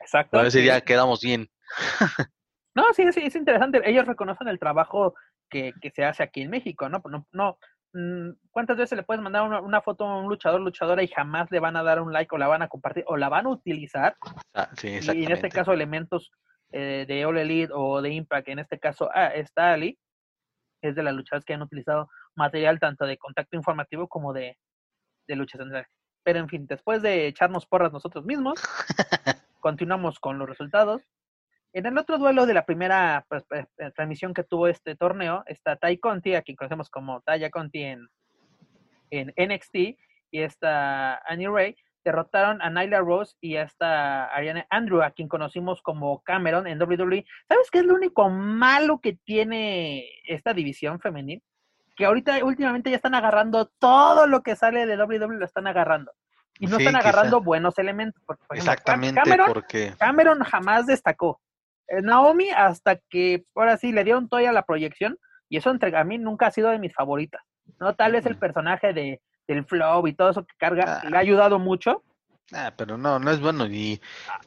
Exacto, 0.00 0.38
a 0.38 0.50
si 0.50 0.64
ya 0.64 0.80
quedamos 0.80 1.20
bien. 1.20 1.50
no, 2.74 2.84
sí, 2.94 3.04
sí, 3.12 3.20
es 3.24 3.34
interesante. 3.34 3.80
Ellos 3.84 4.06
reconocen 4.06 4.48
el 4.48 4.58
trabajo 4.58 5.14
que, 5.50 5.72
que 5.80 5.90
se 5.90 6.04
hace 6.04 6.22
aquí 6.22 6.42
en 6.42 6.50
México, 6.50 6.88
¿no? 6.88 7.02
No, 7.10 7.26
no, 7.32 7.58
¿cuántas 8.50 8.76
veces 8.76 8.96
le 8.96 9.02
puedes 9.02 9.22
mandar 9.22 9.42
una, 9.42 9.80
foto 9.80 10.04
a 10.04 10.20
un 10.20 10.28
luchador, 10.28 10.60
luchadora 10.60 11.02
y 11.02 11.08
jamás 11.08 11.50
le 11.50 11.60
van 11.60 11.76
a 11.76 11.82
dar 11.82 12.00
un 12.00 12.12
like 12.12 12.34
o 12.34 12.38
la 12.38 12.46
van 12.46 12.62
a 12.62 12.68
compartir 12.68 13.04
o 13.06 13.16
la 13.16 13.28
van 13.28 13.46
a 13.46 13.50
utilizar? 13.50 14.16
Ah, 14.54 14.68
y 14.82 15.24
en 15.24 15.32
este 15.32 15.48
caso 15.48 15.72
elementos 15.72 16.30
eh, 16.70 17.06
de 17.08 17.24
All 17.24 17.38
Elite 17.38 17.72
o 17.74 18.02
de 18.02 18.10
Impact, 18.10 18.48
en 18.48 18.58
este 18.58 18.78
caso 18.78 19.10
ah, 19.14 19.28
está 19.28 19.72
Ali, 19.72 19.98
es 20.82 20.94
de 20.94 21.02
las 21.02 21.14
luchadoras 21.14 21.44
que 21.44 21.54
han 21.54 21.62
utilizado 21.62 22.08
material 22.34 22.78
tanto 22.78 23.04
de 23.04 23.18
contacto 23.18 23.56
informativo 23.56 24.08
como 24.08 24.32
de, 24.32 24.56
de 25.26 25.36
lucha 25.36 25.58
Pero 26.22 26.38
en 26.38 26.48
fin, 26.48 26.66
después 26.66 27.02
de 27.02 27.26
echarnos 27.26 27.66
porras 27.66 27.92
nosotros 27.92 28.24
mismos, 28.24 28.60
continuamos 29.60 30.18
con 30.20 30.38
los 30.38 30.48
resultados. 30.48 31.02
En 31.72 31.86
el 31.86 31.98
otro 31.98 32.18
duelo 32.18 32.46
de 32.46 32.54
la 32.54 32.64
primera 32.64 33.24
pues, 33.28 33.44
pues, 33.48 33.66
eh, 33.78 33.90
transmisión 33.94 34.34
que 34.34 34.44
tuvo 34.44 34.68
este 34.68 34.96
torneo, 34.96 35.42
está 35.46 35.76
Tai 35.76 35.98
Conti, 35.98 36.34
a 36.34 36.42
quien 36.42 36.56
conocemos 36.56 36.88
como 36.90 37.20
Taya 37.20 37.50
Conti 37.50 37.82
en, 37.82 38.08
en 39.10 39.34
NXT, 39.36 39.74
y 40.30 40.40
esta 40.42 41.16
Annie 41.26 41.48
Ray, 41.48 41.76
derrotaron 42.04 42.62
a 42.62 42.70
Nyla 42.70 43.00
Rose 43.00 43.36
y 43.40 43.56
a 43.56 43.62
esta 43.62 44.26
Ariana 44.26 44.66
Andrew, 44.70 45.02
a 45.02 45.10
quien 45.10 45.28
conocimos 45.28 45.82
como 45.82 46.22
Cameron 46.22 46.66
en 46.66 46.80
WWE. 46.80 47.24
¿Sabes 47.48 47.70
qué 47.70 47.80
es 47.80 47.84
lo 47.84 47.94
único 47.94 48.30
malo 48.30 49.00
que 49.00 49.18
tiene 49.24 50.04
esta 50.26 50.54
división 50.54 51.00
femenil? 51.00 51.42
Que 51.96 52.06
ahorita, 52.06 52.44
últimamente 52.44 52.90
ya 52.90 52.96
están 52.96 53.14
agarrando 53.14 53.66
todo 53.78 54.26
lo 54.26 54.42
que 54.42 54.56
sale 54.56 54.86
de 54.86 54.96
WWE, 54.96 55.38
lo 55.38 55.44
están 55.44 55.66
agarrando. 55.66 56.12
Y 56.60 56.66
no 56.66 56.78
están 56.78 56.96
agarrando 56.96 57.40
buenos 57.40 57.78
elementos. 57.78 58.22
Exactamente, 58.50 59.20
porque... 59.52 59.94
Cameron 59.98 60.40
jamás 60.40 60.86
destacó. 60.86 61.40
Eh, 61.88 62.02
Naomi 62.02 62.50
hasta 62.50 62.96
que 62.96 63.44
ahora 63.54 63.76
sí 63.76 63.92
le 63.92 64.04
dieron 64.04 64.28
toya 64.28 64.50
a 64.50 64.52
la 64.52 64.64
proyección 64.64 65.18
y 65.48 65.56
eso 65.56 65.70
entre 65.70 65.96
a 65.96 66.04
mí 66.04 66.18
nunca 66.18 66.46
ha 66.46 66.50
sido 66.50 66.70
de 66.70 66.78
mis 66.78 66.94
favoritas. 66.94 67.42
No 67.80 67.94
tal 67.94 68.12
vez 68.12 68.26
el 68.26 68.36
personaje 68.36 68.92
de 68.92 69.20
del 69.46 69.64
flow 69.64 70.06
y 70.06 70.12
todo 70.12 70.30
eso 70.30 70.44
que 70.44 70.54
carga 70.58 71.02
le 71.08 71.16
ha 71.16 71.20
ayudado 71.20 71.58
mucho. 71.58 72.04
Ah, 72.52 72.72
pero 72.76 72.96
no, 72.96 73.18
no 73.18 73.30
es 73.30 73.40
bueno 73.40 73.66
y 73.66 74.00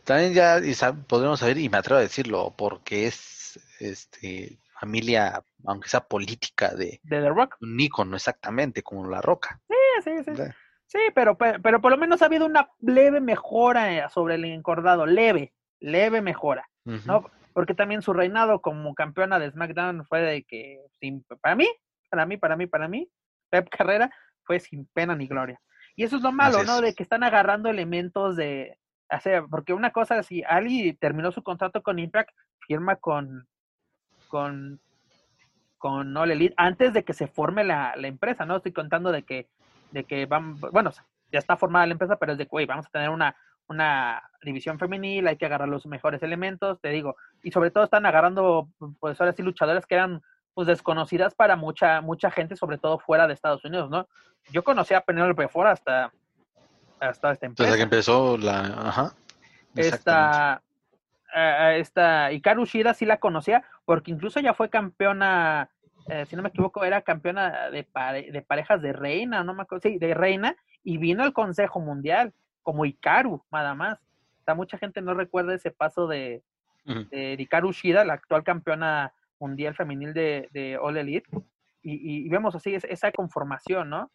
también 0.04 0.34
ya 0.34 0.60
y 0.60 0.74
podremos 1.08 1.40
saber 1.40 1.58
y 1.58 1.70
me 1.70 1.78
atrevo 1.78 2.00
a 2.00 2.04
decirlo 2.04 2.54
porque 2.56 3.08
es 3.08 3.60
este 3.80 4.60
familia, 4.80 5.44
aunque 5.66 5.90
sea 5.90 6.02
política 6.02 6.70
de, 6.70 7.00
de 7.04 7.22
The 7.22 7.30
Rock. 7.30 7.58
Un 7.62 7.80
ícono 7.80 8.16
exactamente 8.16 8.82
como 8.82 9.08
La 9.08 9.22
Roca. 9.22 9.60
Sí, 9.68 9.76
sí, 10.04 10.24
sí. 10.24 10.44
Sí, 10.88 11.00
pero, 11.16 11.38
pero, 11.38 11.80
por 11.80 11.92
lo 11.92 11.98
menos 11.98 12.22
ha 12.22 12.26
habido 12.26 12.46
una 12.46 12.70
leve 12.82 13.22
mejora 13.22 13.94
eh, 13.94 14.04
sobre 14.10 14.36
el 14.36 14.44
encordado, 14.44 15.06
leve, 15.06 15.54
leve 15.82 16.22
mejora. 16.22 16.66
¿no? 16.86 17.30
Porque 17.54 17.74
también 17.74 18.02
su 18.02 18.14
reinado 18.14 18.62
como 18.62 18.96
campeona 18.96 19.38
de 19.38 19.52
SmackDown 19.52 20.06
fue 20.06 20.22
de 20.22 20.44
que, 20.44 20.80
sin, 21.00 21.26
para 21.42 21.56
mí, 21.56 21.68
para 22.10 22.26
mí, 22.26 22.38
para 22.38 22.56
mí, 22.56 22.68
para 22.68 22.88
mí, 22.88 23.10
Pep 23.50 23.68
Carrera 23.70 24.10
fue 24.44 24.60
sin 24.60 24.86
pena 24.94 25.16
ni 25.16 25.28
gloria. 25.28 25.60
Y 25.96 26.04
eso 26.04 26.16
es 26.16 26.22
lo 26.22 26.32
malo, 26.32 26.64
¿no? 26.64 26.80
De 26.80 26.94
que 26.94 27.04
están 27.04 27.24
agarrando 27.24 27.70
elementos 27.70 28.38
de, 28.38 28.78
hacer, 29.12 29.44
porque 29.50 29.74
una 29.74 29.92
cosa, 29.92 30.24
si 30.24 30.44
Ali 30.44 30.94
terminó 30.94 31.32
su 31.32 31.44
contrato 31.44 31.84
con 31.84 32.00
Impact, 32.00 32.32
firma 32.66 32.96
con, 32.96 33.48
con, 34.30 34.80
con 35.78 36.16
All 36.16 36.32
Elite 36.32 36.56
antes 36.58 36.94
de 36.94 37.04
que 37.04 37.14
se 37.14 37.28
forme 37.28 37.64
la, 37.64 37.94
la 37.98 38.08
empresa, 38.08 38.46
¿no? 38.46 38.58
Estoy 38.58 38.72
contando 38.72 39.12
de 39.12 39.24
que, 39.24 39.50
de 39.92 40.06
que 40.06 40.26
van, 40.26 40.60
bueno, 40.60 40.92
ya 41.32 41.40
está 41.40 41.58
formada 41.58 41.86
la 41.86 41.94
empresa, 41.94 42.18
pero 42.18 42.32
es 42.32 42.38
de 42.38 42.48
que, 42.48 42.66
vamos 42.66 42.88
a 42.88 42.90
tener 42.90 43.10
una, 43.10 43.36
una 43.72 44.24
división 44.44 44.78
femenil, 44.78 45.28
hay 45.28 45.38
que 45.38 45.46
agarrar 45.46 45.68
los 45.68 45.86
mejores 45.86 46.22
elementos, 46.22 46.80
te 46.80 46.90
digo, 46.90 47.16
y 47.44 47.52
sobre 47.52 47.72
todo 47.72 47.84
están 47.84 48.06
agarrando, 48.06 48.70
pues 49.00 49.20
ahora 49.20 49.34
sí, 49.34 49.42
luchadoras 49.42 49.86
que 49.86 49.96
eran 49.96 50.22
pues 50.54 50.68
desconocidas 50.68 51.34
para 51.34 51.56
mucha 51.56 52.02
mucha 52.02 52.30
gente, 52.30 52.56
sobre 52.56 52.78
todo 52.78 53.00
fuera 53.00 53.28
de 53.28 53.34
Estados 53.34 53.64
Unidos, 53.66 53.90
¿no? 53.90 54.08
Yo 54.52 54.64
conocí 54.64 54.94
a 54.94 55.02
Penelope 55.02 55.48
Ford 55.48 55.68
hasta 55.68 56.12
hasta 57.02 57.32
esta 57.32 57.46
empresa. 57.46 57.72
Desde 57.72 57.78
que 57.78 57.84
empezó 57.84 58.38
la... 58.38 58.60
Ajá. 58.60 59.14
Esta, 59.76 60.62
esta 61.34 62.32
Hikaru 62.32 62.66
Shida 62.66 62.94
sí 62.94 63.06
la 63.06 63.18
conocía, 63.18 63.64
porque 63.86 64.12
incluso 64.12 64.40
ya 64.40 64.54
fue 64.54 64.70
campeona, 64.70 65.70
eh, 66.08 66.26
si 66.28 66.36
no 66.36 66.42
me 66.42 66.50
equivoco, 66.50 66.84
era 66.84 67.02
campeona 67.02 67.70
de, 67.70 67.84
pare, 67.84 68.32
de 68.32 68.42
parejas 68.42 68.82
de 68.82 68.94
reina, 68.94 69.44
no 69.44 69.54
me 69.54 69.64
acuerdo, 69.64 69.82
sí, 69.90 69.98
de 69.98 70.14
reina, 70.14 70.56
y 70.84 70.98
vino 70.98 71.24
al 71.24 71.34
Consejo 71.34 71.80
Mundial, 71.80 72.34
como 72.64 72.86
Hikaru, 72.86 73.44
nada 73.52 73.76
más. 73.76 74.00
O 74.42 74.44
sea, 74.44 74.56
mucha 74.56 74.78
gente 74.78 75.02
no 75.02 75.14
recuerda 75.14 75.54
ese 75.54 75.72
paso 75.72 76.08
de, 76.08 76.44
uh 76.86 76.92
-huh. 76.92 77.10
de 77.10 77.36
Hikaru 77.40 77.72
Shida, 77.72 78.06
la 78.06 78.14
actual 78.14 78.44
campeona 78.44 79.14
mundial 79.40 79.76
femenil 79.76 80.14
de, 80.14 80.50
de 80.52 80.78
All 80.78 80.98
Elite, 80.98 81.28
y, 81.82 82.26
y, 82.26 82.30
vemos 82.30 82.56
así 82.56 82.76
es, 82.76 82.84
esa 82.84 83.12
conformación, 83.12 83.90
¿no? 83.90 84.12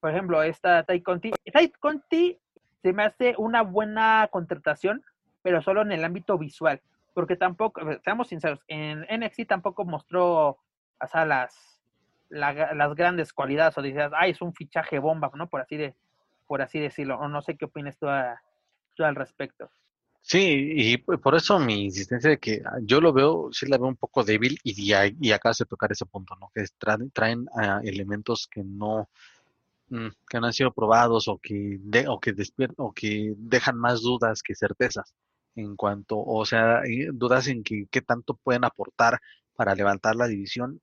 Por 0.00 0.10
ejemplo, 0.10 0.42
esta 0.42 0.84
Tai 0.84 1.02
Conti, 1.02 1.32
Tai 1.52 1.70
Conti 1.72 2.38
se 2.82 2.92
me 2.92 3.04
hace 3.04 3.34
una 3.36 3.62
buena 3.62 4.28
contratación, 4.32 5.04
pero 5.42 5.60
solo 5.60 5.82
en 5.82 5.92
el 5.92 6.04
ámbito 6.04 6.38
visual, 6.38 6.80
porque 7.12 7.36
tampoco, 7.36 7.82
seamos 8.02 8.28
sinceros, 8.28 8.60
en 8.68 9.00
NXT 9.02 9.46
tampoco 9.46 9.84
mostró, 9.84 10.58
o 11.00 11.06
sea, 11.10 11.26
las, 11.26 11.82
la, 12.30 12.74
las 12.74 12.94
grandes 12.94 13.34
cualidades, 13.34 13.76
o 13.76 13.82
dices, 13.82 14.10
ay, 14.16 14.30
es 14.30 14.40
un 14.40 14.54
fichaje 14.54 14.98
bomba, 14.98 15.30
¿no? 15.34 15.48
Por 15.48 15.60
así 15.60 15.76
de, 15.76 15.94
por 16.48 16.62
así 16.62 16.80
decirlo, 16.80 17.18
o 17.20 17.28
no 17.28 17.42
sé 17.42 17.56
qué 17.56 17.66
opinas 17.66 17.96
tú, 17.98 18.08
a, 18.08 18.42
tú 18.96 19.04
al 19.04 19.14
respecto. 19.14 19.70
Sí, 20.20 20.72
y 20.74 20.96
por 20.98 21.36
eso 21.36 21.58
mi 21.58 21.84
insistencia 21.84 22.30
de 22.30 22.38
que 22.38 22.62
yo 22.82 23.00
lo 23.00 23.12
veo, 23.12 23.50
sí 23.52 23.66
la 23.66 23.78
veo 23.78 23.86
un 23.86 23.96
poco 23.96 24.24
débil 24.24 24.58
y, 24.64 24.92
y 25.20 25.32
acá 25.32 25.54
se 25.54 25.64
tocar 25.64 25.92
ese 25.92 26.06
punto, 26.06 26.34
¿no? 26.36 26.50
Que 26.54 26.64
traen, 26.76 27.10
traen 27.12 27.40
uh, 27.42 27.80
elementos 27.84 28.46
que 28.46 28.62
no, 28.64 29.08
mm, 29.88 30.08
que 30.28 30.40
no 30.40 30.46
han 30.46 30.52
sido 30.52 30.72
probados 30.72 31.28
o 31.28 31.38
que, 31.38 31.78
de, 31.80 32.08
o, 32.08 32.20
que 32.20 32.34
o 32.76 32.92
que 32.92 33.34
dejan 33.38 33.76
más 33.78 34.02
dudas 34.02 34.42
que 34.42 34.54
certezas 34.54 35.14
en 35.54 35.76
cuanto, 35.76 36.18
o 36.18 36.44
sea, 36.44 36.82
dudas 37.12 37.48
en 37.48 37.62
que 37.64 37.86
qué 37.90 38.02
tanto 38.02 38.34
pueden 38.34 38.64
aportar 38.64 39.20
para 39.54 39.74
levantar 39.74 40.16
la 40.16 40.26
división. 40.28 40.80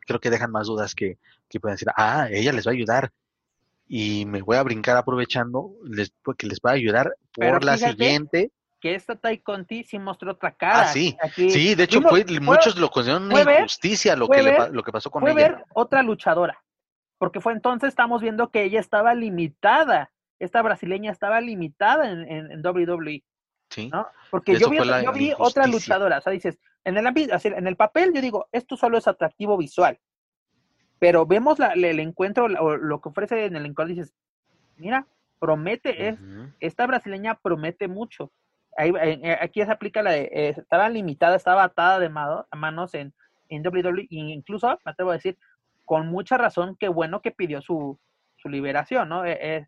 Creo 0.00 0.20
que 0.20 0.30
dejan 0.30 0.50
más 0.50 0.66
dudas 0.66 0.94
que, 0.94 1.18
que 1.48 1.60
pueden 1.60 1.74
decir, 1.76 1.88
ah, 1.96 2.28
ella 2.30 2.52
les 2.52 2.66
va 2.66 2.72
a 2.72 2.74
ayudar 2.74 3.12
y 3.88 4.26
me 4.26 4.42
voy 4.42 4.56
a 4.56 4.62
brincar 4.62 4.96
aprovechando 4.96 5.72
les, 5.82 6.12
que 6.36 6.46
les 6.46 6.58
va 6.64 6.70
a 6.70 6.74
ayudar 6.74 7.06
por 7.32 7.44
Pero 7.44 7.58
la 7.60 7.78
siguiente. 7.78 8.52
Que 8.80 8.94
esta 8.94 9.16
Tai 9.16 9.38
Conti 9.38 9.82
sí 9.82 9.98
mostró 9.98 10.32
otra 10.32 10.52
cara. 10.54 10.82
Ah, 10.82 10.86
sí, 10.88 11.16
Aquí, 11.20 11.50
sí, 11.50 11.74
de 11.74 11.84
hecho 11.84 12.00
fue, 12.02 12.24
muchos 12.40 12.76
lo 12.76 12.90
consideran 12.90 13.24
una 13.24 13.42
ver, 13.42 13.60
injusticia 13.60 14.14
lo 14.14 14.28
que, 14.28 14.42
ver, 14.42 14.68
le, 14.68 14.70
lo 14.70 14.82
que 14.84 14.92
pasó 14.92 15.10
con 15.10 15.22
fue 15.22 15.32
ella. 15.32 15.40
ver 15.40 15.64
otra 15.74 16.02
luchadora, 16.02 16.62
porque 17.16 17.40
fue 17.40 17.54
entonces 17.54 17.88
estamos 17.88 18.20
viendo 18.20 18.50
que 18.50 18.62
ella 18.62 18.78
estaba 18.78 19.14
limitada, 19.14 20.12
esta 20.38 20.62
brasileña 20.62 21.10
estaba 21.10 21.40
limitada 21.40 22.08
en, 22.08 22.20
en, 22.30 22.52
en 22.52 22.64
WWE. 22.64 23.24
Sí. 23.70 23.88
¿no? 23.88 24.06
Porque 24.30 24.58
yo 24.58 24.70
vi, 24.70 24.78
yo 24.78 25.12
vi 25.12 25.32
otra 25.36 25.66
luchadora, 25.66 26.18
o 26.18 26.20
sea, 26.20 26.32
dices, 26.32 26.58
en 26.84 26.96
el, 26.96 27.06
en 27.06 27.66
el 27.66 27.76
papel 27.76 28.12
yo 28.14 28.20
digo, 28.20 28.48
esto 28.52 28.76
solo 28.76 28.96
es 28.96 29.08
atractivo 29.08 29.56
visual, 29.56 29.98
pero 30.98 31.26
vemos 31.26 31.58
la, 31.58 31.72
el 31.72 32.00
encuentro, 32.00 32.46
o 32.46 32.76
lo 32.76 33.00
que 33.00 33.08
ofrece 33.08 33.44
en 33.44 33.56
el 33.56 33.66
encuentro, 33.66 33.94
dices, 33.94 34.14
mira, 34.76 35.06
promete, 35.38 36.08
es, 36.08 36.20
uh 36.20 36.24
-huh. 36.24 36.54
esta 36.60 36.86
brasileña 36.86 37.34
promete 37.36 37.88
mucho. 37.88 38.32
Ahí, 38.76 38.92
eh, 39.00 39.38
aquí 39.40 39.64
se 39.64 39.70
aplica 39.70 40.02
la 40.02 40.12
de, 40.12 40.30
eh, 40.32 40.54
estaba 40.56 40.88
limitada, 40.88 41.36
estaba 41.36 41.64
atada 41.64 41.98
de 41.98 42.08
mano, 42.08 42.46
manos 42.56 42.94
en, 42.94 43.12
en 43.48 43.66
WWE, 43.66 44.02
e 44.02 44.06
incluso, 44.10 44.68
me 44.84 44.92
atrevo 44.92 45.10
a 45.10 45.14
decir, 45.14 45.36
con 45.84 46.08
mucha 46.08 46.36
razón, 46.36 46.76
qué 46.78 46.88
bueno 46.88 47.22
que 47.22 47.30
pidió 47.30 47.60
su, 47.62 47.98
su 48.36 48.48
liberación, 48.48 49.08
¿no? 49.08 49.24
Eh, 49.24 49.66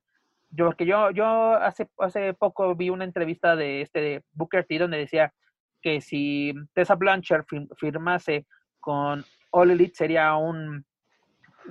yo, 0.50 0.66
porque 0.66 0.84
yo, 0.84 1.10
yo 1.12 1.54
hace, 1.54 1.88
hace 1.98 2.34
poco 2.34 2.74
vi 2.74 2.90
una 2.90 3.04
entrevista 3.04 3.56
de 3.56 3.82
este 3.82 4.00
de 4.00 4.24
Booker 4.32 4.64
T 4.66 4.78
donde 4.78 4.98
decía 4.98 5.32
que 5.80 6.00
si 6.00 6.52
Tessa 6.74 6.96
Blanchard 6.96 7.46
firmase 7.76 8.46
con 8.80 9.24
All 9.50 9.70
Elite 9.70 9.94
sería 9.94 10.34
un, 10.36 10.84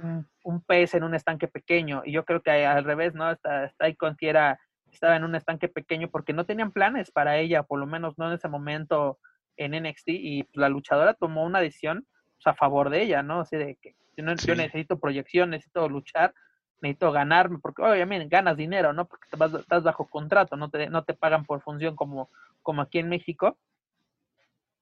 un, 0.03 0.27
un, 0.43 0.61
pez 0.61 0.93
en 0.93 1.03
un 1.03 1.15
estanque 1.15 1.47
pequeño. 1.47 2.01
Y 2.05 2.11
yo 2.11 2.25
creo 2.25 2.41
que 2.41 2.65
al 2.65 2.83
revés, 2.83 3.13
¿no? 3.13 3.31
Esta, 3.31 3.71
Conti 3.97 4.27
era, 4.27 4.59
estaba 4.91 5.15
en 5.15 5.23
un 5.23 5.35
estanque 5.35 5.67
pequeño 5.67 6.09
porque 6.09 6.33
no 6.33 6.45
tenían 6.45 6.71
planes 6.71 7.11
para 7.11 7.37
ella, 7.37 7.63
por 7.63 7.79
lo 7.79 7.85
menos 7.85 8.17
no 8.17 8.27
en 8.27 8.33
ese 8.33 8.47
momento 8.47 9.19
en 9.57 9.71
NXT. 9.71 10.09
Y 10.09 10.47
la 10.53 10.69
luchadora 10.69 11.13
tomó 11.13 11.43
una 11.43 11.61
decisión 11.61 12.05
pues, 12.37 12.47
a 12.47 12.53
favor 12.53 12.89
de 12.89 13.01
ella, 13.03 13.23
¿no? 13.23 13.41
Así 13.41 13.57
de 13.57 13.75
que 13.81 13.95
yo, 14.17 14.23
no, 14.23 14.37
sí. 14.37 14.47
yo 14.47 14.55
necesito 14.55 14.99
proyección, 14.99 15.51
necesito 15.51 15.87
luchar, 15.87 16.33
necesito 16.81 17.11
ganarme, 17.11 17.59
porque 17.59 17.81
obviamente 17.81 18.27
ganas 18.27 18.57
dinero, 18.57 18.93
¿no? 18.93 19.05
Porque 19.05 19.27
vas, 19.37 19.53
estás 19.53 19.83
bajo 19.83 20.07
contrato, 20.09 20.55
no 20.57 20.69
te, 20.69 20.89
no 20.89 21.03
te 21.03 21.13
pagan 21.13 21.45
por 21.45 21.61
función 21.61 21.95
como, 21.95 22.29
como 22.61 22.81
aquí 22.81 22.99
en 22.99 23.09
México. 23.09 23.57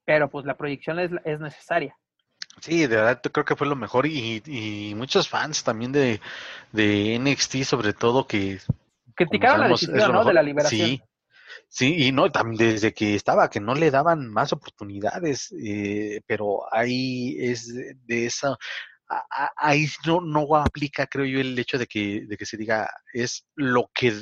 Pero 0.05 0.29
pues 0.29 0.45
la 0.45 0.55
proyección 0.55 0.99
es, 0.99 1.11
es 1.25 1.39
necesaria. 1.39 1.97
Sí, 2.61 2.87
de 2.87 2.95
verdad 2.95 3.21
creo 3.21 3.45
que 3.45 3.55
fue 3.55 3.67
lo 3.67 3.75
mejor 3.75 4.07
y, 4.07 4.41
y 4.45 4.95
muchos 4.95 5.29
fans 5.29 5.63
también 5.63 5.91
de, 5.91 6.19
de, 6.71 7.19
NXT 7.19 7.63
sobre 7.63 7.93
todo 7.93 8.25
que 8.25 8.59
criticaron 9.15 9.57
sabemos, 9.57 9.81
la 9.83 9.93
decisión 9.93 10.13
¿no? 10.13 10.25
de 10.25 10.33
la 10.33 10.43
liberación. 10.43 10.87
Sí, 10.89 11.01
sí, 11.69 12.07
y 12.07 12.11
no, 12.11 12.31
también 12.31 12.73
desde 12.73 12.93
que 12.93 13.15
estaba, 13.15 13.49
que 13.49 13.59
no 13.59 13.75
le 13.75 13.91
daban 13.91 14.27
más 14.27 14.53
oportunidades, 14.53 15.53
eh, 15.63 16.21
pero 16.25 16.61
ahí 16.73 17.37
es 17.39 17.73
de, 17.73 17.95
de 18.05 18.25
esa, 18.25 18.57
ahí 19.55 19.87
no, 20.05 20.21
no 20.21 20.55
aplica, 20.55 21.05
creo 21.07 21.25
yo, 21.25 21.39
el 21.39 21.57
hecho 21.57 21.77
de 21.77 21.87
que, 21.87 22.25
de 22.27 22.37
que 22.37 22.45
se 22.45 22.57
diga 22.57 22.89
es 23.13 23.45
lo 23.55 23.89
que, 23.93 24.13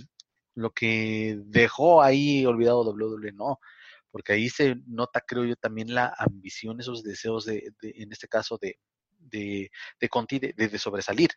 lo 0.56 0.72
que 0.72 1.38
dejó 1.46 2.02
ahí 2.02 2.46
olvidado 2.46 2.84
WWE, 2.84 3.32
no 3.34 3.60
porque 4.16 4.32
ahí 4.32 4.48
se 4.48 4.78
nota, 4.88 5.20
creo 5.20 5.44
yo, 5.44 5.58
también 5.58 5.94
la 5.94 6.16
ambición, 6.18 6.80
esos 6.80 7.04
deseos 7.04 7.44
de, 7.44 7.74
de 7.82 7.96
en 7.98 8.14
este 8.14 8.30
caso, 8.30 8.58
de, 8.58 8.80
de, 9.18 9.70
de 10.00 10.08
Conti, 10.08 10.40
de, 10.40 10.54
de, 10.56 10.80
sobresalir. 10.80 11.32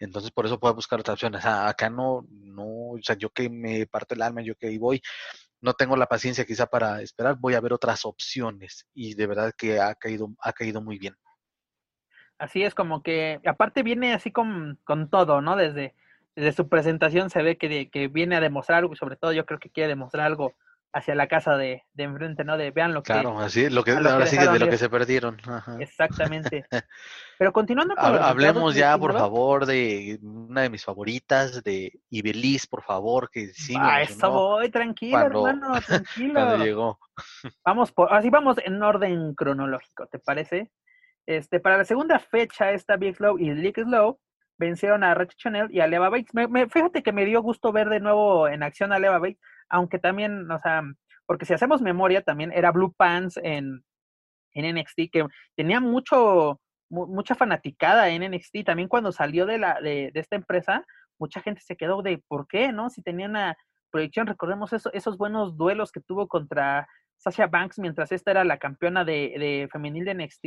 Entonces, 0.00 0.32
por 0.32 0.44
eso 0.44 0.58
puedo 0.58 0.74
buscar 0.74 0.98
otras 0.98 1.14
opciones. 1.14 1.44
Ah, 1.44 1.68
acá 1.68 1.88
no, 1.88 2.26
no, 2.28 2.64
o 2.64 2.98
sea, 3.00 3.14
yo 3.14 3.30
que 3.30 3.48
me 3.48 3.86
parto 3.86 4.16
el 4.16 4.22
alma, 4.22 4.42
yo 4.42 4.56
que 4.56 4.66
ahí 4.66 4.76
voy, 4.76 5.00
no 5.60 5.74
tengo 5.74 5.96
la 5.96 6.08
paciencia 6.08 6.44
quizá 6.44 6.66
para 6.66 7.00
esperar, 7.00 7.36
voy 7.38 7.54
a 7.54 7.60
ver 7.60 7.72
otras 7.72 8.04
opciones. 8.04 8.88
Y 8.92 9.14
de 9.14 9.26
verdad 9.28 9.52
que 9.56 9.78
ha 9.78 9.94
caído, 9.94 10.34
ha 10.40 10.52
caído 10.52 10.82
muy 10.82 10.98
bien. 10.98 11.14
Así 12.38 12.64
es, 12.64 12.74
como 12.74 13.04
que, 13.04 13.40
aparte 13.46 13.84
viene 13.84 14.14
así 14.14 14.32
con, 14.32 14.80
con 14.82 15.10
todo, 15.10 15.42
¿no? 15.42 15.54
Desde, 15.54 15.94
desde 16.34 16.50
su 16.50 16.68
presentación 16.68 17.30
se 17.30 17.44
ve 17.44 17.56
que, 17.56 17.88
que 17.88 18.08
viene 18.08 18.34
a 18.34 18.40
demostrar 18.40 18.78
algo, 18.80 18.94
y 18.94 18.96
sobre 18.96 19.14
todo 19.14 19.32
yo 19.32 19.46
creo 19.46 19.60
que 19.60 19.70
quiere 19.70 19.90
demostrar 19.90 20.26
algo 20.26 20.54
hacia 20.92 21.14
la 21.14 21.28
casa 21.28 21.56
de, 21.56 21.84
de 21.92 22.04
enfrente, 22.04 22.44
¿no? 22.44 22.56
De 22.56 22.70
vean 22.70 22.94
lo 22.94 23.02
que. 23.02 23.12
Claro, 23.12 23.38
así, 23.38 23.68
lo 23.68 23.84
que, 23.84 23.92
ahora 23.92 24.18
que 24.20 24.26
sí 24.26 24.38
que 24.38 24.48
de 24.48 24.58
lo 24.58 24.68
que 24.68 24.78
se 24.78 24.88
perdieron. 24.88 25.36
Ajá. 25.46 25.76
Exactamente. 25.78 26.64
Pero 27.38 27.52
continuando 27.52 27.94
con. 27.94 28.04
Hab, 28.04 28.22
hablemos 28.22 28.74
ya, 28.74 28.96
por 28.96 29.12
favor, 29.12 29.66
de 29.66 30.18
una 30.22 30.62
de 30.62 30.70
mis 30.70 30.84
favoritas, 30.84 31.62
de 31.62 31.92
Ibeliz, 32.10 32.66
por 32.66 32.82
favor, 32.82 33.30
que 33.30 33.48
sí. 33.48 33.74
Ah, 33.78 34.00
eso 34.00 34.30
voy, 34.30 34.70
tranquilo, 34.70 35.18
cuando, 35.18 35.48
hermano, 35.48 35.80
tranquilo. 35.86 36.34
cuando 36.34 36.64
llegó. 36.64 36.98
Vamos 37.64 37.92
por, 37.92 38.12
así 38.12 38.28
vamos 38.28 38.58
en 38.62 38.82
orden 38.82 39.34
cronológico, 39.34 40.06
¿te 40.06 40.18
parece? 40.18 40.70
Este, 41.24 41.60
para 41.60 41.78
la 41.78 41.84
segunda 41.84 42.18
fecha, 42.18 42.72
esta 42.72 42.96
Big 42.96 43.16
Slow 43.16 43.38
y 43.38 43.52
Lick 43.54 43.82
Slow 43.82 44.20
vencieron 44.58 45.02
a 45.02 45.14
Rachel 45.14 45.36
Chanel 45.36 45.68
y 45.70 45.80
a 45.80 45.86
Leva 45.86 46.10
Bates. 46.10 46.34
Me, 46.34 46.46
me, 46.46 46.68
fíjate 46.68 47.02
que 47.02 47.12
me 47.12 47.24
dio 47.24 47.42
gusto 47.42 47.72
ver 47.72 47.88
de 47.88 48.00
nuevo 48.00 48.48
en 48.48 48.62
acción 48.62 48.92
a 48.92 48.98
Leva 48.98 49.18
Bates 49.18 49.38
aunque 49.68 49.98
también, 49.98 50.50
o 50.50 50.58
sea, 50.58 50.82
porque 51.26 51.44
si 51.44 51.54
hacemos 51.54 51.82
memoria, 51.82 52.22
también 52.22 52.52
era 52.52 52.72
Blue 52.72 52.94
Pants 52.96 53.38
en, 53.42 53.84
en 54.52 54.76
NXT, 54.76 55.10
que 55.12 55.26
tenía 55.56 55.80
mucho, 55.80 56.60
mu 56.88 57.06
mucha 57.06 57.34
fanaticada 57.34 58.08
en 58.08 58.30
NXT. 58.30 58.64
También 58.64 58.88
cuando 58.88 59.12
salió 59.12 59.46
de, 59.46 59.58
la, 59.58 59.80
de, 59.80 60.10
de, 60.12 60.20
esta 60.20 60.36
empresa, 60.36 60.84
mucha 61.18 61.40
gente 61.40 61.60
se 61.62 61.76
quedó 61.76 62.02
de 62.02 62.22
por 62.28 62.46
qué, 62.46 62.72
¿no? 62.72 62.90
Si 62.90 63.02
tenía 63.02 63.26
una 63.26 63.56
proyección, 63.90 64.26
recordemos 64.26 64.72
eso, 64.72 64.92
esos 64.92 65.18
buenos 65.18 65.56
duelos 65.56 65.90
que 65.92 66.00
tuvo 66.00 66.28
contra 66.28 66.88
Sasha 67.16 67.46
Banks 67.46 67.78
mientras 67.78 68.12
esta 68.12 68.30
era 68.30 68.44
la 68.44 68.58
campeona 68.58 69.04
de, 69.04 69.34
de 69.38 69.68
femenil 69.72 70.04
de 70.04 70.14
NXT. 70.14 70.44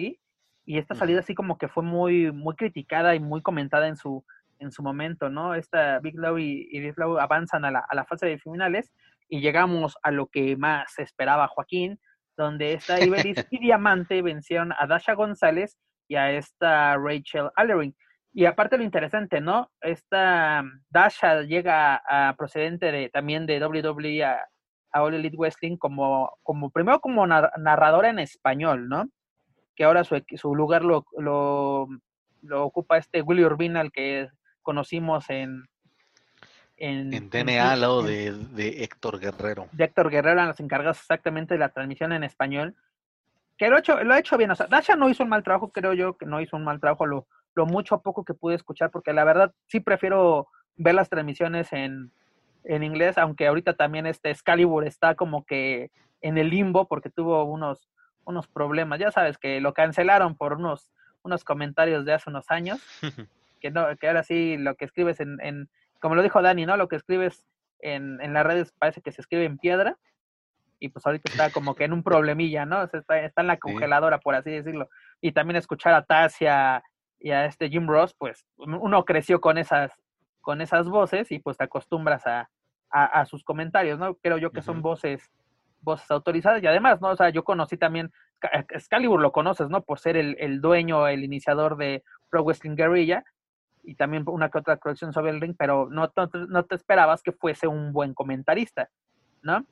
Y 0.65 0.77
esta 0.77 0.93
salida 0.93 1.21
así 1.21 1.33
como 1.33 1.57
que 1.57 1.67
fue 1.67 1.83
muy, 1.83 2.31
muy 2.31 2.55
criticada 2.55 3.15
y 3.15 3.19
muy 3.19 3.41
comentada 3.41 3.87
en 3.87 3.95
su, 3.95 4.23
en 4.59 4.71
su 4.71 4.83
momento, 4.83 5.29
¿no? 5.29 5.55
Esta 5.55 5.99
Big 5.99 6.15
Low 6.15 6.37
y, 6.37 6.67
y 6.71 6.79
Big 6.79 6.95
avanzan 7.19 7.65
a 7.65 7.71
la, 7.71 7.85
a 7.89 7.95
la 7.95 8.05
fase 8.05 8.27
de 8.27 8.37
finales 8.37 8.91
y 9.29 9.41
llegamos 9.41 9.97
a 10.03 10.11
lo 10.11 10.27
que 10.27 10.57
más 10.57 10.97
esperaba 10.99 11.47
Joaquín, 11.47 11.99
donde 12.35 12.73
esta 12.73 12.99
Ibelis 13.03 13.45
y 13.49 13.59
Diamante 13.59 14.21
vencieron 14.21 14.73
a 14.77 14.87
Dasha 14.87 15.13
González 15.13 15.77
y 16.07 16.15
a 16.15 16.31
esta 16.31 16.97
Rachel 16.97 17.49
Allering. 17.55 17.95
Y 18.33 18.45
aparte 18.45 18.77
lo 18.77 18.83
interesante, 18.83 19.41
¿no? 19.41 19.71
Esta 19.81 20.63
Dasha 20.89 21.41
llega 21.41 22.01
a, 22.07 22.35
procedente 22.35 22.91
de 22.91 23.09
también 23.09 23.45
de 23.45 23.63
WWE 23.63 24.23
a, 24.23 24.39
a 24.91 25.03
All 25.03 25.15
Elite 25.15 25.37
Wrestling 25.37 25.77
como, 25.77 26.37
como 26.43 26.69
primero 26.69 26.99
como 26.99 27.25
narradora 27.25 28.09
en 28.09 28.19
español, 28.19 28.87
¿no? 28.87 29.09
Que 29.75 29.83
ahora 29.83 30.03
su, 30.03 30.21
su 30.35 30.55
lugar 30.55 30.83
lo, 30.83 31.05
lo, 31.17 31.87
lo 32.41 32.65
ocupa 32.65 32.97
este 32.97 33.21
Willy 33.21 33.45
Urbina, 33.45 33.81
el 33.81 33.91
que 33.91 34.29
conocimos 34.61 35.29
en, 35.29 35.65
en, 36.77 37.13
en 37.13 37.29
DNA 37.29 37.71
al 37.71 37.81
lado 37.81 38.01
de, 38.03 38.31
de, 38.31 38.83
Héctor 38.83 39.19
Guerrero. 39.19 39.67
De 39.71 39.83
Héctor 39.85 40.09
Guerrero 40.09 40.33
eran 40.33 40.47
los 40.47 40.59
encargados 40.59 40.99
exactamente 40.99 41.53
de 41.55 41.59
la 41.59 41.69
transmisión 41.69 42.11
en 42.13 42.23
español. 42.23 42.75
Que 43.57 43.69
lo 43.69 43.75
ha 43.75 43.79
hecho, 43.79 44.01
lo 44.03 44.13
ha 44.13 44.19
hecho 44.19 44.37
bien. 44.37 44.51
O 44.51 44.55
sea, 44.55 44.67
Dasha 44.67 44.95
no 44.95 45.09
hizo 45.09 45.23
un 45.23 45.29
mal 45.29 45.43
trabajo, 45.43 45.71
creo 45.71 45.93
yo 45.93 46.17
que 46.17 46.25
no 46.25 46.39
hizo 46.39 46.55
un 46.55 46.63
mal 46.63 46.79
trabajo 46.79 47.05
lo, 47.05 47.27
lo 47.55 47.65
mucho 47.65 47.95
o 47.95 48.01
poco 48.01 48.23
que 48.23 48.33
pude 48.33 48.55
escuchar, 48.55 48.89
porque 48.89 49.13
la 49.13 49.25
verdad 49.25 49.53
sí 49.67 49.79
prefiero 49.79 50.47
ver 50.77 50.95
las 50.95 51.09
transmisiones 51.09 51.73
en, 51.73 52.11
en 52.63 52.83
inglés, 52.83 53.17
aunque 53.17 53.47
ahorita 53.47 53.73
también 53.73 54.05
este 54.05 54.29
Excalibur 54.29 54.85
está 54.85 55.15
como 55.15 55.45
que 55.45 55.91
en 56.21 56.37
el 56.37 56.49
limbo 56.49 56.87
porque 56.87 57.09
tuvo 57.09 57.43
unos, 57.43 57.89
unos 58.25 58.47
problemas. 58.47 58.99
Ya 58.99 59.11
sabes 59.11 59.37
que 59.37 59.59
lo 59.61 59.73
cancelaron 59.73 60.35
por 60.35 60.53
unos, 60.53 60.91
unos 61.23 61.43
comentarios 61.43 62.05
de 62.05 62.13
hace 62.13 62.29
unos 62.29 62.49
años, 62.49 62.79
que 63.59 63.71
no, 63.71 63.87
que 63.97 64.07
ahora 64.07 64.23
sí 64.23 64.57
lo 64.57 64.75
que 64.75 64.85
escribes 64.85 65.19
en, 65.19 65.37
en 65.41 65.69
como 65.99 66.15
lo 66.15 66.23
dijo 66.23 66.41
Dani, 66.41 66.65
¿no? 66.65 66.77
Lo 66.77 66.87
que 66.87 66.95
escribes 66.95 67.45
en, 67.79 68.21
en 68.21 68.33
las 68.33 68.45
redes 68.45 68.73
parece 68.77 69.01
que 69.01 69.11
se 69.11 69.21
escribe 69.21 69.45
en 69.45 69.57
piedra. 69.57 69.97
Y 70.79 70.89
pues 70.89 71.05
ahorita 71.05 71.29
está 71.29 71.49
como 71.51 71.75
que 71.75 71.83
en 71.83 71.91
un 71.91 72.03
problemilla, 72.03 72.65
¿no? 72.65 72.83
está, 72.83 73.19
está 73.19 73.41
en 73.41 73.47
la 73.47 73.57
congeladora, 73.57 74.19
por 74.19 74.35
así 74.35 74.49
decirlo. 74.49 74.89
Y 75.19 75.33
también 75.33 75.57
escuchar 75.57 75.93
a 75.93 76.05
Tasia 76.05 76.81
y 77.19 77.31
a 77.31 77.45
este 77.45 77.69
Jim 77.69 77.85
Ross, 77.85 78.15
pues 78.17 78.45
uno 78.55 79.03
creció 79.03 79.41
con 79.41 79.57
esas, 79.57 79.91
con 80.39 80.61
esas 80.61 80.87
voces 80.87 81.33
y 81.33 81.39
pues 81.39 81.57
te 81.57 81.65
acostumbras 81.65 82.25
a, 82.25 82.49
a, 82.91 83.25
sus 83.25 83.43
comentarios, 83.43 83.99
¿no? 83.99 84.15
Creo 84.15 84.37
yo 84.37 84.51
que 84.51 84.61
son 84.61 84.81
voces, 84.81 85.29
voces 85.81 86.09
autorizadas 86.09 86.63
y 86.63 86.67
además, 86.67 87.01
¿no? 87.01 87.09
O 87.09 87.15
sea, 87.17 87.29
yo 87.29 87.43
conocí 87.43 87.75
también, 87.75 88.13
Excalibur 88.69 89.19
lo 89.19 89.33
conoces, 89.33 89.69
¿no? 89.69 89.81
Por 89.81 89.99
ser 89.99 90.15
el, 90.15 90.37
el 90.39 90.61
dueño, 90.61 91.09
el 91.09 91.25
iniciador 91.25 91.75
de 91.75 92.03
Pro 92.29 92.45
Wrestling 92.45 92.77
Guerrilla 92.77 93.25
y 93.83 93.95
también 93.95 94.23
una 94.27 94.49
que 94.49 94.57
otra 94.57 94.77
colección 94.77 95.13
sobre 95.13 95.31
el 95.31 95.41
ring, 95.41 95.55
pero 95.57 95.87
no, 95.89 96.11
no, 96.49 96.65
te 96.65 96.75
esperabas 96.75 97.23
que 97.23 97.31
fuese 97.31 97.67
un 97.67 97.93
buen 97.93 98.13
comentarista, 98.13 98.89
¿no? 99.41 99.65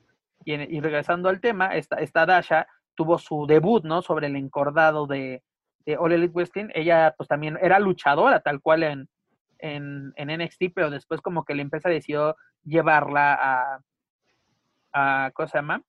Y, 0.44 0.54
y 0.54 0.80
regresando 0.80 1.28
al 1.28 1.40
tema, 1.40 1.76
esta, 1.76 1.96
esta 1.96 2.26
Dasha 2.26 2.66
tuvo 2.94 3.18
su 3.18 3.46
debut, 3.46 3.84
¿no? 3.84 4.02
Sobre 4.02 4.26
el 4.26 4.36
encordado 4.36 5.06
de, 5.06 5.42
de 5.86 5.96
All 5.96 6.12
Elite. 6.12 6.68
Ella, 6.74 7.14
pues 7.16 7.28
también 7.28 7.58
era 7.62 7.78
luchadora, 7.78 8.40
tal 8.40 8.60
cual 8.60 8.82
en, 8.82 9.08
en, 9.58 10.12
en 10.16 10.42
NXT, 10.42 10.64
pero 10.74 10.90
después 10.90 11.20
como 11.20 11.44
que 11.44 11.54
la 11.54 11.62
empresa 11.62 11.88
decidió 11.88 12.36
llevarla 12.64 13.34
a, 13.34 13.80
a 14.92 15.30
¿cómo 15.32 15.48
se 15.48 15.58
llama? 15.58 15.82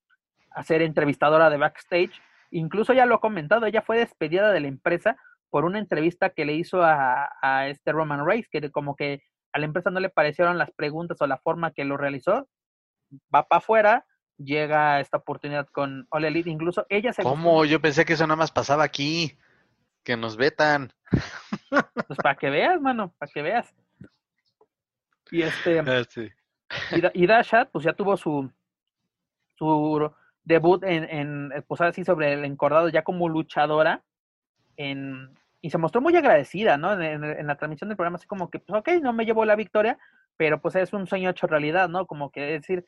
A 0.52 0.64
ser 0.64 0.82
entrevistadora 0.82 1.50
de 1.50 1.58
backstage. 1.58 2.22
Incluso 2.52 2.94
ya 2.94 3.06
lo 3.06 3.16
ha 3.16 3.22
comentado, 3.22 3.66
ella 3.66 3.82
fue 3.82 3.98
despedida 3.98 4.52
de 4.52 4.60
la 4.60 4.68
empresa 4.68 5.18
por 5.50 5.66
una 5.66 5.80
entrevista 5.80 6.30
que 6.30 6.46
le 6.46 6.54
hizo 6.54 6.84
a, 6.84 7.30
a 7.42 7.68
este 7.68 7.92
Roman 7.92 8.26
Reigns, 8.26 8.48
que 8.50 8.72
como 8.72 8.96
que 8.96 9.24
a 9.54 9.60
la 9.60 9.66
empresa 9.66 9.90
no 9.90 10.00
le 10.00 10.10
parecieron 10.10 10.58
las 10.58 10.72
preguntas 10.72 11.22
o 11.22 11.28
la 11.28 11.38
forma 11.38 11.72
que 11.72 11.86
lo 11.86 11.98
realizó. 11.98 12.48
Va 13.34 13.48
para 13.48 13.58
afuera, 13.58 14.06
llega 14.38 15.00
esta 15.00 15.18
oportunidad 15.18 15.68
con 15.68 16.08
All 16.10 16.26
Elite, 16.26 16.50
incluso 16.50 16.86
ella 16.90 17.14
se... 17.14 17.24
¿Cómo? 17.24 17.66
Yo 17.66 17.82
pensé 17.82 18.06
que 18.06 18.14
eso 18.14 18.28
nada 18.28 18.38
más 18.38 18.52
pasaba 18.52 18.84
aquí, 18.84 19.38
que 20.04 20.16
nos 20.16 20.38
vetan. 20.38 20.94
Pues 21.70 22.20
para 22.24 22.36
que 22.36 22.50
veas, 22.50 22.80
mano, 22.80 23.14
para 23.18 23.32
que 23.32 23.42
veas. 23.42 23.74
Y 25.32 25.42
este... 25.42 25.80
Ah, 25.80 26.04
sí. 26.08 26.30
Y, 27.16 27.26
Dasha, 27.26 27.66
pues 27.66 27.84
ya 27.84 27.94
tuvo 27.94 28.16
su, 28.16 28.52
su 29.56 30.12
debut 30.44 30.84
en, 30.84 31.04
en, 31.04 31.66
pues 31.68 31.82
así 31.82 32.04
sobre 32.04 32.34
el 32.34 32.46
encordado 32.46 32.90
ya 32.90 33.04
como 33.04 33.28
luchadora 33.28 34.04
en, 34.80 35.38
y 35.62 35.70
se 35.70 35.78
mostró 35.78 36.02
muy 36.02 36.16
agradecida, 36.16 36.78
¿no? 36.78 37.00
En, 37.00 37.46
la 37.46 37.56
transmisión 37.58 37.90
del 37.90 37.98
programa, 37.98 38.16
así 38.16 38.28
como 38.28 38.50
que, 38.50 38.60
pues 38.60 38.80
ok, 38.80 38.90
no 39.02 39.12
me 39.12 39.26
llevó 39.26 39.44
la 39.44 39.58
victoria, 39.58 39.98
pero 40.38 40.62
pues 40.62 40.76
es 40.76 40.94
un 40.94 41.06
sueño 41.06 41.30
hecho 41.30 41.48
realidad, 41.48 41.90
¿no? 41.90 42.08
Como 42.08 42.32
que 42.32 42.42
decir, 42.42 42.86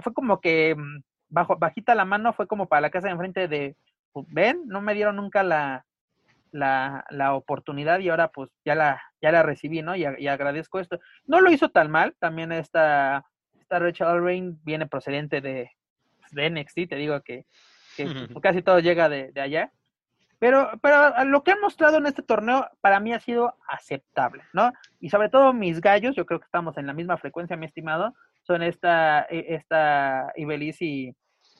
fue 0.00 0.14
como 0.14 0.40
que 0.40 0.76
mm, 0.76 1.02
bajo, 1.28 1.56
bajita 1.56 1.94
la 1.94 2.04
mano, 2.04 2.32
fue 2.32 2.46
como 2.46 2.66
para 2.66 2.82
la 2.82 2.90
casa 2.90 3.08
de 3.08 3.12
enfrente 3.12 3.48
de, 3.48 3.76
pues, 4.12 4.26
ven, 4.30 4.62
no 4.66 4.80
me 4.80 4.94
dieron 4.94 5.16
nunca 5.16 5.42
la, 5.42 5.84
la, 6.52 7.04
la, 7.10 7.34
oportunidad 7.34 7.98
y 7.98 8.08
ahora 8.08 8.28
pues 8.28 8.50
ya 8.64 8.76
la, 8.76 9.02
ya 9.20 9.32
la 9.32 9.42
recibí, 9.42 9.82
¿no? 9.82 9.96
Y, 9.96 10.04
y, 10.18 10.28
agradezco 10.28 10.78
esto. 10.78 11.00
No 11.26 11.40
lo 11.40 11.50
hizo 11.50 11.70
tan 11.70 11.90
mal, 11.90 12.14
también 12.20 12.52
esta, 12.52 13.26
esta 13.58 13.80
Rachel 13.80 14.22
Rain 14.22 14.60
viene 14.64 14.86
procedente 14.86 15.40
de, 15.40 15.70
de 16.30 16.50
NXT, 16.50 16.88
te 16.88 16.96
digo 16.96 17.20
que, 17.22 17.46
que 17.96 18.04
casi 18.42 18.62
todo 18.62 18.78
llega 18.78 19.08
de, 19.08 19.32
de, 19.32 19.40
allá. 19.40 19.72
Pero, 20.40 20.70
pero 20.82 21.24
lo 21.26 21.44
que 21.44 21.52
han 21.52 21.60
mostrado 21.60 21.98
en 21.98 22.06
este 22.06 22.22
torneo 22.22 22.66
para 22.80 22.98
mí 22.98 23.12
ha 23.12 23.20
sido 23.20 23.54
aceptable, 23.68 24.42
¿no? 24.54 24.72
Y 24.98 25.10
sobre 25.10 25.28
todo 25.28 25.52
mis 25.52 25.82
gallos, 25.82 26.16
yo 26.16 26.24
creo 26.24 26.40
que 26.40 26.46
estamos 26.46 26.78
en 26.78 26.86
la 26.86 26.94
misma 26.94 27.18
frecuencia, 27.18 27.58
mi 27.58 27.66
estimado, 27.66 28.14
son 28.42 28.62
esta, 28.62 29.26
e, 29.28 29.54
esta 29.54 30.32
Ibeliz 30.34 30.80
y, 30.80 31.14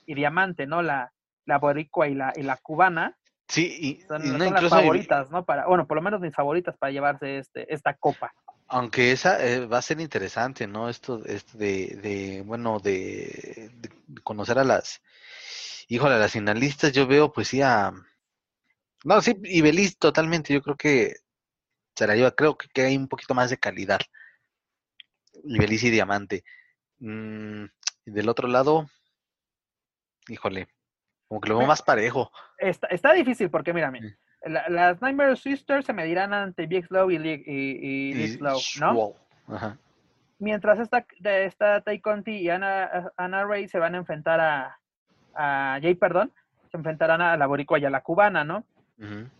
y 0.06 0.14
Diamante, 0.14 0.66
¿no? 0.66 0.80
La, 0.80 1.12
la 1.44 1.58
boricua 1.58 2.08
y 2.08 2.14
la, 2.14 2.32
y 2.34 2.42
la 2.42 2.56
cubana, 2.56 3.16
Sí, 3.50 3.76
y, 3.80 4.06
son, 4.06 4.38
las 4.38 4.68
favoritas, 4.68 5.28
¿no? 5.32 5.44
Para, 5.44 5.66
bueno, 5.66 5.84
por 5.88 5.96
lo 5.96 6.02
menos 6.02 6.20
mis 6.20 6.32
favoritas 6.32 6.76
para 6.78 6.92
llevarse 6.92 7.38
este, 7.38 7.74
esta 7.74 7.94
copa. 7.94 8.32
Aunque 8.68 9.10
esa 9.10 9.44
eh, 9.44 9.66
va 9.66 9.78
a 9.78 9.82
ser 9.82 10.00
interesante, 10.00 10.68
¿no? 10.68 10.88
Esto, 10.88 11.24
esto 11.26 11.58
de, 11.58 11.98
de 12.00 12.42
bueno, 12.46 12.78
de, 12.78 13.72
de, 13.74 13.90
conocer 14.22 14.56
a 14.60 14.64
las, 14.64 15.02
híjole, 15.88 16.14
a 16.14 16.18
las 16.18 16.30
finalistas, 16.30 16.92
yo 16.92 17.08
veo 17.08 17.32
pues 17.32 17.48
sí 17.48 17.60
a, 17.60 17.92
no, 19.04 19.20
sí, 19.20 19.36
y 19.44 19.60
Belis 19.60 19.98
totalmente, 19.98 20.52
yo 20.52 20.62
creo 20.62 20.76
que 20.76 21.16
se 21.94 22.06
la 22.06 22.14
lleva, 22.14 22.30
creo 22.32 22.56
que, 22.56 22.68
que 22.68 22.82
hay 22.82 22.96
un 22.96 23.08
poquito 23.08 23.34
más 23.34 23.50
de 23.50 23.58
calidad. 23.58 24.00
Y 25.44 25.58
Belis 25.58 25.84
y 25.84 25.90
Diamante. 25.90 26.44
Mm, 26.98 27.64
y 28.06 28.10
del 28.10 28.28
otro 28.28 28.48
lado, 28.48 28.88
híjole, 30.28 30.68
como 31.28 31.40
que 31.40 31.48
lo 31.48 31.58
veo 31.58 31.66
más 31.66 31.82
parejo. 31.82 32.30
Está, 32.58 32.88
está 32.88 33.12
difícil 33.12 33.50
porque, 33.50 33.72
mira, 33.72 33.92
la, 34.44 34.68
las 34.68 35.00
Nightmare 35.00 35.36
Sisters 35.36 35.86
se 35.86 35.92
medirán 35.92 36.32
ante 36.32 36.66
Big 36.66 36.86
Slow 36.86 37.10
y, 37.10 37.16
y, 37.16 38.22
y, 38.22 38.28
Slow, 38.28 38.58
¿no? 38.80 39.14
Ajá. 39.46 39.78
Mientras 40.38 40.78
esta, 40.78 41.06
esta 41.22 41.82
Tai 41.82 42.00
Conti 42.00 42.32
y 42.32 42.48
Ana, 42.48 43.12
Ana 43.16 43.44
Ray 43.44 43.68
se 43.68 43.78
van 43.78 43.94
a 43.94 43.98
enfrentar 43.98 44.40
a, 44.40 44.78
a 45.34 45.78
Jay, 45.82 45.94
perdón, 45.94 46.32
se 46.70 46.78
enfrentarán 46.78 47.20
a 47.20 47.36
la 47.36 47.46
boricua 47.46 47.78
y 47.78 47.84
a 47.84 47.90
la 47.90 48.02
cubana, 48.02 48.42
¿no? 48.42 48.64
Uh 49.00 49.04
-huh. 49.04 49.30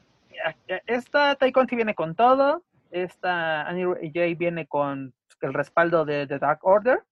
Esta 0.87 1.37
Conti 1.53 1.77
viene 1.77 1.95
con 1.95 2.15
todo, 2.15 2.65
esta 2.91 3.69
Annie 3.69 4.11
Jay 4.13 4.35
viene 4.35 4.67
con 4.67 5.13
el 5.43 5.55
respaldo 5.55 6.05
de, 6.05 6.27
de 6.27 6.39
Dark 6.39 6.61
Order, 6.63 7.03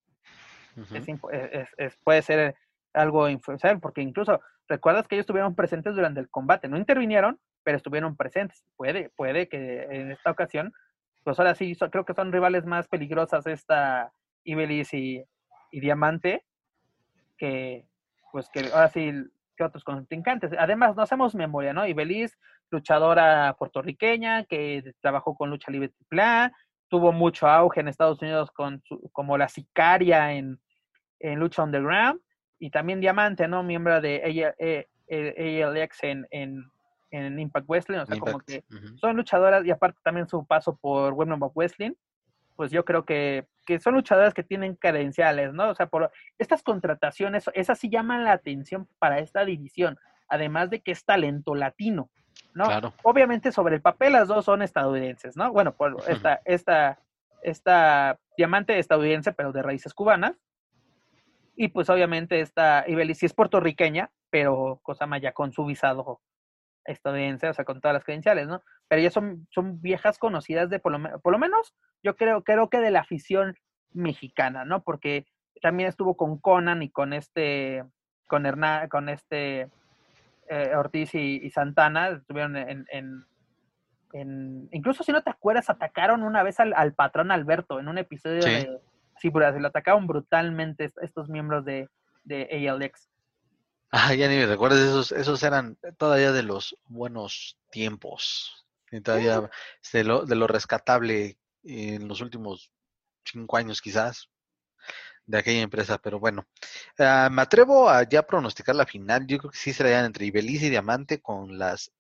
uh 0.77 0.81
-huh. 0.81 0.97
es, 0.97 1.53
es, 1.53 1.69
es, 1.77 1.97
puede 2.05 2.23
ser 2.23 2.57
algo 2.95 3.29
influencial, 3.29 3.81
porque 3.81 4.01
incluso 4.01 4.41
recuerdas 4.69 5.07
que 5.07 5.15
ellos 5.15 5.25
estuvieron 5.25 5.55
presentes 5.55 5.95
durante 5.95 6.21
el 6.21 6.29
combate, 6.29 6.69
no 6.69 6.77
intervinieron, 6.77 7.39
pero 7.63 7.77
estuvieron 7.77 8.17
presentes. 8.17 8.65
Puede, 8.77 9.11
puede 9.11 9.49
que 9.49 9.83
en 9.91 10.11
esta 10.11 10.31
ocasión, 10.31 10.73
pues 11.25 11.39
ahora 11.39 11.55
sí, 11.55 11.77
creo 11.91 12.05
que 12.05 12.15
son 12.15 12.33
rivales 12.33 12.65
más 12.65 12.89
peligrosas 12.89 13.47
esta 13.47 14.13
Ibelis 14.45 14.95
y, 14.95 15.23
y, 15.71 15.81
Diamante, 15.81 16.45
que 17.37 17.85
pues 18.33 18.49
que 18.51 18.61
ahora 18.73 18.89
sí 18.89 19.13
que 19.59 19.65
otros 19.65 19.85
contrincantes. 19.85 20.53
Además, 20.59 20.97
no 20.97 21.03
hacemos 21.03 21.35
memoria, 21.35 21.75
¿no? 21.75 21.87
Ibelis, 21.87 22.39
luchadora 22.71 23.55
puertorriqueña 23.59 24.45
que 24.45 24.95
trabajó 25.01 25.35
con 25.35 25.51
Lucha 25.51 25.71
Libre 25.71 25.89
Triple 25.89 26.53
tuvo 26.89 27.13
mucho 27.13 27.47
auge 27.47 27.81
en 27.81 27.89
Estados 27.89 28.23
Unidos 28.23 28.51
con 28.51 28.83
su, 28.85 29.11
como 29.13 29.37
la 29.37 29.49
sicaria 29.49 30.33
en, 30.33 30.59
en 31.21 31.39
Lucha 31.39 31.63
Underground 31.63 32.21
y 32.59 32.71
también 32.71 33.01
Diamante, 33.01 33.47
¿no? 33.47 33.63
Miembro 33.63 34.01
de 34.01 34.23
ALX 35.11 36.03
en, 36.05 36.27
en, 36.31 36.65
en 37.11 37.39
Impact 37.39 37.69
Wrestling, 37.69 37.99
o 37.99 38.07
sea, 38.07 38.17
Impact. 38.17 38.33
como 38.33 38.45
que 38.45 38.65
son 38.97 39.17
luchadoras 39.17 39.65
y 39.65 39.71
aparte 39.71 39.99
también 40.03 40.29
su 40.29 40.47
paso 40.47 40.77
por 40.77 41.13
Women 41.13 41.43
of 41.43 41.53
Wrestling, 41.55 41.93
pues 42.59 42.73
yo 42.73 42.85
creo 42.85 43.05
que, 43.05 43.47
que, 43.65 43.79
son 43.79 43.95
luchadoras 43.95 44.35
que 44.35 44.43
tienen 44.43 44.75
credenciales, 44.75 45.55
¿no? 45.55 45.71
O 45.71 45.75
sea, 45.77 45.87
por 45.87 46.11
estas 46.39 46.65
contrataciones, 46.65 47.49
esas 47.55 47.79
sí 47.79 47.89
llaman 47.89 48.25
la 48.25 48.33
atención 48.33 48.89
para 48.99 49.21
esta 49.21 49.45
división, 49.45 49.97
además 50.29 50.69
de 50.69 50.81
que 50.81 50.91
es 50.91 51.05
talento 51.05 51.55
latino, 51.55 52.11
¿no? 52.55 52.65
Claro. 52.65 52.95
Obviamente 53.05 53.53
sobre 53.53 53.77
el 53.77 53.81
papel 53.81 54.15
las 54.15 54.27
dos 54.27 54.45
son 54.45 54.63
estadounidenses, 54.63 55.37
¿no? 55.37 55.53
Bueno, 55.53 55.77
por 55.77 56.03
esta, 56.09 56.41
esta, 56.45 56.99
esta 57.43 58.19
diamante 58.37 58.77
estadounidense, 58.77 59.33
pero 59.33 59.53
de 59.53 59.63
raíces 59.63 59.95
cubanas, 59.95 60.35
y 61.55 61.69
pues 61.69 61.89
obviamente 61.91 62.41
esta 62.41 62.83
Ibeliz 62.89 63.19
sí 63.19 63.27
es 63.27 63.35
puertorriqueña, 63.35 64.11
pero 64.31 64.81
Cosama 64.83 65.19
ya 65.19 65.31
con 65.31 65.53
su 65.53 65.65
visado 65.65 66.21
estadounidense, 66.89 67.49
o 67.49 67.55
sea, 67.55 67.65
con 67.65 67.81
todas 67.81 67.95
las 67.95 68.05
credenciales, 68.05 68.49
¿no? 68.49 68.63
Pero 68.89 69.01
ellas 69.01 69.13
son, 69.13 69.47
son 69.51 69.81
viejas 69.81 70.19
conocidas 70.19 70.71
de 70.71 70.81
por 70.81 70.93
lo, 70.93 71.21
por 71.21 71.33
lo 71.33 71.39
menos, 71.39 71.75
yo 72.03 72.17
creo, 72.17 72.43
creo 72.43 72.69
que 72.69 72.81
de 72.81 72.91
la 72.91 73.01
afición 73.01 73.57
mexicana, 73.93 74.65
¿no? 74.65 74.83
Porque 74.83 75.27
también 75.63 75.89
estuvo 75.89 76.17
con 76.17 76.39
Conan 76.39 76.83
y 76.83 76.91
con 76.91 77.13
este, 77.13 77.85
con 78.27 78.47
Hernán, 78.47 78.89
con 78.89 79.09
este 79.09 79.69
eh, 80.49 80.75
Ortiz 80.75 81.15
y, 81.15 81.41
y, 81.43 81.51
Santana, 81.51 82.09
estuvieron 82.09 82.57
en, 82.57 82.87
en, 82.91 83.25
en, 84.13 84.69
incluso 84.73 85.05
si 85.05 85.13
no 85.13 85.23
te 85.23 85.31
acuerdas, 85.31 85.71
atacaron 85.71 86.23
una 86.23 86.43
vez 86.43 86.61
al, 86.61 86.73
al 86.75 86.95
patrón 86.95 87.31
Alberto 87.31 87.81
en 87.81 87.89
un 87.89 87.99
episodio 87.99 88.43
sí. 88.43 88.51
de, 88.51 88.81
sí, 89.19 89.31
se 89.31 89.61
lo 89.61 89.69
atacaron 89.69 90.07
brutalmente 90.07 90.91
estos 91.03 91.29
miembros 91.29 91.65
de, 91.65 91.89
de 92.25 92.69
ALX. 92.69 93.09
Ah, 93.91 94.15
ya 94.15 94.29
ni 94.29 94.37
me 94.37 94.47
recuerdas, 94.47 94.81
esos, 94.81 95.13
esos 95.13 95.43
eran 95.43 95.79
todavía 95.97 96.33
de 96.33 96.43
los 96.43 96.77
buenos 96.87 97.59
tiempos. 97.71 98.67
Y 98.91 99.01
todavía 99.01 99.51
de 99.93 100.05
lo, 100.05 100.25
de 100.25 100.35
lo 100.35 100.47
rescatable 100.47 101.39
en 101.63 102.09
los 102.09 102.21
últimos 102.21 102.71
cinco 103.25 103.57
años 103.57 103.81
quizás 103.83 104.31
de 105.27 105.39
aquella 105.39 105.61
empresa, 105.61 105.99
pero 105.99 106.19
bueno, 106.19 106.47
ah, 106.99 107.29
me 107.31 107.43
atrevo 107.43 107.89
a 107.89 108.03
ya 108.09 108.23
pronosticar 108.23 108.75
la 108.75 108.87
final. 108.87 109.27
Yo 109.27 109.39
creo 109.39 109.51
que 109.51 109.59
sí 109.59 109.73
serían 109.73 110.07
entre 110.07 110.25
Ibeliz 110.25 110.63
y 110.63 110.71
Diamante 110.71 111.21
con 111.21 111.59
las 111.59 111.93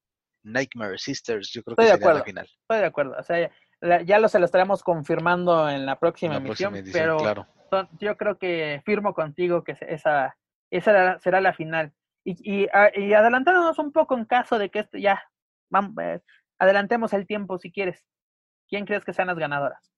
Nightmare 0.42 0.98
Sisters. 0.98 1.50
Yo 1.52 1.62
creo 1.62 1.76
que 1.76 1.86
sería 1.86 2.14
la 2.14 2.24
final. 2.24 2.46
Estoy 2.46 2.78
de 2.78 2.86
acuerdo. 2.86 3.16
O 3.18 3.22
sea, 3.22 3.50
ya, 4.04 4.18
lo 4.18 4.28
se 4.28 4.38
lo 4.38 4.46
estaremos 4.46 4.82
confirmando 4.82 5.68
en 5.68 5.84
la 5.84 5.98
próxima, 5.98 6.36
emisión, 6.36 6.74
pero 6.90 7.18
yo 8.00 8.16
creo 8.16 8.38
que 8.38 8.82
firmo 8.86 9.12
contigo 9.12 9.62
que 9.62 9.76
esa, 9.80 10.36
esa 10.70 11.18
será 11.18 11.40
la 11.40 11.52
final. 11.52 11.92
Y, 12.24 12.62
y, 12.62 12.68
ah, 12.72 12.90
y 12.94 13.12
adelantándonos 13.14 13.78
un 13.78 13.92
poco 13.92 14.16
en 14.16 14.24
caso 14.24 14.58
de 14.58 14.70
que 14.70 14.80
esto 14.80 14.98
ya, 14.98 15.22
vamos, 15.70 15.94
eh, 16.02 16.20
adelantemos 16.58 17.12
el 17.12 17.26
tiempo 17.26 17.58
si 17.58 17.72
quieres. 17.72 18.04
¿Quién 18.68 18.84
crees 18.84 19.04
que 19.04 19.14
sean 19.14 19.28
las 19.28 19.38
ganadoras? 19.38 19.90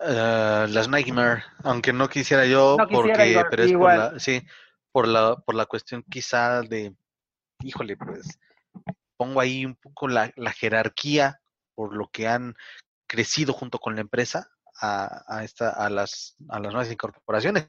Uh, 0.00 0.66
las 0.68 0.88
Nightmare, 0.88 1.44
aunque 1.62 1.92
no 1.92 2.08
quisiera 2.08 2.46
yo, 2.46 2.76
porque, 2.90 3.42
pero 3.50 3.62
es 3.62 3.72
por 3.72 3.96
la, 3.96 4.18
sí, 4.18 4.42
por 4.90 5.06
la, 5.06 5.36
por 5.36 5.54
la 5.54 5.66
cuestión 5.66 6.02
quizá 6.10 6.62
de, 6.62 6.94
híjole, 7.62 7.96
pues, 7.96 8.38
pongo 9.16 9.40
ahí 9.40 9.64
un 9.64 9.76
poco 9.76 10.08
la, 10.08 10.32
la 10.36 10.52
jerarquía 10.52 11.40
por 11.74 11.94
lo 11.94 12.08
que 12.08 12.26
han 12.26 12.54
crecido 13.06 13.52
junto 13.52 13.78
con 13.78 13.94
la 13.94 14.00
empresa 14.00 14.50
a, 14.80 15.22
a, 15.28 15.44
esta, 15.44 15.70
a, 15.70 15.88
las, 15.90 16.36
a 16.48 16.58
las 16.58 16.72
nuevas 16.72 16.90
incorporaciones. 16.90 17.68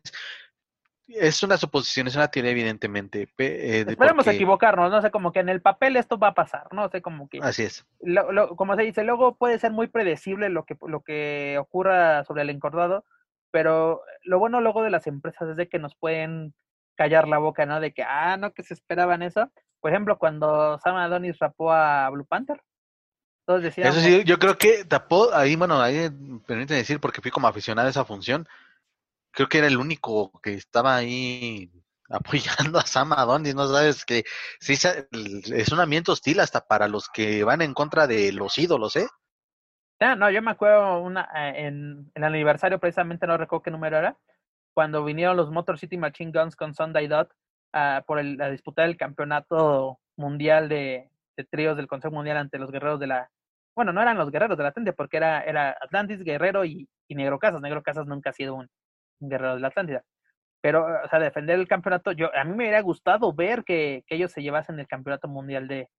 Es 1.07 1.43
una 1.43 1.57
suposición, 1.57 2.07
es 2.07 2.15
una 2.15 2.29
teoría, 2.29 2.51
evidentemente. 2.51 3.29
Eh, 3.37 3.85
Esperemos 3.87 4.25
equivocarnos, 4.25 4.89
no 4.89 5.01
sé, 5.01 5.11
como 5.11 5.31
que 5.31 5.39
en 5.39 5.49
el 5.49 5.61
papel 5.61 5.97
esto 5.97 6.17
va 6.17 6.29
a 6.29 6.33
pasar, 6.33 6.67
no 6.71 6.89
sé, 6.89 7.01
como 7.01 7.29
que. 7.29 7.39
Así 7.43 7.63
es. 7.63 7.85
como 8.55 8.75
se 8.75 8.83
dice, 8.83 9.03
luego 9.03 9.35
puede 9.35 9.59
ser 9.59 9.71
muy 9.71 9.87
predecible 9.87 10.49
lo 10.49 10.65
que, 10.65 10.75
lo 10.87 11.01
que 11.01 11.57
ocurra 11.59 12.23
sobre 12.23 12.41
el 12.41 12.49
encordado, 12.49 13.05
pero 13.51 14.01
lo 14.23 14.39
bueno 14.39 14.61
luego 14.61 14.81
de 14.81 14.89
las 14.89 15.05
empresas 15.05 15.49
es 15.49 15.57
de 15.57 15.69
que 15.69 15.77
nos 15.77 15.95
pueden 15.95 16.53
callar 16.95 17.27
la 17.27 17.37
boca, 17.37 17.65
¿no? 17.65 17.79
De 17.79 17.93
que, 17.93 18.03
ah, 18.03 18.37
no, 18.37 18.53
que 18.53 18.63
se 18.63 18.73
esperaban 18.73 19.21
eso. 19.21 19.51
Por 19.81 19.91
ejemplo, 19.91 20.17
cuando 20.17 20.79
Sam 20.79 20.95
Adonis 20.95 21.37
rapó 21.37 21.71
a 21.71 22.09
Blue 22.09 22.25
Panther. 22.25 22.61
Todos 23.45 23.61
decían. 23.61 23.89
Eso 23.89 23.99
sí, 23.99 24.23
yo 24.23 24.39
creo 24.39 24.57
que 24.57 24.85
tapó, 24.85 25.31
ahí, 25.31 25.55
bueno, 25.55 25.79
ahí 25.79 26.09
permiten 26.47 26.77
decir, 26.77 26.99
porque 26.99 27.21
fui 27.21 27.29
como 27.29 27.47
aficionado 27.47 27.87
a 27.87 27.91
esa 27.91 28.03
función 28.03 28.47
creo 29.35 29.49
que 29.49 29.57
era 29.59 29.67
el 29.67 29.77
único 29.77 30.31
que 30.41 30.53
estaba 30.53 30.95
ahí 30.95 31.69
apoyando 32.09 32.79
a 32.79 32.85
Sam 32.85 33.13
Adonis, 33.13 33.53
¿no 33.53 33.67
sabes? 33.67 34.05
Que 34.05 34.23
sí 34.59 34.73
es 34.73 35.71
un 35.71 35.79
ambiente 35.79 36.11
hostil 36.11 36.39
hasta 36.39 36.61
para 36.65 36.87
los 36.87 37.09
que 37.09 37.43
van 37.43 37.61
en 37.61 37.73
contra 37.73 38.07
de 38.07 38.31
los 38.31 38.57
ídolos, 38.57 38.95
¿eh? 38.95 39.07
Ah, 39.99 40.15
no, 40.15 40.29
yo 40.29 40.41
me 40.41 40.51
acuerdo 40.51 41.01
una, 41.01 41.29
eh, 41.35 41.67
en, 41.67 42.11
el 42.13 42.23
aniversario, 42.23 42.79
precisamente 42.79 43.27
no 43.27 43.37
recuerdo 43.37 43.63
qué 43.63 43.71
número 43.71 43.97
era, 43.97 44.17
cuando 44.73 45.03
vinieron 45.05 45.37
los 45.37 45.51
Motor 45.51 45.79
City 45.79 45.97
Machine 45.97 46.31
Guns 46.33 46.55
con 46.55 46.73
Sunday 46.73 47.07
Dot 47.07 47.31
uh, 47.73 48.03
por 48.05 48.19
el, 48.19 48.35
la 48.35 48.49
disputa 48.49 48.81
del 48.81 48.97
campeonato 48.97 49.99
mundial 50.17 50.67
de, 50.67 51.09
tríos 51.49 51.77
del 51.77 51.87
Consejo 51.87 52.13
Mundial 52.13 52.37
ante 52.37 52.59
los 52.59 52.71
guerreros 52.71 52.99
de 52.99 53.07
la... 53.07 53.29
Bueno, 53.73 53.93
no 53.93 54.01
eran 54.01 54.17
los 54.17 54.31
guerreros 54.31 54.57
de 54.57 54.63
la 54.63 54.71
Tende, 54.71 54.93
porque 54.93 55.17
era, 55.17 55.41
era 55.43 55.77
Atlantis, 55.81 56.23
Guerrero 56.23 56.65
y, 56.65 56.89
y 57.07 57.15
Negro 57.15 57.39
Casas. 57.39 57.61
Negro 57.61 57.83
Casas 57.83 58.05
nunca 58.05 58.29
ha 58.29 58.33
sido 58.33 58.55
un, 58.55 58.69
Guerrero 59.19 59.55
de 59.55 59.61
la 59.61 59.67
Atlántida. 59.67 60.03
Pero, 60.61 60.85
o 61.03 61.07
sea, 61.09 61.19
defender 61.19 61.59
el 61.59 61.67
campeonato, 61.67 62.11
yo 62.11 62.35
a 62.35 62.43
mí 62.43 62.51
me 62.51 62.63
hubiera 62.63 62.81
gustado 62.81 63.33
ver 63.33 63.63
que, 63.63 64.03
ellos 64.09 64.31
se 64.31 64.41
llevasen 64.41 64.79
el 64.79 64.87
campeonato 64.87 65.27
mundial 65.27 65.67
de, 65.67 65.89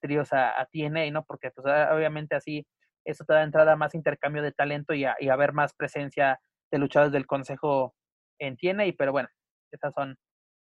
tríos 0.00 0.32
a, 0.32 0.66
TNA, 0.72 1.10
¿no? 1.10 1.24
Porque, 1.24 1.50
pues, 1.50 1.66
obviamente 1.90 2.36
así, 2.36 2.66
eso 3.04 3.24
te 3.24 3.32
da 3.32 3.42
entrada 3.42 3.72
a 3.72 3.76
más 3.76 3.94
intercambio 3.94 4.42
de 4.42 4.52
talento 4.52 4.94
y 4.94 5.04
a, 5.04 5.16
y 5.18 5.30
a 5.30 5.36
ver 5.36 5.52
más 5.52 5.74
presencia 5.74 6.38
de 6.70 6.78
luchadores 6.78 7.12
del 7.12 7.26
consejo 7.26 7.94
en 8.38 8.56
TNA, 8.56 8.94
pero 8.96 9.12
bueno, 9.12 9.28
esas 9.72 9.92
son, 9.94 10.16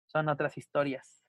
son 0.07 0.29
otras 0.29 0.57
historias. 0.57 1.23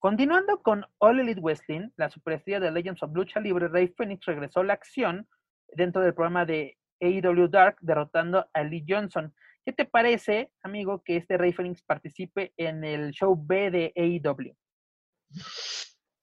Continuando 0.00 0.62
con 0.62 0.84
All 0.98 1.20
Elite 1.20 1.40
Wrestling, 1.40 1.90
la 1.96 2.08
superestrella 2.08 2.60
de 2.60 2.70
Legends 2.70 3.02
of 3.02 3.12
Lucha 3.14 3.40
Libre, 3.40 3.68
Rey 3.68 3.88
Phoenix, 3.96 4.24
regresó 4.26 4.60
a 4.60 4.64
la 4.64 4.74
acción 4.74 5.26
dentro 5.72 6.02
del 6.02 6.14
programa 6.14 6.44
de 6.44 6.76
AEW 7.00 7.48
Dark, 7.48 7.78
derrotando 7.80 8.48
a 8.52 8.62
Lee 8.62 8.84
Johnson. 8.88 9.34
¿Qué 9.68 9.74
te 9.74 9.84
parece, 9.84 10.50
amigo, 10.62 11.02
que 11.04 11.18
este 11.18 11.36
Rey 11.36 11.52
Phoenix 11.52 11.82
participe 11.82 12.54
en 12.56 12.84
el 12.84 13.10
show 13.10 13.36
B 13.38 13.70
de 13.70 13.92
AEW? 13.94 14.56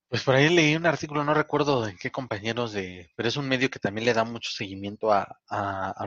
Pues 0.10 0.24
por 0.24 0.34
ahí 0.34 0.50
leí 0.50 0.76
un 0.76 0.88
artículo, 0.88 1.24
no 1.24 1.36
recuerdo 1.36 1.86
de 1.86 1.96
qué 1.96 2.10
compañeros 2.10 2.74
de, 2.74 3.12
pero 3.16 3.30
es 3.30 3.38
un 3.38 3.48
medio 3.48 3.70
que 3.70 3.78
también 3.78 4.06
le 4.06 4.16
da 4.16 4.24
mucho 4.24 4.50
seguimiento 4.50 5.12
a, 5.14 5.28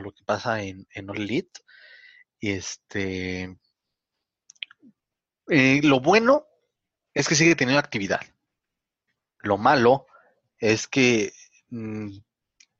lo 0.03 0.11
que 0.11 0.21
pasa 0.25 0.61
en, 0.63 0.85
en 0.93 1.09
All 1.09 1.21
Elite. 1.21 1.61
Este, 2.41 3.57
eh, 5.47 5.79
lo 5.81 6.01
bueno 6.01 6.45
es 7.13 7.29
que 7.29 7.35
sigue 7.35 7.55
teniendo 7.55 7.79
actividad. 7.79 8.19
Lo 9.37 9.57
malo 9.57 10.07
es 10.57 10.89
que 10.89 11.31
mm, 11.69 12.17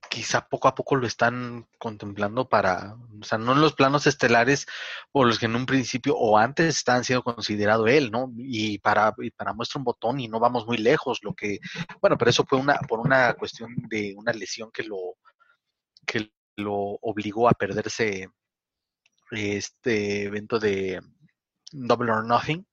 quizá 0.10 0.48
poco 0.48 0.68
a 0.68 0.76
poco 0.76 0.95
lo 0.95 1.07
están 1.07 1.68
contemplando 1.77 2.49
para, 2.49 2.95
o 3.22 3.23
sea, 3.23 3.38
no 3.38 3.53
en 3.53 3.61
los 3.61 3.73
planos 3.73 4.07
estelares 4.07 4.65
por 5.11 5.27
los 5.27 5.40
que 5.40 5.45
en 5.45 5.56
un 5.56 5.65
principio 5.65 6.15
o 6.18 6.38
antes 6.38 6.77
estaban 6.77 7.03
siendo 7.03 7.23
considerado 7.23 7.88
él, 7.88 8.11
¿no? 8.11 8.31
Y 8.38 8.80
para, 8.80 9.14
y 9.19 9.31
para 9.31 9.53
muestra 9.53 9.80
un 9.80 9.86
botón 9.86 10.19
y 10.19 10.27
no 10.27 10.40
vamos 10.40 10.65
muy 10.65 10.77
lejos, 10.77 11.19
lo 11.23 11.34
que, 11.34 11.60
bueno, 12.02 12.18
pero 12.18 12.31
eso 12.31 12.45
fue 12.45 12.60
una, 12.60 12.80
por 12.88 12.99
una 12.99 13.34
cuestión 13.36 13.76
de 13.90 14.14
una 14.18 14.34
lesión 14.34 14.72
que 14.72 14.84
lo, 14.84 15.18
que 16.06 16.31
lo 16.57 16.76
obligó 17.02 17.48
a 17.48 17.53
perderse 17.53 18.30
este 19.31 20.23
evento 20.23 20.60
de 20.60 21.02
Double 21.72 22.11
or 22.11 22.26
Nothing, 22.26 22.65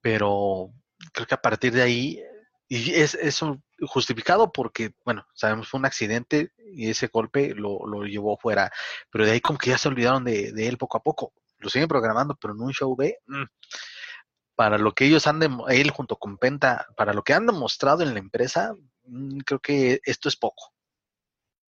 pero 0.00 0.70
creo 1.12 1.26
que 1.26 1.34
a 1.34 1.42
partir 1.42 1.72
de 1.72 1.82
ahí 1.82 2.22
y 2.68 2.94
es 2.94 3.14
eso 3.14 3.62
justificado 3.80 4.52
porque, 4.52 4.94
bueno, 5.04 5.26
sabemos 5.34 5.68
fue 5.68 5.80
un 5.80 5.86
accidente 5.86 6.52
y 6.72 6.90
ese 6.90 7.08
golpe 7.08 7.54
lo, 7.54 7.86
lo 7.86 8.04
llevó 8.04 8.36
fuera, 8.36 8.70
pero 9.10 9.24
de 9.24 9.32
ahí 9.32 9.40
como 9.40 9.58
que 9.58 9.70
ya 9.70 9.78
se 9.78 9.88
olvidaron 9.88 10.24
de, 10.24 10.52
de, 10.52 10.68
él 10.68 10.78
poco 10.78 10.96
a 10.98 11.02
poco. 11.02 11.32
Lo 11.58 11.70
siguen 11.70 11.88
programando, 11.88 12.36
pero 12.36 12.54
en 12.54 12.60
un 12.60 12.72
show 12.72 12.94
B, 12.94 13.16
mm, 13.26 13.44
para 14.54 14.78
lo 14.78 14.92
que 14.92 15.06
ellos 15.06 15.26
han, 15.26 15.40
de, 15.40 15.48
él 15.68 15.90
junto 15.90 16.16
con 16.16 16.38
Penta, 16.38 16.86
para 16.96 17.12
lo 17.12 17.22
que 17.22 17.34
han 17.34 17.46
demostrado 17.46 18.02
en 18.02 18.14
la 18.14 18.20
empresa, 18.20 18.74
mm, 19.06 19.38
creo 19.38 19.60
que 19.60 20.00
esto 20.04 20.28
es 20.28 20.36
poco. 20.36 20.72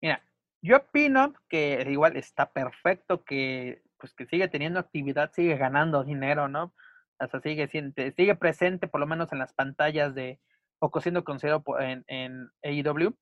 Mira, 0.00 0.22
yo 0.62 0.78
opino 0.78 1.34
que 1.48 1.84
igual 1.88 2.16
está 2.16 2.52
perfecto 2.52 3.24
que 3.24 3.82
pues 3.98 4.14
que 4.14 4.26
sigue 4.26 4.48
teniendo 4.48 4.80
actividad, 4.80 5.30
sigue 5.32 5.56
ganando 5.56 6.02
dinero, 6.02 6.48
¿no? 6.48 6.74
Hasta 7.20 7.40
sigue, 7.40 7.68
sigue 7.68 8.34
presente 8.34 8.88
por 8.88 8.98
lo 8.98 9.06
menos 9.06 9.32
en 9.32 9.38
las 9.38 9.52
pantallas 9.52 10.12
de, 10.12 10.40
o 10.82 11.00
siendo 11.00 11.22
considerado 11.22 11.62
en, 11.78 12.04
en 12.08 12.50
AEW. 12.64 13.14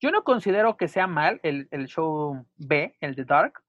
Yo 0.00 0.10
no 0.10 0.24
considero 0.24 0.76
que 0.76 0.88
sea 0.88 1.06
mal 1.06 1.40
el, 1.42 1.68
el, 1.70 1.86
show 1.86 2.46
B, 2.56 2.96
el 3.00 3.14
de 3.14 3.24
Dark. 3.24 3.62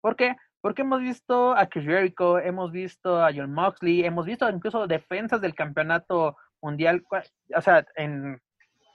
¿Por 0.00 0.16
qué? 0.16 0.36
Porque 0.60 0.82
hemos 0.82 1.00
visto 1.00 1.52
a 1.52 1.66
Chris 1.66 1.84
Jericho, 1.84 2.38
hemos 2.38 2.70
visto 2.70 3.22
a 3.22 3.32
John 3.34 3.52
Moxley, 3.52 4.04
hemos 4.04 4.24
visto 4.24 4.48
incluso 4.48 4.86
defensas 4.86 5.40
del 5.40 5.54
campeonato 5.54 6.36
mundial, 6.62 7.04
o 7.54 7.60
sea, 7.60 7.84
en, 7.96 8.40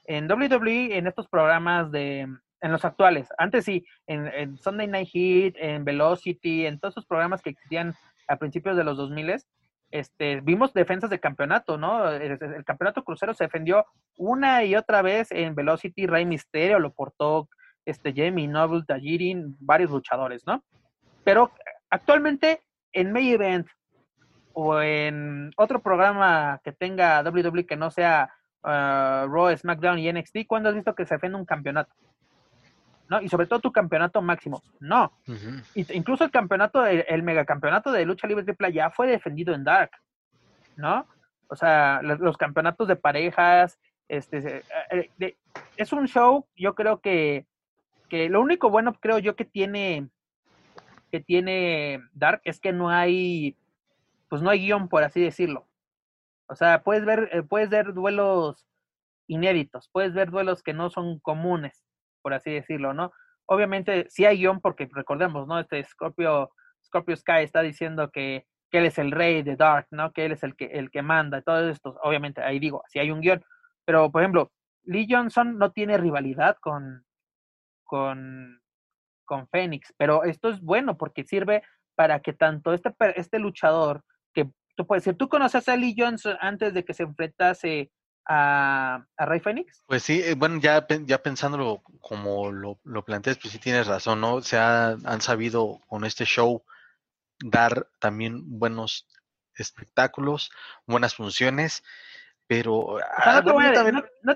en 0.06 0.32
WWE, 0.32 0.98
en 0.98 1.08
estos 1.08 1.28
programas 1.28 1.92
de, 1.92 2.22
en 2.22 2.72
los 2.72 2.86
actuales, 2.86 3.28
antes 3.38 3.66
sí, 3.66 3.86
en, 4.08 4.28
en 4.28 4.58
Sunday 4.58 4.88
Night 4.88 5.10
Heat, 5.14 5.56
en 5.58 5.84
Velocity, 5.84 6.66
en 6.66 6.80
todos 6.80 6.94
esos 6.94 7.06
programas 7.06 7.42
que 7.42 7.50
existían 7.50 7.94
a 8.30 8.38
principios 8.38 8.78
de 8.78 8.86
los 8.86 8.98
2000, 8.98 9.36
este, 9.92 10.42
vimos 10.42 10.74
defensas 10.74 11.10
de 11.10 11.20
campeonato, 11.20 11.78
¿no? 11.78 12.10
El, 12.12 12.38
campeonato 12.66 13.04
crucero 13.04 13.34
se 13.34 13.46
defendió 13.46 13.86
una 14.16 14.64
y 14.64 14.76
otra 14.76 15.02
vez 15.02 15.32
en 15.32 15.56
Velocity, 15.56 16.08
Rey 16.08 16.26
Misterio 16.26 16.80
lo 16.80 16.94
portó 16.94 17.48
este, 17.86 18.14
Jamie 18.14 18.48
Noble, 18.48 18.84
Tajirin, 18.86 19.56
varios 19.60 19.92
luchadores, 19.92 20.46
¿no? 20.46 20.64
Pero 21.24 21.52
actualmente 21.90 22.62
en 22.92 23.14
May 23.14 23.32
Event 23.32 23.68
o 24.54 24.82
en 24.82 25.52
otro 25.56 25.82
programa 25.82 26.60
que 26.64 26.74
tenga 26.74 27.22
WWE 27.22 27.66
que 27.66 27.78
no 27.78 27.92
sea 27.92 28.30
uh, 28.64 29.28
Raw, 29.28 29.56
SmackDown 29.56 30.00
y 30.00 30.12
NXT, 30.12 30.48
¿cuándo 30.48 30.70
has 30.70 30.76
visto 30.76 30.96
que 30.96 31.06
se 31.06 31.16
defiende 31.16 31.38
un 31.38 31.46
campeonato? 31.46 31.94
¿No? 33.10 33.22
Y 33.22 33.30
sobre 33.30 33.48
todo 33.48 33.60
tu 33.60 33.72
campeonato 33.72 34.22
máximo. 34.22 34.62
No. 34.80 35.12
Incluso 35.76 36.24
el 36.24 36.32
campeonato, 36.32 36.86
el, 36.86 37.24
megacampeonato 37.24 37.92
de 37.92 38.06
lucha 38.06 38.28
libre 38.28 38.44
triple 38.44 38.74
ya 38.74 38.90
fue 38.90 39.08
defendido 39.08 39.54
en 39.54 39.64
Dark, 39.64 39.92
¿no? 40.76 41.06
O 41.50 41.56
sea, 41.56 42.02
los, 42.02 42.38
campeonatos 42.38 42.88
de 42.88 42.96
parejas, 42.96 43.80
este, 44.08 44.64
eh, 44.92 45.10
eh, 45.20 45.38
es 45.78 45.94
un 45.94 46.08
show, 46.08 46.46
yo 46.56 46.76
creo 46.76 47.00
que, 47.00 47.46
que 48.10 48.30
lo 48.30 48.42
único 48.42 48.70
bueno 48.70 48.94
creo 48.94 49.20
yo 49.20 49.36
que 49.36 49.46
tiene 49.46 50.10
que 51.12 51.20
tiene 51.22 52.02
Dark 52.14 52.42
es 52.44 52.60
que 52.60 52.74
no 52.74 52.90
hay, 52.90 53.56
pues 54.30 54.42
no 54.42 54.50
hay 54.50 54.60
guion, 54.60 54.90
por 54.90 55.04
así 55.04 55.22
decirlo. 55.22 55.66
O 56.48 56.56
sea, 56.56 56.84
puedes 56.84 57.06
ver, 57.06 57.30
eh, 57.32 57.44
puedes 57.44 57.70
ver 57.70 57.94
duelos 57.94 58.66
inéditos, 59.28 59.90
puedes 59.92 60.14
ver 60.14 60.32
duelos 60.32 60.64
que 60.64 60.74
no 60.74 60.90
son 60.90 61.20
comunes, 61.20 61.86
por 62.28 62.34
así 62.34 62.52
decirlo, 62.52 62.94
¿no? 62.94 63.14
Obviamente 63.46 64.06
sí 64.10 64.26
hay 64.26 64.40
guion 64.40 64.60
porque 64.60 64.90
recordemos, 64.92 65.48
¿no? 65.48 65.62
Este 65.62 65.82
Scorpio, 65.82 66.52
Scorpio 66.86 67.16
Sky 67.16 67.44
está 67.44 67.62
diciendo 67.62 68.12
que, 68.12 68.46
que 68.70 68.80
él 68.80 68.86
es 68.86 68.98
el 68.98 69.12
rey 69.12 69.44
de 69.44 69.56
Dark, 69.56 69.88
¿no? 69.92 70.12
Que 70.12 70.26
él 70.26 70.34
es 70.34 70.44
el 70.44 70.54
que, 70.58 70.66
el 70.66 70.92
que 70.92 71.02
manda, 71.02 71.42
todo 71.42 71.70
esto, 71.70 71.98
obviamente, 72.04 72.42
ahí 72.42 72.60
digo, 72.60 72.84
sí 72.90 73.00
hay 73.00 73.12
un 73.12 73.22
guion, 73.22 73.42
pero 73.86 74.12
por 74.12 74.22
ejemplo, 74.22 74.52
Lee 74.84 75.08
Johnson 75.10 75.58
no 75.58 75.72
tiene 75.72 75.98
rivalidad 75.98 76.58
con, 76.60 77.06
con, 77.86 78.60
con 79.24 79.48
Fénix, 79.48 79.94
pero 79.96 80.26
esto 80.26 80.50
es 80.50 80.60
bueno 80.60 80.98
porque 80.98 81.24
sirve 81.24 81.64
para 81.96 82.20
que 82.20 82.34
tanto 82.34 82.74
este, 82.74 82.94
este 83.16 83.40
luchador, 83.40 84.04
que 84.34 84.52
tú 84.76 84.86
puedes 84.86 85.06
decir, 85.06 85.18
¿tú 85.18 85.30
conoces 85.30 85.70
a 85.70 85.78
Lee 85.78 85.96
Johnson 85.98 86.36
antes 86.42 86.74
de 86.74 86.84
que 86.84 86.94
se 86.94 87.04
enfrentase 87.04 87.90
a, 88.28 89.06
a 89.18 89.26
Rey 89.26 89.40
Fénix? 89.40 89.84
Pues 89.86 90.04
sí, 90.04 90.22
eh, 90.24 90.36
bueno, 90.36 90.60
ya, 90.60 90.86
ya 91.06 91.22
pensándolo 91.24 91.82
como 92.02 92.52
lo, 92.52 92.80
lo 92.84 93.06
planteas, 93.06 93.38
pues 93.38 93.54
sí 93.54 93.60
tienes 93.60 93.88
razón, 93.88 94.22
¿no? 94.22 94.42
Se 94.42 94.58
han 94.58 95.22
sabido 95.22 95.80
con 95.88 96.06
este 96.06 96.26
show 96.26 96.64
dar 97.40 97.88
también 98.00 98.60
buenos 98.60 99.08
espectáculos, 99.56 100.52
buenas 100.86 101.16
funciones 101.16 101.84
pero 102.48 102.98
ah, 103.18 103.42
no, 103.44 103.44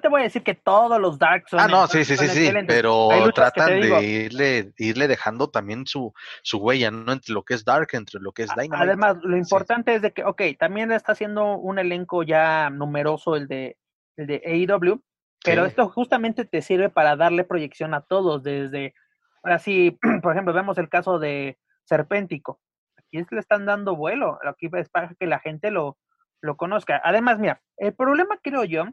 te 0.02 0.10
voy 0.10 0.20
a, 0.20 0.24
decir 0.24 0.44
que 0.44 0.54
todos 0.54 1.00
los 1.00 1.18
Dark 1.18 1.46
son 1.48 1.62
Ah, 1.62 1.68
no, 1.68 1.88
sí, 1.88 2.04
sí, 2.04 2.18
sí, 2.18 2.28
sí, 2.28 2.52
pero 2.68 3.08
tratan 3.34 3.80
de 3.80 4.04
irle, 4.04 4.74
irle 4.78 5.08
dejando 5.08 5.50
también 5.50 5.88
su, 5.88 6.14
su 6.44 6.58
huella, 6.58 6.92
¿no? 6.92 7.14
Entre 7.14 7.34
lo 7.34 7.44
que 7.44 7.54
es 7.54 7.64
Dark, 7.64 7.88
entre 7.94 8.20
lo 8.20 8.34
que 8.34 8.44
es 8.44 8.50
Dynamite. 8.50 8.76
Además, 8.76 9.18
lo 9.24 9.38
importante 9.38 9.96
es 9.96 10.02
de 10.02 10.12
que, 10.12 10.26
ok, 10.26 10.42
también 10.60 10.92
está 10.92 11.14
haciendo 11.14 11.58
un 11.58 11.80
elenco 11.80 12.24
ya 12.24 12.70
numeroso 12.70 13.38
el 13.38 13.48
de, 13.48 13.78
el 14.18 14.28
de 14.28 14.42
AEW, 14.46 15.02
pero 15.44 15.66
esto 15.66 15.88
justamente 15.88 16.44
te 16.44 16.62
sirve 16.62 16.90
para 16.90 17.16
darle 17.16 17.46
proyección 17.46 17.94
a 17.94 18.02
todos, 18.02 18.44
desde, 18.44 18.94
ahora 19.42 19.58
sí, 19.60 19.98
por 20.22 20.34
ejemplo, 20.34 20.54
vemos 20.54 20.78
el 20.78 20.90
caso 20.90 21.18
de 21.18 21.58
Serpéntico, 21.86 22.60
aquí 22.98 23.26
le 23.32 23.40
están 23.40 23.66
dando 23.66 23.96
vuelo, 23.96 24.38
aquí 24.46 24.70
es 24.74 24.90
para 24.90 25.14
que 25.18 25.28
la 25.28 25.40
gente 25.40 25.72
lo, 25.72 25.98
lo 26.42 26.58
conozca. 26.58 27.02
Además, 27.04 27.40
mira, 27.40 27.62
el 27.78 27.94
problema 27.94 28.40
creo 28.42 28.64
yo, 28.64 28.86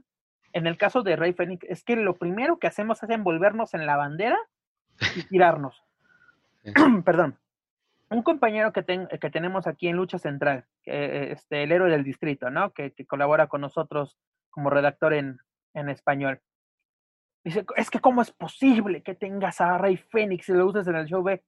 en 0.52 0.66
el 0.66 0.76
caso 0.76 1.02
de 1.02 1.16
Rey 1.16 1.32
Fénix, 1.32 1.64
es 1.68 1.82
que 1.82 1.96
lo 1.96 2.14
primero 2.16 2.58
que 2.58 2.66
hacemos 2.66 3.02
es 3.02 3.10
envolvernos 3.10 3.74
en 3.74 3.86
la 3.86 3.96
bandera 3.96 4.38
y 5.16 5.22
tirarnos. 5.24 5.82
Perdón. 7.04 7.38
Un 8.10 8.22
compañero 8.22 8.72
que, 8.72 8.84
que 8.84 9.30
tenemos 9.30 9.66
aquí 9.66 9.88
en 9.88 9.96
Lucha 9.96 10.18
Central, 10.18 10.64
que, 10.82 11.32
este, 11.32 11.64
el 11.64 11.72
héroe 11.72 11.90
del 11.90 12.04
distrito, 12.04 12.48
¿no? 12.48 12.72
Que, 12.72 12.94
colabora 13.06 13.48
con 13.48 13.60
nosotros 13.60 14.18
como 14.48 14.70
redactor 14.70 15.12
en, 15.12 15.38
en 15.74 15.90
español. 15.90 16.40
Dice, 17.44 17.66
es 17.76 17.90
que 17.90 18.00
cómo 18.00 18.22
es 18.22 18.30
posible 18.30 19.02
que 19.02 19.14
tengas 19.14 19.60
a 19.60 19.76
Rey 19.76 19.98
Fénix 19.98 20.48
y 20.48 20.54
lo 20.54 20.66
uses 20.66 20.86
en 20.86 20.96
el 20.96 21.06
show 21.06 21.22
B. 21.22 21.42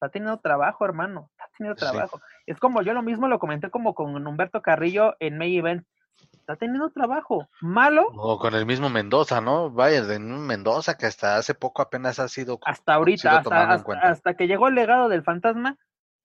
Está 0.00 0.08
teniendo 0.08 0.38
trabajo, 0.38 0.86
hermano. 0.86 1.28
Está 1.32 1.44
teniendo 1.58 1.76
trabajo. 1.78 2.22
Es 2.46 2.58
como 2.58 2.80
yo 2.80 2.94
lo 2.94 3.02
mismo 3.02 3.28
lo 3.28 3.38
comenté 3.38 3.68
como 3.68 3.94
con 3.94 4.26
Humberto 4.26 4.62
Carrillo 4.62 5.14
en 5.20 5.36
May 5.36 5.58
Event. 5.58 5.86
Está 6.32 6.56
teniendo 6.56 6.88
trabajo. 6.88 7.50
Malo. 7.60 8.06
O 8.14 8.38
con 8.38 8.54
el 8.54 8.64
mismo 8.64 8.88
Mendoza, 8.88 9.42
¿no? 9.42 9.70
Vaya, 9.70 10.02
de 10.02 10.18
Mendoza 10.18 10.96
que 10.96 11.04
hasta 11.04 11.36
hace 11.36 11.52
poco 11.52 11.82
apenas 11.82 12.18
ha 12.18 12.28
sido. 12.28 12.58
Hasta 12.64 12.94
ahorita, 12.94 13.42
hasta, 14.00 14.34
que 14.34 14.46
llegó 14.46 14.68
el 14.68 14.74
legado 14.74 15.10
del 15.10 15.22
fantasma, 15.22 15.76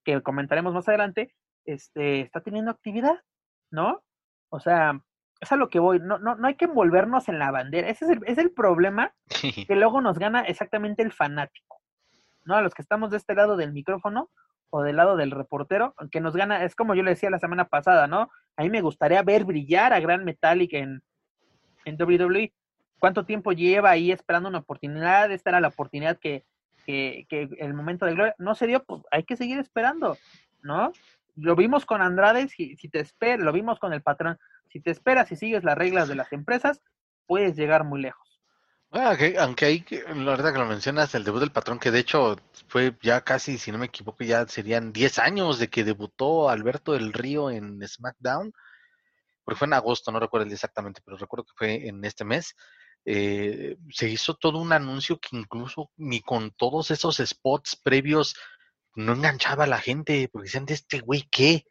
que 0.06 0.22
comentaremos 0.22 0.74
más 0.74 0.88
adelante, 0.88 1.36
este, 1.66 2.22
está 2.22 2.40
teniendo 2.40 2.72
actividad, 2.72 3.24
¿no? 3.72 4.04
O 4.48 4.62
sea, 4.62 5.02
es 5.42 5.52
a 5.52 5.58
lo 5.58 5.68
que 5.68 5.80
voy. 5.80 6.00
No, 6.00 6.18
no, 6.18 6.36
no 6.36 6.48
hay 6.48 6.56
que 6.56 6.64
envolvernos 6.64 7.28
en 7.28 7.40
la 7.40 7.52
bandera. 7.52 7.90
Ese 7.90 8.06
es 8.06 8.12
el, 8.12 8.22
es 8.26 8.38
el 8.38 8.52
problema 8.52 9.14
que 9.68 9.76
luego 9.76 10.00
nos 10.00 10.18
gana 10.18 10.44
exactamente 10.44 11.04
el 11.04 11.12
fanático. 11.12 11.82
¿No? 12.46 12.56
A 12.56 12.62
los 12.62 12.74
que 12.74 12.82
estamos 12.82 13.12
de 13.12 13.18
este 13.18 13.36
lado 13.36 13.58
del 13.58 13.74
micrófono, 13.74 14.30
o 14.70 14.82
del 14.82 14.98
lado 14.98 15.16
del 15.16 15.32
reportero, 15.32 15.96
que 16.12 16.20
nos 16.20 16.36
gana, 16.36 16.64
es 16.64 16.76
como 16.76 16.96
yo 16.96 17.04
le 17.04 17.12
decía 17.12 17.30
la 17.30 17.40
semana 17.40 17.66
pasada, 17.66 18.08
¿no? 18.08 18.30
A 18.58 18.64
mí 18.64 18.70
me 18.70 18.82
gustaría 18.82 19.22
ver 19.24 19.46
brillar 19.46 19.94
a 19.94 20.00
Gran 20.00 20.26
Metallic 20.26 20.74
en, 20.74 21.02
en 21.86 22.02
WWE. 22.02 22.54
¿Cuánto 23.00 23.26
tiempo 23.26 23.52
lleva 23.52 23.92
ahí 23.92 24.12
esperando 24.12 24.50
una 24.50 24.60
oportunidad? 24.60 25.32
Esta 25.32 25.52
era 25.52 25.62
la 25.62 25.70
oportunidad 25.70 26.18
que, 26.18 26.46
que, 26.86 27.26
que 27.30 27.50
el 27.60 27.74
momento 27.74 28.06
de 28.06 28.16
gloria 28.16 28.36
no 28.38 28.56
se 28.56 28.68
dio, 28.68 28.84
pues 28.84 29.02
hay 29.12 29.24
que 29.24 29.38
seguir 29.38 29.60
esperando, 29.60 30.18
¿no? 30.62 30.92
Lo 31.36 31.56
vimos 31.56 31.86
con 31.86 32.02
Andrade, 32.02 32.48
si, 32.48 32.76
si 32.78 32.90
te 32.90 33.00
esperas, 33.00 33.46
lo 33.46 33.52
vimos 33.52 33.80
con 33.80 33.94
el 33.94 34.02
patrón, 34.02 34.38
si 34.70 34.80
te 34.80 34.92
esperas 34.92 35.32
y 35.32 35.36
sigues 35.36 35.64
las 35.64 35.78
reglas 35.78 36.08
de 36.08 36.16
las 36.16 36.32
empresas, 36.34 36.82
puedes 37.28 37.56
llegar 37.56 37.84
muy 37.84 38.02
lejos. 38.02 38.35
Aunque, 38.96 39.36
aunque 39.38 39.66
hay, 39.66 39.86
la 40.16 40.32
verdad 40.32 40.54
que 40.54 40.60
lo 40.60 40.66
mencionas, 40.66 41.14
el 41.16 41.26
debut 41.26 41.42
del 41.42 41.52
patrón, 41.52 41.80
que 41.80 41.92
de 41.92 42.00
hecho 42.00 42.38
fue 42.70 42.96
ya 43.02 43.22
casi, 43.22 43.58
si 43.58 43.70
no 43.72 43.78
me 43.78 43.88
equivoco, 43.88 44.24
ya 44.24 44.48
serían 44.48 44.94
10 44.94 45.20
años 45.20 45.60
de 45.60 45.70
que 45.70 45.84
debutó 45.84 46.50
Alberto 46.50 46.94
del 46.94 47.12
Río 47.12 47.50
en 47.52 47.86
SmackDown, 47.86 48.54
porque 49.44 49.58
fue 49.60 49.68
en 49.68 49.74
agosto, 49.74 50.12
no 50.12 50.20
recuerdo 50.20 50.48
exactamente, 50.52 51.02
pero 51.04 51.18
recuerdo 51.18 51.44
que 51.46 51.54
fue 51.58 51.88
en 51.90 52.06
este 52.06 52.24
mes. 52.26 52.56
Eh, 53.06 53.78
se 53.92 54.10
hizo 54.10 54.36
todo 54.36 54.60
un 54.60 54.72
anuncio 54.72 55.20
que 55.20 55.36
incluso 55.38 55.92
ni 55.98 56.22
con 56.22 56.52
todos 56.52 56.90
esos 56.92 57.18
spots 57.18 57.76
previos 57.84 58.36
no 58.96 59.14
enganchaba 59.14 59.66
a 59.66 59.68
la 59.68 59.80
gente, 59.80 60.30
porque 60.32 60.48
decían, 60.48 60.66
¿de 60.66 60.76
este 60.76 61.02
güey 61.02 61.28
qué? 61.32 61.66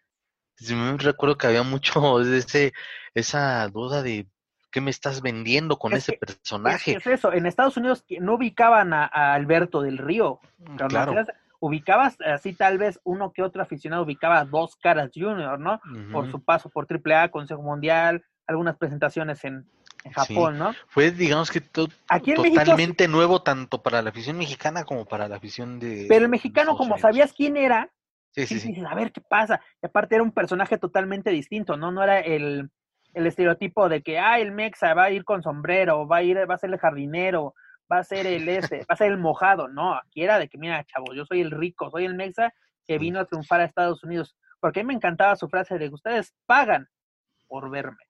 recuerdo 0.98 1.38
que 1.38 1.46
había 1.46 1.62
mucho 1.62 2.20
ese, 2.20 2.72
esa 3.14 3.66
duda 3.68 4.02
de 4.02 4.28
¿Qué 4.74 4.80
me 4.80 4.90
estás 4.90 5.22
vendiendo 5.22 5.78
con 5.78 5.92
ese 5.92 6.14
personaje? 6.14 6.96
Es, 6.96 7.06
eso, 7.06 7.32
en 7.32 7.46
Estados 7.46 7.76
Unidos 7.76 8.04
no 8.18 8.34
ubicaban 8.34 8.92
a, 8.92 9.06
Alberto 9.06 9.82
del 9.82 9.98
Río. 9.98 10.40
Mm, 10.58 10.76
claro. 10.88 11.14
ubicabas 11.60 12.16
así 12.20 12.54
tal 12.54 12.78
vez 12.78 12.98
uno 13.04 13.32
que 13.32 13.44
otro 13.44 13.62
aficionado 13.62 14.02
ubicaba 14.02 14.40
a 14.40 14.44
dos 14.44 14.74
caras 14.74 15.12
junior, 15.14 15.60
¿no? 15.60 15.80
Por 16.10 16.28
su 16.28 16.42
paso 16.42 16.70
por 16.70 16.88
AAA, 16.90 17.28
Consejo 17.28 17.62
Mundial, 17.62 18.24
algunas 18.48 18.76
presentaciones 18.76 19.44
en, 19.44 19.64
Japón, 20.10 20.58
¿no? 20.58 20.74
Fue, 20.88 21.12
digamos 21.12 21.52
que 21.52 21.60
totalmente 21.60 23.06
nuevo 23.06 23.42
tanto 23.42 23.80
para 23.80 24.02
la 24.02 24.10
afición 24.10 24.36
mexicana 24.38 24.82
como 24.82 25.06
para 25.06 25.28
la 25.28 25.36
afición 25.36 25.78
de... 25.78 26.06
Pero 26.08 26.24
el 26.24 26.30
mexicano, 26.30 26.76
como 26.76 26.98
sabías 26.98 27.32
quién 27.32 27.56
era, 27.56 27.92
sí, 28.32 28.44
sí, 28.46 28.58
sí. 28.58 28.74
a 28.86 28.94
ver 28.96 29.12
qué 29.12 29.20
pasa. 29.20 29.60
Y 29.80 29.86
aparte 29.86 30.16
era 30.16 30.24
un 30.24 30.32
personaje 30.32 30.78
totalmente 30.78 31.30
distinto, 31.30 31.76
¿no? 31.76 31.92
No 31.92 32.02
era 32.02 32.18
el 32.18 32.70
el 33.14 33.26
estereotipo 33.26 33.88
de 33.88 34.02
que, 34.02 34.18
ah, 34.18 34.38
el 34.38 34.52
mexa 34.52 34.94
va 34.94 35.04
a 35.04 35.10
ir 35.10 35.24
con 35.24 35.42
sombrero, 35.42 36.06
va 36.06 36.18
a 36.18 36.22
ir, 36.22 36.38
va 36.48 36.54
a 36.54 36.58
ser 36.58 36.70
el 36.70 36.78
jardinero, 36.78 37.54
va 37.90 37.98
a 37.98 38.04
ser 38.04 38.26
el 38.26 38.48
este, 38.48 38.78
va 38.80 38.86
a 38.88 38.96
ser 38.96 39.12
el 39.12 39.18
mojado. 39.18 39.68
No, 39.68 39.94
aquí 39.94 40.22
era 40.22 40.38
de 40.38 40.48
que, 40.48 40.58
mira, 40.58 40.84
chavo, 40.84 41.14
yo 41.14 41.24
soy 41.24 41.40
el 41.40 41.50
rico, 41.50 41.90
soy 41.90 42.04
el 42.04 42.14
mexa 42.14 42.52
que 42.86 42.98
vino 42.98 43.20
a 43.20 43.24
triunfar 43.24 43.60
a 43.60 43.64
Estados 43.64 44.02
Unidos. 44.04 44.36
Porque 44.60 44.80
a 44.80 44.82
mí 44.82 44.88
me 44.88 44.94
encantaba 44.94 45.36
su 45.36 45.48
frase 45.48 45.78
de 45.78 45.88
que 45.88 45.94
ustedes 45.94 46.34
pagan 46.46 46.88
por 47.46 47.70
verme. 47.70 48.04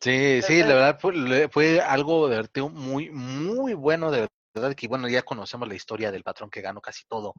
Sí, 0.00 0.42
sí, 0.42 0.60
la 0.62 0.74
verdad 0.74 0.98
fue, 0.98 1.48
fue 1.48 1.80
algo 1.80 2.28
de 2.28 2.36
verdad 2.36 2.70
muy, 2.70 3.10
muy 3.10 3.74
bueno, 3.74 4.10
de 4.10 4.26
verdad 4.52 4.74
que 4.74 4.88
bueno, 4.88 5.08
ya 5.08 5.22
conocemos 5.22 5.68
la 5.68 5.76
historia 5.76 6.10
del 6.10 6.24
patrón 6.24 6.50
que 6.50 6.60
ganó 6.60 6.80
casi 6.80 7.04
todo 7.06 7.34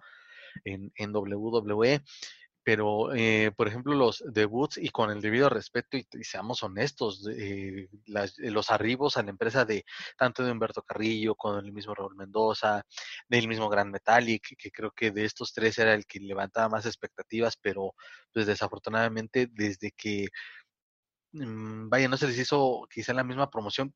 en, 0.63 0.91
en 0.95 1.13
WWE 1.13 2.01
pero 2.63 3.13
eh, 3.13 3.51
por 3.55 3.67
ejemplo 3.67 3.93
los 3.93 4.23
debuts 4.25 4.77
y 4.77 4.89
con 4.89 5.11
el 5.11 5.21
debido 5.21 5.49
respeto 5.49 5.97
y, 5.97 6.05
seamos 6.23 6.63
honestos, 6.63 7.27
eh, 7.29 7.89
los 8.37 8.71
arribos 8.71 9.17
a 9.17 9.23
la 9.23 9.31
empresa 9.31 9.65
de 9.65 9.85
tanto 10.17 10.43
de 10.43 10.51
Humberto 10.51 10.81
Carrillo, 10.83 11.35
con 11.35 11.63
el 11.63 11.71
mismo 11.73 11.93
Raúl 11.93 12.15
Mendoza, 12.15 12.83
del 13.27 13.47
mismo 13.47 13.69
Gran 13.69 13.91
Metallic, 13.91 14.55
que 14.57 14.71
creo 14.71 14.91
que 14.91 15.11
de 15.11 15.25
estos 15.25 15.53
tres 15.53 15.77
era 15.77 15.93
el 15.93 16.05
que 16.05 16.19
levantaba 16.19 16.69
más 16.69 16.85
expectativas, 16.85 17.57
pero 17.57 17.93
pues 18.33 18.45
desafortunadamente 18.45 19.47
desde 19.51 19.91
que, 19.91 20.27
mm, 21.33 21.89
vaya, 21.89 22.07
no 22.07 22.17
se 22.17 22.27
les 22.27 22.37
hizo 22.37 22.87
quizá 22.89 23.13
la 23.13 23.23
misma 23.23 23.49
promoción, 23.49 23.93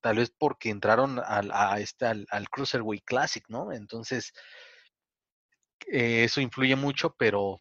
tal 0.00 0.16
vez 0.18 0.32
porque 0.36 0.70
entraron 0.70 1.20
al, 1.24 1.50
a 1.52 1.80
este, 1.80 2.06
al, 2.06 2.26
al 2.30 2.48
Cruiserweight 2.50 3.04
Classic, 3.04 3.44
¿no? 3.48 3.72
Entonces, 3.72 4.32
eh, 5.86 6.24
eso 6.24 6.40
influye 6.40 6.76
mucho, 6.76 7.14
pero 7.18 7.60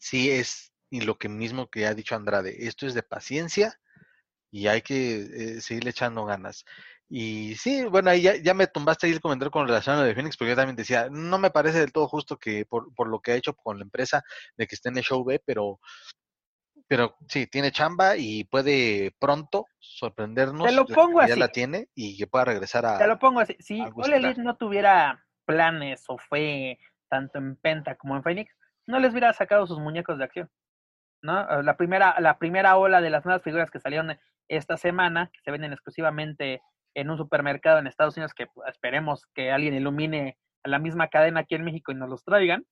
sí 0.00 0.30
es, 0.30 0.72
y 0.90 1.02
lo 1.02 1.18
que 1.18 1.28
mismo 1.28 1.68
que 1.68 1.86
ha 1.86 1.94
dicho 1.94 2.14
Andrade, 2.14 2.66
esto 2.66 2.86
es 2.86 2.94
de 2.94 3.02
paciencia 3.02 3.78
y 4.50 4.66
hay 4.66 4.82
que 4.82 5.20
eh, 5.20 5.60
seguirle 5.60 5.90
echando 5.90 6.24
ganas. 6.24 6.64
Y 7.08 7.56
sí, 7.56 7.84
bueno, 7.84 8.10
ahí 8.10 8.22
ya, 8.22 8.36
ya, 8.36 8.54
me 8.54 8.66
tumbaste 8.66 9.06
ahí 9.06 9.12
el 9.12 9.20
comentario 9.20 9.50
con 9.50 9.66
relación 9.66 9.96
a 9.96 10.00
lo 10.00 10.06
de 10.06 10.14
Phoenix, 10.14 10.36
porque 10.36 10.50
yo 10.50 10.56
también 10.56 10.76
decía, 10.76 11.08
no 11.10 11.38
me 11.38 11.50
parece 11.50 11.78
del 11.78 11.92
todo 11.92 12.08
justo 12.08 12.38
que 12.38 12.64
por, 12.64 12.94
por 12.94 13.08
lo 13.08 13.20
que 13.20 13.32
ha 13.32 13.36
hecho 13.36 13.54
con 13.54 13.78
la 13.78 13.84
empresa 13.84 14.22
de 14.56 14.66
que 14.66 14.74
esté 14.74 14.88
en 14.88 14.98
el 14.98 15.04
show 15.04 15.22
B, 15.24 15.42
pero 15.44 15.78
pero 16.88 17.16
sí, 17.26 17.46
tiene 17.46 17.72
chamba 17.72 18.18
y 18.18 18.44
puede 18.44 19.14
pronto 19.18 19.66
sorprendernos. 19.78 20.66
Te 20.66 20.74
lo 20.74 20.84
pongo 20.84 21.20
que 21.20 21.24
así. 21.24 21.30
Ya 21.32 21.36
la 21.36 21.48
tiene 21.48 21.88
y 21.94 22.18
que 22.18 22.26
pueda 22.26 22.44
regresar 22.44 22.84
a. 22.84 22.98
Te 22.98 23.06
lo 23.06 23.18
pongo 23.18 23.40
así. 23.40 23.56
Si 23.60 23.80
Ole 23.94 24.34
no 24.34 24.56
tuviera 24.56 25.24
planes 25.46 26.04
o 26.08 26.18
fe 26.18 26.78
tanto 27.08 27.38
en 27.38 27.56
Penta 27.56 27.94
como 27.96 28.16
en 28.16 28.22
Phoenix, 28.22 28.54
no 28.86 28.98
les 28.98 29.12
hubiera 29.12 29.32
sacado 29.32 29.66
sus 29.66 29.78
muñecos 29.78 30.18
de 30.18 30.24
acción. 30.24 30.50
¿no? 31.22 31.62
La 31.62 31.76
primera, 31.76 32.18
la 32.20 32.38
primera 32.38 32.76
ola 32.76 33.00
de 33.00 33.10
las 33.10 33.24
nuevas 33.24 33.42
figuras 33.42 33.70
que 33.70 33.80
salieron 33.80 34.18
esta 34.48 34.76
semana, 34.76 35.30
que 35.32 35.40
se 35.40 35.50
venden 35.50 35.72
exclusivamente 35.72 36.60
en 36.94 37.10
un 37.10 37.16
supermercado 37.16 37.78
en 37.78 37.86
Estados 37.86 38.16
Unidos, 38.16 38.34
que 38.34 38.46
pues, 38.48 38.68
esperemos 38.68 39.26
que 39.34 39.50
alguien 39.50 39.74
ilumine 39.74 40.36
a 40.64 40.68
la 40.68 40.78
misma 40.78 41.08
cadena 41.08 41.40
aquí 41.40 41.54
en 41.54 41.64
México 41.64 41.92
y 41.92 41.94
nos 41.94 42.08
los 42.08 42.24
traigan. 42.24 42.66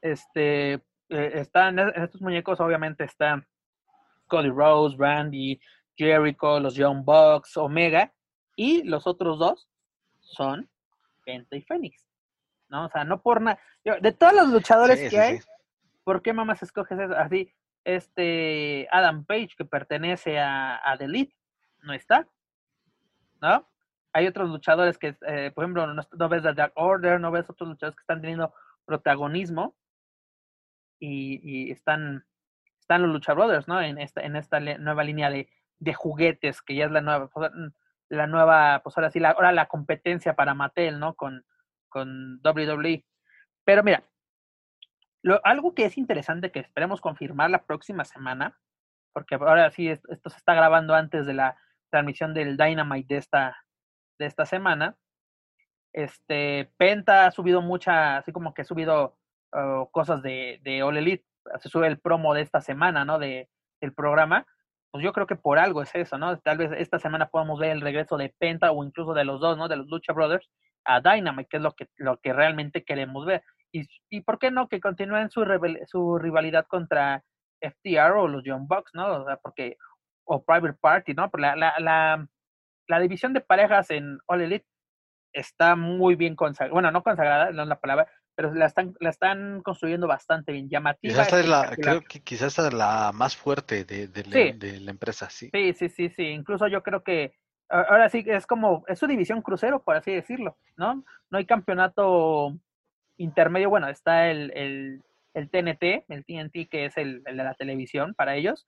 Este, 0.00 0.74
eh, 0.74 0.82
están, 1.08 1.78
en 1.78 2.02
estos 2.02 2.20
muñecos 2.20 2.60
obviamente 2.60 3.04
están 3.04 3.46
Cody 4.26 4.50
Rose, 4.50 4.96
Randy, 4.98 5.60
Jericho, 5.96 6.60
los 6.60 6.74
Young 6.74 7.04
Bucks, 7.04 7.56
Omega, 7.56 8.12
y 8.54 8.82
los 8.82 9.06
otros 9.06 9.38
dos 9.38 9.68
son 10.20 10.68
Penta 11.24 11.56
y 11.56 11.62
Fénix. 11.62 12.07
¿No? 12.68 12.86
O 12.86 12.88
sea, 12.90 13.04
no 13.04 13.22
por 13.22 13.40
nada. 13.40 13.58
De 14.00 14.12
todos 14.12 14.34
los 14.34 14.48
luchadores 14.48 15.10
que 15.10 15.18
hay, 15.18 15.40
¿por 16.04 16.22
qué 16.22 16.32
mamás 16.32 16.62
escoges 16.62 16.98
eso? 16.98 17.16
así? 17.16 17.54
Este 17.84 18.86
Adam 18.90 19.24
Page, 19.24 19.50
que 19.56 19.64
pertenece 19.64 20.38
a, 20.38 20.78
a 20.84 20.96
The 20.98 21.04
Elite, 21.04 21.34
no 21.82 21.92
está. 21.92 22.28
¿No? 23.40 23.66
Hay 24.12 24.26
otros 24.26 24.48
luchadores 24.50 24.98
que, 24.98 25.16
eh, 25.26 25.52
por 25.54 25.64
ejemplo, 25.64 25.86
no, 25.86 26.28
ves 26.28 26.44
a 26.44 26.52
Dark 26.52 26.72
Order, 26.76 27.20
no 27.20 27.30
ves 27.30 27.48
otros 27.48 27.68
luchadores 27.68 27.96
que 27.96 28.02
están 28.02 28.20
teniendo 28.20 28.52
protagonismo 28.84 29.76
y, 30.98 31.70
están, 31.70 32.24
están 32.80 33.02
los 33.02 33.12
Lucha 33.12 33.34
Brothers, 33.34 33.68
¿no? 33.68 33.80
En 33.80 33.98
esta, 33.98 34.22
en 34.22 34.34
esta 34.34 34.58
nueva 34.60 35.04
línea 35.04 35.30
de, 35.30 35.48
de 35.78 35.94
juguetes, 35.94 36.62
que 36.62 36.74
ya 36.74 36.86
es 36.86 36.90
la 36.90 37.00
nueva, 37.00 37.28
pues, 37.28 37.50
la 38.08 38.26
nueva, 38.26 38.80
pues 38.82 38.96
ahora 38.96 39.10
sí, 39.10 39.20
la, 39.20 39.30
ahora 39.30 39.52
la 39.52 39.66
competencia 39.66 40.34
para 40.34 40.54
Mattel, 40.54 40.98
¿no? 40.98 41.14
Con, 41.14 41.44
con 41.88 42.40
WWE. 42.44 43.04
Pero 43.64 43.82
mira, 43.82 44.02
lo, 45.22 45.40
algo 45.44 45.74
que 45.74 45.84
es 45.84 45.98
interesante 45.98 46.50
que 46.50 46.60
esperemos 46.60 47.00
confirmar 47.00 47.50
la 47.50 47.64
próxima 47.64 48.04
semana, 48.04 48.58
porque 49.12 49.34
ahora 49.34 49.70
sí 49.70 49.88
esto 49.88 50.30
se 50.30 50.36
está 50.36 50.54
grabando 50.54 50.94
antes 50.94 51.26
de 51.26 51.34
la 51.34 51.56
transmisión 51.90 52.34
del 52.34 52.56
Dynamite 52.56 53.14
de 53.14 53.18
esta, 53.18 53.56
de 54.18 54.26
esta 54.26 54.46
semana. 54.46 54.96
Este, 55.92 56.70
Penta 56.76 57.26
ha 57.26 57.30
subido 57.30 57.62
mucha, 57.62 58.18
así 58.18 58.32
como 58.32 58.54
que 58.54 58.62
ha 58.62 58.64
subido 58.64 59.18
oh, 59.52 59.88
cosas 59.90 60.22
de, 60.22 60.60
de 60.62 60.82
All 60.82 60.96
Elite, 60.96 61.24
se 61.60 61.68
sube 61.68 61.86
el 61.86 61.98
promo 61.98 62.34
de 62.34 62.42
esta 62.42 62.60
semana, 62.60 63.04
¿no? 63.04 63.18
De, 63.18 63.48
del 63.80 63.94
programa 63.94 64.46
pues 64.90 65.04
yo 65.04 65.12
creo 65.12 65.26
que 65.26 65.36
por 65.36 65.58
algo 65.58 65.82
es 65.82 65.94
eso, 65.94 66.18
¿no? 66.18 66.38
Tal 66.40 66.58
vez 66.58 66.70
esta 66.76 66.98
semana 66.98 67.28
podamos 67.28 67.58
ver 67.58 67.70
el 67.70 67.80
regreso 67.80 68.16
de 68.16 68.34
Penta 68.38 68.72
o 68.72 68.84
incluso 68.84 69.12
de 69.14 69.24
los 69.24 69.40
dos, 69.40 69.58
¿no? 69.58 69.68
De 69.68 69.76
los 69.76 69.86
Lucha 69.86 70.12
Brothers 70.12 70.48
a 70.88 71.00
Dynamite, 71.00 71.48
que 71.48 71.56
es 71.58 71.62
lo 71.62 71.72
que, 71.72 71.86
lo 71.96 72.18
que 72.18 72.32
realmente 72.32 72.82
queremos 72.82 73.26
ver. 73.26 73.44
Y, 73.70 73.86
y 74.08 74.22
por 74.22 74.38
qué 74.38 74.50
no 74.50 74.68
que 74.68 74.80
continúen 74.80 75.30
su, 75.30 75.44
su 75.86 76.18
rivalidad 76.18 76.66
contra 76.66 77.22
FTR 77.60 78.12
o 78.16 78.26
los 78.26 78.42
Young 78.42 78.66
Bucks, 78.66 78.92
¿no? 78.94 79.22
O 79.22 79.24
sea, 79.26 79.36
porque, 79.36 79.76
o 80.24 80.42
Private 80.42 80.78
Party, 80.80 81.12
¿no? 81.12 81.30
La, 81.36 81.54
la, 81.56 81.74
la, 81.78 82.26
la 82.88 83.00
división 83.00 83.34
de 83.34 83.42
parejas 83.42 83.90
en 83.90 84.18
All 84.26 84.40
Elite 84.40 84.66
está 85.34 85.76
muy 85.76 86.14
bien 86.14 86.34
consagrada, 86.34 86.72
bueno, 86.72 86.90
no 86.90 87.02
consagrada, 87.02 87.50
no 87.50 87.64
es 87.64 87.68
la 87.68 87.80
palabra, 87.80 88.10
pero 88.34 88.54
la 88.54 88.64
están, 88.64 88.94
la 89.00 89.10
están 89.10 89.60
construyendo 89.62 90.06
bastante 90.06 90.52
bien, 90.52 90.70
llamativa. 90.70 91.12
Quizás 91.12 91.32
es 91.34 91.48
la, 91.48 91.76
creo 91.76 92.00
que 92.00 92.22
quizás 92.22 92.58
es 92.58 92.72
la 92.72 93.12
más 93.12 93.36
fuerte 93.36 93.84
de, 93.84 94.08
de, 94.08 94.80
la, 94.80 94.90
empresa, 94.90 95.28
sí. 95.28 95.50
Sí, 95.52 95.74
sí, 95.74 95.90
sí, 95.90 96.08
sí. 96.08 96.22
Incluso 96.28 96.66
yo 96.66 96.82
creo 96.82 97.02
que 97.02 97.34
ahora 97.68 98.08
sí 98.08 98.24
es 98.26 98.46
como, 98.46 98.84
es 98.88 98.98
su 98.98 99.06
división 99.06 99.42
crucero, 99.42 99.82
por 99.82 99.96
así 99.96 100.12
decirlo, 100.12 100.56
¿no? 100.76 101.04
No 101.30 101.38
hay 101.38 101.46
campeonato 101.46 102.56
intermedio, 103.16 103.70
bueno, 103.70 103.88
está 103.88 104.30
el, 104.30 104.52
el, 104.54 105.02
el 105.34 105.50
TNT, 105.50 106.04
el 106.08 106.24
TNT, 106.24 106.68
que 106.70 106.86
es 106.86 106.96
el, 106.96 107.22
de 107.22 107.32
la 107.32 107.54
televisión 107.54 108.14
para 108.14 108.36
ellos, 108.36 108.66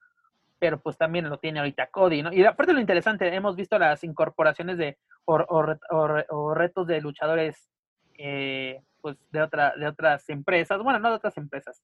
pero 0.58 0.80
pues 0.80 0.98
también 0.98 1.28
lo 1.28 1.38
tiene 1.38 1.60
ahorita 1.60 1.86
Cody, 1.88 2.22
¿no? 2.22 2.32
Y 2.32 2.44
aparte 2.44 2.72
lo 2.72 2.80
interesante, 2.80 3.34
hemos 3.34 3.56
visto 3.56 3.78
las 3.78 4.04
incorporaciones 4.04 4.76
de 4.76 4.98
o, 5.24 5.38
o 5.90 6.54
retos 6.54 6.86
de 6.86 7.00
luchadores 7.00 7.70
eh, 8.18 8.82
pues 9.00 9.16
de, 9.30 9.40
otra, 9.40 9.74
de 9.76 9.86
otras 9.86 10.28
empresas, 10.28 10.82
bueno, 10.82 10.98
no 10.98 11.08
de 11.08 11.16
otras 11.16 11.38
empresas, 11.38 11.82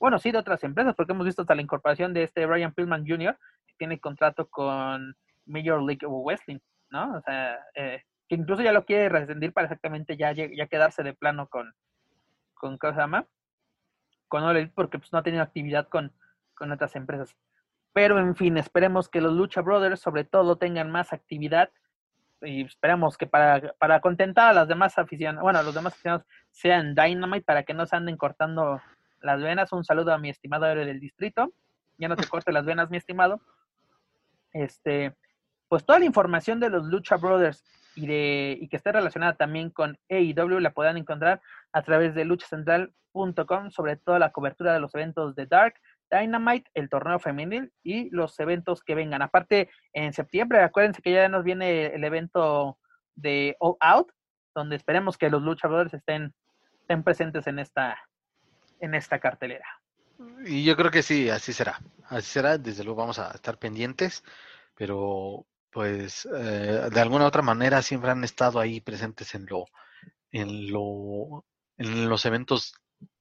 bueno, 0.00 0.18
sí 0.18 0.32
de 0.32 0.38
otras 0.38 0.64
empresas, 0.64 0.96
porque 0.96 1.12
hemos 1.12 1.26
visto 1.26 1.42
hasta 1.42 1.54
la 1.54 1.62
incorporación 1.62 2.12
de 2.12 2.24
este 2.24 2.44
Brian 2.46 2.74
Pillman 2.74 3.06
Jr., 3.06 3.38
que 3.66 3.74
tiene 3.78 4.00
contrato 4.00 4.48
con 4.48 5.16
Major 5.46 5.82
League 5.82 6.06
Wrestling, 6.06 6.58
¿no? 6.90 7.16
O 7.16 7.20
sea, 7.22 7.58
eh, 7.74 8.02
que 8.28 8.34
incluso 8.34 8.62
ya 8.62 8.72
lo 8.72 8.84
quiere 8.84 9.08
rescindir 9.08 9.52
para 9.52 9.66
exactamente 9.66 10.16
ya, 10.16 10.32
ya 10.32 10.66
quedarse 10.66 11.02
de 11.02 11.14
plano 11.14 11.48
con, 11.48 11.74
con 12.54 12.78
¿cómo 12.78 12.92
se 12.94 13.00
llama? 13.00 13.26
Con 14.28 14.42
All 14.42 14.70
porque 14.70 14.98
pues 14.98 15.12
no 15.12 15.18
ha 15.18 15.22
tenido 15.22 15.42
actividad 15.42 15.88
con, 15.88 16.12
con 16.54 16.72
otras 16.72 16.96
empresas. 16.96 17.36
Pero 17.92 18.18
en 18.18 18.34
fin, 18.34 18.56
esperemos 18.56 19.08
que 19.08 19.20
los 19.20 19.32
Lucha 19.32 19.60
Brothers 19.60 20.00
sobre 20.00 20.24
todo 20.24 20.56
tengan 20.56 20.90
más 20.90 21.12
actividad 21.12 21.70
y 22.40 22.62
esperamos 22.62 23.16
que 23.16 23.26
para, 23.26 23.74
para 23.78 24.00
contentar 24.00 24.48
a 24.48 24.52
las 24.52 24.68
demás 24.68 24.98
aficionados, 24.98 25.42
bueno, 25.42 25.58
a 25.58 25.62
los 25.62 25.74
demás 25.74 25.92
aficionados 25.92 26.26
sean 26.50 26.94
Dynamite 26.94 27.44
para 27.44 27.62
que 27.62 27.74
no 27.74 27.86
se 27.86 27.96
anden 27.96 28.16
cortando 28.16 28.80
las 29.20 29.40
venas. 29.40 29.72
Un 29.72 29.84
saludo 29.84 30.12
a 30.12 30.18
mi 30.18 30.30
estimado 30.30 30.66
del 30.66 31.00
distrito. 31.00 31.52
Ya 31.98 32.08
no 32.08 32.16
te 32.16 32.26
corte 32.26 32.52
las 32.52 32.64
venas, 32.64 32.90
mi 32.90 32.96
estimado. 32.96 33.40
Este, 34.52 35.14
pues 35.68 35.84
toda 35.84 35.98
la 35.98 36.04
información 36.04 36.60
de 36.60 36.70
los 36.70 36.84
Lucha 36.84 37.16
Brothers 37.16 37.64
y 37.96 38.06
de 38.06 38.58
y 38.60 38.68
que 38.68 38.76
esté 38.76 38.92
relacionada 38.92 39.34
también 39.34 39.70
con 39.70 39.98
AEW 40.10 40.60
la 40.60 40.72
puedan 40.72 40.96
encontrar 40.96 41.40
a 41.72 41.82
través 41.82 42.14
de 42.14 42.24
luchacentral.com, 42.24 43.70
sobre 43.70 43.96
todo 43.96 44.18
la 44.18 44.32
cobertura 44.32 44.72
de 44.72 44.80
los 44.80 44.94
eventos 44.94 45.34
de 45.34 45.46
Dark, 45.46 45.74
Dynamite, 46.10 46.70
el 46.74 46.88
torneo 46.88 47.18
femenil 47.18 47.72
y 47.82 48.10
los 48.10 48.38
eventos 48.40 48.82
que 48.82 48.94
vengan. 48.94 49.22
Aparte, 49.22 49.70
en 49.92 50.12
septiembre, 50.12 50.60
acuérdense 50.60 51.02
que 51.02 51.12
ya 51.12 51.28
nos 51.28 51.44
viene 51.44 51.86
el 51.86 52.04
evento 52.04 52.78
de 53.14 53.56
All 53.58 53.76
Out, 53.80 54.12
donde 54.54 54.76
esperemos 54.76 55.18
que 55.18 55.30
los 55.30 55.42
luchadores 55.42 55.94
estén, 55.94 56.34
estén 56.80 57.02
presentes 57.02 57.46
en 57.46 57.58
esta, 57.58 57.98
en 58.80 58.94
esta 58.94 59.18
cartelera. 59.18 59.66
Y 60.46 60.64
yo 60.64 60.76
creo 60.76 60.90
que 60.90 61.02
sí, 61.02 61.28
así 61.28 61.52
será. 61.52 61.80
Así 62.04 62.30
será, 62.30 62.58
desde 62.58 62.84
luego 62.84 63.00
vamos 63.00 63.18
a 63.18 63.32
estar 63.32 63.58
pendientes, 63.58 64.22
pero 64.76 65.46
pues 65.74 66.28
eh, 66.32 66.88
de 66.88 67.00
alguna 67.00 67.24
u 67.24 67.26
otra 67.26 67.42
manera 67.42 67.82
siempre 67.82 68.12
han 68.12 68.22
estado 68.22 68.60
ahí 68.60 68.80
presentes 68.80 69.34
en 69.34 69.46
lo, 69.46 69.66
en 70.30 70.70
lo, 70.70 71.44
en 71.76 72.08
los 72.08 72.24
eventos 72.26 72.74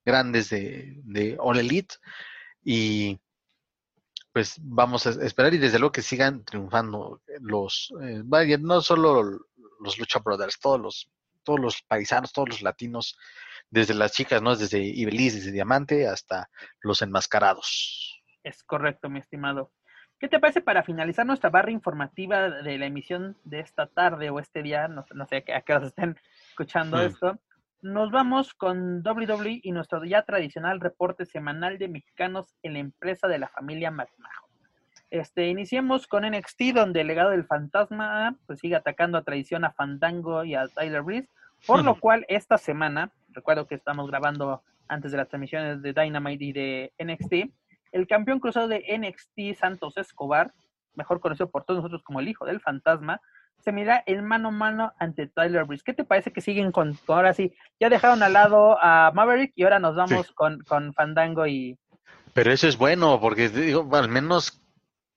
grandes 0.06 0.52
de, 0.52 1.36
All 1.40 1.58
Elite 1.58 1.96
y 2.64 3.20
pues 4.32 4.58
vamos 4.62 5.08
a 5.08 5.26
esperar 5.26 5.56
y 5.56 5.58
desde 5.58 5.80
luego 5.80 5.94
que 5.94 6.04
sigan 6.04 6.46
triunfando 6.46 7.24
los, 7.40 7.92
eh, 8.04 8.22
no 8.60 8.82
solo 8.82 9.24
los 9.80 9.98
Lucha 9.98 10.20
Brothers, 10.20 10.60
todos 10.60 10.80
los, 10.80 11.12
todos 11.44 11.60
los 11.60 11.82
paisanos, 11.82 12.34
todos 12.34 12.50
los 12.50 12.62
latinos, 12.62 13.18
desde 13.72 13.96
las 13.96 14.12
chicas, 14.12 14.44
¿no? 14.44 14.56
Desde 14.56 14.80
Ibeliz, 14.80 15.34
desde 15.34 15.52
Diamante 15.52 16.08
hasta 16.08 16.52
los 16.82 17.02
enmascarados. 17.02 18.22
Es 18.44 18.64
correcto, 18.64 19.10
mi 19.10 19.20
estimado. 19.20 19.72
¿Qué 20.24 20.30
te 20.30 20.40
parece 20.40 20.62
para 20.62 20.84
finalizar 20.84 21.26
nuestra 21.26 21.50
barra 21.50 21.70
informativa 21.70 22.50
de 22.50 22.78
la 22.78 22.86
emisión 22.86 23.36
de 23.44 23.60
esta 23.60 23.88
tarde 23.88 24.30
o 24.30 24.40
este 24.40 24.64
día? 24.64 24.88
No, 24.88 25.04
sé 25.28 25.44
a 25.54 25.62
qué 25.62 25.74
hora 25.74 25.86
estén 25.86 26.18
escuchando 26.48 26.96
mm. 26.96 27.02
esto 27.02 27.40
nos 27.82 28.10
vamos 28.10 28.54
con 28.54 29.06
WWE 29.06 29.60
y 29.62 29.74
nuestro 29.74 30.06
ya 30.06 30.22
tradicional 30.22 30.80
reporte 30.80 31.26
semanal 31.26 31.78
de 31.78 31.90
mexicanos 31.90 32.56
en 32.64 32.72
la 32.72 32.80
empresa 32.80 33.28
de 33.28 33.38
la 33.38 33.50
familia 33.50 33.92
McMahon. 33.92 34.50
Este, 35.10 35.50
iniciemos 35.50 36.08
con 36.08 36.24
NXT, 36.26 36.74
donde 36.74 37.02
el 37.02 37.08
legado 37.08 37.32
del 37.32 37.44
fantasma 37.44 38.38
pues, 38.48 38.60
sigue 38.60 38.78
atacando 38.78 39.18
a 39.18 39.24
traición 39.24 39.66
a 39.66 39.74
Fandango 39.74 40.46
y 40.46 40.56
a 40.56 40.70
Tyler 40.70 41.02
Breeze, 41.02 41.28
por 41.68 41.84
lo 41.84 42.00
cual 42.00 42.26
esta 42.30 42.58
semana, 42.58 43.12
recuerdo 43.34 43.68
que 43.68 43.76
estamos 43.76 44.10
grabando 44.10 44.64
antes 44.88 45.12
de 45.12 45.18
las 45.18 45.28
transmisiones 45.28 45.82
de 45.82 45.92
Dynamite 45.92 46.46
y 46.46 46.54
de 46.54 46.94
NXT, 46.98 47.52
el 47.94 48.08
campeón 48.08 48.40
cruzado 48.40 48.68
de 48.68 48.84
NXT 48.98 49.58
Santos 49.58 49.98
Escobar, 49.98 50.54
mejor 50.96 51.22
conocido 51.22 51.50
por 51.50 51.64
todos 51.64 51.78
nosotros 51.78 52.04
como 52.04 52.20
el 52.20 52.28
hijo 52.28 52.46
del 52.46 52.60
fantasma, 52.60 53.22
se 53.64 53.72
mira 53.72 54.04
el 54.06 54.24
mano 54.24 54.50
a 54.50 54.52
mano 54.52 54.94
ante 55.00 55.28
Tyler 55.28 55.64
Breeze. 55.64 55.84
¿Qué 55.86 55.94
te 55.94 56.04
parece 56.04 56.34
que 56.34 56.42
siguen 56.42 56.72
con, 56.72 57.00
ahora 57.08 57.34
sí, 57.34 57.54
ya 57.80 57.90
dejaron 57.90 58.22
al 58.22 58.34
lado 58.34 58.78
a 58.82 59.12
Maverick 59.14 59.54
y 59.56 59.64
ahora 59.64 59.80
nos 59.80 59.96
vamos 59.96 60.32
con, 60.34 60.60
con 60.62 60.94
Fandango 60.94 61.48
y... 61.48 61.78
Pero 62.34 62.52
eso 62.52 62.68
es 62.68 62.78
bueno, 62.78 63.22
porque 63.22 63.48
digo, 63.48 63.88
al 63.96 64.10
menos, 64.10 64.62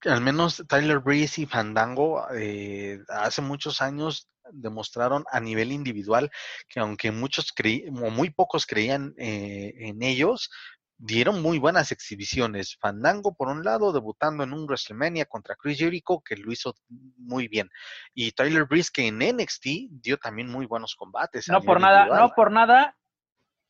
al 0.05 0.21
menos 0.21 0.63
Tyler 0.69 1.01
Breeze 1.01 1.43
y 1.43 1.47
Fandango 1.47 2.27
eh, 2.35 3.01
hace 3.09 3.43
muchos 3.43 3.81
años 3.81 4.29
demostraron 4.53 5.25
a 5.33 5.41
nivel 5.41 5.73
individual 5.73 6.31
que 6.69 6.79
aunque 6.79 7.11
muchos 7.11 7.53
creí, 7.53 7.87
o 7.89 8.11
muy 8.11 8.31
pocos 8.31 8.67
creían 8.67 9.15
eh, 9.19 9.73
en 9.79 10.03
ellos, 10.03 10.51
dieron 10.99 11.43
muy 11.43 11.59
buenas 11.59 11.93
exhibiciones. 11.93 12.77
Fandango, 12.81 13.35
por 13.35 13.49
un 13.49 13.65
lado, 13.65 13.93
debutando 13.93 14.45
en 14.45 14.53
un 14.53 14.65
WrestleMania 14.65 15.27
contra 15.27 15.57
Chris 15.57 15.79
Jericho, 15.79 16.23
que 16.25 16.37
lo 16.37 16.53
hizo 16.53 16.75
muy 16.89 17.49
bien. 17.49 17.71
Y 18.15 18.33
Tyler 18.33 18.65
Breeze, 18.65 18.91
que 18.93 19.07
en 19.07 19.19
NXT 19.19 19.67
dio 20.03 20.17
también 20.17 20.51
muy 20.51 20.67
buenos 20.67 20.95
combates. 20.95 21.49
No 21.49 21.61
por 21.61 21.81
nada, 21.81 22.07
no 22.07 22.31
por 22.35 22.51
nada, 22.51 22.97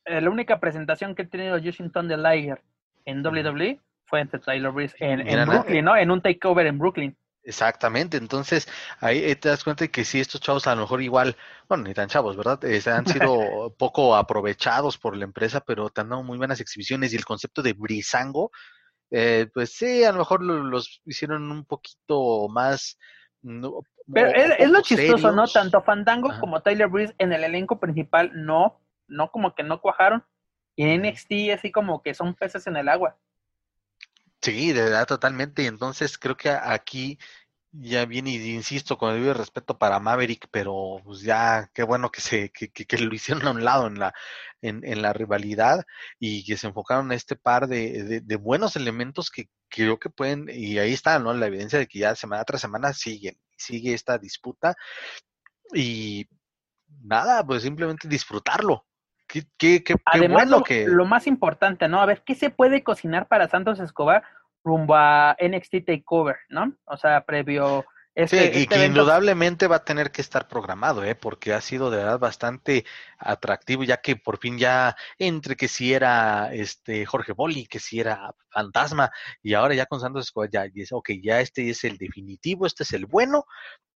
eh, 0.05 0.21
la 0.21 0.29
única 0.29 0.59
presentación 0.59 1.15
que 1.15 1.23
ha 1.23 1.27
tenido 1.27 1.59
Justin 1.61 1.91
Thunder 1.91 2.19
Liger 2.19 2.63
en 3.05 3.25
WWE 3.25 3.81
fue 4.05 4.21
entre 4.21 4.39
Tyler 4.39 4.71
Breeze 4.71 4.95
en, 4.99 5.27
en 5.27 5.47
Brooklyn, 5.47 5.83
¿no? 5.83 5.95
En 5.97 6.11
un 6.11 6.21
takeover 6.21 6.65
en 6.65 6.79
Brooklyn. 6.79 7.17
Exactamente, 7.47 8.17
entonces 8.17 8.67
ahí 8.99 9.33
te 9.37 9.47
das 9.47 9.63
cuenta 9.63 9.85
de 9.85 9.89
que 9.89 10.03
sí, 10.03 10.19
estos 10.19 10.41
chavos 10.41 10.67
a 10.67 10.75
lo 10.75 10.81
mejor 10.81 11.01
igual, 11.01 11.37
bueno, 11.69 11.85
ni 11.85 11.93
tan 11.93 12.09
chavos, 12.09 12.35
¿verdad? 12.35 12.61
Eh, 12.65 12.81
han 12.87 13.05
sido 13.29 13.73
poco 13.77 14.17
aprovechados 14.17 14.97
por 14.97 15.15
la 15.15 15.23
empresa, 15.23 15.61
pero 15.61 15.89
te 15.89 16.01
han 16.01 16.09
dado 16.09 16.23
muy 16.23 16.37
buenas 16.37 16.59
exhibiciones 16.59 17.13
y 17.13 17.15
el 17.15 17.23
concepto 17.23 17.61
de 17.61 17.71
brisango, 17.71 18.51
eh, 19.11 19.47
pues 19.53 19.71
sí, 19.71 20.03
a 20.03 20.11
lo 20.11 20.17
mejor 20.17 20.43
los 20.43 21.01
hicieron 21.05 21.49
un 21.49 21.63
poquito 21.63 22.49
más... 22.49 22.99
pero 24.13 24.27
es, 24.27 24.69
lo 24.69 24.81
chistoso, 24.81 25.31
¿no? 25.31 25.47
Tanto 25.47 25.81
Fandango 25.83 26.37
como 26.41 26.61
Tyler 26.61 26.89
Breeze 26.89 27.15
en 27.17 27.31
el 27.31 27.45
elenco 27.45 27.79
principal 27.79 28.29
no, 28.33 28.81
no 29.07 29.31
como 29.31 29.55
que 29.55 29.63
no 29.63 29.79
cuajaron. 29.79 30.21
Y 30.75 30.83
en 30.83 31.01
NXT 31.01 31.31
así 31.53 31.71
como 31.71 32.03
que 32.03 32.13
son 32.13 32.33
peces 32.33 32.67
en 32.67 32.75
el 32.75 32.89
agua. 32.89 33.17
Sí, 34.41 34.71
de 34.71 34.83
verdad, 34.83 35.05
totalmente. 35.07 35.65
Entonces 35.65 36.17
creo 36.17 36.37
que 36.37 36.49
aquí 36.49 37.17
ya 37.71 38.05
viene, 38.05 38.31
y 38.31 38.53
insisto, 38.55 38.97
con 38.97 39.15
el 39.15 39.35
respeto 39.35 39.77
para 39.77 39.99
Maverick, 39.99 40.47
pero 40.51 41.01
pues 41.03 41.21
ya 41.21 41.69
qué 41.73 41.83
bueno 41.83 42.11
que 42.11 42.21
se 42.21 42.49
que, 42.51 42.69
que, 42.71 42.97
lo 42.97 43.13
hicieron 43.15 43.47
a 43.47 43.51
un 43.51 43.63
lado 43.65 43.87
en 43.87 43.99
la 43.99 44.13
en, 44.61 44.83
en, 44.85 45.01
la 45.01 45.13
rivalidad 45.13 45.85
y 46.19 46.45
que 46.45 46.57
se 46.57 46.67
enfocaron 46.67 47.07
en 47.07 47.13
este 47.17 47.35
par 47.35 47.67
de, 47.67 48.21
de, 48.21 48.35
buenos 48.37 48.75
elementos 48.75 49.29
que, 49.29 49.49
creo 49.69 49.99
que 49.99 50.09
pueden, 50.09 50.47
y 50.49 50.79
ahí 50.79 50.93
está, 50.93 51.19
¿no? 51.19 51.33
La 51.33 51.47
evidencia 51.47 51.79
de 51.79 51.87
que 51.87 51.99
ya 51.99 52.15
semana 52.15 52.43
tras 52.45 52.61
semana 52.61 52.93
siguen, 52.93 53.37
sigue 53.57 53.93
esta 53.93 54.17
disputa 54.17 54.75
y 55.73 56.27
nada, 57.03 57.45
pues 57.45 57.63
simplemente 57.63 58.07
disfrutarlo. 58.07 58.85
Qué, 59.27 59.43
qué, 59.57 59.83
qué, 59.83 59.95
Además, 60.05 60.49
lo, 60.49 60.63
que... 60.63 60.87
lo 60.87 61.05
más 61.05 61.27
importante, 61.27 61.87
¿no? 61.87 61.99
A 62.01 62.05
ver, 62.05 62.21
¿qué 62.25 62.35
se 62.35 62.49
puede 62.49 62.83
cocinar 62.83 63.27
para 63.27 63.47
Santos 63.47 63.79
Escobar 63.79 64.23
rumbo 64.63 64.95
a 64.95 65.35
NXT 65.39 65.85
Takeover, 65.85 66.37
¿no? 66.49 66.73
O 66.85 66.97
sea, 66.97 67.21
previo... 67.25 67.85
Este, 68.17 68.51
sí, 68.51 68.59
y 68.59 68.61
este 68.63 68.75
que 68.75 68.85
indudablemente 68.85 69.67
va 69.67 69.75
a 69.75 69.85
tener 69.85 70.11
que 70.11 70.21
estar 70.21 70.47
programado, 70.47 71.03
¿eh? 71.03 71.13
porque 71.13 71.53
ha 71.53 71.61
sido 71.61 71.91
de 71.91 71.97
verdad 71.97 72.17
bastante 72.17 72.83
atractivo, 73.19 73.83
ya 73.83 73.97
que 73.97 74.15
por 74.15 74.39
fin 74.39 74.57
ya 74.57 74.95
entre 75.19 75.55
que 75.55 75.67
si 75.67 75.93
era 75.93 76.51
este 76.51 77.05
Jorge 77.05 77.33
Boli, 77.33 77.67
que 77.67 77.77
si 77.77 77.99
era 77.99 78.33
Fantasma, 78.49 79.11
y 79.43 79.53
ahora 79.53 79.75
ya 79.75 79.85
con 79.85 79.99
Santos 79.99 80.25
Escobar 80.25 80.49
ya 80.49 80.63
dice, 80.63 80.95
ok, 80.95 81.11
ya 81.21 81.41
este 81.41 81.69
es 81.69 81.83
el 81.83 81.99
definitivo, 81.99 82.65
este 82.65 82.81
es 82.81 82.93
el 82.93 83.05
bueno, 83.05 83.45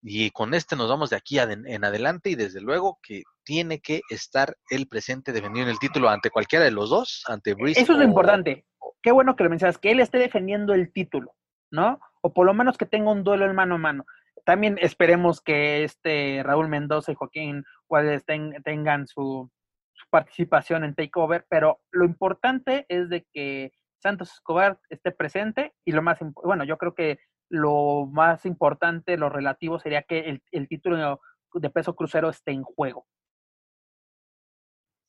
y 0.03 0.31
con 0.33 0.53
este 0.53 0.77
nos 0.77 0.91
vamos 0.91 1.09
de 1.09 1.17
aquí 1.17 1.39
en 1.39 1.83
adelante, 1.83 2.29
y 2.29 2.35
desde 2.35 2.61
luego 2.61 2.99
que 3.03 3.23
tiene 3.43 3.81
que 3.81 4.03
estar 4.11 4.55
el 4.69 4.87
presente 4.87 5.33
defendiendo 5.33 5.71
el 5.71 5.79
título 5.79 6.11
ante 6.11 6.29
cualquiera 6.29 6.67
de 6.67 6.73
los 6.73 6.91
dos, 6.91 7.25
ante 7.27 7.55
Brice. 7.55 7.81
Eso 7.81 7.93
es 7.93 7.99
lo 7.99 8.05
importante 8.05 8.67
qué 9.03 9.13
bueno 9.13 9.37
que 9.37 9.45
lo 9.45 9.51
mencionas, 9.51 9.79
que 9.79 9.91
él 9.91 10.01
esté 10.01 10.19
defendiendo 10.19 10.75
el 10.75 10.93
título, 10.93 11.35
¿no? 11.71 12.01
O 12.23 12.33
por 12.33 12.47
lo 12.47 12.55
menos 12.55 12.79
que 12.79 12.87
tenga 12.87 13.13
un 13.13 13.25
duelo 13.25 13.47
en 13.47 13.55
mano 13.55 13.77
a 13.77 13.79
mano. 13.79 14.05
También 14.45 14.79
esperemos 14.81 15.41
que 15.41 15.85
este 15.85 16.43
Raúl 16.43 16.69
Mendoza 16.69 17.13
y 17.13 17.15
Joaquín 17.15 17.65
Juárez 17.87 18.25
tengan 18.25 19.07
su, 19.07 19.51
participación 20.11 20.83
en 20.83 20.95
Takeover, 20.95 21.47
pero 21.49 21.81
lo 21.93 22.05
importante 22.05 22.85
es 22.89 23.09
de 23.09 23.27
que 23.33 23.73
Santos 24.03 24.33
Escobar 24.33 24.81
esté 24.89 25.13
presente 25.13 25.75
y 25.85 25.93
lo 25.93 26.03
más, 26.03 26.19
bueno, 26.43 26.65
yo 26.65 26.79
creo 26.79 26.95
que 26.95 27.21
lo 27.49 28.07
más 28.11 28.47
importante, 28.47 29.17
lo 29.17 29.29
relativo 29.29 29.79
sería 29.79 30.03
que 30.03 30.21
el, 30.21 30.43
el 30.53 30.69
título 30.69 31.21
de 31.55 31.71
peso 31.71 31.95
crucero 31.95 32.31
esté 32.31 32.53
en 32.53 32.63
juego. 32.63 33.07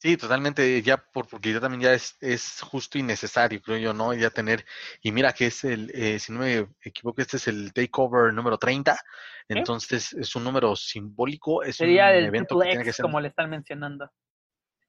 Sí, 0.02 0.18
totalmente, 0.18 0.82
ya 0.82 0.98
por, 0.98 1.28
porque 1.28 1.54
ya 1.54 1.60
también 1.60 1.82
ya 1.82 1.94
es, 1.94 2.18
es 2.22 2.60
justo 2.62 2.98
y 2.98 3.04
necesario, 3.04 3.62
creo 3.62 3.78
yo, 3.78 3.94
¿no? 3.94 4.16
Ya 4.16 4.32
tener, 4.32 4.66
y 5.04 5.12
mira 5.12 5.32
que 5.32 5.46
es 5.46 5.64
el, 5.64 5.92
eh, 5.94 6.18
si 6.18 6.34
no 6.34 6.40
me 6.40 6.68
equivoco, 6.84 7.22
este 7.22 7.38
es 7.38 7.48
el 7.48 7.72
takeover 7.72 8.34
número 8.34 8.58
30, 8.58 9.00
entonces 9.48 10.12
es 10.14 10.36
un 10.36 10.44
número 10.44 10.76
simbólico, 10.76 11.62
es 11.62 11.76
Sería 11.76 12.10
un 12.10 12.16
el 12.16 12.26
evento 12.26 12.58
que 12.60 12.70
tiene 12.70 12.84
que 12.84 12.94
ser, 12.94 13.04
como 13.04 13.22
le 13.22 13.28
están 13.28 13.52
mencionando. 13.52 14.10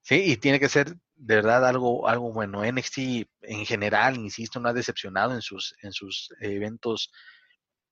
Sí, 0.00 0.32
y 0.32 0.38
tiene 0.38 0.58
que 0.58 0.70
ser 0.70 0.94
de 1.14 1.34
verdad 1.34 1.66
algo, 1.66 2.08
algo 2.08 2.32
bueno. 2.32 2.64
NXT 2.64 2.98
en 3.42 3.66
general, 3.66 4.16
insisto, 4.16 4.60
no 4.60 4.70
ha 4.70 4.72
decepcionado 4.72 5.34
en 5.34 5.42
sus, 5.42 5.74
en 5.82 5.92
sus 5.92 6.30
eventos, 6.40 7.12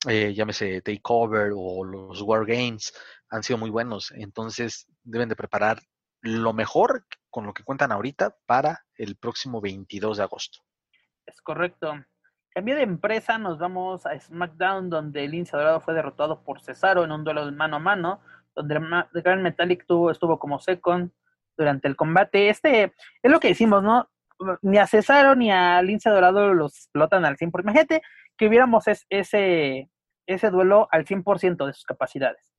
eh, 0.08 0.32
llámese 0.32 0.80
Takeover 0.80 1.52
o 1.54 1.84
los 1.84 2.22
War 2.22 2.46
Games, 2.46 2.94
han 3.28 3.42
sido 3.42 3.58
muy 3.58 3.68
buenos. 3.68 4.10
Entonces 4.12 4.86
deben 5.04 5.28
de 5.28 5.36
preparar 5.36 5.82
lo 6.22 6.52
mejor 6.52 7.04
con 7.30 7.46
lo 7.46 7.54
que 7.54 7.64
cuentan 7.64 7.92
ahorita 7.92 8.36
para 8.46 8.84
el 8.96 9.16
próximo 9.16 9.60
22 9.60 10.18
de 10.18 10.22
agosto. 10.22 10.60
Es 11.26 11.40
correcto. 11.40 11.94
Cambio 12.52 12.74
de 12.74 12.82
empresa, 12.82 13.38
nos 13.38 13.58
vamos 13.58 14.04
a 14.06 14.18
SmackDown, 14.18 14.90
donde 14.90 15.24
el 15.24 15.30
Lince 15.30 15.56
Dorado 15.56 15.80
fue 15.80 15.94
derrotado 15.94 16.42
por 16.42 16.60
Cesaro 16.60 17.04
en 17.04 17.12
un 17.12 17.22
duelo 17.22 17.46
de 17.46 17.52
mano 17.52 17.76
a 17.76 17.78
mano, 17.78 18.20
donde 18.56 18.74
el 18.74 19.22
Gran 19.22 19.42
Metallic 19.42 19.86
tuvo, 19.86 20.10
estuvo 20.10 20.38
como 20.38 20.58
second 20.58 21.12
durante 21.56 21.86
el 21.86 21.94
combate. 21.94 22.48
Este 22.48 22.92
es 23.22 23.30
lo 23.30 23.38
que 23.38 23.48
decimos, 23.48 23.84
¿no? 23.84 24.10
Ni 24.62 24.78
a 24.78 24.86
Cesaro 24.88 25.36
ni 25.36 25.52
a 25.52 25.80
Lince 25.82 26.10
Dorado 26.10 26.52
los 26.52 26.76
explotan 26.76 27.24
al 27.24 27.36
100%. 27.36 27.62
Imagínate 27.62 28.02
que 28.36 28.48
hubiéramos 28.48 28.88
ese, 28.88 29.88
ese 30.26 30.50
duelo 30.50 30.88
al 30.90 31.04
100% 31.04 31.66
de 31.66 31.72
sus 31.72 31.84
capacidades. 31.84 32.49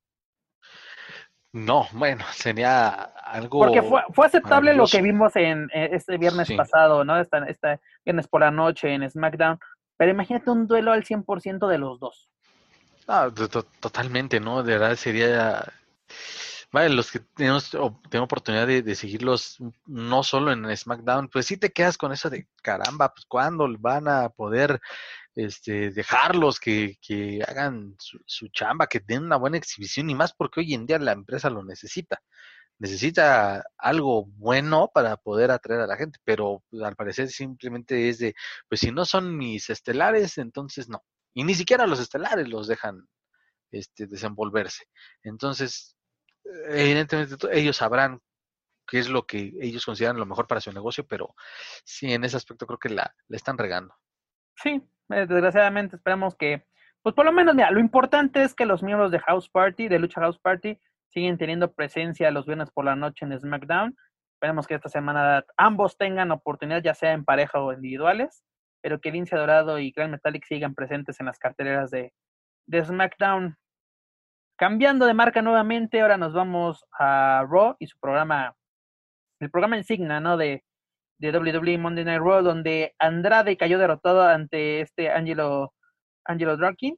No, 1.54 1.88
bueno, 1.94 2.24
sería 2.34 2.90
algo. 2.90 3.60
Porque 3.60 3.82
fue, 3.82 4.02
fue 4.14 4.26
aceptable 4.26 4.74
lo 4.74 4.88
que 4.88 5.02
vimos 5.02 5.36
en, 5.36 5.70
eh, 5.74 5.90
este 5.94 6.18
viernes 6.18 6.52
pasado, 6.52 7.04
¿no? 7.04 7.20
Este, 7.20 7.38
este, 7.48 7.80
viernes 8.06 8.28
por 8.28 8.42
la 8.42 8.52
noche 8.52 8.94
en 8.94 9.10
SmackDown. 9.10 9.60
Pero 9.98 10.12
imagínate 10.12 10.50
un 10.50 10.68
duelo 10.68 10.92
al 10.92 11.04
100% 11.04 11.68
de 11.68 11.78
los 11.78 12.00
dos. 12.00 12.30
Ah, 13.08 13.30
totalmente, 13.80 14.40
¿no? 14.40 14.64
De 14.64 14.78
verdad 14.78 14.96
sería. 14.96 15.64
Vale, 16.72 16.90
los 16.90 17.12
que 17.12 17.20
tenemos, 17.20 17.70
tengo 18.10 18.24
oportunidad 18.24 18.66
de, 18.66 18.82
de, 18.82 18.96
seguirlos 18.96 19.58
no 19.86 20.24
solo 20.24 20.54
en 20.54 20.76
SmackDown, 20.76 21.28
pues 21.28 21.46
sí 21.46 21.58
te 21.58 21.70
quedas 21.70 21.98
con 21.98 22.14
eso 22.14 22.30
de 22.30 22.48
caramba, 22.62 23.14
pues 23.14 23.26
cuándo 23.26 23.68
van 23.78 24.08
a 24.08 24.30
poder 24.30 24.80
este, 25.36 25.92
dejarlos 25.92 26.60
que, 26.60 26.98
que 27.02 27.42
hagan 27.48 27.96
su, 27.98 28.48
chamba, 28.50 28.88
que 28.88 29.00
den 29.00 29.24
una 29.24 29.38
buena 29.38 29.58
exhibición 29.58 30.10
y 30.10 30.16
más 30.16 30.34
porque 30.34 30.62
hoy 30.62 30.74
en 30.74 30.86
día 30.86 31.00
la 31.00 31.14
empresa 31.14 31.50
lo 31.50 31.64
necesita. 31.64 32.22
Necesita 32.80 33.64
algo 33.78 34.26
bueno 34.26 34.90
para 34.94 35.16
poder 35.18 35.52
atraer 35.52 35.82
a 35.82 35.88
la 35.88 35.98
gente, 35.98 36.20
pero 36.24 36.64
pues, 36.70 36.82
al 36.84 36.96
parecer 36.96 37.30
simplemente 37.30 38.10
es 38.10 38.18
de, 38.20 38.34
pues 38.68 38.82
si 38.82 38.92
no 38.92 39.06
son 39.06 39.38
mis 39.38 39.70
estelares, 39.70 40.38
entonces 40.38 40.90
no. 40.90 41.04
Y 41.34 41.44
ni 41.44 41.54
siquiera 41.56 41.88
los 41.88 42.00
estelares 42.00 42.48
los 42.50 42.68
dejan 42.68 43.08
este, 43.72 44.08
desenvolverse. 44.08 44.86
Entonces, 45.24 45.96
evidentemente 46.70 47.48
ellos 47.52 47.78
sabrán 47.78 48.20
qué 48.88 49.00
es 49.00 49.10
lo 49.10 49.26
que 49.26 49.54
ellos 49.62 49.86
consideran 49.86 50.18
lo 50.18 50.26
mejor 50.26 50.48
para 50.48 50.62
su 50.62 50.72
negocio, 50.72 51.06
pero 51.08 51.36
sí, 51.86 52.12
en 52.12 52.24
ese 52.24 52.38
aspecto 52.38 52.66
creo 52.66 52.80
que 52.80 52.90
la, 52.90 53.16
la 53.28 53.38
están 53.38 53.58
regando. 53.58 53.96
Sí, 54.56 54.82
eh, 55.10 55.26
desgraciadamente 55.28 55.96
esperamos 55.96 56.36
que, 56.36 56.66
pues 57.02 57.16
por 57.16 57.26
lo 57.26 57.32
menos, 57.32 57.56
mira, 57.56 57.72
lo 57.72 57.80
importante 57.80 58.44
es 58.44 58.54
que 58.54 58.66
los 58.66 58.84
miembros 58.84 59.12
de 59.12 59.20
House 59.20 59.50
Party, 59.50 59.88
de 59.88 60.00
Lucha 60.00 60.22
House 60.22 60.40
Party, 60.40 60.80
siguen 61.10 61.38
teniendo 61.38 61.74
presencia 61.74 62.32
los 62.32 62.46
viernes 62.46 62.72
por 62.72 62.86
la 62.86 62.96
noche 62.96 63.26
en 63.26 63.38
SmackDown. 63.38 63.96
Esperemos 64.36 64.66
que 64.66 64.76
esta 64.76 64.90
semana 64.90 65.46
ambos 65.58 65.98
tengan 65.98 66.32
oportunidad, 66.32 66.82
ya 66.82 66.94
sea 66.94 67.12
en 67.12 67.26
pareja 67.26 67.60
o 67.60 67.74
individuales, 67.74 68.44
pero 68.82 69.00
que 69.00 69.12
Lince 69.12 69.36
Dorado 69.36 69.78
y 69.78 69.92
Grand 69.92 70.12
Metallic 70.12 70.46
sigan 70.46 70.74
presentes 70.74 71.20
en 71.20 71.28
las 71.28 71.38
carteleras 71.38 71.92
de, 71.92 72.14
de 72.66 72.86
SmackDown. 72.86 73.58
Cambiando 74.58 75.06
de 75.06 75.14
marca 75.14 75.42
nuevamente, 75.42 76.02
ahora 76.02 76.18
nos 76.18 76.34
vamos 76.34 76.86
a 76.98 77.46
Raw 77.50 77.76
y 77.80 77.88
su 77.88 77.98
programa, 78.00 78.56
el 79.40 79.50
programa 79.50 79.78
insignia, 79.78 80.20
¿no? 80.20 80.38
De, 80.38 80.64
de 81.22 81.32
WWE 81.38 81.78
Monday 81.78 82.04
Night 82.04 82.20
Raw, 82.20 82.42
donde 82.42 82.96
Andrade 83.00 83.56
cayó 83.56 83.78
derrotado 83.78 84.24
ante 84.24 84.82
este 84.82 85.12
Angelo, 85.12 85.74
Angelo 86.26 86.58
Drakin. 86.58 86.98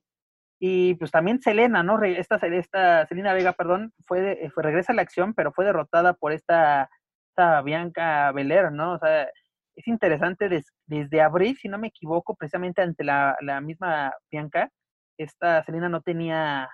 Y 0.59 0.95
pues 0.95 1.11
también 1.11 1.41
Selena, 1.41 1.83
¿no? 1.83 2.01
Esta, 2.03 2.37
esta 2.37 3.05
Selena 3.07 3.33
Vega, 3.33 3.51
perdón, 3.53 3.91
fue, 4.07 4.49
fue 4.53 4.63
regresa 4.63 4.93
a 4.93 4.95
la 4.95 5.01
acción, 5.01 5.33
pero 5.33 5.51
fue 5.51 5.65
derrotada 5.65 6.13
por 6.13 6.31
esta, 6.31 6.89
esta 7.31 7.61
Bianca 7.61 8.31
Belair, 8.31 8.71
¿no? 8.71 8.93
O 8.93 8.99
sea, 8.99 9.29
es 9.75 9.87
interesante 9.87 10.47
desde 10.87 11.21
abril, 11.21 11.57
si 11.57 11.67
no 11.67 11.77
me 11.77 11.87
equivoco, 11.87 12.35
precisamente 12.35 12.81
ante 12.81 13.03
la, 13.03 13.35
la 13.41 13.59
misma 13.59 14.13
Bianca, 14.31 14.69
esta 15.17 15.63
Selena 15.65 15.89
no 15.89 16.01
tenía 16.01 16.69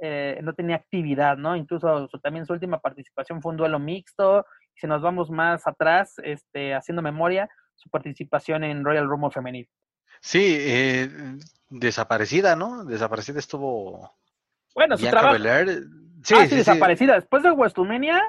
eh, 0.00 0.40
no 0.42 0.54
tenía 0.54 0.76
actividad, 0.76 1.36
¿no? 1.36 1.56
Incluso 1.56 2.08
también 2.22 2.46
su 2.46 2.52
última 2.52 2.80
participación 2.80 3.40
fue 3.42 3.52
un 3.52 3.58
duelo 3.58 3.78
mixto 3.78 4.44
si 4.74 4.86
nos 4.86 5.02
vamos 5.02 5.30
más 5.30 5.66
atrás, 5.66 6.14
este, 6.22 6.74
haciendo 6.74 7.02
memoria, 7.02 7.48
su 7.74 7.88
participación 7.90 8.64
en 8.64 8.84
Royal 8.84 9.06
Rumble 9.06 9.30
Femenil. 9.30 9.68
Sí, 10.20 10.56
eh, 10.58 11.10
desaparecida, 11.68 12.56
¿no? 12.56 12.84
Desaparecida 12.84 13.38
estuvo. 13.38 14.10
Bueno, 14.74 14.96
su 14.96 15.06
trabajo. 15.06 15.36
Sí, 16.22 16.34
ah, 16.36 16.46
sí, 16.46 16.56
desaparecida. 16.56 17.14
Después 17.14 17.42
de 17.42 17.50
WrestleMania, 17.50 18.22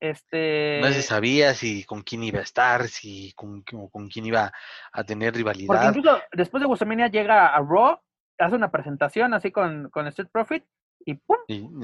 Este... 0.00 0.80
No 0.82 0.88
se 0.88 1.02
sabía 1.02 1.54
si 1.54 1.84
con 1.84 2.02
quién 2.02 2.24
iba 2.24 2.40
a 2.40 2.42
estar, 2.42 2.88
si 2.88 3.32
con, 3.34 3.62
con 3.62 4.08
quién 4.08 4.26
iba 4.26 4.52
a 4.92 5.04
tener 5.04 5.34
rivalidad. 5.34 5.68
Porque 5.68 5.86
incluso 5.86 6.20
después 6.32 6.60
de 6.60 6.66
WrestleMania 6.66 7.08
llega 7.08 7.48
a 7.48 7.60
Raw, 7.60 8.00
hace 8.38 8.56
una 8.56 8.70
presentación 8.70 9.34
así 9.34 9.52
con, 9.52 9.90
con 9.90 10.06
Street 10.08 10.30
Profit 10.32 10.64
y 11.04 11.14
¡pum! 11.14 11.36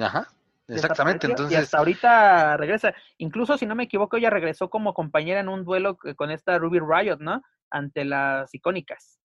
ajá, 0.02 0.28
exactamente. 0.68 1.26
Entonces... 1.26 1.58
Y 1.58 1.60
hasta 1.60 1.78
ahorita 1.78 2.56
regresa. 2.56 2.94
Incluso, 3.18 3.56
si 3.58 3.66
no 3.66 3.74
me 3.74 3.84
equivoco, 3.84 4.16
ella 4.16 4.30
regresó 4.30 4.70
como 4.70 4.94
compañera 4.94 5.40
en 5.40 5.48
un 5.48 5.64
duelo 5.64 5.96
con 6.16 6.30
esta 6.30 6.58
Ruby 6.58 6.80
Riot, 6.80 7.18
¿no? 7.18 7.42
Ante 7.70 8.04
las 8.04 8.54
icónicas. 8.54 9.18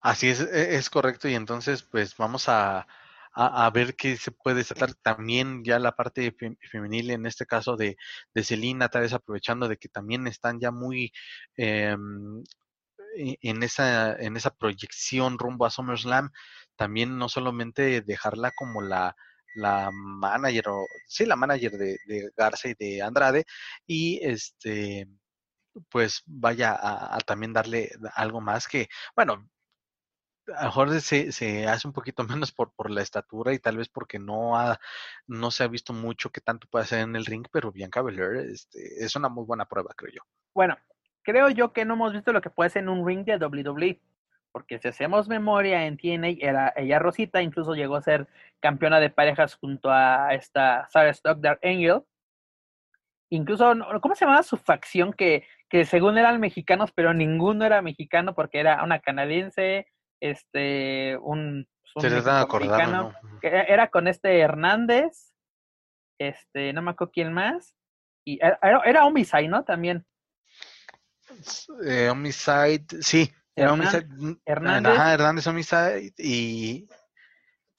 Así 0.00 0.28
es, 0.28 0.40
e, 0.40 0.76
es 0.76 0.90
correcto. 0.90 1.28
Y 1.28 1.34
entonces, 1.34 1.82
pues 1.82 2.16
vamos 2.16 2.48
a, 2.48 2.86
a, 3.34 3.70
ver 3.70 3.94
qué 3.96 4.16
se 4.16 4.30
puede 4.32 4.64
tratar 4.64 4.94
también 4.94 5.64
ya 5.64 5.78
la 5.78 5.92
parte 5.92 6.34
femenil, 6.70 7.10
en 7.10 7.26
este 7.26 7.46
caso 7.46 7.76
de, 7.76 7.96
de 8.34 8.44
Celina, 8.44 8.88
tal 8.88 9.02
vez 9.02 9.12
aprovechando 9.12 9.68
de 9.68 9.76
que 9.76 9.88
también 9.88 10.26
están 10.26 10.60
ya 10.60 10.70
muy 10.70 11.12
em, 11.56 12.42
e, 13.16 13.38
en, 13.42 13.62
esa, 13.62 14.14
en 14.16 14.36
esa 14.36 14.50
proyección 14.54 15.38
rumbo 15.38 15.66
a 15.66 15.70
SummerSlam, 15.70 16.30
también 16.76 17.16
no 17.18 17.28
solamente 17.28 18.02
dejarla 18.02 18.50
como 18.52 18.82
la, 18.82 19.16
la 19.54 19.90
manager, 19.92 20.68
o, 20.68 20.86
sí, 21.06 21.26
la 21.26 21.36
manager 21.36 21.72
de, 21.72 21.98
de 22.06 22.30
Garza 22.36 22.68
y 22.68 22.74
de 22.74 23.02
Andrade, 23.02 23.44
y 23.86 24.20
este 24.22 25.08
pues 25.90 26.22
vaya 26.26 26.76
a, 26.80 27.18
también 27.20 27.52
darle 27.52 27.90
algo 28.14 28.40
más 28.40 28.68
que, 28.68 28.88
bueno, 29.16 29.48
a 30.56 30.64
mejor 30.64 31.00
se, 31.00 31.32
se, 31.32 31.66
hace 31.66 31.86
un 31.86 31.94
poquito 31.94 32.24
menos 32.44 32.52
por, 32.52 32.72
por 32.74 32.90
la 32.90 33.02
estatura 33.02 33.52
y 33.54 33.58
tal 33.58 33.76
vez 33.76 33.88
porque 33.88 34.18
no 34.18 34.58
ha, 34.58 34.78
no 35.26 35.50
se 35.50 35.64
ha 35.64 35.68
visto 35.68 35.92
mucho 35.92 36.30
que 36.30 36.40
tanto 36.40 36.66
puede 36.68 36.84
hacer 36.84 37.00
en 37.00 37.16
el 37.16 37.26
ring, 37.26 37.46
pero 37.52 37.72
Bianca 37.72 38.02
Belair 38.02 38.50
este, 38.50 39.04
es 39.04 39.16
una 39.16 39.28
muy 39.28 39.44
buena 39.44 39.66
prueba, 39.66 39.94
creo 39.96 40.12
yo. 40.12 40.22
Bueno, 40.54 40.76
creo 41.22 41.48
yo 41.48 41.72
que 41.72 41.84
no 41.84 41.94
hemos 41.94 42.12
visto 42.12 42.32
lo 42.32 42.40
que 42.40 42.50
puede 42.50 42.70
ser 42.70 42.82
en 42.82 42.88
un 42.88 43.06
ring 43.06 43.24
de 43.24 43.36
WWE, 43.36 44.00
porque 44.52 44.78
si 44.78 44.88
hacemos 44.88 45.28
memoria 45.28 45.86
en 45.86 45.96
TNA, 45.96 46.36
era 46.40 46.72
ella 46.76 46.98
Rosita, 46.98 47.42
incluso 47.42 47.74
llegó 47.74 47.96
a 47.96 48.02
ser 48.02 48.28
campeona 48.60 49.00
de 49.00 49.10
parejas 49.10 49.54
junto 49.54 49.90
a 49.90 50.34
esta 50.34 50.86
Sarah 50.90 51.12
Stockdale 51.12 51.58
Angel. 51.62 52.02
Incluso, 53.30 53.72
¿cómo 54.02 54.14
se 54.14 54.26
llamaba 54.26 54.42
su 54.42 54.58
facción? 54.58 55.14
Que, 55.14 55.46
que 55.70 55.86
según 55.86 56.18
eran 56.18 56.38
mexicanos, 56.38 56.92
pero 56.92 57.14
ninguno 57.14 57.64
era 57.64 57.80
mexicano 57.80 58.34
porque 58.34 58.60
era 58.60 58.84
una 58.84 59.00
canadiense, 59.00 59.86
este, 60.20 61.16
un, 61.16 61.66
pues, 61.94 62.12
un 62.12 62.20
que 63.40 63.48
era 63.48 63.88
con 63.88 64.06
este 64.06 64.38
Hernández, 64.38 65.32
este, 66.20 66.74
no 66.74 66.82
me 66.82 66.90
acuerdo 66.90 67.12
quién 67.12 67.32
más, 67.32 67.74
y 68.24 68.38
era, 68.44 68.82
era 68.84 69.06
Homicide, 69.06 69.48
¿no? 69.48 69.64
También. 69.64 70.04
Eh, 71.84 72.08
homicide, 72.10 72.84
sí, 73.00 73.32
era 73.54 73.72
Homicide. 73.72 74.06
Hernández. 74.44 74.92
Ajá, 74.92 75.14
Hernández 75.14 75.46
Homicide 75.46 76.12
y 76.18 76.88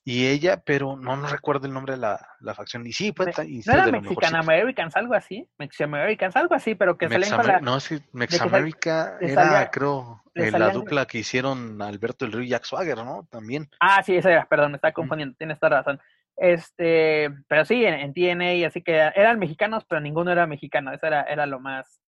y 0.06 0.28
ella, 0.28 0.62
pero 0.66 0.98
no, 0.98 1.16
no 1.16 1.28
recuerdo 1.28 1.66
el 1.66 1.74
nombre 1.74 1.94
de 1.94 2.00
la, 2.00 2.28
la 2.42 2.54
facción. 2.54 2.86
Y 2.86 2.92
sí, 2.92 3.14
pues. 3.14 3.38
Y 3.48 3.62
¿No 3.66 3.74
era 3.74 3.88
Mexican 3.88 4.36
Americans, 4.36 4.98
algo 4.98 5.14
así? 5.14 5.48
Mexican 5.58 5.96
Americans, 5.96 6.36
algo 6.36 6.56
así, 6.56 6.76
pero 6.76 6.98
que 6.98 7.08
salían 7.08 7.38
con 7.38 7.48
la. 7.48 7.62
No, 7.62 7.80
sí, 7.80 8.02
Mex 8.12 8.42
America 8.42 9.18
era, 9.22 9.72
creo, 9.72 10.22
eh, 10.36 10.52
la 10.52 10.72
dupla 10.72 11.06
que 11.06 11.20
hicieron 11.20 11.82
Alberto 11.82 12.26
el 12.26 12.34
Río 12.34 12.42
y 12.42 12.50
Jack 12.50 12.66
Swagger, 12.66 12.98
¿no? 12.98 13.26
También. 13.32 13.70
Ah, 13.80 14.04
sí, 14.04 14.18
esa 14.18 14.30
era, 14.30 14.46
perdón, 14.46 14.72
me 14.72 14.76
estaba 14.76 14.92
confundiendo, 14.92 15.36
tienes 15.38 15.58
toda 15.58 15.78
razón. 15.78 16.02
Este, 16.36 17.30
pero 17.48 17.64
sí, 17.64 17.86
en, 17.86 17.94
en, 17.94 18.14
TNA, 18.14 18.68
así 18.68 18.82
que 18.82 18.94
eran 19.16 19.40
mexicanos, 19.40 19.86
pero 19.86 20.02
ninguno 20.02 20.32
era 20.32 20.48
mexicano. 20.48 20.92
Eso 20.92 21.08
era, 21.08 21.22
era 21.24 21.46
lo 21.46 21.62
más, 21.62 22.02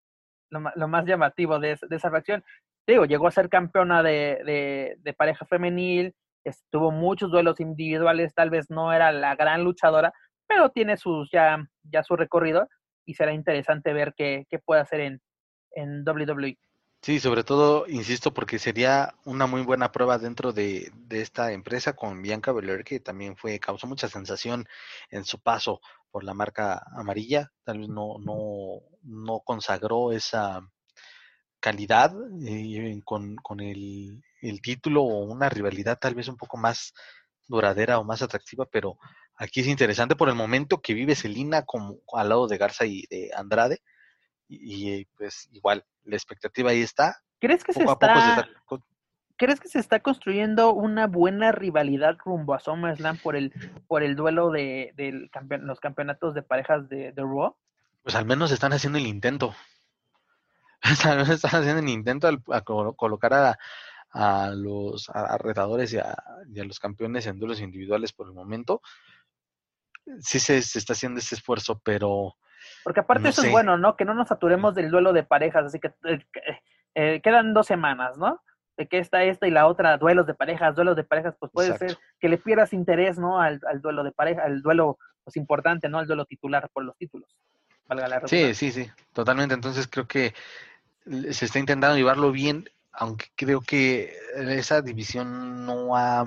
lo, 0.50 0.60
lo 0.76 0.88
más 0.90 1.06
llamativo 1.06 1.60
de, 1.60 1.78
de 1.82 1.96
esa 1.96 2.12
facción. 2.12 2.44
Digo, 2.88 3.06
llegó 3.06 3.28
a 3.28 3.32
ser 3.32 3.49
campeona 3.49 4.03
de, 4.03 4.41
de, 4.45 4.98
de 4.99 5.14
pareja 5.14 5.45
femenil 5.45 6.14
tuvo 6.70 6.91
muchos 6.91 7.32
duelos 7.32 7.60
individuales, 7.60 8.34
tal 8.34 8.49
vez 8.49 8.70
no 8.70 8.94
era 8.94 9.12
la 9.12 9.36
gran 9.36 9.64
luchadora, 9.64 10.14
pero 10.48 10.70
tiene 10.70 10.98
sus 10.98 11.30
ya, 11.32 11.68
ya 11.84 12.03
su 12.03 12.16
recorrido 12.16 12.68
y 13.06 13.16
será 13.16 13.34
interesante 13.34 13.94
ver 13.94 14.14
qué, 14.16 14.45
qué 14.49 14.60
puede 14.60 14.82
hacer 14.82 14.99
en, 15.02 15.22
en 15.72 16.03
WWE. 16.07 16.57
Sí, 17.02 17.20
sobre 17.20 17.44
todo, 17.44 17.86
insisto, 17.88 18.34
porque 18.34 18.57
sería 18.57 19.14
una 19.26 19.45
muy 19.45 19.62
buena 19.62 19.91
prueba 19.91 20.18
dentro 20.18 20.53
de, 20.53 20.91
de, 20.95 21.22
esta 21.22 21.52
empresa 21.52 21.94
con 21.94 22.24
Bianca 22.24 22.52
Belair, 22.52 22.84
que 22.84 22.99
también 22.99 23.36
fue, 23.36 23.60
causó 23.60 23.86
mucha 23.86 24.07
sensación 24.07 24.66
en 25.12 25.24
su 25.24 25.40
paso 25.40 25.82
por 26.10 26.24
la 26.24 26.34
marca 26.34 26.84
amarilla, 26.95 27.52
tal 27.64 27.80
vez 27.80 27.90
no, 27.90 28.18
no, 28.18 28.82
no 29.03 29.40
consagró 29.41 30.14
esa 30.14 30.62
calidad 31.66 32.14
eh, 32.46 33.02
con, 33.04 33.38
con 33.38 33.60
el, 33.60 34.22
el 34.44 34.62
título 34.62 35.02
o 35.02 35.24
una 35.24 35.50
rivalidad 35.50 35.98
tal 35.98 36.14
vez 36.14 36.28
un 36.28 36.38
poco 36.38 36.58
más 36.58 36.94
duradera 37.48 37.98
o 37.98 38.04
más 38.04 38.22
atractiva, 38.22 38.68
pero 38.72 39.00
aquí 39.36 39.62
es 39.62 39.68
interesante 39.68 40.16
por 40.16 40.30
el 40.30 40.36
momento 40.36 40.80
que 40.80 40.94
vive 40.94 41.16
Celina 41.16 41.64
como 41.64 41.98
al 42.14 42.30
lado 42.30 42.48
de 42.48 42.60
Garza 42.60 42.86
y 42.86 43.08
de 43.10 43.32
Andrade 43.36 43.80
y, 44.48 45.06
pues 45.18 45.50
igual 45.54 45.84
la 46.04 46.16
expectativa 46.16 46.70
ahí 46.70 46.82
está. 46.82 47.18
¿Crees 47.40 47.64
que 47.64 47.74
se 47.74 47.84
está, 47.84 48.48
¿Crees 49.36 49.60
que 49.60 49.68
se 49.68 49.80
está 49.80 50.02
construyendo 50.02 50.72
una 50.72 51.08
buena 51.08 51.52
rivalidad 51.52 52.16
rumbo 52.24 52.54
a 52.54 52.60
SummerSlam 52.60 53.18
por 53.18 53.36
el 53.36 53.52
por 53.88 54.04
el 54.04 54.16
duelo 54.16 54.52
de, 54.52 54.94
los 55.62 55.80
campeonatos 55.80 56.36
de 56.36 56.44
parejas 56.44 56.88
de, 56.90 57.12
de 57.12 57.22
Raw? 57.24 57.56
Pues 58.04 58.16
al 58.16 58.26
menos 58.28 58.52
están 58.52 58.72
haciendo 58.72 59.00
el 59.00 59.08
intento. 59.08 59.56
Están 61.30 61.62
haciendo 61.62 61.80
el 61.80 61.90
intento 61.90 62.28
a 62.28 62.62
colocar 62.62 63.34
a, 63.34 63.57
a 64.16 64.49
los 64.56 65.10
a 65.10 65.38
retadores 65.38 65.91
y 65.94 65.98
a, 65.98 66.16
los 66.45 66.80
campeones 66.80 67.28
en 67.28 67.38
duelos 67.38 67.60
individuales 67.60 68.14
por 68.14 68.28
el 68.28 68.34
momento. 68.34 68.82
Sí 70.20 70.40
se, 70.40 70.57
está 70.57 70.94
haciendo 70.94 71.20
este 71.20 71.36
esfuerzo, 71.36 71.82
pero... 71.84 72.36
Porque 72.84 73.02
aparte 73.02 73.30
eso 73.30 73.44
es 73.44 73.52
bueno, 73.52 73.78
¿no? 73.78 73.98
Que 73.98 74.06
no 74.06 74.14
nos 74.14 74.30
saturemos 74.30 74.74
del 74.74 74.90
duelo 74.90 75.12
de 75.12 75.24
parejas, 75.24 75.66
así 75.66 75.80
que 75.80 75.94
eh, 76.06 76.26
eh, 76.95 77.22
quedan 77.22 77.53
dos 77.53 77.68
semanas, 77.68 78.18
¿no? 78.18 78.41
De 78.78 78.88
que 78.88 78.99
está 78.99 79.24
esta 79.24 79.48
y 79.48 79.52
la 79.52 79.68
otra, 79.68 79.98
duelos 79.98 80.26
de 80.28 80.34
parejas, 80.34 80.76
duelos 80.76 80.95
de 80.95 81.03
parejas, 81.03 81.36
pues 81.40 81.52
puede 81.52 81.78
ser 81.78 81.98
que 82.20 82.30
le 82.30 82.38
pierdas 82.38 82.74
interés, 82.74 83.20
¿no? 83.20 83.41
Al, 83.41 83.60
al, 83.70 83.82
duelo 83.82 84.03
de 84.03 84.12
pareja, 84.12 84.44
al 84.44 84.62
duelo 84.62 84.98
pues, 85.24 85.36
importante, 85.36 85.90
¿no? 85.90 85.99
Al 85.99 86.07
duelo 86.07 86.26
titular 86.26 86.70
por 86.72 86.86
los 86.86 86.95
títulos. 86.98 87.36
Valga 87.88 88.07
la 88.07 88.28
sí, 88.28 88.53
sí, 88.53 88.72
sí, 88.72 88.90
totalmente. 89.14 89.53
Entonces 89.53 89.88
creo 89.88 90.07
que 90.07 90.34
se 91.06 91.45
está 91.45 91.60
intentando 91.60 91.95
llevarlo 91.95 92.32
bien 92.32 92.69
aunque 92.98 93.26
creo 93.36 93.61
que 93.61 94.14
esa 94.36 94.82
división 94.82 95.65
no 95.65 95.95
ha, 95.95 96.23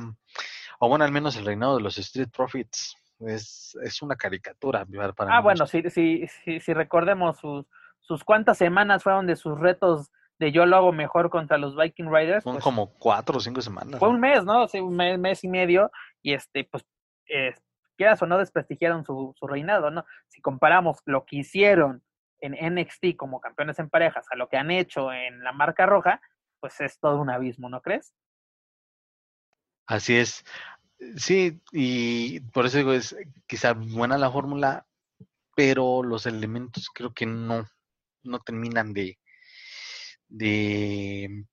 o 0.78 0.88
bueno, 0.88 1.04
al 1.04 1.12
menos 1.12 1.36
el 1.36 1.46
reinado 1.46 1.76
de 1.76 1.82
los 1.82 1.98
Street 1.98 2.28
Profits 2.34 2.96
es, 3.20 3.76
es 3.82 4.02
una 4.02 4.16
caricatura. 4.16 4.86
Para 5.16 5.36
ah, 5.36 5.40
bueno, 5.40 5.66
si, 5.66 5.82
si, 5.90 6.26
si, 6.44 6.60
si, 6.60 6.74
recordemos 6.74 7.38
sus, 7.38 7.66
sus 8.00 8.22
cuántas 8.22 8.58
semanas 8.58 9.02
fueron 9.02 9.26
de 9.26 9.36
sus 9.36 9.58
retos 9.58 10.10
de 10.38 10.52
yo 10.52 10.66
lo 10.66 10.76
hago 10.76 10.92
mejor 10.92 11.30
contra 11.30 11.58
los 11.58 11.76
Viking 11.76 12.12
Riders. 12.12 12.44
Son 12.44 12.54
pues 12.54 12.64
como 12.64 12.92
cuatro 12.94 13.38
o 13.38 13.40
cinco 13.40 13.60
semanas. 13.60 13.98
Fue 13.98 14.08
un 14.08 14.20
mes, 14.20 14.44
¿no? 14.44 14.68
Sí, 14.68 14.78
un 14.78 14.94
mes, 14.94 15.18
mes 15.18 15.42
y 15.42 15.48
medio, 15.48 15.90
y 16.22 16.34
este, 16.34 16.64
pues, 16.64 16.86
eh, 17.28 17.54
quieras 17.96 18.22
o 18.22 18.26
no, 18.26 18.38
desprestigiaron 18.38 19.04
su, 19.04 19.34
su 19.36 19.46
reinado, 19.48 19.90
¿no? 19.90 20.04
Si 20.28 20.40
comparamos 20.40 20.98
lo 21.06 21.24
que 21.24 21.36
hicieron 21.36 22.02
en 22.40 22.54
NXT 22.74 23.16
como 23.16 23.40
campeones 23.40 23.78
en 23.78 23.90
parejas 23.90 24.26
a 24.30 24.36
lo 24.36 24.48
que 24.48 24.56
han 24.56 24.70
hecho 24.70 25.12
en 25.12 25.42
la 25.42 25.52
marca 25.52 25.86
roja, 25.86 26.20
pues 26.60 26.80
es 26.80 26.98
todo 26.98 27.20
un 27.20 27.30
abismo, 27.30 27.68
¿no 27.68 27.80
crees? 27.80 28.14
Así 29.86 30.16
es. 30.16 30.44
Sí, 31.16 31.60
y 31.72 32.40
por 32.40 32.66
eso 32.66 32.78
digo, 32.78 32.92
es 32.92 33.16
quizá 33.46 33.72
buena 33.72 34.18
la 34.18 34.30
fórmula, 34.30 34.86
pero 35.54 36.02
los 36.02 36.26
elementos 36.26 36.88
creo 36.92 37.14
que 37.14 37.26
no, 37.26 37.66
no 38.22 38.40
terminan 38.40 38.92
de, 38.92 39.18
de, 40.28 41.44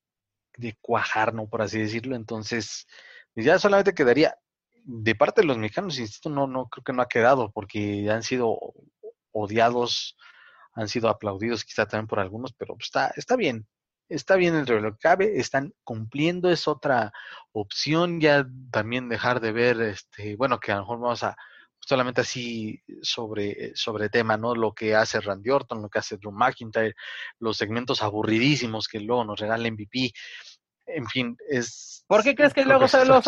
cuajar, 0.82 1.34
¿no? 1.34 1.48
Por 1.48 1.62
así 1.62 1.80
decirlo. 1.80 2.16
Entonces, 2.16 2.88
ya 3.36 3.60
solamente 3.60 3.94
quedaría, 3.94 4.38
de 4.84 5.16
parte 5.16 5.42
de 5.42 5.48
los 5.48 5.58
mexicanos, 5.58 6.00
insisto, 6.00 6.30
no, 6.30 6.48
no 6.48 6.68
creo 6.68 6.84
que 6.84 6.94
no 6.94 7.02
ha 7.02 7.08
quedado, 7.08 7.52
porque 7.52 8.10
han 8.10 8.24
sido 8.24 8.58
odiados, 9.32 10.18
han 10.76 10.88
sido 10.88 11.10
aplaudidos 11.10 11.66
quizá 11.66 11.86
también 11.88 12.08
por 12.08 12.20
algunos, 12.20 12.54
pero 12.54 12.76
está, 12.80 13.12
está 13.16 13.36
bien 13.36 13.68
está 14.10 14.36
bien 14.36 14.54
dentro 14.54 14.76
de 14.76 14.82
lo 14.82 14.94
que 14.94 15.00
cabe, 15.00 15.40
están 15.40 15.74
cumpliendo, 15.84 16.50
es 16.52 16.68
otra 16.68 17.12
opción, 17.52 18.20
ya 18.20 18.48
también 18.72 19.10
dejar 19.10 19.40
de 19.40 19.52
ver, 19.52 19.82
este, 19.82 20.36
bueno, 20.36 20.60
que 20.60 20.72
a 20.72 20.76
lo 20.76 20.82
mejor 20.82 21.00
vamos 21.00 21.24
a 21.24 21.36
solamente 21.80 22.22
así 22.22 22.82
sobre, 23.02 23.76
sobre 23.76 24.10
tema, 24.10 24.38
¿no? 24.38 24.56
Lo 24.56 24.74
que 24.74 24.96
hace 24.96 25.22
Randy 25.22 25.52
Orton, 25.52 25.82
lo 25.84 25.90
que 25.90 26.00
hace 26.00 26.18
Drew 26.18 26.32
McIntyre, 26.32 26.96
los 27.40 27.58
segmentos 27.58 28.02
aburridísimos 28.02 28.88
que 28.88 29.00
luego 29.00 29.24
nos 29.24 29.40
regala 29.40 29.70
MVP. 29.70 30.12
En 30.88 31.08
fin, 31.08 31.38
es... 31.50 32.04
¿Por 32.08 32.24
qué 32.24 32.36
crees 32.36 32.54
que 32.54 32.64
luego 32.66 32.88
solo, 32.88 33.20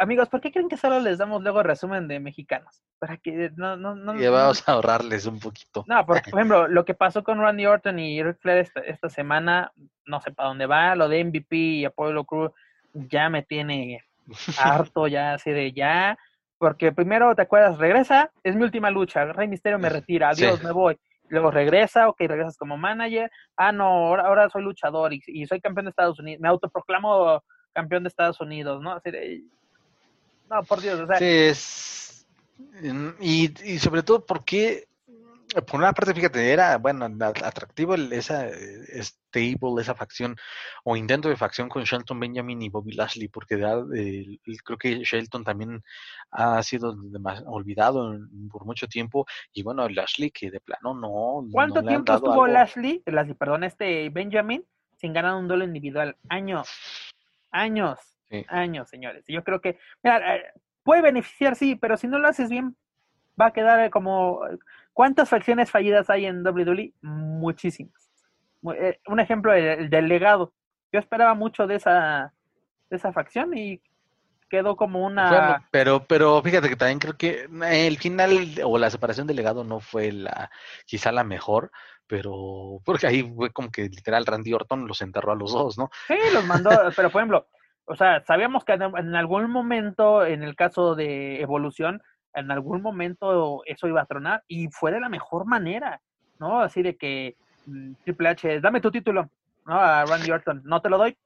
amigos, 0.00 0.28
por 0.28 0.40
qué 0.40 0.50
creen 0.50 0.68
que 0.68 0.76
solo 0.76 0.98
les 0.98 1.18
damos 1.18 1.42
luego 1.42 1.62
resumen 1.62 2.08
de 2.08 2.18
mexicanos? 2.18 2.82
Para 2.98 3.16
que 3.18 3.50
no, 3.54 3.76
no, 3.76 3.94
no. 3.94 4.20
Y 4.20 4.26
vamos 4.26 4.68
a 4.68 4.72
ahorrarles 4.72 5.26
un 5.26 5.38
poquito. 5.38 5.84
No, 5.86 6.04
porque, 6.04 6.30
por 6.30 6.40
ejemplo, 6.40 6.68
lo 6.68 6.84
que 6.84 6.94
pasó 6.94 7.22
con 7.22 7.38
Randy 7.38 7.66
Orton 7.66 7.98
y 7.98 8.22
Ric 8.22 8.38
Flair 8.40 8.58
esta, 8.58 8.80
esta 8.80 9.08
semana, 9.08 9.72
no 10.04 10.20
sé 10.20 10.32
para 10.32 10.48
dónde 10.48 10.66
va, 10.66 10.96
lo 10.96 11.08
de 11.08 11.24
MVP 11.24 11.56
y 11.56 11.84
Apollo 11.84 12.24
Crew 12.24 12.52
ya 12.94 13.28
me 13.28 13.42
tiene 13.42 14.02
harto, 14.58 15.06
ya 15.06 15.34
así 15.34 15.50
de 15.52 15.72
ya, 15.72 16.18
porque 16.58 16.90
primero, 16.92 17.34
¿te 17.36 17.42
acuerdas? 17.42 17.78
Regresa, 17.78 18.30
es 18.42 18.56
mi 18.56 18.62
última 18.64 18.90
lucha, 18.90 19.24
Rey 19.26 19.46
Misterio 19.46 19.78
me 19.78 19.88
retira, 19.88 20.30
adiós, 20.30 20.58
Sí. 20.58 20.64
me 20.66 20.72
voy. 20.72 20.98
Luego 21.28 21.50
regresa, 21.50 22.08
ok, 22.08 22.20
regresas 22.20 22.56
como 22.56 22.76
manager, 22.76 23.30
ah, 23.56 23.72
no, 23.72 23.84
ahora, 23.84 24.24
ahora 24.24 24.50
soy 24.50 24.62
luchador 24.62 25.12
y, 25.12 25.46
soy 25.46 25.60
campeón 25.60 25.86
de 25.86 25.90
Estados 25.90 26.18
Unidos, 26.20 26.40
me 26.40 26.48
autoproclamo 26.48 27.42
campeón 27.72 28.04
de 28.04 28.08
Estados 28.08 28.40
Unidos, 28.40 28.80
¿no? 28.80 28.92
Así 28.92 29.10
de, 29.10 29.42
no, 30.48 30.62
por 30.62 30.80
Dios, 30.80 31.00
o 31.00 31.06
sea, 31.06 31.18
es... 31.18 32.26
Y, 33.20 33.52
y 33.70 33.78
sobre 33.78 34.02
todo 34.02 34.24
porque, 34.24 34.88
por 35.66 35.80
una 35.80 35.92
parte, 35.92 36.14
fíjate, 36.14 36.52
era, 36.52 36.76
bueno, 36.78 37.06
atractivo 37.22 37.94
el- 37.94 38.12
esa 38.12 38.48
eh, 38.48 39.02
stable, 39.02 39.80
esa 39.80 39.94
facción, 39.94 40.36
o 40.84 40.96
intento 40.96 41.28
de 41.28 41.36
facción 41.36 41.68
con 41.68 41.84
Shelton 41.84 42.18
Benjamin 42.20 42.60
y 42.62 42.68
Bobby 42.68 42.92
Lashley, 42.92 43.28
porque 43.28 43.56
da, 43.56 43.82
eh, 43.94 44.38
creo 44.64 44.78
que 44.78 45.04
Shelton 45.04 45.44
también 45.44 45.82
ha 46.30 46.62
sido 46.62 46.96
olvidado 47.46 48.12
en- 48.14 48.48
por 48.48 48.64
mucho 48.64 48.86
tiempo, 48.88 49.26
y 49.52 49.62
bueno, 49.62 49.88
Lashley 49.88 50.30
que 50.30 50.50
de 50.50 50.60
plano 50.60 50.94
no... 50.94 51.46
¿Cuánto 51.52 51.76
no 51.76 51.82
le 51.82 51.96
han 51.96 52.04
tiempo 52.04 52.14
estuvo 52.14 52.32
algo. 52.32 52.46
Lashley, 52.48 53.02
Lashley, 53.06 53.34
perdón, 53.34 53.64
este 53.64 54.10
Benjamin, 54.10 54.64
sin 54.96 55.12
ganar 55.12 55.34
un 55.34 55.48
duelo 55.48 55.64
individual? 55.64 56.16
Años, 56.28 56.68
años, 57.50 57.98
Sí. 58.28 58.44
años, 58.48 58.88
señores. 58.88 59.24
Yo 59.28 59.44
creo 59.44 59.60
que, 59.60 59.78
mira, 60.02 60.36
eh, 60.36 60.42
puede 60.82 61.00
beneficiar, 61.02 61.54
sí, 61.54 61.76
pero 61.76 61.96
si 61.96 62.08
no 62.08 62.18
lo 62.18 62.26
haces 62.26 62.50
bien, 62.50 62.76
va 63.40 63.46
a 63.46 63.52
quedar 63.52 63.88
como... 63.90 64.40
¿Cuántas 64.96 65.28
facciones 65.28 65.70
fallidas 65.70 66.08
hay 66.08 66.24
en 66.24 66.42
WWE? 66.42 66.94
Muchísimas. 67.02 68.10
Mu- 68.62 68.72
eh, 68.72 68.98
Un 69.06 69.20
ejemplo, 69.20 69.52
el, 69.52 69.64
el 69.66 69.90
del 69.90 70.08
legado. 70.08 70.54
Yo 70.90 70.98
esperaba 70.98 71.34
mucho 71.34 71.66
de 71.66 71.74
esa, 71.74 72.32
de 72.88 72.96
esa 72.96 73.12
facción 73.12 73.54
y 73.54 73.82
quedó 74.48 74.74
como 74.74 75.04
una... 75.04 75.62
Pero, 75.70 76.06
pero 76.06 76.40
fíjate 76.40 76.70
que 76.70 76.76
también 76.76 76.98
creo 76.98 77.14
que 77.18 77.46
el 77.70 77.98
final 77.98 78.54
o 78.64 78.78
la 78.78 78.88
separación 78.88 79.26
del 79.26 79.36
legado 79.36 79.64
no 79.64 79.80
fue 79.80 80.12
la, 80.12 80.50
quizá 80.86 81.12
la 81.12 81.24
mejor, 81.24 81.70
pero 82.06 82.80
porque 82.82 83.06
ahí 83.06 83.22
fue 83.34 83.50
como 83.52 83.70
que 83.70 83.82
literal 83.90 84.24
Randy 84.24 84.54
Orton 84.54 84.86
los 84.86 85.02
enterró 85.02 85.32
a 85.32 85.36
los 85.36 85.52
dos, 85.52 85.76
¿no? 85.76 85.90
Sí, 86.06 86.16
los 86.32 86.46
mandó, 86.46 86.70
pero 86.96 87.10
por 87.10 87.20
ejemplo, 87.20 87.48
o 87.84 87.96
sea, 87.96 88.24
sabíamos 88.24 88.64
que 88.64 88.72
en 88.72 89.14
algún 89.14 89.50
momento, 89.50 90.24
en 90.24 90.42
el 90.42 90.56
caso 90.56 90.94
de 90.94 91.42
Evolución, 91.42 92.02
en 92.36 92.50
algún 92.50 92.82
momento 92.82 93.62
eso 93.64 93.88
iba 93.88 94.02
a 94.02 94.06
tronar 94.06 94.44
y 94.46 94.68
fue 94.68 94.92
de 94.92 95.00
la 95.00 95.08
mejor 95.08 95.46
manera, 95.46 96.00
¿no? 96.38 96.60
Así 96.60 96.82
de 96.82 96.96
que 96.96 97.36
mm, 97.66 97.94
Triple 98.04 98.28
H, 98.28 98.60
dame 98.60 98.80
tu 98.80 98.90
título, 98.90 99.30
¿no? 99.64 99.74
A 99.74 100.04
Randy 100.04 100.30
Orton, 100.30 100.62
no 100.64 100.80
te 100.80 100.90
lo 100.90 100.98
doy. 100.98 101.16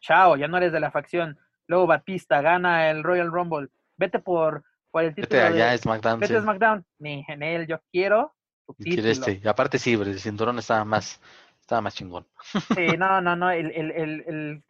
Chao, 0.00 0.36
ya 0.36 0.48
no 0.48 0.58
eres 0.58 0.72
de 0.72 0.80
la 0.80 0.90
facción. 0.90 1.38
Luego 1.66 1.86
Batista 1.86 2.42
gana 2.42 2.90
el 2.90 3.02
Royal 3.02 3.32
Rumble. 3.32 3.68
Vete 3.96 4.18
por, 4.18 4.64
por 4.90 5.04
el 5.04 5.14
título. 5.14 5.40
Vete 5.40 5.54
allá, 5.54 5.70
de, 5.70 5.78
SmackDown. 5.78 6.20
vete 6.20 6.34
sí. 6.34 6.38
a 6.38 6.42
SmackDown. 6.42 6.84
Ni 6.98 7.24
en 7.28 7.42
él, 7.42 7.66
yo 7.66 7.80
quiero 7.90 8.34
tu 8.66 8.74
título. 8.74 9.08
este. 9.08 9.40
Y 9.42 9.48
aparte 9.48 9.78
sí, 9.78 9.96
pero 9.96 10.10
el 10.10 10.20
cinturón 10.20 10.58
estaba 10.58 10.84
más, 10.84 11.20
estaba 11.60 11.80
más 11.80 11.94
chingón. 11.94 12.26
Sí, 12.74 12.88
no, 12.98 13.20
no, 13.22 13.34
no, 13.34 13.50
el, 13.50 13.70
el, 13.70 13.90
el, 13.92 14.24
el, 14.26 14.62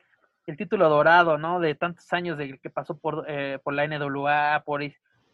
el 0.46 0.56
título 0.56 0.88
dorado, 0.88 1.38
¿no? 1.38 1.58
De 1.58 1.74
tantos 1.74 2.12
años 2.12 2.38
de 2.38 2.58
que 2.58 2.70
pasó 2.70 2.96
por, 2.96 3.24
eh, 3.26 3.58
por 3.64 3.74
la 3.74 3.86
NWA, 3.86 4.62
por, 4.64 4.82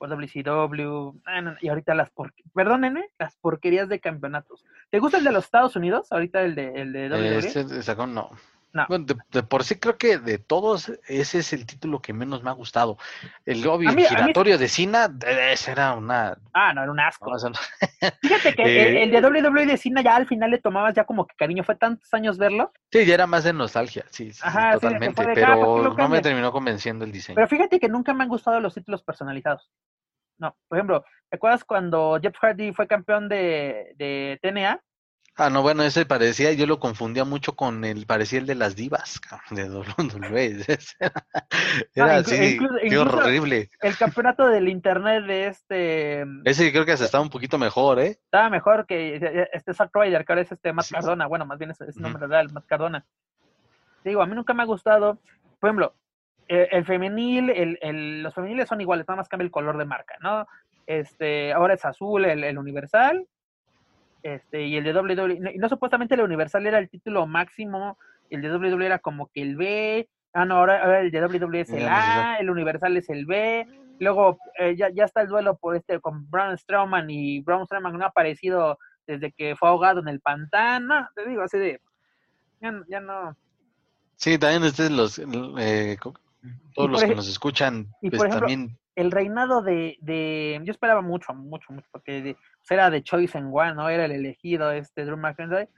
WCW, 0.00 1.14
y 1.60 1.68
ahorita 1.68 1.94
las 1.94 2.10
por, 2.10 2.32
perdónenme, 2.54 3.08
las 3.18 3.36
porquerías 3.36 3.88
de 3.88 4.00
campeonatos. 4.00 4.64
¿Te 4.90 4.98
gusta 4.98 5.18
el 5.18 5.24
de 5.24 5.32
los 5.32 5.44
Estados 5.44 5.76
Unidos? 5.76 6.12
Ahorita 6.12 6.42
el 6.42 6.54
de, 6.54 6.72
el 6.74 6.92
de 6.92 7.08
WWE. 7.08 7.38
Este 7.38 7.94
no. 8.06 8.30
No. 8.72 8.84
Bueno, 8.88 9.06
de, 9.06 9.16
de 9.30 9.42
por 9.42 9.64
sí 9.64 9.76
creo 9.76 9.96
que 9.96 10.18
de 10.18 10.38
todos 10.38 10.92
ese 11.08 11.38
es 11.38 11.52
el 11.54 11.64
título 11.64 12.00
que 12.02 12.12
menos 12.12 12.42
me 12.42 12.50
ha 12.50 12.52
gustado. 12.52 12.98
El 13.46 13.66
A 13.66 13.76
mí- 13.78 13.86
a 13.86 13.92
mí- 13.92 14.04
giratorio 14.04 14.58
de 14.58 14.68
Cena, 14.68 15.10
eh, 15.26 15.50
ese 15.52 15.72
era 15.72 15.94
una... 15.94 16.36
Ah, 16.52 16.74
no, 16.74 16.82
era 16.82 16.92
un 16.92 17.00
asco. 17.00 17.30
no, 17.30 17.38
Fíjate 18.22 18.54
que 18.54 18.62
Eh, 18.62 19.02
el, 19.04 19.14
el 19.14 19.22
de 19.22 19.26
WWE 19.26 19.66
de 19.66 19.76
Cena 19.78 20.02
ya 20.02 20.16
al 20.16 20.26
final 20.26 20.50
le 20.50 20.58
tomabas 20.58 20.94
ya 20.94 21.04
como 21.04 21.26
que 21.26 21.34
cariño, 21.36 21.64
fue 21.64 21.76
tantos 21.76 22.12
años 22.12 22.36
verlo. 22.36 22.72
Sí, 22.92 23.06
ya 23.06 23.14
era 23.14 23.26
más 23.26 23.44
de 23.44 23.52
nostalgia, 23.54 24.04
sí, 24.10 24.32
sí, 24.32 24.40
Ajá, 24.44 24.72
totalmente, 24.74 25.24
de, 25.24 25.44
ah, 25.44 25.54
¿por 25.56 25.78
qué 25.78 25.84
lo 25.84 25.94
pero 25.94 26.08
no 26.08 26.08
me 26.10 26.20
terminó 26.20 26.52
convenciendo 26.52 27.04
el 27.06 27.12
diseño. 27.12 27.36
Pero 27.36 27.48
fíjate 27.48 27.80
que 27.80 27.88
nunca 27.88 28.12
me 28.12 28.24
han 28.24 28.28
gustado 28.28 28.60
los 28.60 28.74
títulos 28.74 29.02
personalizados. 29.02 29.70
No, 30.38 30.56
por 30.68 30.78
ejemplo, 30.78 31.04
¿te 31.30 31.36
acuerdas 31.36 31.64
cuando 31.64 32.18
Jeff 32.22 32.36
Hardy 32.40 32.72
fue 32.72 32.86
campeón 32.86 33.28
de, 33.28 33.92
de 33.96 34.38
TNA? 34.42 34.80
Ah, 35.40 35.50
no, 35.50 35.62
bueno, 35.62 35.84
ese 35.84 36.04
parecía, 36.04 36.52
yo 36.52 36.66
lo 36.66 36.80
confundía 36.80 37.24
mucho 37.24 37.54
con 37.54 37.84
el, 37.84 38.06
parecía 38.06 38.40
el 38.40 38.46
de 38.46 38.56
las 38.56 38.74
divas, 38.74 39.20
de 39.50 39.70
WWE. 39.70 40.64
Era, 41.94 42.18
inclu- 42.18 42.20
así, 42.20 42.34
incluso- 42.54 42.74
qué 42.80 42.86
incluso- 42.86 43.16
horrible. 43.18 43.70
el 43.80 43.96
campeonato 43.96 44.48
del 44.48 44.68
internet 44.68 45.24
de 45.26 45.46
este 45.46 46.24
Ese 46.44 46.72
creo 46.72 46.84
que 46.84 46.92
estaba 46.92 47.22
un 47.22 47.30
poquito 47.30 47.56
mejor, 47.56 48.00
¿eh? 48.00 48.18
estaba 48.24 48.50
mejor 48.50 48.84
que 48.86 49.46
este 49.52 49.74
Zack 49.74 49.90
Ryder, 49.94 50.24
que 50.24 50.32
ahora 50.32 50.42
es 50.42 50.50
este 50.52 50.72
Matt 50.72 50.86
Sí. 50.86 50.94
Cardona. 50.94 51.26
Bueno, 51.26 51.46
más 51.46 51.58
bien 51.58 51.70
es, 51.70 51.80
es 51.82 51.96
nombre 51.96 52.26
real, 52.26 52.50
Matt 52.52 52.66
Cardona. 52.66 53.04
Digo, 54.04 54.20
a 54.22 54.26
mí 54.26 54.34
nunca 54.34 54.54
me 54.54 54.62
ha 54.64 54.66
gustado. 54.66 55.18
Por 55.60 55.68
ejemplo, 55.68 55.94
eh, 56.48 56.68
el 56.72 56.84
femenil, 56.84 57.50
el, 57.50 57.78
el- 57.82 58.22
los 58.24 58.34
femeniles 58.34 58.68
son 58.68 58.80
iguales, 58.80 59.06
nada 59.06 59.18
más 59.18 59.28
cambia 59.28 59.44
el 59.44 59.50
color 59.52 59.78
de 59.78 59.84
marca, 59.84 60.14
¿no? 60.20 60.46
Este, 60.86 61.52
ahora 61.52 61.74
es 61.74 61.84
azul 61.84 62.24
el, 62.24 62.42
el 62.42 62.58
universal. 62.58 63.26
Este, 64.22 64.66
y 64.66 64.76
el 64.76 64.84
de 64.84 64.92
WWE, 64.92 65.34
y 65.34 65.40
no, 65.40 65.50
no 65.56 65.68
supuestamente 65.68 66.14
el 66.14 66.22
universal 66.22 66.66
era 66.66 66.78
el 66.78 66.88
título 66.88 67.26
máximo, 67.26 67.98
el 68.30 68.42
de 68.42 68.50
WWE 68.56 68.86
era 68.86 68.98
como 68.98 69.28
que 69.28 69.42
el 69.42 69.56
B, 69.56 70.08
ah 70.34 70.44
no, 70.44 70.56
ahora, 70.56 70.82
ahora 70.84 71.00
el 71.00 71.10
de 71.10 71.24
WWE 71.24 71.60
es 71.60 71.70
el. 71.70 71.86
A, 71.88 72.36
el 72.40 72.50
universal 72.50 72.96
es 72.96 73.08
el 73.10 73.26
B, 73.26 73.66
luego 74.00 74.38
eh, 74.58 74.74
ya, 74.76 74.90
ya 74.90 75.04
está 75.04 75.22
el 75.22 75.28
duelo 75.28 75.56
por 75.56 75.76
este 75.76 76.00
con 76.00 76.28
Braun 76.30 76.56
Strowman 76.58 77.08
y 77.10 77.40
Braun 77.40 77.66
Strowman 77.66 77.96
no 77.96 78.04
ha 78.04 78.08
aparecido 78.08 78.78
desde 79.06 79.32
que 79.32 79.56
fue 79.56 79.68
ahogado 79.68 80.00
en 80.00 80.08
el 80.08 80.20
pantano, 80.20 81.08
te 81.14 81.26
digo, 81.26 81.42
así 81.42 81.56
de, 81.58 81.80
ya, 82.60 82.72
no- 82.72 82.84
ya 82.88 83.00
no, 83.00 83.36
Sí, 84.16 84.36
también 84.36 84.64
ustedes 84.64 84.90
los, 84.90 85.18
eh, 85.20 85.96
todos 86.74 86.90
los 86.90 87.04
que 87.04 87.14
nos 87.14 87.28
escuchan, 87.28 87.86
pues 88.00 88.14
ejemplo, 88.14 88.38
también, 88.40 88.76
el 89.00 89.10
reinado 89.10 89.62
de, 89.62 89.96
de 90.00 90.60
yo 90.64 90.72
esperaba 90.72 91.00
mucho, 91.02 91.32
mucho, 91.34 91.72
mucho, 91.72 91.86
porque 91.90 92.20
de- 92.22 92.34
pues 92.34 92.70
era 92.70 92.90
de 92.90 93.02
Choice 93.02 93.38
en 93.38 93.50
One, 93.52 93.74
¿no? 93.74 93.88
Era 93.88 94.04
el 94.06 94.12
elegido 94.12 94.70
este 94.72 95.04
Drew 95.04 95.16
McIntyre. 95.16 95.68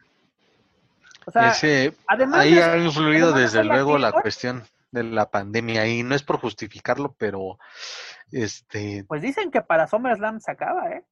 O 1.27 1.31
sea, 1.31 1.51
ese, 1.51 1.95
además 2.07 2.41
ahí 2.41 2.55
de- 2.55 2.63
ha 2.63 2.77
influido 2.79 3.29
además 3.33 3.53
desde 3.53 3.65
luego 3.65 3.99
la 3.99 4.13
cuestión 4.13 4.65
de 4.91 5.05
la 5.05 5.31
pandemia 5.31 5.87
y 5.87 6.03
no 6.03 6.15
es 6.15 6.23
por 6.23 6.39
justificarlo, 6.39 7.15
pero 7.19 7.59
este 8.33 9.05
pues 9.07 9.23
dicen 9.23 9.51
que 9.51 9.61
para 9.63 9.87
SummerSlam 9.87 10.41
se 10.41 10.51
acaba, 10.51 10.91
¿eh? 10.91 11.05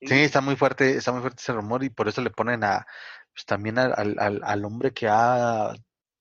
Sí, 0.00 0.14
está 0.14 0.40
muy 0.40 0.54
fuerte, 0.54 0.96
está 0.96 1.10
muy 1.12 1.20
fuerte 1.22 1.40
ese 1.40 1.52
rumor 1.52 1.82
y 1.82 1.90
por 1.90 2.06
eso 2.08 2.22
le 2.22 2.30
ponen 2.30 2.62
a, 2.62 2.86
pues 3.32 3.44
también 3.46 3.78
al, 3.78 3.94
al- 4.18 4.40
al 4.44 4.64
hombre 4.64 4.92
que 4.92 5.08
ha 5.08 5.72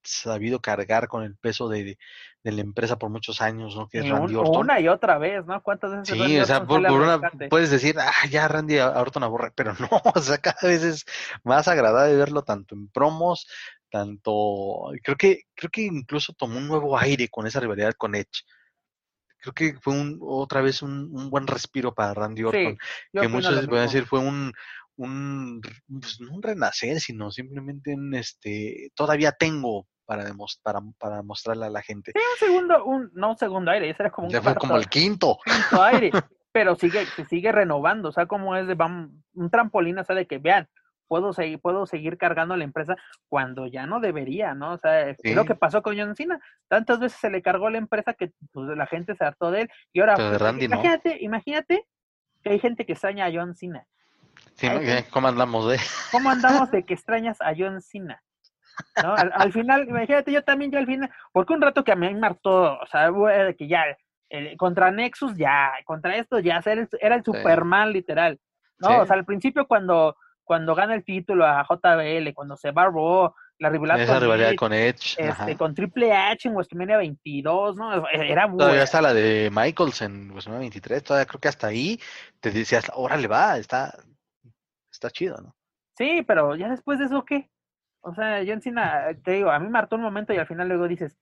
sabido 0.02 0.62
cargar 0.62 1.08
con 1.08 1.24
el 1.24 1.36
peso 1.36 1.68
de, 1.70 1.98
de 2.44 2.52
la 2.52 2.62
empresa 2.62 2.98
por 2.98 3.10
muchos 3.10 3.42
años, 3.42 3.76
¿no? 3.76 3.88
Que 3.90 4.00
es 4.00 4.06
Y 4.06 4.10
Randy 4.10 4.36
un- 4.36 4.42
Orton. 4.42 4.62
una 4.62 4.80
y 4.80 4.88
otra 4.88 5.18
vez, 5.18 5.46
¿no? 5.46 5.62
¿Cuántas 5.62 5.92
veces 5.92 6.08
Sí, 6.08 6.20
Randy 6.20 6.40
o 6.40 6.46
sea, 6.46 6.66
por, 6.66 6.86
por 6.86 7.02
una 7.02 7.20
puedes 7.50 7.72
decir, 7.72 7.96
ah, 8.00 8.12
ya 8.30 8.48
Randy 8.48 8.80
Orton 8.80 9.24
aburre, 9.24 9.52
pero 9.56 9.74
no, 9.80 9.90
o 10.16 10.20
sea, 10.22 10.38
cada 10.38 10.68
vez 10.70 10.84
es 10.84 11.06
más 11.44 11.68
agradable 11.68 12.16
verlo 12.16 12.44
tanto 12.44 12.76
en 12.76 12.88
promos, 12.90 13.48
tanto, 13.90 14.92
creo 15.04 15.18
que, 15.18 15.42
creo 15.56 15.70
que 15.72 15.82
incluso 15.82 16.34
tomó 16.34 16.58
un 16.58 16.68
nuevo 16.68 16.98
aire 16.98 17.28
con 17.30 17.48
esa 17.48 17.60
rivalidad 17.60 17.94
con 17.98 18.16
Edge. 18.16 18.44
Creo 19.40 19.54
que 19.54 19.80
fue 19.80 19.94
un, 19.94 20.18
otra 20.22 20.62
vez 20.62 20.82
un, 20.82 21.10
un 21.12 21.30
buen 21.30 21.48
respiro 21.48 21.94
para 21.94 22.14
Randy 22.14 22.44
Orton 22.44 22.78
Sí, 23.14 23.20
que 23.20 23.28
muchos 23.28 23.68
pueden 23.68 23.86
decir 23.86 24.06
fue 24.06 24.20
un, 24.20 24.52
un, 24.96 25.62
pues, 26.02 26.20
no 26.22 26.34
un 26.34 26.42
renacer, 26.44 27.00
sino 27.00 27.32
simplemente 27.32 27.94
un, 27.94 28.14
este, 28.16 28.90
todavía 28.96 29.32
tengo 29.32 29.88
para, 30.08 30.24
demos- 30.26 30.60
para, 30.64 30.80
para 30.98 31.22
mostrarle 31.22 31.66
a 31.68 31.70
la 31.70 31.84
gente. 31.84 32.12
Sí, 32.16 32.20
un 32.20 32.48
segundo, 32.48 32.86
un, 32.86 33.12
no 33.14 33.30
un 33.32 33.38
segundo 33.38 33.70
aire, 33.70 33.90
ese 33.92 34.02
era 34.04 34.10
como 34.10 34.28
un 34.28 34.34
Ya 34.34 34.40
fue 34.42 34.54
cuarto, 34.54 34.60
como 34.62 34.78
el 34.78 34.88
quinto. 34.90 35.38
quinto 35.46 35.84
aire, 35.84 36.12
pero 36.52 36.76
sigue, 36.76 37.06
se 37.06 37.26
sigue 37.26 37.52
renovando, 37.52 38.10
o 38.10 38.12
sea, 38.12 38.26
como 38.26 38.56
es 38.56 38.66
de, 38.66 38.74
vamos, 38.74 39.12
un 39.36 39.50
trampolín, 39.52 40.00
o 40.00 40.04
sea, 40.04 40.16
de 40.16 40.26
que 40.26 40.40
vean, 40.40 40.68
puedo 41.08 41.32
seguir, 41.34 41.60
puedo 41.62 41.86
seguir 41.86 42.18
cargando 42.18 42.56
la 42.58 42.64
empresa 42.64 42.96
cuando 43.30 43.68
ya 43.68 43.86
no 43.86 44.00
debería, 44.00 44.54
¿no? 44.56 44.74
O 44.74 44.78
sea, 44.78 45.10
es 45.10 45.18
Sí. 45.22 45.34
lo 45.36 45.46
que 45.46 45.56
pasó 45.56 45.82
con 45.82 45.98
John 45.98 46.16
Cena. 46.16 46.40
Tantas 46.68 47.00
veces 47.00 47.20
se 47.20 47.30
le 47.30 47.42
cargó 47.42 47.70
la 47.70 47.78
empresa 47.78 48.14
que 48.14 48.32
pues, 48.52 48.76
la 48.78 48.88
gente 48.88 49.16
se 49.16 49.24
hartó 49.24 49.52
de 49.52 49.62
él. 49.62 49.70
Y 49.94 50.02
ahora, 50.02 50.16
de 50.16 50.28
pues, 50.30 50.42
Randy 50.42 50.68
no. 50.68 50.76
imagínate, 50.76 51.18
imagínate 51.22 51.86
que 52.44 52.50
hay 52.50 52.60
gente 52.60 52.86
que 52.86 52.92
extraña 52.94 53.26
a 53.26 53.32
John 53.34 53.56
Cena. 53.56 53.86
Sí. 54.56 54.68
¿Cómo 55.12 55.28
andamos, 55.30 55.74
eh? 55.74 55.80
¿Cómo 56.12 56.30
andamos 56.30 56.72
de 56.72 56.84
que 56.86 56.94
extrañas 56.94 57.40
a 57.42 57.54
John 57.58 57.82
Cena? 57.82 58.22
¿No? 59.04 59.14
Al, 59.16 59.52
final, 59.52 59.88
imagínate, 59.88 60.32
yo 60.32 60.44
también, 60.44 60.72
yo 60.72 60.80
al 60.80 60.86
final, 60.86 61.10
porque 61.32 61.54
un 61.54 61.62
rato 61.62 61.84
que 61.84 61.92
a 61.92 61.96
mí 61.96 62.14
me 62.14 62.28
hartó, 62.28 62.80
o 62.80 62.86
sea, 62.88 63.12
que 63.58 63.68
ya, 63.68 63.86
contra 64.58 64.92
Nexus 64.92 65.36
ya, 65.38 65.72
contra 65.86 66.18
esto 66.18 66.40
ya, 66.40 66.62
era 67.00 67.16
el, 67.16 67.24
Superman 67.24 67.92
literal, 67.92 68.40
¿no? 68.80 69.02
O 69.02 69.06
sea, 69.06 69.16
al 69.16 69.26
principio 69.26 69.68
cuando, 69.68 70.16
cuando 70.44 70.76
gana 70.76 70.94
el 70.94 71.04
título 71.04 71.46
a 71.46 71.64
JBL, 71.64 72.34
cuando 72.34 72.58
se 72.58 72.72
barbó, 72.72 73.36
la 73.60 73.70
rivalidad, 73.70 74.56
con, 74.56 74.72
Edge, 74.72 75.16
este, 75.18 75.58
con 75.58 75.74
Triple 75.74 76.14
H 76.14 76.48
en 76.48 76.54
WrestleMania 76.54 76.98
22, 76.98 77.76
¿no? 77.76 78.08
Era 78.10 78.46
buena. 78.46 78.66
Todavía 78.66 78.84
está 78.84 79.02
la 79.02 79.14
de 79.16 79.50
Michaels 79.52 80.02
en 80.04 80.30
WrestleMania 80.30 80.66
23, 80.66 81.04
todavía 81.04 81.26
creo 81.26 81.42
que 81.42 81.48
hasta 81.48 81.68
ahí 81.68 82.00
te 82.40 82.52
decías, 82.52 82.92
órale 82.94 83.28
va, 83.28 83.58
está, 83.58 83.98
está 84.92 85.10
chido, 85.10 85.38
¿no? 85.42 85.56
Sí, 85.98 86.24
pero 86.28 86.56
ya 86.56 86.70
después 86.70 87.00
de 87.00 87.06
eso, 87.06 87.26
¿qué? 87.26 87.50
O 88.08 88.14
sea, 88.14 88.42
yo 88.44 88.54
en 88.54 88.62
Cena, 88.62 89.08
te 89.24 89.32
digo, 89.32 89.52
a 89.52 89.60
mí 89.60 89.68
me 89.68 89.80
hartó 89.80 89.98
un 89.98 90.02
momento 90.02 90.34
y 90.34 90.38
al 90.38 90.48
final 90.48 90.68
luego 90.68 90.88
dices, 90.88 91.18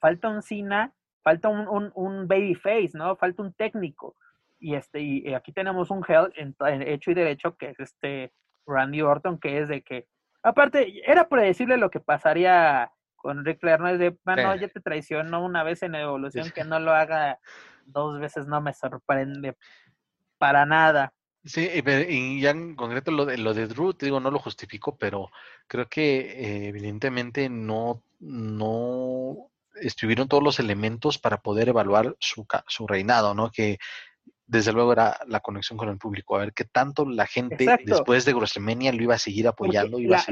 falta 0.00 0.28
un 0.28 0.42
Cena, 0.42 0.92
falta 1.22 1.48
un, 1.48 1.68
un, 1.68 1.92
un 1.94 2.26
babyface, 2.26 2.90
¿no? 2.94 3.16
Falta 3.16 3.42
un 3.42 3.52
técnico. 3.52 4.16
Y 4.58 4.74
este, 4.74 5.00
y 5.00 5.34
aquí 5.34 5.52
tenemos 5.52 5.90
un 5.90 6.02
Hell 6.06 6.32
en, 6.36 6.82
hecho 6.82 7.10
y 7.10 7.14
derecho, 7.14 7.56
que 7.56 7.70
es 7.70 7.80
este 7.80 8.32
Randy 8.66 9.02
Orton, 9.02 9.38
que 9.38 9.58
es 9.58 9.68
de 9.68 9.82
que 9.82 10.06
Aparte, 10.44 11.00
era 11.10 11.26
predecible 11.26 11.78
lo 11.78 11.90
que 11.90 12.00
pasaría 12.00 12.92
con 13.16 13.46
Rick 13.46 13.60
Flair, 13.60 13.80
no 13.80 13.88
es 13.88 13.98
de, 13.98 14.18
bueno, 14.24 14.54
ya 14.56 14.68
te 14.68 14.80
traicionó 14.80 15.42
una 15.42 15.62
vez 15.62 15.82
en 15.82 15.94
evolución, 15.94 16.50
que 16.50 16.64
no 16.64 16.78
lo 16.78 16.92
haga 16.92 17.40
dos 17.86 18.20
veces 18.20 18.46
no 18.46 18.60
me 18.60 18.74
sorprende 18.74 19.56
para 20.36 20.66
nada. 20.66 21.14
Sí, 21.44 21.68
y 22.08 22.40
ya 22.40 22.50
en 22.50 22.74
concreto 22.74 23.10
lo 23.10 23.26
de, 23.26 23.36
lo 23.36 23.52
de 23.52 23.66
Drew, 23.66 23.92
te 23.92 24.06
digo, 24.06 24.18
no 24.18 24.30
lo 24.30 24.38
justifico, 24.38 24.96
pero 24.96 25.30
creo 25.66 25.88
que 25.88 26.20
eh, 26.20 26.68
evidentemente 26.68 27.50
no, 27.50 28.02
no 28.18 29.50
estuvieron 29.74 30.26
todos 30.26 30.42
los 30.42 30.58
elementos 30.58 31.18
para 31.18 31.42
poder 31.42 31.68
evaluar 31.68 32.16
su, 32.18 32.46
su 32.66 32.86
reinado, 32.86 33.34
¿no? 33.34 33.50
Que 33.50 33.78
desde 34.46 34.72
luego 34.72 34.92
era 34.92 35.18
la 35.26 35.40
conexión 35.40 35.76
con 35.78 35.88
el 35.88 35.98
público, 35.98 36.36
a 36.36 36.40
ver 36.40 36.52
qué 36.52 36.64
tanto 36.64 37.06
la 37.06 37.26
gente 37.26 37.66
después 37.84 38.24
de 38.24 38.34
WrestleMania 38.34 38.92
lo 38.92 39.02
iba 39.02 39.14
a 39.14 39.18
seguir 39.18 39.48
apoyando. 39.48 39.98
Iba 39.98 40.22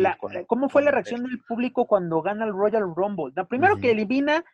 ¿Cómo 0.47 0.69
fue 0.69 0.83
la 0.83 0.91
reacción 0.91 1.25
del 1.25 1.41
público 1.41 1.87
cuando 1.87 2.23
gana 2.23 2.45
el 2.45 2.53
Royal 2.53 2.95
Rumble? 2.95 3.33
primero 3.49 3.77
que 3.79 3.91
elimina 3.91 4.45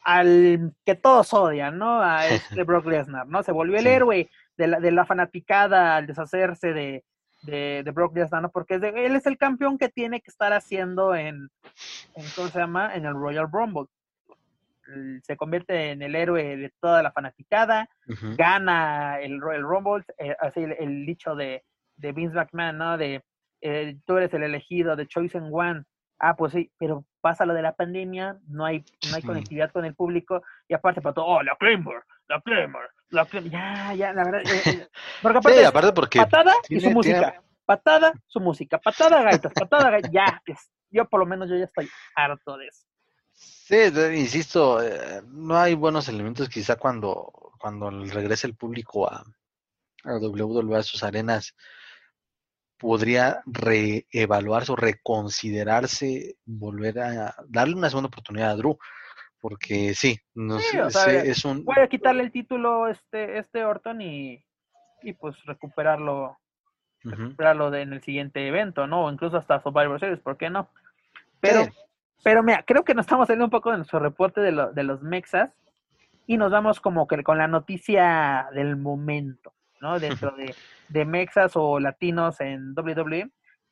al 0.00 0.72
que 0.84 0.94
todos 0.94 1.32
odian, 1.34 1.78
¿no? 1.78 2.00
A 2.00 2.26
este 2.62 2.62
Brock 2.64 2.86
Lesnar, 2.86 3.26
¿no? 3.26 3.42
Se 3.42 3.52
volvió 3.52 3.78
el 3.78 3.86
héroe 3.86 4.30
de 4.58 4.66
la, 4.66 4.80
de 4.80 4.92
la 4.92 5.06
fanaticada 5.06 5.96
al 5.96 6.06
deshacerse 6.06 6.74
de, 6.74 7.04
de, 7.42 7.90
Brock 7.94 8.14
Lesnar. 8.14 8.50
Porque 8.50 8.74
él 8.74 9.16
es 9.16 9.24
el 9.26 9.38
campeón 9.38 9.78
que 9.78 9.88
tiene 9.88 10.20
que 10.20 10.30
estar 10.30 10.52
haciendo 10.52 11.14
en, 11.14 11.48
en, 12.14 12.24
¿cómo 12.36 12.48
se 12.48 12.58
llama? 12.58 12.94
En 12.94 13.06
el 13.06 13.14
Royal 13.14 13.48
Rumble 13.50 13.86
se 15.22 15.36
convierte 15.36 15.90
en 15.90 16.02
el 16.02 16.14
héroe 16.14 16.56
de 16.56 16.72
toda 16.80 17.02
la 17.02 17.12
fanaticada, 17.12 17.88
gana 18.36 19.20
el 19.20 19.40
Royal 19.40 19.62
Rumble, 19.62 20.04
eh, 20.18 20.34
así 20.40 20.60
el, 20.60 21.06
dicho 21.06 21.34
de, 21.34 21.64
de, 21.96 22.12
Vince 22.12 22.34
McMahon, 22.34 22.78
¿no? 22.78 22.98
De 22.98 23.22
eh, 23.60 23.98
tú 24.06 24.16
eres 24.16 24.32
el 24.34 24.42
elegido, 24.42 24.96
de 24.96 25.06
Chosen 25.06 25.50
One. 25.52 25.84
Ah, 26.18 26.36
pues 26.36 26.52
sí, 26.52 26.72
pero 26.78 27.04
pasa 27.20 27.46
lo 27.46 27.54
de 27.54 27.62
la 27.62 27.74
pandemia, 27.74 28.38
no 28.48 28.64
hay, 28.64 28.84
no 29.10 29.16
hay 29.16 29.22
conectividad 29.22 29.70
con 29.70 29.84
el 29.84 29.94
público, 29.94 30.42
y 30.66 30.74
aparte 30.74 31.00
para 31.00 31.14
todo, 31.14 31.26
oh, 31.26 31.42
la 31.42 31.54
Claymore, 31.56 32.00
la 32.28 32.40
Claymore, 32.40 32.88
la 33.10 33.26
Claymore, 33.26 33.50
ya, 33.50 33.94
ya, 33.94 34.12
la 34.12 34.24
verdad. 34.24 34.42
Eh, 34.44 34.88
porque 35.22 35.38
aparte, 35.38 35.66
aparte 35.66 35.92
porque 35.92 36.18
patada 36.18 36.54
y 36.68 36.80
su 36.80 36.90
música, 36.90 37.42
patada, 37.64 38.12
su 38.26 38.40
música, 38.40 38.78
patada, 38.78 39.22
gaitas, 39.22 39.52
patada, 39.52 39.90
gaitas, 39.90 40.12
ya, 40.12 40.42
yo 40.90 41.08
por 41.08 41.20
lo 41.20 41.26
menos 41.26 41.48
yo 41.48 41.56
ya 41.56 41.64
estoy 41.64 41.88
harto 42.14 42.56
de 42.56 42.66
eso. 42.66 42.86
Sí, 43.32 43.76
insisto, 44.14 44.82
eh, 44.82 45.22
no 45.26 45.56
hay 45.56 45.74
buenos 45.74 46.08
elementos 46.08 46.48
quizá 46.48 46.76
cuando, 46.76 47.52
cuando 47.58 47.90
regrese 47.90 48.46
el 48.46 48.56
público 48.56 49.08
a, 49.08 49.22
a 50.04 50.16
WWE 50.16 50.76
a 50.76 50.82
sus 50.82 51.02
arenas 51.02 51.54
podría 52.78 53.42
reevaluarse 53.46 54.72
o 54.72 54.76
reconsiderarse, 54.76 56.36
volver 56.44 57.00
a 57.00 57.34
darle 57.48 57.74
una 57.74 57.90
segunda 57.90 58.06
oportunidad 58.08 58.52
a 58.52 58.56
Drew, 58.56 58.78
porque 59.40 59.94
sí, 59.94 60.18
no 60.34 60.58
es 60.58 61.44
un... 61.44 61.64
Puede 61.64 61.88
quitarle 61.88 62.22
el 62.22 62.32
título 62.32 62.88
este, 62.88 63.38
este 63.38 63.64
Orton 63.64 64.00
y, 64.00 64.44
y 65.02 65.12
pues 65.12 65.36
recuperarlo, 65.44 66.38
recuperarlo 67.02 67.70
de, 67.70 67.82
en 67.82 67.92
el 67.92 68.02
siguiente 68.02 68.46
evento, 68.46 68.86
¿no? 68.86 69.04
O 69.04 69.12
incluso 69.12 69.36
hasta 69.36 69.62
Survivor 69.62 70.00
Series, 70.00 70.20
¿por 70.20 70.36
qué 70.36 70.50
no? 70.50 70.70
Pero... 71.40 71.66
Pero 72.24 72.42
mira, 72.42 72.64
creo 72.66 72.84
que 72.84 72.94
nos 72.94 73.04
estamos 73.04 73.28
saliendo 73.28 73.44
un 73.44 73.50
poco 73.50 73.70
de 73.70 73.76
nuestro 73.76 74.00
reporte 74.00 74.40
de, 74.40 74.52
lo, 74.52 74.72
de 74.72 74.82
los 74.82 75.02
mexas 75.02 75.52
y 76.26 76.36
nos 76.36 76.50
vamos 76.50 76.80
como 76.80 77.06
que 77.06 77.22
con 77.22 77.38
la 77.38 77.48
noticia 77.48 78.48
del 78.52 78.76
momento, 78.76 79.54
¿no? 79.80 79.98
Dentro 79.98 80.32
de, 80.32 80.54
de 80.88 81.04
mexas 81.04 81.52
o 81.54 81.78
latinos 81.80 82.40
en 82.40 82.74
WWE. 82.76 83.30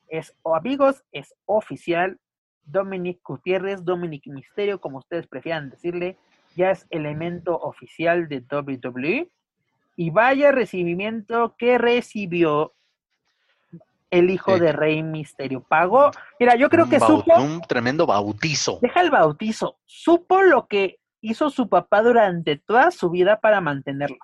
Es, 0.09 0.34
o 0.43 0.55
amigos, 0.55 1.05
es 1.12 1.34
oficial. 1.44 2.18
Dominic 2.66 3.20
Gutiérrez, 3.22 3.84
Dominic 3.84 4.26
Misterio, 4.26 4.80
como 4.80 4.98
ustedes 4.98 5.26
prefieran 5.26 5.70
decirle, 5.70 6.16
ya 6.56 6.70
es 6.70 6.86
elemento 6.90 7.56
oficial 7.56 8.28
de 8.28 8.44
WWE. 8.51 9.30
Y 9.97 10.10
vaya 10.10 10.52
recibimiento 10.52 11.55
que 11.56 11.78
recibió 11.78 12.74
el 14.10 14.30
hijo 14.30 14.59
de 14.59 14.72
Rey 14.72 15.02
Misterio. 15.02 15.62
Pagó, 15.62 16.10
mira, 16.38 16.55
yo 16.56 16.68
creo 16.68 16.88
que 16.88 17.01
supo... 17.01 17.34
Un 17.40 17.62
tremendo 17.62 18.06
bautizo. 18.06 18.78
Deja 18.82 19.01
el 19.01 19.10
bautizo. 19.10 19.78
Supo 19.84 20.43
lo 20.43 20.66
que 20.66 20.98
hizo 21.20 21.51
su 21.51 21.68
papá 21.68 22.02
durante 22.02 22.56
toda 22.56 22.90
su 22.90 23.10
vida 23.10 23.40
para 23.40 23.60
mantenerlo. 23.60 24.18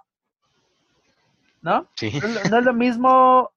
¿No? 1.63 1.89
Sí. 1.97 2.13
No, 2.51 2.59
es 2.59 2.65
lo 2.65 2.75
mismo 2.75 3.51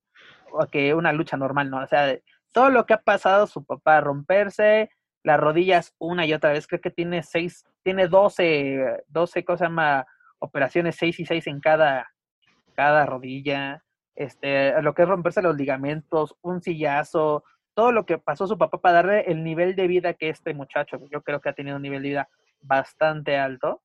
que 0.71 0.93
una 0.93 1.11
lucha 1.11 1.37
normal, 1.37 1.69
¿no? 1.69 1.83
O 1.83 1.87
sea, 1.87 2.17
todo 2.55 2.69
lo 2.69 2.85
que 2.85 2.93
ha 2.93 3.01
pasado 3.01 3.47
su 3.47 3.65
papá, 3.65 3.99
romperse 3.99 4.89
las 5.23 5.37
rodillas 5.37 5.93
una 5.99 6.25
y 6.25 6.33
otra 6.33 6.53
vez, 6.53 6.67
creo 6.67 6.79
que 6.79 6.89
tiene 6.89 7.21
seis, 7.21 7.65
tiene 7.83 8.07
doce, 8.07 9.03
doce, 9.09 9.43
cosas 9.43 9.69
más, 9.69 10.05
operaciones, 10.39 10.95
seis 10.95 11.19
y 11.19 11.25
seis 11.25 11.47
en 11.47 11.59
cada, 11.59 12.09
cada 12.73 13.05
rodilla 13.05 13.83
este, 14.15 14.81
lo 14.81 14.93
que 14.93 15.01
es 15.01 15.07
romperse 15.09 15.41
los 15.41 15.57
ligamentos, 15.57 16.37
un 16.41 16.61
sillazo, 16.61 17.43
todo 17.73 17.91
lo 17.91 18.05
que 18.05 18.19
pasó 18.19 18.47
su 18.47 18.57
papá 18.57 18.79
para 18.79 18.95
darle 18.95 19.25
el 19.29 19.43
nivel 19.43 19.75
de 19.75 19.87
vida 19.87 20.13
que 20.13 20.29
este 20.29 20.53
muchacho, 20.53 20.97
yo 21.11 21.23
creo 21.23 21.41
que 21.41 21.49
ha 21.49 21.53
tenido 21.53 21.75
un 21.75 21.81
nivel 21.81 22.03
de 22.03 22.09
vida 22.09 22.29
bastante 22.61 23.37
alto, 23.37 23.81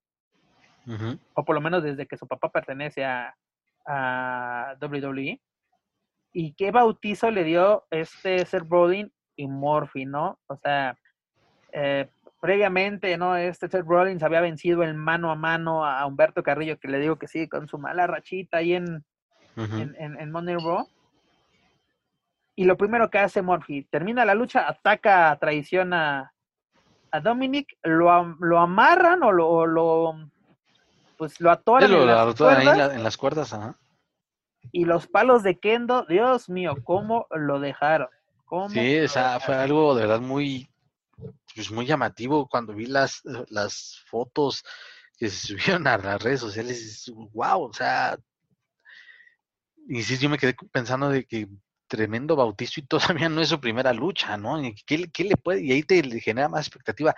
o 1.35 1.45
por 1.45 1.57
lo 1.57 1.61
menos 1.61 1.83
desde 1.83 2.07
que 2.07 2.17
su 2.17 2.29
papá 2.29 2.51
pertenece 2.51 3.05
a, 3.05 3.35
a 3.85 4.77
WWE. 4.81 5.41
¿Y 6.32 6.52
qué 6.52 6.70
bautizo 6.70 7.31
le 7.31 7.44
dio 7.44 7.86
este 7.90 8.44
Seth 8.44 8.65
Rollins 8.69 9.12
y 9.36 9.48
Murphy, 9.48 10.07
no? 10.07 10.39
O 10.47 10.57
sea, 10.57 10.97
eh, 11.73 12.09
previamente, 12.40 13.16
¿no? 13.19 13.36
Este 13.36 13.69
Seth 13.69 13.86
Rollins 13.86 14.23
había 14.23 14.40
vencido 14.40 14.82
en 14.82 14.97
mano 14.97 15.31
a 15.31 15.35
mano 15.35 15.85
a 15.85 16.07
Humberto 16.07 16.43
Carrillo, 16.43 16.78
que 16.78 16.89
le 16.89 16.98
digo 16.98 17.16
que 17.16 17.27
sí, 17.27 17.48
con 17.48 17.69
su 17.69 17.78
mala 17.78 18.07
rachita 18.07 18.59
ahí 18.59 18.74
en, 18.74 19.05
en, 19.57 19.97
en, 19.98 20.32
Raw. 20.61 20.86
Y 22.55 22.65
lo 22.65 22.77
primero 22.77 23.11
que 23.11 23.19
hace 23.19 23.43
Murphy, 23.43 23.85
termina 23.85 24.24
la 24.24 24.35
lucha, 24.35 24.69
ataca, 24.69 25.36
traiciona 25.40 26.32
a 27.11 27.20
Dominic, 27.20 27.77
lo, 27.82 28.36
lo 28.39 28.59
amarran 28.59 29.23
o 29.23 29.32
lo, 29.32 29.66
lo, 29.66 30.31
pues 31.16 31.40
lo 31.40 31.51
atoran 31.51 31.90
en, 31.90 32.07
las 32.07 32.36
cuerdas, 32.36 32.94
en 32.94 33.02
las 33.02 33.16
cuerdas, 33.16 33.55
Y 34.73 34.85
los 34.85 35.07
palos 35.07 35.43
de 35.43 35.59
Kendo, 35.59 36.05
Dios 36.05 36.49
mío, 36.49 36.77
cómo 36.85 37.27
lo 37.31 37.61
dejaron. 37.61 38.09
sí, 38.70 38.99
o 39.01 39.09
sea, 39.09 39.41
fue 39.41 39.55
algo 39.55 39.95
de 39.95 40.03
verdad 40.03 40.20
muy, 40.20 40.70
pues 41.55 41.70
muy 41.70 41.87
llamativo 41.87 42.49
cuando 42.49 42.74
vi 42.74 42.87
las, 42.87 43.23
las 43.49 44.03
fotos 44.07 44.65
que 45.16 45.28
se 45.28 45.47
subieron 45.55 45.87
a 45.87 45.99
las 45.99 46.23
redes 46.23 46.41
sociales. 46.41 47.11
Wow, 47.32 47.65
o 47.65 47.73
sea, 47.73 48.19
y 49.89 50.03
sí, 50.03 50.19
yo 50.19 50.28
me 50.28 50.39
quedé 50.39 50.55
pensando 50.73 51.09
de 51.09 51.24
que 51.24 51.49
tremendo 51.89 52.37
bautizo 52.37 52.81
y 52.81 52.87
todavía 52.87 53.28
no 53.28 53.41
es 53.41 53.49
su 53.49 53.61
primera 53.61 53.93
lucha, 53.93 54.37
¿no? 54.37 54.61
¿Qué, 54.87 55.11
qué 55.11 55.24
le 55.24 55.37
puede? 55.37 55.62
Y 55.62 55.73
ahí 55.73 55.82
te 55.82 56.03
genera 56.20 56.49
más 56.49 56.66
expectativa. 56.66 57.15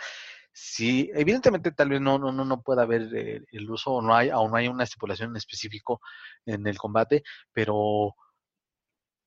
Sí, 0.52 1.10
evidentemente 1.14 1.72
tal 1.72 1.88
vez 1.88 2.00
no, 2.00 2.18
no, 2.18 2.30
no, 2.32 2.62
pueda 2.62 2.82
haber 2.82 3.08
eh, 3.14 3.42
el 3.50 3.70
uso, 3.70 3.92
o 3.92 4.02
no 4.02 4.14
hay, 4.14 4.28
aún 4.28 4.50
no 4.50 4.58
hay 4.58 4.68
una 4.68 4.84
estipulación 4.84 5.30
en 5.30 5.36
específico 5.36 6.00
en 6.44 6.66
el 6.66 6.76
combate, 6.76 7.22
pero 7.52 8.14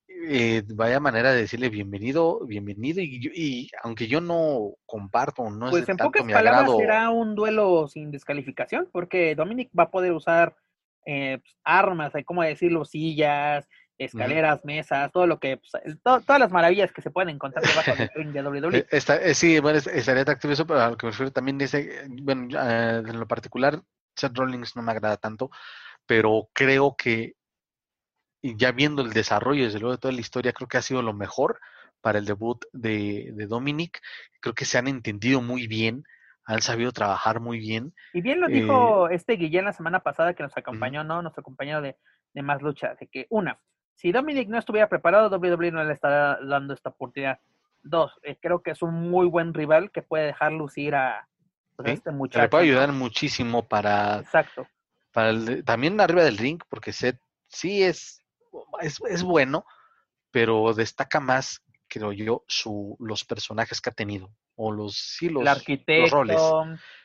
eh, 0.08 0.62
vaya 0.74 1.00
manera 1.00 1.32
de 1.32 1.42
decirle 1.42 1.68
bienvenido, 1.68 2.46
bienvenido, 2.46 3.00
y, 3.00 3.30
y 3.34 3.68
aunque 3.82 4.06
yo 4.06 4.20
no 4.20 4.74
comparto, 4.86 5.50
no 5.50 5.70
pues 5.70 5.88
en 5.88 5.96
pocas 5.96 6.22
palabras 6.22 6.70
será 6.76 7.10
un 7.10 7.34
duelo 7.34 7.88
sin 7.88 8.12
descalificación, 8.12 8.88
porque 8.92 9.34
Dominic 9.34 9.70
va 9.76 9.84
a 9.84 9.90
poder 9.90 10.12
usar 10.12 10.54
eh, 11.04 11.38
pues, 11.42 11.56
armas, 11.64 12.14
hay 12.14 12.24
como 12.24 12.42
decirlo, 12.42 12.84
sillas, 12.84 13.68
escaleras, 13.98 14.64
mesas, 14.64 15.10
todo 15.12 15.26
lo 15.26 15.38
que, 15.38 15.58
pues, 15.58 15.98
todas 16.02 16.40
las 16.40 16.50
maravillas 16.50 16.92
que 16.92 17.02
se 17.02 17.10
pueden 17.10 17.30
encontrar 17.30 17.64
debajo 17.64 17.94
del 17.96 18.10
ring 18.14 18.32
de 18.32 18.42
WWE. 18.70 18.86
Eh, 18.90 19.34
sí, 19.34 19.58
bueno, 19.58 19.78
estaría 19.78 20.22
atractivo 20.22 20.52
eso, 20.52 20.66
pero 20.66 20.80
a 20.80 20.90
lo 20.90 20.96
que 20.96 21.06
me 21.06 21.12
refiero 21.12 21.32
también 21.32 21.58
dice, 21.58 22.06
bueno, 22.22 22.58
en 22.58 23.18
lo 23.18 23.26
particular, 23.26 23.80
Seth 24.14 24.36
Rollins 24.36 24.76
no 24.76 24.82
me 24.82 24.92
agrada 24.92 25.16
tanto, 25.16 25.50
pero 26.06 26.48
creo 26.52 26.94
que 26.96 27.34
ya 28.42 28.72
viendo 28.72 29.02
el 29.02 29.12
desarrollo, 29.12 29.64
desde 29.64 29.80
luego 29.80 29.92
de 29.92 30.00
toda 30.00 30.14
la 30.14 30.20
historia, 30.20 30.52
creo 30.52 30.68
que 30.68 30.78
ha 30.78 30.82
sido 30.82 31.02
lo 31.02 31.12
mejor 31.12 31.58
para 32.00 32.18
el 32.18 32.24
debut 32.24 32.64
de, 32.72 33.30
de 33.32 33.46
Dominic. 33.46 34.00
Creo 34.40 34.54
que 34.54 34.64
se 34.64 34.78
han 34.78 34.86
entendido 34.86 35.42
muy 35.42 35.66
bien, 35.66 36.04
han 36.44 36.62
sabido 36.62 36.92
trabajar 36.92 37.40
muy 37.40 37.58
bien. 37.58 37.92
Y 38.12 38.20
bien 38.20 38.40
lo 38.40 38.46
dijo 38.46 39.08
eh, 39.08 39.16
este 39.16 39.34
Guillén 39.34 39.64
la 39.64 39.72
semana 39.72 40.00
pasada 40.00 40.34
que 40.34 40.42
nos 40.42 40.56
acompañó, 40.56 41.02
¿no? 41.02 41.22
Nuestro 41.22 41.42
compañero 41.42 41.82
de, 41.82 41.96
de 42.32 42.42
Más 42.42 42.62
Lucha, 42.62 42.94
de 43.00 43.08
que 43.08 43.26
una, 43.30 43.58
si 43.96 44.12
Dominic 44.12 44.48
no 44.48 44.58
estuviera 44.58 44.88
preparado, 44.88 45.34
WWE 45.36 45.72
no 45.72 45.82
le 45.82 45.94
estaría 45.94 46.38
dando 46.46 46.74
esta 46.74 46.90
oportunidad. 46.90 47.40
Dos, 47.82 48.12
eh, 48.22 48.36
creo 48.40 48.62
que 48.62 48.72
es 48.72 48.82
un 48.82 49.10
muy 49.10 49.26
buen 49.26 49.54
rival 49.54 49.90
que 49.90 50.02
puede 50.02 50.26
dejar 50.26 50.52
lucir 50.52 50.94
a 50.94 51.26
pues, 51.76 51.92
este 51.92 52.10
muchacho. 52.10 52.42
Le 52.42 52.48
puede 52.48 52.64
ayudar 52.64 52.92
muchísimo 52.92 53.66
para. 53.66 54.18
Exacto. 54.18 54.66
Para 55.12 55.32
también 55.64 55.98
arriba 56.00 56.24
del 56.24 56.36
ring, 56.36 56.60
porque 56.68 56.92
Seth 56.92 57.18
sí 57.48 57.82
es, 57.82 58.22
es, 58.80 59.00
es 59.08 59.22
bueno, 59.22 59.64
pero 60.30 60.74
destaca 60.74 61.18
más, 61.18 61.62
creo 61.96 62.12
yo, 62.12 62.44
su, 62.46 62.94
los 63.00 63.24
personajes 63.24 63.80
que 63.80 63.88
ha 63.88 63.92
tenido 63.92 64.30
o 64.54 64.70
los, 64.70 64.96
sí, 64.96 65.30
los, 65.30 65.46
el 65.66 66.10
roles. 66.10 66.40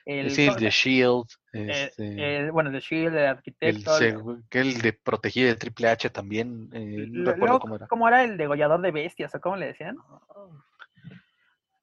El, 0.06 0.32
sí, 0.32 0.48
el 0.48 0.56
de 0.56 0.70
Shield. 0.70 1.28
Eh, 1.54 1.68
este, 1.70 2.52
bueno, 2.52 2.70
el 2.70 2.76
de 2.76 2.80
Shield, 2.82 3.16
el 3.16 3.26
arquitecto. 3.26 3.98
El, 3.98 4.44
que 4.50 4.60
el 4.60 4.82
de 4.82 4.94
protegido 4.94 5.48
de 5.48 5.56
Triple 5.56 5.90
H 5.90 6.10
también. 6.10 6.70
Eh, 6.74 7.08
no 7.10 7.32
recuerdo 7.32 7.60
cómo 7.60 7.76
era. 7.76 7.88
¿Cómo 7.88 8.08
era 8.08 8.24
el 8.24 8.38
degollador 8.38 8.82
de 8.82 8.92
bestias 8.92 9.34
o 9.34 9.40
cómo 9.40 9.56
le 9.56 9.68
decían? 9.68 9.98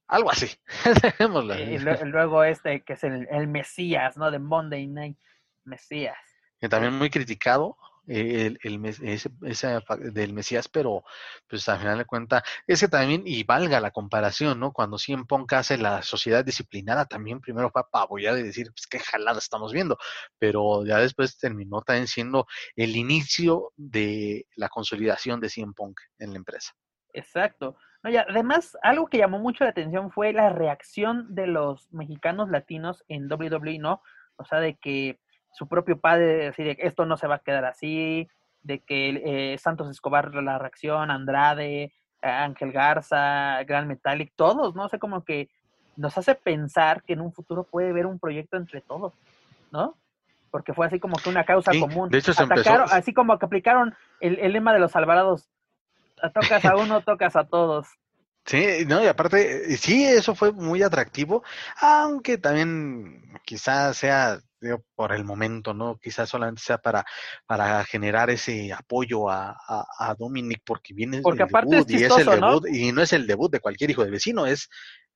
Algo 0.06 0.30
así. 0.30 0.48
y 1.18 1.78
luego 1.78 2.44
este, 2.44 2.82
que 2.82 2.94
es 2.94 3.04
el, 3.04 3.26
el 3.30 3.46
Mesías, 3.46 4.18
¿no? 4.18 4.30
De 4.30 4.38
Monday 4.38 4.86
Night 4.86 5.18
Mesías. 5.64 6.18
Que 6.60 6.68
también 6.68 6.94
muy 6.94 7.08
criticado 7.08 7.76
el, 8.08 8.58
el 8.62 8.84
ese, 8.84 9.30
del 10.00 10.32
Mesías, 10.32 10.68
pero 10.68 11.04
pues 11.48 11.68
al 11.68 11.78
final 11.78 11.98
de 11.98 12.04
cuentas, 12.04 12.42
ese 12.66 12.88
también, 12.88 13.22
y 13.26 13.44
valga 13.44 13.80
la 13.80 13.90
comparación, 13.90 14.58
¿no? 14.58 14.72
Cuando 14.72 14.98
Cien 14.98 15.26
Punk 15.26 15.52
hace 15.52 15.78
la 15.78 16.02
sociedad 16.02 16.44
disciplinada, 16.44 17.06
también 17.06 17.40
primero 17.40 17.70
fue 17.70 18.22
ya 18.22 18.34
de 18.34 18.42
decir, 18.42 18.68
pues 18.68 18.86
qué 18.86 18.98
jalada 18.98 19.38
estamos 19.38 19.72
viendo, 19.72 19.98
pero 20.38 20.84
ya 20.84 20.98
después 20.98 21.38
terminó 21.38 21.82
también 21.82 22.06
siendo 22.06 22.46
el 22.76 22.96
inicio 22.96 23.72
de 23.76 24.46
la 24.56 24.68
consolidación 24.68 25.40
de 25.40 25.48
Cien 25.48 25.74
Punk 25.74 26.00
en 26.18 26.30
la 26.30 26.36
empresa. 26.36 26.72
Exacto. 27.12 27.76
Y 28.04 28.16
además, 28.16 28.76
algo 28.82 29.08
que 29.08 29.18
llamó 29.18 29.38
mucho 29.38 29.64
la 29.64 29.70
atención 29.70 30.10
fue 30.10 30.32
la 30.32 30.50
reacción 30.50 31.34
de 31.34 31.46
los 31.46 31.92
mexicanos 31.92 32.48
latinos 32.48 33.04
en 33.08 33.30
WWE, 33.30 33.78
¿no? 33.78 34.02
O 34.36 34.44
sea, 34.44 34.60
de 34.60 34.76
que 34.76 35.20
su 35.52 35.68
propio 35.68 35.98
padre, 35.98 36.48
así 36.48 36.62
de 36.62 36.76
esto 36.80 37.06
no 37.06 37.16
se 37.16 37.26
va 37.26 37.36
a 37.36 37.40
quedar 37.40 37.64
así, 37.64 38.28
de 38.62 38.80
que 38.80 39.52
eh, 39.52 39.58
Santos 39.58 39.90
Escobar 39.90 40.34
la 40.34 40.58
reacción, 40.58 41.10
Andrade, 41.10 41.92
Ángel 42.22 42.72
Garza, 42.72 43.62
Gran 43.64 43.88
Metallic, 43.88 44.32
todos, 44.36 44.74
¿no? 44.74 44.84
O 44.84 44.88
sea, 44.88 44.98
como 44.98 45.24
que 45.24 45.48
nos 45.96 46.16
hace 46.16 46.34
pensar 46.34 47.02
que 47.02 47.14
en 47.14 47.20
un 47.20 47.32
futuro 47.32 47.64
puede 47.64 47.90
haber 47.90 48.06
un 48.06 48.18
proyecto 48.18 48.56
entre 48.56 48.80
todos, 48.80 49.12
¿no? 49.70 49.96
Porque 50.50 50.72
fue 50.72 50.86
así 50.86 50.98
como 50.98 51.16
que 51.16 51.28
una 51.28 51.44
causa 51.44 51.72
común. 51.78 52.08
De 52.08 52.18
hecho, 52.18 52.32
se 52.32 52.42
empezó... 52.42 52.72
Así 52.84 53.12
como 53.12 53.38
que 53.38 53.46
aplicaron 53.46 53.94
el, 54.20 54.38
el 54.38 54.52
lema 54.52 54.72
de 54.72 54.80
los 54.80 54.96
Alvarados, 54.96 55.48
tocas 56.34 56.64
a 56.64 56.76
uno, 56.76 57.02
tocas 57.02 57.36
a 57.36 57.44
todos. 57.44 57.88
Sí, 58.44 58.86
no, 58.86 59.02
y 59.02 59.06
aparte, 59.06 59.76
sí, 59.76 60.06
eso 60.06 60.34
fue 60.34 60.52
muy 60.52 60.82
atractivo, 60.82 61.42
aunque 61.82 62.38
también 62.38 63.38
quizás 63.44 63.98
sea 63.98 64.38
por 64.94 65.12
el 65.12 65.24
momento, 65.24 65.74
¿no? 65.74 65.98
Quizás 65.98 66.28
solamente 66.28 66.62
sea 66.62 66.78
para, 66.78 67.04
para 67.46 67.84
generar 67.84 68.30
ese 68.30 68.72
apoyo 68.72 69.30
a, 69.30 69.56
a, 69.66 70.14
Dominic, 70.18 70.62
porque 70.64 70.94
viene 70.94 71.20
porque 71.22 71.44
el 71.44 71.48
debut, 71.48 71.90
y 71.90 72.04
es 72.04 72.18
el 72.18 72.26
debut, 72.26 72.68
y 72.68 72.92
no 72.92 73.02
es 73.02 73.12
el 73.12 73.26
debut 73.26 73.50
de 73.50 73.60
cualquier 73.60 73.90
hijo 73.90 74.04
de 74.04 74.10
vecino, 74.10 74.46
es 74.46 74.68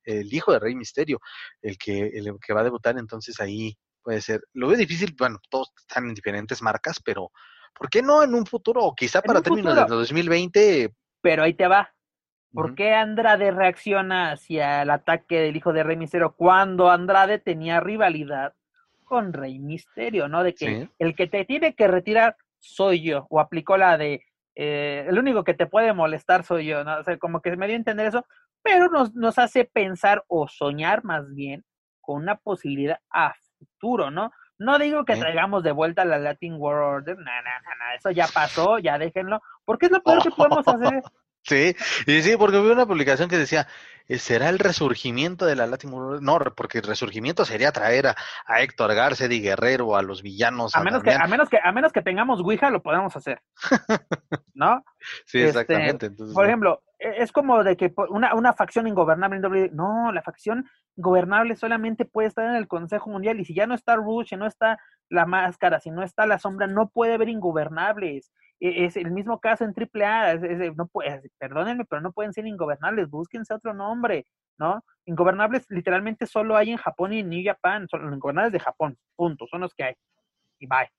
el 0.04 0.32
hijo 0.32 0.52
de 0.52 0.58
Rey 0.58 0.74
Misterio, 0.74 1.20
el 1.60 1.76
que, 1.78 2.06
el 2.06 2.32
que 2.44 2.52
va 2.52 2.60
a 2.60 2.64
debutar, 2.64 2.98
entonces 2.98 3.40
ahí 3.40 3.76
puede 4.02 4.20
ser. 4.20 4.42
Lo 4.52 4.68
veo 4.68 4.76
difícil, 4.76 5.14
bueno, 5.18 5.38
todos 5.48 5.72
están 5.78 6.06
en 6.06 6.14
diferentes 6.14 6.62
marcas, 6.62 7.00
pero 7.04 7.30
¿por 7.74 7.88
qué 7.88 8.02
no 8.02 8.22
en 8.22 8.34
un 8.34 8.46
futuro? 8.46 8.82
O 8.82 8.94
quizá 8.94 9.22
para 9.22 9.42
términos 9.42 9.74
de 9.74 9.84
2020. 9.86 10.94
Pero 11.20 11.42
ahí 11.42 11.54
te 11.54 11.66
va. 11.66 11.94
¿Por 12.52 12.74
qué 12.74 12.92
Andrade 12.92 13.50
reacciona 13.50 14.32
hacia 14.32 14.82
el 14.82 14.90
ataque 14.90 15.40
del 15.40 15.56
hijo 15.56 15.72
de 15.72 15.82
Rey 15.84 15.96
Misterio 15.96 16.34
cuando 16.36 16.90
Andrade 16.90 17.38
tenía 17.38 17.80
rivalidad 17.80 18.54
con 19.12 19.34
Rey 19.34 19.58
Misterio, 19.58 20.26
¿no? 20.26 20.42
De 20.42 20.54
que 20.54 20.88
el 20.98 21.14
que 21.14 21.26
te 21.26 21.44
tiene 21.44 21.74
que 21.74 21.86
retirar 21.86 22.34
soy 22.60 23.02
yo, 23.02 23.26
o 23.28 23.40
aplicó 23.40 23.76
la 23.76 23.98
de 23.98 24.24
eh, 24.54 25.04
el 25.06 25.18
único 25.18 25.44
que 25.44 25.52
te 25.52 25.66
puede 25.66 25.92
molestar 25.92 26.44
soy 26.44 26.64
yo, 26.64 26.82
¿no? 26.82 26.98
O 26.98 27.04
sea, 27.04 27.18
como 27.18 27.42
que 27.42 27.54
me 27.54 27.66
dio 27.66 27.74
a 27.74 27.76
entender 27.76 28.06
eso, 28.06 28.24
pero 28.62 28.88
nos, 28.88 29.12
nos 29.14 29.38
hace 29.38 29.66
pensar 29.66 30.24
o 30.28 30.48
soñar 30.48 31.04
más 31.04 31.34
bien 31.34 31.62
con 32.00 32.22
una 32.22 32.36
posibilidad 32.36 33.00
a 33.10 33.34
futuro, 33.58 34.10
¿no? 34.10 34.32
No 34.56 34.78
digo 34.78 35.04
que 35.04 35.16
traigamos 35.16 35.62
de 35.62 35.72
vuelta 35.72 36.06
la 36.06 36.16
Latin 36.16 36.54
World 36.54 37.02
Order, 37.02 37.18
no, 37.18 37.24
no, 37.24 37.30
no, 37.30 37.94
eso 37.94 38.10
ya 38.12 38.26
pasó, 38.32 38.78
ya 38.78 38.96
déjenlo, 38.96 39.42
porque 39.66 39.86
es 39.86 39.92
lo 39.92 40.02
peor 40.02 40.22
que 40.22 40.30
podemos 40.34 40.66
hacer. 40.66 41.02
Sí, 41.42 41.76
y 42.06 42.22
sí, 42.22 42.34
porque 42.38 42.58
vi 42.62 42.70
una 42.70 42.86
publicación 42.86 43.28
que 43.28 43.36
decía, 43.36 43.68
¿será 44.18 44.48
el 44.48 44.58
resurgimiento 44.58 45.46
de 45.46 45.56
la 45.56 45.66
Latin 45.66 45.90
No, 46.20 46.38
porque 46.56 46.78
el 46.78 46.84
resurgimiento 46.84 47.44
sería 47.44 47.72
traer 47.72 48.08
a, 48.08 48.62
Héctor 48.62 48.94
García 48.94 49.26
y 49.30 49.40
Guerrero, 49.40 49.96
a 49.96 50.02
los 50.02 50.22
villanos. 50.22 50.76
A, 50.76 50.82
menos 50.82 51.02
que, 51.02 51.12
a 51.12 51.26
menos 51.26 51.48
que, 51.48 51.58
a 51.62 51.72
menos 51.72 51.92
que 51.92 52.02
tengamos 52.02 52.40
Ouija, 52.40 52.70
lo 52.70 52.82
podemos 52.82 53.16
hacer. 53.16 53.40
¿No? 54.54 54.84
sí, 55.26 55.42
este, 55.42 55.60
exactamente. 55.60 56.10
por 56.32 56.46
ejemplo, 56.46 56.82
e, 56.98 57.22
es 57.22 57.32
como 57.32 57.64
de 57.64 57.76
que 57.76 57.92
una, 58.10 58.34
una 58.34 58.52
facción 58.52 58.86
ingobernable 58.86 59.36
en 59.36 59.44
WWE, 59.44 59.70
no, 59.72 60.12
la 60.12 60.22
facción 60.22 60.66
gobernable 60.96 61.56
solamente 61.56 62.04
puede 62.04 62.28
estar 62.28 62.46
en 62.46 62.54
el 62.54 62.68
Consejo 62.68 63.10
Mundial 63.10 63.40
y 63.40 63.44
si 63.44 63.54
ya 63.54 63.66
no 63.66 63.74
está 63.74 63.96
Rush, 63.96 64.28
si 64.28 64.36
no 64.36 64.46
está 64.46 64.78
la 65.08 65.26
máscara, 65.26 65.80
si 65.80 65.90
no 65.90 66.02
está 66.02 66.26
la 66.26 66.38
sombra, 66.38 66.66
no 66.66 66.88
puede 66.88 67.14
haber 67.14 67.28
ingobernables. 67.28 68.32
E, 68.60 68.84
es 68.84 68.96
el 68.96 69.10
mismo 69.10 69.40
caso 69.40 69.64
en 69.64 69.74
AAA, 69.76 70.32
es, 70.32 70.76
no 70.76 70.86
puede, 70.86 71.22
perdónenme, 71.38 71.84
pero 71.84 72.00
no 72.00 72.12
pueden 72.12 72.32
ser 72.32 72.46
ingobernables, 72.46 73.10
búsquense 73.10 73.52
otro 73.52 73.74
nombre, 73.74 73.91
¿no? 74.58 74.84
Ingobernables 75.04 75.66
literalmente 75.68 76.26
solo 76.26 76.56
hay 76.56 76.70
en 76.70 76.76
Japón 76.76 77.12
y 77.12 77.20
en 77.20 77.28
New 77.28 77.42
Japan, 77.44 77.88
son 77.88 78.04
los 78.04 78.14
ingobernables 78.14 78.52
de 78.52 78.60
Japón, 78.60 78.96
punto, 79.16 79.46
son 79.48 79.60
los 79.60 79.74
que 79.74 79.84
hay. 79.84 79.94
Y 80.58 80.66
bye. 80.66 80.90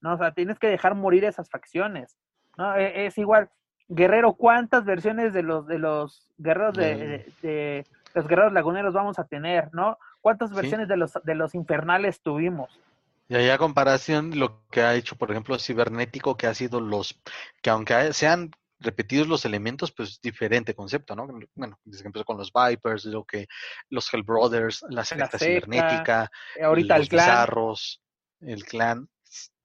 ¿No? 0.00 0.14
O 0.14 0.18
sea, 0.18 0.32
tienes 0.32 0.58
que 0.58 0.66
dejar 0.66 0.96
morir 0.96 1.24
esas 1.24 1.48
facciones, 1.48 2.18
¿no? 2.58 2.74
E, 2.74 3.06
es, 3.06 3.16
igual, 3.18 3.50
Guerrero, 3.88 4.34
¿cuántas 4.34 4.84
versiones 4.84 5.32
de 5.32 5.42
los 5.42 5.66
de 5.66 5.78
los 5.78 6.28
guerreros 6.38 6.74
de, 6.74 7.84
los 8.14 8.26
guerreros 8.26 8.52
laguneros 8.52 8.94
vamos 8.94 9.18
a 9.18 9.24
tener, 9.24 9.72
¿no? 9.72 9.98
¿Cuántas 10.20 10.52
versiones 10.52 10.88
de 10.88 10.96
los 10.96 11.12
de 11.22 11.34
los 11.34 11.54
infernales 11.54 12.20
tuvimos? 12.20 12.80
Y 13.28 13.34
ahí 13.36 13.48
a 13.48 13.58
comparación, 13.58 14.38
lo 14.38 14.60
que 14.70 14.82
ha 14.82 14.94
hecho, 14.94 15.16
por 15.16 15.30
ejemplo, 15.30 15.58
Cibernético, 15.58 16.36
que 16.36 16.46
ha 16.46 16.54
sido 16.54 16.80
los, 16.80 17.18
que 17.62 17.70
aunque 17.70 18.12
sean 18.12 18.50
repetidos 18.82 19.26
los 19.26 19.44
elementos, 19.44 19.92
pues 19.92 20.20
diferente 20.20 20.74
concepto, 20.74 21.14
¿no? 21.14 21.26
Bueno, 21.54 21.78
desde 21.84 22.02
que 22.02 22.08
empezó 22.08 22.24
con 22.24 22.38
los 22.38 22.52
Vipers, 22.52 23.04
lo 23.06 23.24
que 23.24 23.46
los 23.88 24.12
Hell 24.12 24.22
Brothers, 24.22 24.84
la 24.88 25.04
secta, 25.04 25.38
cibernética, 25.38 26.30
eh, 26.56 26.64
ahorita 26.64 26.98
los 26.98 27.04
el 27.04 27.08
clan. 27.08 27.26
bizarros, 27.26 28.02
el 28.40 28.64
clan. 28.64 29.08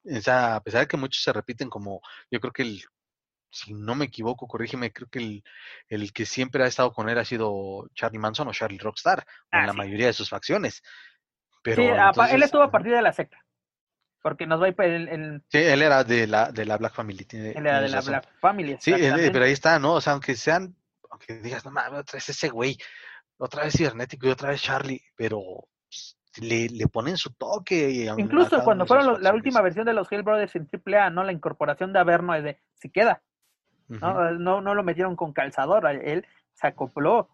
O 0.04 0.20
sea, 0.20 0.56
a 0.56 0.62
pesar 0.62 0.82
de 0.82 0.86
que 0.88 0.96
muchos 0.96 1.22
se 1.22 1.32
repiten 1.32 1.68
como, 1.68 2.00
yo 2.30 2.40
creo 2.40 2.52
que 2.52 2.62
el, 2.62 2.82
si 3.50 3.74
no 3.74 3.94
me 3.94 4.06
equivoco, 4.06 4.46
corrígeme, 4.46 4.92
creo 4.92 5.08
que 5.08 5.18
el, 5.18 5.44
el 5.88 6.12
que 6.12 6.26
siempre 6.26 6.62
ha 6.64 6.66
estado 6.66 6.92
con 6.92 7.08
él 7.08 7.18
ha 7.18 7.24
sido 7.24 7.88
Charlie 7.94 8.18
Manson 8.18 8.48
o 8.48 8.52
Charlie 8.52 8.78
Rockstar, 8.78 9.24
en 9.50 9.66
la 9.66 9.72
mayoría 9.72 10.06
de 10.06 10.12
sus 10.12 10.28
facciones. 10.28 10.82
Pero, 11.62 11.82
sí, 11.82 12.20
él 12.30 12.42
estuvo 12.42 12.62
a 12.62 12.70
partir 12.70 12.92
de 12.92 13.02
la 13.02 13.12
secta. 13.12 13.44
Porque 14.22 14.46
nos 14.46 14.60
va 14.60 14.66
a 14.66 14.68
ir 14.68 14.80
el, 14.80 15.42
Sí, 15.48 15.58
él 15.58 15.82
era 15.82 16.04
de 16.04 16.26
la, 16.26 16.50
de 16.50 16.64
la 16.64 16.76
Black 16.76 16.92
Family. 16.94 17.24
Tiene, 17.24 17.52
él 17.52 17.66
era 17.66 17.80
de 17.80 17.88
la 17.88 18.00
Black 18.00 18.28
Family. 18.40 18.76
Sí, 18.80 18.92
pero 19.32 19.44
ahí 19.44 19.52
está, 19.52 19.78
¿no? 19.78 19.94
O 19.94 20.00
sea, 20.00 20.14
aunque 20.14 20.34
sean, 20.34 20.74
aunque 21.10 21.34
digas, 21.40 21.64
no 21.64 21.70
mames, 21.70 22.00
otra 22.00 22.16
vez 22.16 22.28
ese 22.28 22.48
güey, 22.48 22.76
otra 23.38 23.64
vez 23.64 23.74
Cibernético 23.76 24.26
y 24.26 24.30
otra 24.30 24.50
vez 24.50 24.60
Charlie, 24.62 25.02
pero 25.16 25.68
le, 26.40 26.68
le 26.68 26.88
ponen 26.88 27.16
su 27.16 27.32
toque. 27.32 28.08
Incluso 28.16 28.62
cuando 28.64 28.86
fueron 28.86 29.22
la 29.22 29.32
última 29.32 29.60
versión 29.60 29.86
de 29.86 29.94
los 29.94 30.10
Hell 30.10 30.22
Brothers 30.22 30.56
en 30.56 30.68
AAA, 30.68 31.10
¿no? 31.10 31.24
La 31.24 31.32
incorporación 31.32 31.92
de 31.92 32.00
Averno 32.00 32.34
es 32.34 32.44
de, 32.44 32.60
si 32.74 32.90
queda. 32.90 33.22
¿no? 33.88 34.32
no, 34.32 34.60
no 34.60 34.74
lo 34.74 34.82
metieron 34.82 35.16
con 35.16 35.32
calzador, 35.32 35.86
él 35.86 36.26
se 36.52 36.66
acopló, 36.66 37.30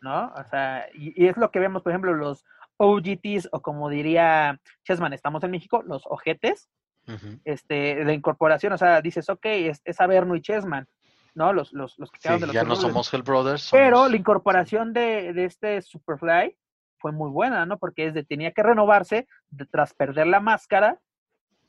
¿no? 0.00 0.32
O 0.34 0.44
sea, 0.44 0.86
y, 0.94 1.22
y 1.22 1.28
es 1.28 1.36
lo 1.36 1.50
que 1.50 1.58
vemos, 1.58 1.82
por 1.82 1.92
ejemplo, 1.92 2.14
los 2.14 2.46
OGTs 2.78 3.48
o 3.52 3.60
como 3.60 3.88
diría 3.90 4.58
Chessman, 4.84 5.12
estamos 5.12 5.42
en 5.44 5.50
México, 5.50 5.82
los 5.86 6.04
ojetes, 6.06 6.68
este, 7.44 8.04
la 8.04 8.12
incorporación, 8.12 8.72
o 8.72 8.78
sea, 8.78 9.00
dices, 9.00 9.28
ok, 9.30 9.44
es, 9.46 9.80
es 9.84 10.00
Averno 10.00 10.36
y 10.36 10.42
Chessman, 10.42 10.86
¿no? 11.34 11.52
Los, 11.52 11.72
los, 11.72 11.98
los 11.98 12.10
que 12.10 12.18
Sí, 12.18 12.22
quedaron 12.22 12.40
de 12.40 12.46
los 12.48 12.54
ya 12.54 12.64
no 12.64 12.76
somos 12.76 13.12
Hell 13.14 13.22
Brothers. 13.22 13.68
Pero 13.72 14.08
la 14.08 14.16
incorporación 14.16 14.92
de, 14.92 15.32
de 15.32 15.44
este 15.44 15.80
Superfly 15.82 16.56
fue 16.98 17.12
muy 17.12 17.30
buena, 17.30 17.64
¿no? 17.64 17.78
Porque 17.78 18.06
desde 18.06 18.24
tenía 18.24 18.52
que 18.52 18.62
renovarse 18.62 19.26
de- 19.50 19.66
tras 19.66 19.94
perder 19.94 20.26
la 20.26 20.40
máscara, 20.40 21.00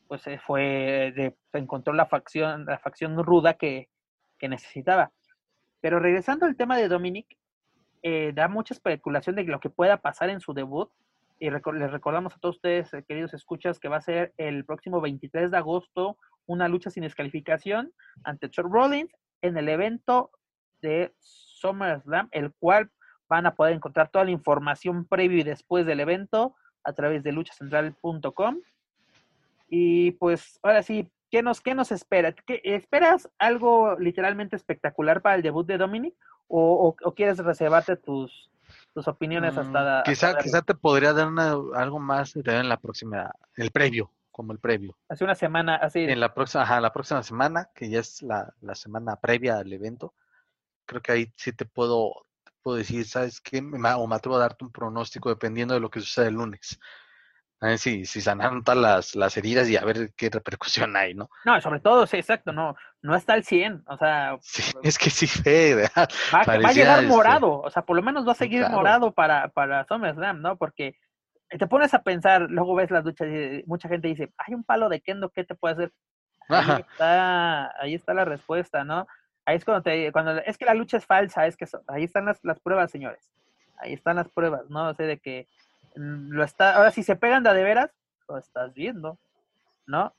pues 0.08 0.22
se 0.22 0.38
fue, 0.38 1.12
de, 1.16 1.36
se 1.52 1.58
encontró 1.58 1.92
la 1.94 2.06
facción, 2.06 2.66
la 2.66 2.78
facción 2.78 3.16
ruda 3.24 3.54
que, 3.54 3.88
que 4.38 4.48
necesitaba. 4.48 5.10
Pero 5.80 6.00
regresando 6.00 6.44
al 6.46 6.56
tema 6.56 6.76
de 6.76 6.88
Dominic, 6.88 7.38
eh, 8.02 8.32
da 8.34 8.48
mucha 8.48 8.74
especulación 8.74 9.36
de 9.36 9.44
lo 9.44 9.60
que 9.60 9.70
pueda 9.70 9.98
pasar 9.98 10.30
en 10.30 10.40
su 10.40 10.54
debut. 10.54 10.90
Y 11.38 11.48
les 11.48 11.90
recordamos 11.90 12.34
a 12.34 12.38
todos 12.38 12.56
ustedes, 12.56 12.92
eh, 12.92 13.02
queridos 13.06 13.32
escuchas, 13.32 13.78
que 13.78 13.88
va 13.88 13.96
a 13.96 14.02
ser 14.02 14.34
el 14.36 14.64
próximo 14.64 15.00
23 15.00 15.50
de 15.50 15.56
agosto 15.56 16.18
una 16.46 16.68
lucha 16.68 16.90
sin 16.90 17.04
descalificación 17.04 17.92
ante 18.24 18.48
Seth 18.48 18.66
Rollins 18.66 19.12
en 19.40 19.56
el 19.56 19.68
evento 19.68 20.30
de 20.82 21.14
SummerSlam, 21.20 22.28
el 22.32 22.52
cual 22.54 22.90
van 23.28 23.46
a 23.46 23.54
poder 23.54 23.74
encontrar 23.74 24.10
toda 24.10 24.24
la 24.24 24.32
información 24.32 25.04
previo 25.04 25.38
y 25.38 25.44
después 25.44 25.86
del 25.86 26.00
evento 26.00 26.56
a 26.82 26.92
través 26.92 27.22
de 27.22 27.32
luchacentral.com. 27.32 28.58
Y 29.68 30.10
pues 30.12 30.58
ahora 30.62 30.82
sí, 30.82 31.08
¿qué 31.30 31.42
nos, 31.42 31.60
qué 31.60 31.74
nos 31.74 31.92
espera? 31.92 32.32
¿Qué, 32.32 32.60
¿Esperas 32.64 33.28
algo 33.38 33.96
literalmente 33.98 34.56
espectacular 34.56 35.22
para 35.22 35.36
el 35.36 35.42
debut 35.42 35.66
de 35.66 35.78
Dominic? 35.78 36.14
¿O, 36.48 36.88
o- 36.88 37.08
o 37.08 37.14
quieres 37.14 37.38
reservarte 37.38 37.96
tus, 37.96 38.50
tus 38.92 39.06
opiniones 39.08 39.56
Mm, 39.56 39.60
hasta... 39.60 39.98
hasta 40.00 40.10
quizá, 40.10 40.26
verlo? 40.28 40.42
quizá 40.42 40.62
te 40.62 40.74
podría 40.74 41.12
dar 41.12 41.28
una- 41.28 41.52
algo 41.74 41.98
más 41.98 42.34
en 42.36 42.68
la 42.68 42.78
próxima, 42.78 43.30
el 43.56 43.70
previo, 43.70 44.10
como 44.30 44.52
el 44.52 44.58
previo. 44.58 44.96
Hace 45.08 45.24
una 45.24 45.34
semana, 45.34 45.76
así. 45.76 46.00
En 46.00 46.18
la 46.20 46.34
próxima, 46.34 46.64
ajá, 46.64 46.80
la 46.80 46.92
próxima 46.92 47.22
semana, 47.22 47.70
que 47.74 47.88
ya 47.88 48.00
es 48.00 48.22
la, 48.22 48.52
la 48.60 48.74
semana 48.74 49.16
previa 49.16 49.58
al 49.58 49.72
evento, 49.72 50.14
creo 50.86 51.02
que 51.02 51.12
ahí 51.12 51.32
sí 51.36 51.52
te 51.52 51.64
puedo, 51.64 52.26
te 52.44 52.52
puedo 52.62 52.76
decir, 52.76 53.06
¿sabes 53.06 53.40
qué? 53.40 53.58
O 53.58 54.06
me 54.08 54.16
atrevo 54.16 54.36
a 54.36 54.40
darte 54.40 54.64
un 54.64 54.72
pronóstico 54.72 55.28
dependiendo 55.28 55.74
de 55.74 55.80
lo 55.80 55.90
que 55.90 56.00
suceda 56.00 56.26
el 56.26 56.34
lunes. 56.34 56.80
A 57.62 57.66
ver 57.66 57.78
si, 57.78 58.06
si 58.06 58.22
sanaron 58.22 58.64
todas 58.64 58.80
las, 58.80 59.14
las 59.14 59.36
heridas 59.36 59.68
y 59.68 59.76
a 59.76 59.84
ver 59.84 60.12
qué 60.16 60.30
repercusión 60.30 60.96
hay, 60.96 61.14
¿no? 61.14 61.28
No, 61.44 61.60
sobre 61.60 61.80
todo, 61.80 62.06
sí, 62.06 62.16
exacto, 62.16 62.52
no, 62.52 62.74
no 63.02 63.14
está 63.14 63.34
al 63.34 63.44
100, 63.44 63.84
o 63.86 63.96
sea, 63.98 64.38
Sí, 64.40 64.62
es 64.82 64.98
que 64.98 65.10
sí, 65.10 65.26
fe, 65.26 65.74
¿verdad? 65.74 66.08
va, 66.34 66.42
va 66.44 66.68
a 66.68 66.72
llegar 66.72 67.02
este, 67.02 67.14
morado, 67.14 67.60
o 67.60 67.70
sea, 67.70 67.82
por 67.82 67.96
lo 67.96 68.02
menos 68.02 68.26
va 68.26 68.32
a 68.32 68.36
seguir 68.36 68.60
claro. 68.60 68.76
morado 68.76 69.12
para, 69.12 69.48
para 69.48 69.84
SummerSlam, 69.84 70.40
¿no? 70.40 70.56
Porque 70.56 70.96
te 71.50 71.66
pones 71.66 71.92
a 71.92 72.02
pensar, 72.02 72.46
luego 72.48 72.74
ves 72.74 72.90
las 72.90 73.04
luchas 73.04 73.28
y 73.28 73.62
mucha 73.66 73.88
gente 73.88 74.08
dice, 74.08 74.32
hay 74.38 74.54
un 74.54 74.64
palo 74.64 74.88
de 74.88 75.00
Kendo, 75.00 75.30
¿qué 75.30 75.44
te 75.44 75.54
puede 75.54 75.74
hacer? 75.74 75.92
Ahí 76.48 76.80
está, 76.80 77.80
ahí 77.80 77.94
está 77.94 78.14
la 78.14 78.24
respuesta, 78.24 78.84
¿no? 78.84 79.06
Ahí 79.44 79.56
es 79.56 79.64
cuando 79.64 79.82
te, 79.82 80.12
cuando, 80.12 80.38
es 80.38 80.56
que 80.56 80.64
la 80.64 80.74
lucha 80.74 80.96
es 80.96 81.06
falsa, 81.06 81.46
es 81.46 81.56
que 81.56 81.66
ahí 81.88 82.04
están 82.04 82.24
las, 82.24 82.38
las 82.42 82.60
pruebas, 82.60 82.90
señores. 82.90 83.30
Ahí 83.78 83.92
están 83.92 84.16
las 84.16 84.28
pruebas, 84.28 84.68
¿no? 84.68 84.88
O 84.88 84.94
sea, 84.94 85.06
de 85.06 85.18
que 85.18 85.48
lo 85.94 86.44
está, 86.44 86.76
ahora 86.76 86.90
si 86.90 87.02
se 87.02 87.16
pegan 87.16 87.42
de 87.42 87.52
de 87.54 87.62
veras, 87.62 87.90
lo 88.28 88.38
estás 88.38 88.72
viendo, 88.74 89.18
¿no? 89.86 90.14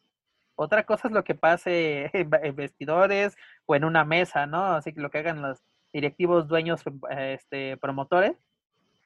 Otra 0.56 0.86
cosa 0.86 1.08
es 1.08 1.14
lo 1.14 1.24
que 1.24 1.36
pase 1.36 2.10
en 2.14 2.56
vestidores 2.56 3.36
o 3.66 3.76
en 3.76 3.86
una 3.86 4.06
mesa, 4.06 4.46
¿no? 4.48 4.74
Así 4.76 4.94
que 4.94 5.02
lo 5.02 5.10
que 5.12 5.20
hagan 5.20 5.42
los 5.42 5.62
directivos, 5.94 6.48
dueños, 6.48 6.84
este, 7.10 7.78
promotores, 7.78 8.38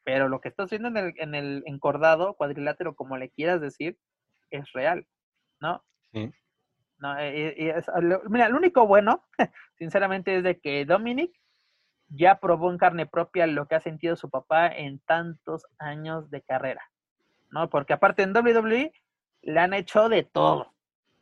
pero 0.04 0.30
lo 0.30 0.42
que 0.42 0.50
estás 0.50 0.70
viendo 0.70 0.90
en 0.90 0.98
el, 0.98 1.14
en 1.18 1.36
el 1.36 1.64
encordado, 1.66 2.36
cuadrilátero, 2.36 2.96
como 2.96 3.18
le 3.18 3.30
quieras 3.32 3.62
decir, 3.62 3.98
es 4.52 4.72
real, 4.74 5.08
¿no? 5.60 5.84
Sí. 6.14 6.32
No, 6.98 7.18
eh, 7.20 7.50
eh, 7.58 7.74
es- 7.78 7.92
mira, 8.30 8.50
lo 8.50 8.58
único 8.58 8.88
bueno, 8.88 9.24
sinceramente, 9.78 10.38
es 10.38 10.44
de 10.44 10.60
que 10.60 10.86
Dominic 10.86 11.32
ya 12.10 12.40
probó 12.40 12.72
en 12.72 12.78
carne 12.78 13.06
propia 13.06 13.48
lo 13.48 13.68
que 13.68 13.76
ha 13.76 13.80
sentido 13.80 14.16
su 14.16 14.30
papá 14.30 14.68
en 14.68 15.00
tantos 15.00 15.66
años 15.78 16.30
de 16.30 16.42
carrera, 16.42 16.90
¿no? 17.52 17.70
Porque 17.70 17.94
aparte 17.94 18.24
en 18.24 18.36
WWE 18.36 18.94
le 19.42 19.60
han 19.60 19.74
hecho 19.74 20.10
de 20.10 20.24
todo, 20.24 20.74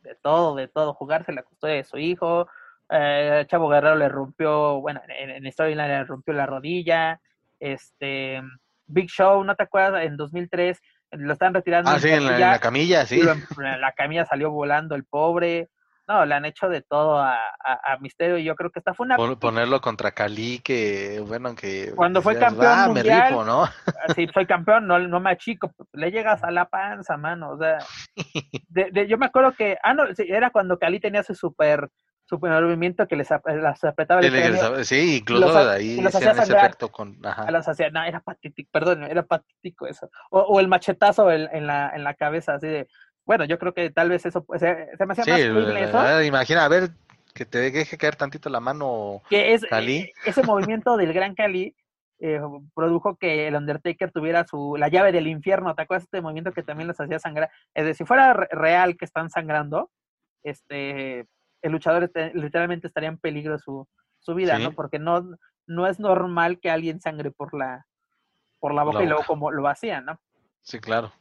de 0.02 0.14
todo, 0.16 0.54
de 0.54 0.68
todo, 0.68 0.94
jugarse 0.94 1.32
la 1.32 1.42
custodia 1.42 1.76
de 1.76 1.84
su 1.84 1.98
hijo, 1.98 2.48
eh, 2.90 3.44
Chavo 3.48 3.68
Guerrero 3.68 3.96
le 3.96 4.08
rompió, 4.08 4.80
bueno, 4.80 5.00
en, 5.08 5.30
en 5.30 5.52
Storyline 5.52 5.88
le 5.88 6.04
rompió 6.04 6.34
la 6.34 6.46
rodilla, 6.46 7.20
este, 7.60 8.42
Big 8.86 9.08
Show, 9.08 9.42
¿no 9.44 9.54
te 9.54 9.62
acuerdas? 9.62 10.04
En 10.04 10.16
2003 10.16 10.80
lo 11.12 11.32
están 11.32 11.54
retirando 11.54 11.90
Ah, 11.90 11.98
sí, 11.98 12.08
en 12.08 12.24
la, 12.24 12.32
en 12.32 12.38
camilla, 12.38 12.50
la 12.50 12.58
camilla, 12.58 13.06
sí. 13.06 13.20
en 13.58 13.80
la 13.80 13.92
camilla 13.92 14.24
salió 14.26 14.50
volando 14.50 14.94
el 14.94 15.04
pobre. 15.04 15.68
No, 16.06 16.26
le 16.26 16.34
han 16.34 16.44
hecho 16.44 16.68
de 16.68 16.82
todo 16.82 17.18
a, 17.18 17.34
a, 17.34 17.92
a 17.94 17.98
Misterio 17.98 18.36
y 18.36 18.44
yo 18.44 18.54
creo 18.56 18.70
que 18.70 18.78
esta 18.78 18.92
fue 18.92 19.06
una... 19.06 19.16
Pon- 19.16 19.38
ponerlo 19.38 19.80
contra 19.80 20.10
Cali, 20.12 20.58
que 20.58 21.22
bueno, 21.26 21.54
que 21.54 21.92
Cuando 21.96 22.20
fue 22.20 22.34
decías, 22.34 22.52
campeón 22.52 22.72
"Ah, 22.76 22.86
mundial". 22.88 23.06
me 23.06 23.24
rifo, 23.30 23.44
¿no? 23.44 23.64
Si 24.14 24.26
soy 24.28 24.46
campeón, 24.46 24.86
no, 24.86 24.98
no 24.98 25.20
me 25.20 25.30
achico, 25.30 25.72
le 25.92 26.10
llegas 26.10 26.44
a 26.44 26.50
la 26.50 26.68
panza, 26.68 27.16
mano. 27.16 27.52
O 27.52 27.58
sea, 27.58 27.78
de, 28.68 28.90
de- 28.90 29.08
yo 29.08 29.16
me 29.16 29.26
acuerdo 29.26 29.52
que, 29.52 29.78
ah, 29.82 29.94
no, 29.94 30.04
sí, 30.14 30.26
era 30.28 30.50
cuando 30.50 30.78
Cali 30.78 31.00
tenía 31.00 31.22
su 31.22 31.34
super, 31.34 31.88
super 32.26 32.50
movimiento 32.62 33.06
que 33.08 33.16
les, 33.16 33.30
apretaba 33.32 34.20
el 34.20 34.84
sí, 34.84 35.16
incluso 35.20 35.46
los 35.46 35.54
de 35.66 35.72
ahí 35.72 36.00
los 36.02 36.14
hacía 36.14 36.32
ese 36.32 36.40
sangrar. 36.42 36.64
efecto 36.66 36.90
con, 36.90 37.18
ajá. 37.24 37.44
a 37.44 37.50
las 37.50 37.66
hacía, 37.68 37.88
no, 37.90 38.02
era 38.04 38.20
patético, 38.20 38.68
perdón, 38.72 39.04
era 39.04 39.22
patético 39.22 39.86
eso. 39.86 40.10
O, 40.30 40.40
o 40.40 40.60
el 40.60 40.68
machetazo 40.68 41.30
en, 41.30 41.48
en 41.52 41.66
la, 41.66 41.90
en 41.94 42.04
la 42.04 42.12
cabeza, 42.14 42.54
así 42.54 42.66
de, 42.66 42.88
bueno, 43.24 43.44
yo 43.44 43.58
creo 43.58 43.72
que 43.74 43.90
tal 43.90 44.10
vez 44.10 44.24
eso, 44.26 44.44
se, 44.58 44.96
se 44.96 45.06
me 45.06 45.12
hacía 45.12 45.24
Sí, 45.24 45.30
más 45.30 45.76
eso. 45.76 46.22
imagina, 46.22 46.64
a 46.64 46.68
ver, 46.68 46.90
que 47.34 47.44
te 47.44 47.58
deje 47.58 47.96
caer 47.98 48.16
tantito 48.16 48.48
la 48.50 48.60
mano. 48.60 49.22
que 49.28 49.54
es 49.54 49.64
Cali. 49.64 49.96
eh, 49.98 50.12
ese 50.26 50.42
movimiento 50.42 50.96
del 50.96 51.12
gran 51.12 51.34
Cali 51.34 51.74
eh, 52.20 52.40
produjo 52.74 53.16
que 53.16 53.48
el 53.48 53.56
Undertaker 53.56 54.12
tuviera 54.12 54.46
su 54.46 54.76
la 54.78 54.88
llave 54.88 55.10
del 55.10 55.26
infierno, 55.26 55.74
¿te 55.74 55.82
acuerdas 55.82 56.04
de 56.04 56.18
este 56.18 56.20
movimiento 56.22 56.52
que 56.52 56.62
también 56.62 56.86
los 56.86 57.00
hacía 57.00 57.18
sangrar? 57.18 57.50
Es 57.74 57.84
decir, 57.84 58.04
si 58.04 58.08
fuera 58.08 58.32
re- 58.34 58.48
real 58.52 58.96
que 58.96 59.04
están 59.04 59.30
sangrando, 59.30 59.90
este 60.42 61.26
el 61.62 61.72
luchador 61.72 62.04
este- 62.04 62.32
literalmente 62.34 62.86
estaría 62.86 63.08
en 63.08 63.18
peligro 63.18 63.58
su, 63.58 63.88
su 64.20 64.34
vida, 64.34 64.56
Sí. 64.58 64.62
¿no? 64.64 64.72
Porque 64.72 64.98
no, 64.98 65.26
no 65.66 65.86
es 65.86 65.98
normal 65.98 66.60
que 66.60 66.70
alguien 66.70 67.00
sangre 67.00 67.30
por 67.30 67.54
la 67.58 67.86
por 68.60 68.74
la 68.74 68.82
boca 68.82 68.98
la 68.98 69.04
y 69.04 69.08
luego 69.08 69.24
como 69.26 69.50
lo 69.50 69.66
hacían, 69.68 70.04
¿no? 70.06 70.18
Sí, 70.62 70.78
claro. 70.78 71.12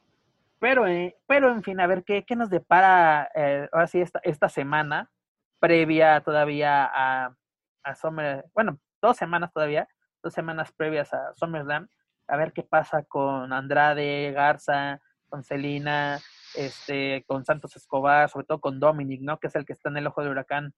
Pero, 0.64 0.88
eh, 0.88 1.18
pero 1.27 1.52
en 1.52 1.61
fin, 1.61 1.81
a 1.81 1.88
ver 1.88 2.06
qué, 2.06 2.23
qué 2.23 2.38
nos 2.38 2.49
depara 2.49 3.30
eh, 3.35 3.68
ahora 3.73 3.85
sí 3.85 3.99
esta, 3.99 4.22
esta 4.23 4.48
semana, 4.48 5.11
previa 5.60 6.22
todavía 6.22 6.85
a, 6.85 7.35
a 7.84 7.95
Summer, 7.95 8.45
bueno, 8.53 8.80
dos 9.02 9.18
semanas 9.18 9.52
todavía, 9.52 9.90
dos 10.23 10.34
semanas 10.34 10.72
previas 10.72 11.14
a 11.14 11.34
SummerSlam, 11.35 11.90
a 12.30 12.38
ver 12.38 12.53
qué 12.53 12.64
pasa 12.64 13.03
con 13.03 13.52
Andrade, 13.52 14.31
Garza, 14.31 15.02
con 15.27 15.44
Celina, 15.44 16.22
este, 16.56 17.26
con 17.27 17.44
Santos 17.44 17.76
Escobar, 17.76 18.30
sobre 18.30 18.45
todo 18.45 18.61
con 18.61 18.80
Dominic, 18.80 19.19
¿no? 19.19 19.40
Que 19.40 19.48
es 19.48 19.56
el 19.56 19.65
que 19.65 19.73
está 19.73 19.90
en 19.90 19.98
el 19.98 20.07
ojo 20.07 20.22
del 20.22 20.31
huracán, 20.31 20.73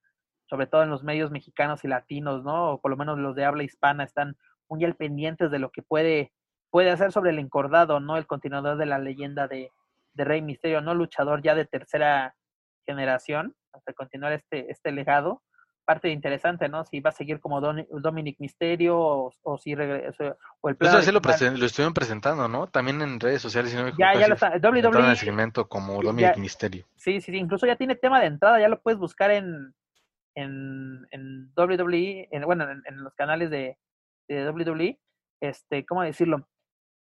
sobre 0.49 0.65
todo 0.65 0.81
en 0.81 0.89
los 0.89 1.03
medios 1.03 1.29
mexicanos 1.29 1.83
y 1.83 1.89
latinos, 1.89 2.43
¿no? 2.43 2.71
O 2.71 2.81
por 2.81 2.89
lo 2.89 2.97
menos 2.97 3.19
los 3.19 3.35
de 3.35 3.45
habla 3.45 3.61
hispana 3.61 4.03
están 4.03 4.35
muy 4.67 4.83
al 4.83 4.95
pendientes 4.95 5.51
de 5.51 5.59
lo 5.59 5.69
que 5.69 5.83
puede 5.83 6.33
puede 6.69 6.91
hacer 6.91 7.11
sobre 7.11 7.31
el 7.31 7.39
encordado, 7.39 7.99
¿no? 7.99 8.17
El 8.17 8.27
continuador 8.27 8.77
de 8.77 8.85
la 8.85 8.99
leyenda 8.99 9.47
de, 9.47 9.71
de 10.13 10.23
Rey 10.23 10.41
Misterio, 10.41 10.81
¿no? 10.81 10.93
Luchador 10.93 11.41
ya 11.41 11.55
de 11.55 11.65
tercera 11.65 12.35
generación, 12.85 13.55
hasta 13.73 13.93
continuar 13.93 14.33
este, 14.33 14.69
este 14.71 14.91
legado. 14.91 15.41
Parte 15.85 16.09
interesante, 16.09 16.67
¿no? 16.67 16.83
Si 16.83 16.99
va 16.99 17.11
a 17.11 17.13
seguir 17.13 17.39
como 17.39 17.61
Don- 17.61 17.85
Dominic 17.91 18.37
Misterio 18.39 18.97
o, 18.97 19.31
o 19.43 19.57
si 19.59 19.75
regresa, 19.75 20.35
o 20.61 20.69
el 20.69 20.75
plan 20.75 20.91
Eso 20.95 21.01
sí 21.03 21.11
lo, 21.11 21.19
original. 21.19 21.39
presen- 21.53 21.59
lo 21.59 21.65
estuvieron 21.67 21.93
presentando, 21.93 22.47
¿no? 22.47 22.65
También 22.67 23.01
en 23.03 23.19
redes 23.19 23.39
sociales. 23.41 23.69
Si 23.71 23.77
no 23.77 23.83
me 23.83 23.91
Ya, 23.97 24.15
ya 24.19 24.27
lo 24.27 24.33
está. 24.33 24.47
entraron 24.55 24.77
en 24.79 24.85
WWE, 24.87 25.09
el 25.11 25.17
segmento 25.17 25.67
como 25.69 26.01
ya- 26.01 26.07
Dominic 26.07 26.37
Misterio. 26.37 26.85
sí, 26.95 27.21
sí, 27.21 27.31
sí, 27.31 27.37
incluso 27.37 27.67
ya 27.67 27.75
tiene 27.75 27.95
tema 27.95 28.19
de 28.19 28.25
entrada, 28.25 28.59
ya 28.59 28.67
lo 28.67 28.81
puedes 28.81 28.99
buscar 28.99 29.29
en, 29.29 29.75
en, 30.33 31.05
en 31.11 31.51
WWE, 31.55 32.29
en, 32.31 32.41
bueno, 32.45 32.69
en, 32.69 32.81
en 32.87 33.03
los 33.03 33.13
canales 33.13 33.51
de, 33.51 33.77
de 34.27 34.49
WWE, 34.49 34.99
este, 35.39 35.85
¿cómo 35.85 36.01
decirlo? 36.01 36.47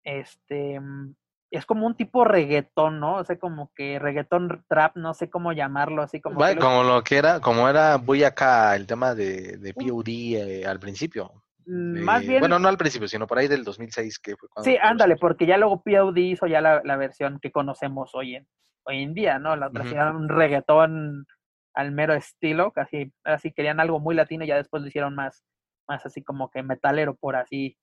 Este, 0.04 0.80
mm, 0.80 1.14
es 1.50 1.64
como 1.66 1.86
un 1.86 1.94
tipo 1.94 2.24
reggaetón, 2.24 3.00
¿no? 3.00 3.16
O 3.16 3.24
sea, 3.24 3.38
como 3.38 3.72
que 3.74 3.98
reggaetón 3.98 4.64
trap, 4.68 4.96
no 4.96 5.14
sé 5.14 5.30
cómo 5.30 5.52
llamarlo, 5.52 6.02
así 6.02 6.20
como... 6.20 6.38
Que 6.44 6.54
lo- 6.54 6.60
como 6.60 6.82
lo 6.82 7.02
que 7.02 7.16
era, 7.16 7.40
como 7.40 7.68
era 7.68 7.98
muy 7.98 8.22
acá 8.24 8.76
el 8.76 8.86
tema 8.86 9.14
de, 9.14 9.56
de 9.56 9.72
POD 9.74 10.08
eh, 10.36 10.66
al 10.66 10.78
principio. 10.78 11.42
mm, 11.66 12.04
más 12.04 12.22
bien... 12.26 12.40
Bueno, 12.40 12.58
no 12.58 12.68
al 12.68 12.76
principio, 12.78 13.08
sino 13.08 13.26
por 13.26 13.38
ahí 13.38 13.48
del 13.48 13.64
2006 13.64 14.18
que 14.18 14.36
fue 14.36 14.48
cuando... 14.50 14.70
Sí, 14.70 14.76
ándale, 14.80 15.16
porque 15.16 15.46
ya 15.46 15.56
luego 15.56 15.82
POD 15.82 16.16
hizo 16.18 16.46
ya 16.46 16.60
la, 16.60 16.82
la 16.84 16.96
versión 16.96 17.38
que 17.40 17.50
conocemos 17.50 18.10
hoy 18.14 18.36
en, 18.36 18.46
hoy 18.84 19.02
en 19.02 19.14
día, 19.14 19.38
¿no? 19.38 19.56
La 19.56 19.68
otra 19.68 19.84
hicieron 19.86 20.16
un 20.16 20.28
reggaetón 20.28 21.26
al 21.74 21.92
mero 21.92 22.12
estilo, 22.14 22.72
casi, 22.72 23.12
así 23.24 23.52
querían 23.52 23.80
algo 23.80 24.00
muy 24.00 24.14
latino 24.14 24.44
y 24.44 24.48
ya 24.48 24.56
después 24.56 24.82
lo 24.82 24.88
hicieron 24.88 25.14
más, 25.14 25.44
más 25.88 26.04
así 26.04 26.22
como 26.24 26.50
que 26.50 26.62
metalero, 26.62 27.14
por 27.14 27.36
así, 27.36 27.78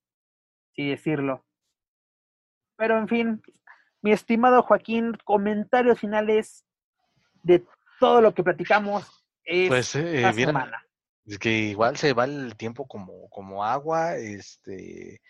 así 0.73 0.89
decirlo. 0.89 1.45
Pero 2.77 2.97
en 2.97 3.07
fin, 3.07 3.41
mi 4.01 4.11
estimado 4.11 4.61
Joaquín, 4.63 5.17
comentarios 5.23 5.99
finales 5.99 6.65
de 7.43 7.63
todo 7.99 8.21
lo 8.21 8.33
que 8.33 8.43
platicamos 8.43 9.05
Pues 9.45 9.95
esta 9.95 10.29
eh, 10.29 10.33
mira, 10.33 10.51
semana. 10.51 10.85
Es 11.25 11.39
que 11.39 11.49
igual 11.49 11.97
se 11.97 12.13
va 12.13 12.25
el 12.25 12.55
tiempo 12.55 12.87
como, 12.87 13.29
como 13.29 13.63
agua, 13.63 14.15
este, 14.15 15.21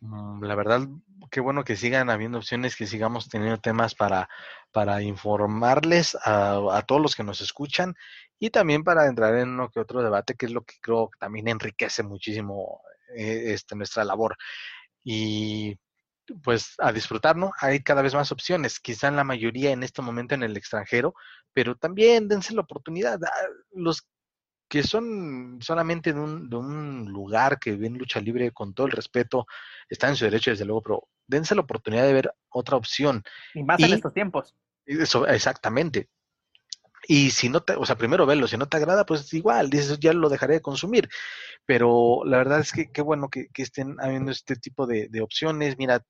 mm, 0.00 0.42
la 0.44 0.54
verdad, 0.54 0.86
qué 1.30 1.40
bueno 1.40 1.64
que 1.64 1.76
sigan 1.76 2.10
habiendo 2.10 2.38
opciones, 2.38 2.76
que 2.76 2.86
sigamos 2.86 3.28
teniendo 3.28 3.58
temas 3.58 3.94
para, 3.94 4.28
para 4.72 5.02
informarles 5.02 6.16
a, 6.24 6.58
a 6.72 6.82
todos 6.82 7.00
los 7.00 7.16
que 7.16 7.24
nos 7.24 7.40
escuchan 7.40 7.94
y 8.38 8.50
también 8.50 8.84
para 8.84 9.06
entrar 9.06 9.36
en 9.36 9.50
uno 9.50 9.70
que 9.70 9.80
otro 9.80 10.02
debate, 10.02 10.34
que 10.34 10.46
es 10.46 10.52
lo 10.52 10.64
que 10.64 10.74
creo 10.80 11.10
que 11.10 11.18
también 11.18 11.48
enriquece 11.48 12.02
muchísimo 12.02 12.82
eh, 13.16 13.52
este, 13.52 13.76
nuestra 13.76 14.04
labor. 14.04 14.36
Y 15.04 15.78
pues 16.42 16.74
a 16.78 16.92
disfrutar, 16.92 17.36
¿no? 17.36 17.52
Hay 17.60 17.80
cada 17.82 18.02
vez 18.02 18.14
más 18.14 18.32
opciones, 18.32 18.80
quizá 18.80 19.08
en 19.08 19.16
la 19.16 19.24
mayoría 19.24 19.70
en 19.70 19.82
este 19.82 20.02
momento 20.02 20.34
en 20.34 20.42
el 20.42 20.56
extranjero, 20.56 21.14
pero 21.52 21.76
también 21.76 22.28
dense 22.28 22.54
la 22.54 22.62
oportunidad. 22.62 23.18
Ah, 23.24 23.48
los 23.72 24.06
que 24.68 24.84
son 24.84 25.58
solamente 25.60 26.12
de 26.12 26.20
un, 26.20 26.48
de 26.48 26.56
un 26.56 27.06
lugar 27.06 27.58
que 27.58 27.74
ven 27.76 27.98
lucha 27.98 28.20
libre 28.20 28.52
con 28.52 28.72
todo 28.72 28.86
el 28.86 28.92
respeto, 28.92 29.46
están 29.88 30.10
en 30.10 30.16
su 30.16 30.24
derecho, 30.24 30.52
desde 30.52 30.64
luego, 30.64 30.82
pero 30.82 31.08
dense 31.26 31.56
la 31.56 31.62
oportunidad 31.62 32.04
de 32.04 32.12
ver 32.12 32.32
otra 32.48 32.76
opción. 32.76 33.24
Y 33.52 33.64
más 33.64 33.80
en 33.80 33.92
estos 33.92 34.14
tiempos. 34.14 34.54
Eso, 34.86 35.26
exactamente. 35.26 36.08
Y 37.08 37.30
si 37.30 37.48
no 37.48 37.62
te, 37.62 37.74
o 37.74 37.84
sea, 37.84 37.96
primero 37.96 38.26
verlo, 38.26 38.46
si 38.46 38.56
no 38.56 38.68
te 38.68 38.76
agrada, 38.76 39.04
pues 39.04 39.32
igual, 39.34 39.70
dices, 39.70 39.98
ya 39.98 40.12
lo 40.12 40.28
dejaré 40.28 40.54
de 40.54 40.62
consumir. 40.62 41.08
Pero 41.66 42.22
la 42.24 42.36
verdad 42.36 42.60
es 42.60 42.72
que 42.72 42.92
qué 42.92 43.02
bueno 43.02 43.28
que, 43.28 43.48
que 43.48 43.62
estén 43.62 43.96
habiendo 44.00 44.30
este 44.30 44.54
tipo 44.54 44.86
de, 44.86 45.08
de 45.08 45.20
opciones. 45.20 45.78
Mira, 45.78 46.04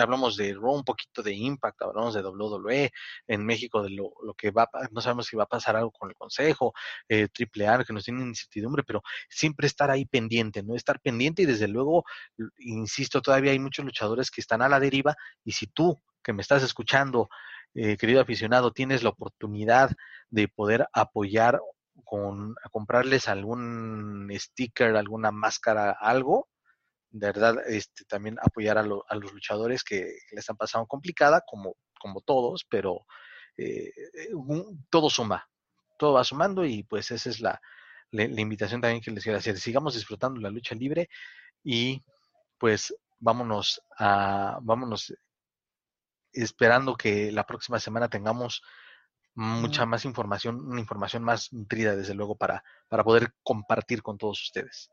hablamos 0.00 0.36
de 0.36 0.54
Raw, 0.54 0.74
un 0.74 0.84
poquito 0.84 1.22
de 1.22 1.34
Impact, 1.34 1.82
hablamos 1.82 2.14
de 2.14 2.22
WWE, 2.22 2.90
en 3.26 3.44
México 3.44 3.82
de 3.82 3.90
lo, 3.90 4.12
lo, 4.22 4.34
que 4.34 4.50
va, 4.50 4.68
no 4.90 5.00
sabemos 5.00 5.26
si 5.26 5.36
va 5.36 5.44
a 5.44 5.46
pasar 5.48 5.76
algo 5.76 5.90
con 5.90 6.10
el 6.10 6.16
Consejo, 6.16 6.72
eh, 7.08 7.28
AAA, 7.28 7.84
que 7.84 7.92
nos 7.92 8.04
tiene 8.04 8.22
incertidumbre, 8.22 8.82
pero 8.84 9.02
siempre 9.28 9.66
estar 9.66 9.90
ahí 9.90 10.04
pendiente, 10.04 10.62
¿no? 10.62 10.74
Estar 10.74 11.00
pendiente 11.00 11.42
y 11.42 11.46
desde 11.46 11.68
luego, 11.68 12.04
insisto, 12.58 13.22
todavía 13.22 13.52
hay 13.52 13.58
muchos 13.58 13.84
luchadores 13.84 14.30
que 14.30 14.40
están 14.40 14.62
a 14.62 14.68
la 14.68 14.80
deriva 14.80 15.14
y 15.44 15.52
si 15.52 15.66
tú 15.66 16.00
que 16.22 16.32
me 16.32 16.42
estás 16.42 16.62
escuchando, 16.62 17.28
eh, 17.74 17.96
querido 17.96 18.20
aficionado, 18.20 18.72
tienes 18.72 19.02
la 19.02 19.10
oportunidad 19.10 19.90
de 20.30 20.48
poder 20.48 20.86
apoyar 20.92 21.60
con 22.04 22.54
a 22.62 22.68
comprarles 22.68 23.28
algún 23.28 24.30
sticker, 24.34 24.96
alguna 24.96 25.30
máscara, 25.30 25.90
algo, 25.92 26.48
de 27.10 27.26
verdad 27.26 27.56
este, 27.66 28.04
también 28.04 28.36
apoyar 28.42 28.78
a, 28.78 28.82
a 28.82 29.14
los 29.16 29.32
luchadores 29.32 29.82
que, 29.84 30.18
les 30.30 30.40
están 30.40 30.56
pasando 30.56 30.86
complicada, 30.86 31.42
como, 31.46 31.76
como 32.00 32.20
todos, 32.20 32.64
pero 32.68 33.06
eh, 33.56 33.90
eh 33.96 34.30
todo 34.90 35.10
suma, 35.10 35.48
todo 35.98 36.14
va 36.14 36.24
sumando 36.24 36.64
y 36.64 36.82
pues 36.84 37.10
esa 37.10 37.30
es 37.30 37.40
la, 37.40 37.60
la, 38.10 38.28
la, 38.28 38.40
invitación 38.40 38.80
también 38.80 39.02
que 39.02 39.10
les 39.10 39.24
quiero 39.24 39.38
hacer. 39.38 39.58
Sigamos 39.58 39.94
disfrutando 39.94 40.40
la 40.40 40.50
lucha 40.50 40.74
libre 40.74 41.08
y 41.64 42.02
pues 42.58 42.94
vámonos 43.18 43.82
a, 43.98 44.58
vámonos 44.62 45.14
esperando 46.32 46.96
que 46.96 47.32
la 47.32 47.44
próxima 47.44 47.78
semana 47.80 48.08
tengamos 48.08 48.62
mucha 49.34 49.86
más 49.86 50.04
información, 50.04 50.60
una 50.66 50.80
información 50.80 51.22
más 51.22 51.52
nutrida, 51.52 51.94
desde 51.94 52.14
luego, 52.14 52.36
para, 52.36 52.64
para 52.88 53.04
poder 53.04 53.34
compartir 53.44 54.02
con 54.02 54.18
todos 54.18 54.42
ustedes. 54.42 54.90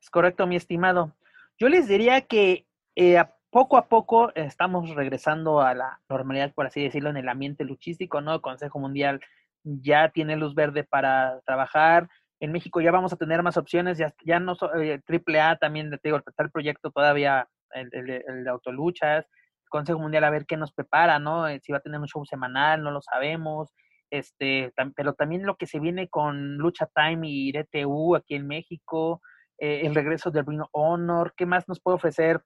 Es 0.00 0.10
correcto, 0.10 0.46
mi 0.46 0.56
estimado. 0.56 1.14
Yo 1.58 1.68
les 1.68 1.88
diría 1.88 2.22
que 2.22 2.66
eh, 2.96 3.22
poco 3.50 3.76
a 3.76 3.88
poco 3.88 4.34
estamos 4.34 4.90
regresando 4.94 5.60
a 5.60 5.74
la 5.74 6.00
normalidad, 6.08 6.52
por 6.54 6.66
así 6.66 6.82
decirlo, 6.82 7.10
en 7.10 7.16
el 7.16 7.28
ambiente 7.28 7.64
luchístico, 7.64 8.20
¿no? 8.20 8.34
El 8.34 8.40
Consejo 8.40 8.78
Mundial 8.78 9.20
ya 9.62 10.10
tiene 10.10 10.36
luz 10.36 10.54
verde 10.54 10.84
para 10.84 11.40
trabajar. 11.46 12.08
En 12.40 12.52
México 12.52 12.80
ya 12.80 12.90
vamos 12.90 13.12
a 13.12 13.16
tener 13.16 13.42
más 13.42 13.56
opciones, 13.56 13.98
ya, 13.98 14.40
no 14.40 14.56
eh, 14.80 15.00
AAA 15.06 15.56
también, 15.58 15.90
te 15.90 16.00
digo, 16.02 16.18
está 16.18 16.42
el 16.42 16.50
proyecto 16.50 16.90
todavía, 16.90 17.48
el, 17.72 17.88
el, 17.92 18.10
el 18.10 18.44
de 18.44 18.50
autoluchas, 18.50 19.26
Consejo 19.74 19.98
Mundial 19.98 20.22
a 20.22 20.30
ver 20.30 20.46
qué 20.46 20.56
nos 20.56 20.72
prepara, 20.72 21.18
¿no? 21.18 21.48
Eh, 21.48 21.58
si 21.60 21.72
va 21.72 21.78
a 21.78 21.80
tener 21.80 21.98
un 21.98 22.06
show 22.06 22.24
semanal, 22.24 22.80
no 22.84 22.92
lo 22.92 23.02
sabemos. 23.02 23.74
Este, 24.08 24.72
pero 24.94 25.14
también 25.14 25.44
lo 25.44 25.56
que 25.56 25.66
se 25.66 25.80
viene 25.80 26.08
con 26.08 26.58
Lucha 26.58 26.88
Time 26.94 27.28
y 27.28 27.50
DTU 27.50 28.14
aquí 28.14 28.36
en 28.36 28.46
México, 28.46 29.20
eh, 29.64 29.86
el 29.86 29.94
regreso 29.94 30.30
de 30.30 30.42
Ring 30.42 30.60
Honor, 30.72 31.32
¿qué 31.34 31.46
más 31.46 31.66
nos 31.68 31.80
puede 31.80 31.94
ofrecer 31.94 32.44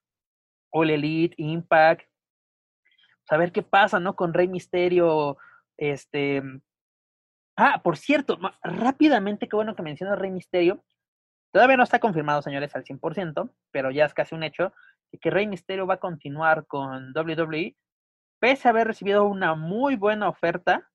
All 0.71 0.89
Elite, 0.89 1.35
Impact? 1.37 2.09
Saber 3.29 3.51
qué 3.51 3.65
pasa, 3.65 3.99
¿no? 3.99 4.15
Con 4.15 4.33
Rey 4.33 4.47
Misterio, 4.47 5.37
este... 5.77 6.41
Ah, 7.57 7.81
por 7.83 7.97
cierto, 7.97 8.39
rápidamente, 8.63 9.49
qué 9.49 9.57
bueno 9.57 9.75
que 9.75 9.83
menciona 9.83 10.15
Rey 10.15 10.31
Misterio. 10.31 10.85
Todavía 11.53 11.77
no 11.77 11.83
está 11.83 11.99
confirmado, 11.99 12.41
señores, 12.41 12.77
al 12.77 12.85
100%, 12.85 13.53
pero 13.73 13.91
ya 13.91 14.05
es 14.05 14.15
casi 14.15 14.37
un 14.37 14.45
hecho 14.45 14.73
que 15.21 15.31
Rey 15.31 15.49
Misterio 15.49 15.89
va 15.89 15.95
a 15.95 16.01
continuar 16.01 16.69
con 16.69 17.13
WWE, 17.17 17.77
pese 18.39 18.69
a 18.69 18.71
haber 18.71 18.87
recibido 18.87 19.25
una 19.25 19.57
muy 19.57 19.97
buena 19.97 20.29
oferta 20.29 20.89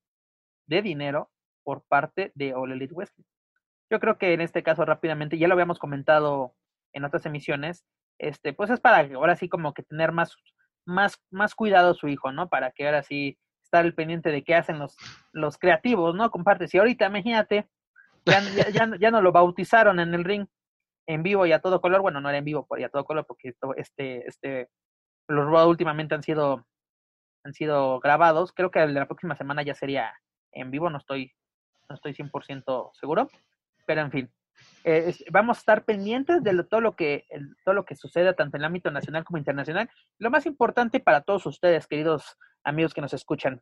de 0.68 0.82
dinero 0.82 1.32
por 1.64 1.84
parte 1.84 2.32
de 2.34 2.54
All 2.54 2.72
Elite 2.72 2.94
Wrestling. 2.94 3.26
Yo 3.94 4.00
creo 4.00 4.18
que 4.18 4.34
en 4.34 4.42
este 4.42 4.64
caso 4.64 4.86
rápidamente, 4.86 5.38
ya 5.38 5.48
lo 5.48 5.54
habíamos 5.54 5.78
comentado 5.78 6.56
en 6.94 7.06
otras 7.06 7.28
emisiones, 7.28 7.86
este, 8.18 8.52
pues 8.52 8.72
es 8.72 8.80
para 8.80 9.08
ahora 9.16 9.36
sí 9.36 9.48
como 9.48 9.76
que 9.76 9.84
tener 9.84 10.12
más, 10.12 10.36
más, 10.84 11.22
más 11.30 11.54
cuidado 11.54 11.94
su 11.94 12.08
hijo, 12.08 12.32
¿no? 12.32 12.50
Para 12.50 12.72
que 12.72 12.88
ahora 12.88 13.04
sí 13.04 13.38
estar 13.64 13.86
al 13.86 13.94
pendiente 13.94 14.32
de 14.32 14.44
qué 14.44 14.56
hacen 14.56 14.80
los, 14.80 14.98
los 15.32 15.60
creativos, 15.60 16.16
¿no? 16.16 16.32
Comparte. 16.32 16.68
Si 16.68 16.80
ahorita, 16.80 17.06
imagínate, 17.06 17.70
ya, 18.26 18.42
ya, 18.72 18.90
ya, 19.00 19.12
no 19.12 19.22
lo 19.22 19.32
bautizaron 19.32 20.00
en 20.00 20.16
el 20.16 20.24
ring 20.24 20.48
en 21.06 21.22
vivo 21.22 21.46
y 21.46 21.52
a 21.52 21.60
todo 21.60 21.80
color, 21.80 22.02
bueno, 22.02 22.20
no 22.20 22.30
era 22.30 22.40
en 22.40 22.46
vivo 22.46 22.66
y 22.76 22.82
a 22.82 22.90
todo 22.90 23.06
color 23.06 23.28
porque 23.28 23.50
esto, 23.50 23.76
este, 23.76 24.28
este, 24.28 24.70
los 25.28 25.46
Raw 25.46 25.70
últimamente 25.70 26.16
han 26.16 26.24
sido, 26.24 26.66
han 27.44 27.54
sido 27.54 28.00
grabados. 28.00 28.54
Creo 28.54 28.72
que 28.72 28.88
la 28.88 29.06
próxima 29.06 29.36
semana 29.36 29.62
ya 29.62 29.76
sería 29.76 30.12
en 30.52 30.72
vivo, 30.72 30.90
no 30.90 30.98
estoy, 30.98 31.32
no 31.90 31.94
estoy 31.94 32.16
100% 32.16 32.90
seguro. 32.94 33.30
Pero 33.86 34.02
en 34.02 34.12
fin, 34.12 34.34
vamos 35.32 35.58
a 35.58 35.60
estar 35.60 35.86
pendientes 35.86 36.44
de 36.44 36.64
todo 36.64 36.82
lo 36.82 36.96
que 36.96 37.26
todo 37.64 37.76
lo 37.76 37.86
que 37.86 37.96
suceda 37.96 38.34
tanto 38.34 38.58
en 38.58 38.62
el 38.62 38.66
ámbito 38.66 38.92
nacional 38.92 39.24
como 39.24 39.38
internacional. 39.38 39.90
Lo 40.20 40.30
más 40.30 40.46
importante 40.46 41.00
para 41.00 41.22
todos 41.22 41.46
ustedes, 41.46 41.88
queridos 41.88 42.38
amigos 42.64 42.94
que 42.94 43.02
nos 43.02 43.14
escuchan, 43.14 43.62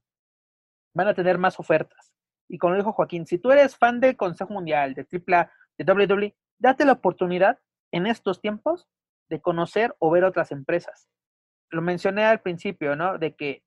van 0.93 1.07
a 1.07 1.13
tener 1.13 1.37
más 1.37 1.59
ofertas. 1.59 2.13
Y 2.47 2.57
como 2.57 2.75
dijo 2.75 2.91
Joaquín, 2.91 3.25
si 3.25 3.37
tú 3.37 3.51
eres 3.51 3.77
fan 3.77 3.99
del 3.99 4.17
Consejo 4.17 4.53
Mundial, 4.53 4.93
de 4.93 5.07
AAA, 5.09 5.51
de 5.77 5.91
WWE, 5.91 6.35
date 6.59 6.85
la 6.85 6.93
oportunidad 6.93 7.59
en 7.91 8.07
estos 8.07 8.41
tiempos 8.41 8.87
de 9.29 9.41
conocer 9.41 9.95
o 9.99 10.11
ver 10.11 10.25
otras 10.25 10.51
empresas. 10.51 11.07
Lo 11.69 11.81
mencioné 11.81 12.25
al 12.25 12.41
principio, 12.41 12.95
¿no? 12.97 13.17
De 13.17 13.35
que 13.35 13.63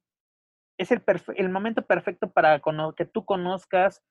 es 0.77 0.91
el, 0.91 1.03
el 1.37 1.49
momento 1.49 1.87
perfecto 1.87 2.31
para 2.31 2.61
que 2.97 3.05
tú 3.07 3.25
conozcas 3.25 4.03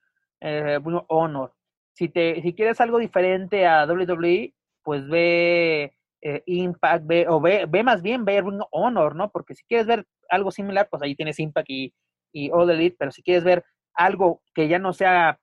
eh, 0.42 0.80
Honor, 1.08 1.54
si, 1.94 2.10
te, 2.10 2.42
si 2.42 2.54
quieres 2.54 2.82
algo 2.82 3.00
diferente 3.00 3.66
a 3.68 3.86
WWE, 3.86 4.54
pues 4.84 5.08
ve 5.08 5.94
eh, 6.22 6.44
Impact, 6.46 7.06
ve, 7.06 7.26
o 7.28 7.40
ve, 7.42 7.66
ve 7.68 7.84
más 7.84 8.02
bien, 8.02 8.26
ve 8.26 8.42
Ring 8.42 8.62
Honor, 8.72 9.16
¿no? 9.16 9.32
Porque 9.32 9.56
si 9.56 9.64
quieres 9.66 9.88
ver 9.88 10.06
algo 10.30 10.52
similar, 10.52 10.88
pues 10.90 11.02
ahí 11.04 11.16
tienes 11.16 11.40
Impact 11.40 11.70
y, 11.70 11.94
y 12.32 12.50
All 12.52 12.70
Elite, 12.70 12.96
pero 12.98 13.12
si 13.12 13.24
quieres 13.24 13.44
ver 13.44 13.64
algo 13.94 14.42
que 14.54 14.68
ya 14.68 14.80
no 14.80 14.94
sea 14.94 15.40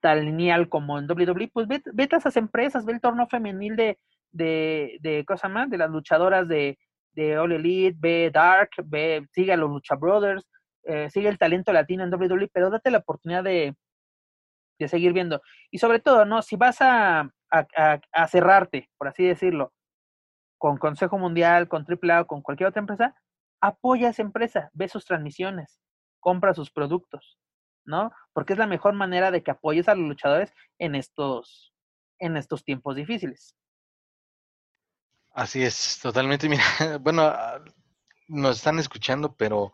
tan 0.00 0.24
lineal 0.24 0.68
como 0.68 0.98
en 0.98 1.08
WWE, 1.08 1.50
pues 1.52 1.68
vete, 1.68 1.90
vete 1.94 2.16
a 2.16 2.18
esas 2.18 2.36
empresas, 2.36 2.84
ve 2.84 2.92
el 2.92 3.00
torneo 3.00 3.26
femenil 3.28 3.76
de, 3.76 3.98
de, 4.32 4.98
de 5.00 5.24
cosa 5.24 5.48
más, 5.48 5.70
de 5.70 5.78
las 5.78 5.90
luchadoras 5.90 6.48
de, 6.48 6.78
de 7.12 7.38
All 7.38 7.52
Elite, 7.52 7.96
ve 8.00 8.30
Dark, 8.32 8.70
ve, 8.84 9.26
sigue 9.32 9.52
a 9.52 9.56
los 9.56 9.70
Lucha 9.70 9.94
Brothers, 9.94 10.44
eh, 10.84 11.08
sigue 11.10 11.28
el 11.28 11.38
talento 11.38 11.72
latino 11.72 12.02
en 12.02 12.12
WWE, 12.12 12.48
pero 12.52 12.70
date 12.70 12.90
la 12.90 12.98
oportunidad 12.98 13.44
de, 13.44 13.74
de 14.82 14.88
seguir 14.88 15.12
viendo. 15.12 15.42
Y 15.70 15.78
sobre 15.78 16.00
todo, 16.00 16.24
¿no? 16.24 16.42
Si 16.42 16.56
vas 16.56 16.80
a, 16.80 17.30
a, 17.50 18.28
cerrarte, 18.28 18.90
por 18.96 19.08
así 19.08 19.24
decirlo, 19.24 19.72
con 20.58 20.78
Consejo 20.78 21.18
Mundial, 21.18 21.68
con 21.68 21.84
AAA 21.86 22.22
o 22.22 22.26
con 22.26 22.42
cualquier 22.42 22.68
otra 22.68 22.80
empresa, 22.80 23.14
apoya 23.60 24.08
a 24.08 24.10
esa 24.10 24.22
empresa, 24.22 24.70
ve 24.72 24.88
sus 24.88 25.04
transmisiones, 25.04 25.80
compra 26.20 26.54
sus 26.54 26.70
productos, 26.70 27.38
¿no? 27.84 28.12
Porque 28.32 28.52
es 28.52 28.58
la 28.58 28.66
mejor 28.66 28.94
manera 28.94 29.30
de 29.30 29.42
que 29.42 29.50
apoyes 29.50 29.88
a 29.88 29.94
los 29.94 30.08
luchadores 30.08 30.52
en 30.78 30.94
estos, 30.94 31.74
en 32.18 32.36
estos 32.36 32.64
tiempos 32.64 32.96
difíciles. 32.96 33.56
Así 35.34 35.62
es, 35.62 35.98
totalmente. 36.00 36.48
Mira, 36.48 36.62
bueno, 37.00 37.22
ah, 37.22 37.62
nos 38.28 38.56
están 38.56 38.78
escuchando, 38.78 39.34
pero 39.34 39.72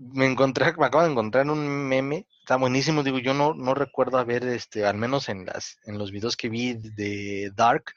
me 0.00 0.26
encontré, 0.26 0.72
me 0.78 0.86
acabo 0.86 1.04
de 1.04 1.10
encontrar 1.10 1.48
un 1.50 1.86
meme, 1.86 2.26
está 2.40 2.56
buenísimo, 2.56 3.02
digo, 3.02 3.18
yo 3.18 3.34
no, 3.34 3.52
no 3.52 3.74
recuerdo 3.74 4.18
haber, 4.18 4.44
este, 4.44 4.86
al 4.86 4.96
menos 4.96 5.28
en 5.28 5.44
las, 5.44 5.78
en 5.84 5.98
los 5.98 6.10
videos 6.10 6.36
que 6.36 6.48
vi 6.48 6.74
de 6.74 7.52
Dark, 7.54 7.92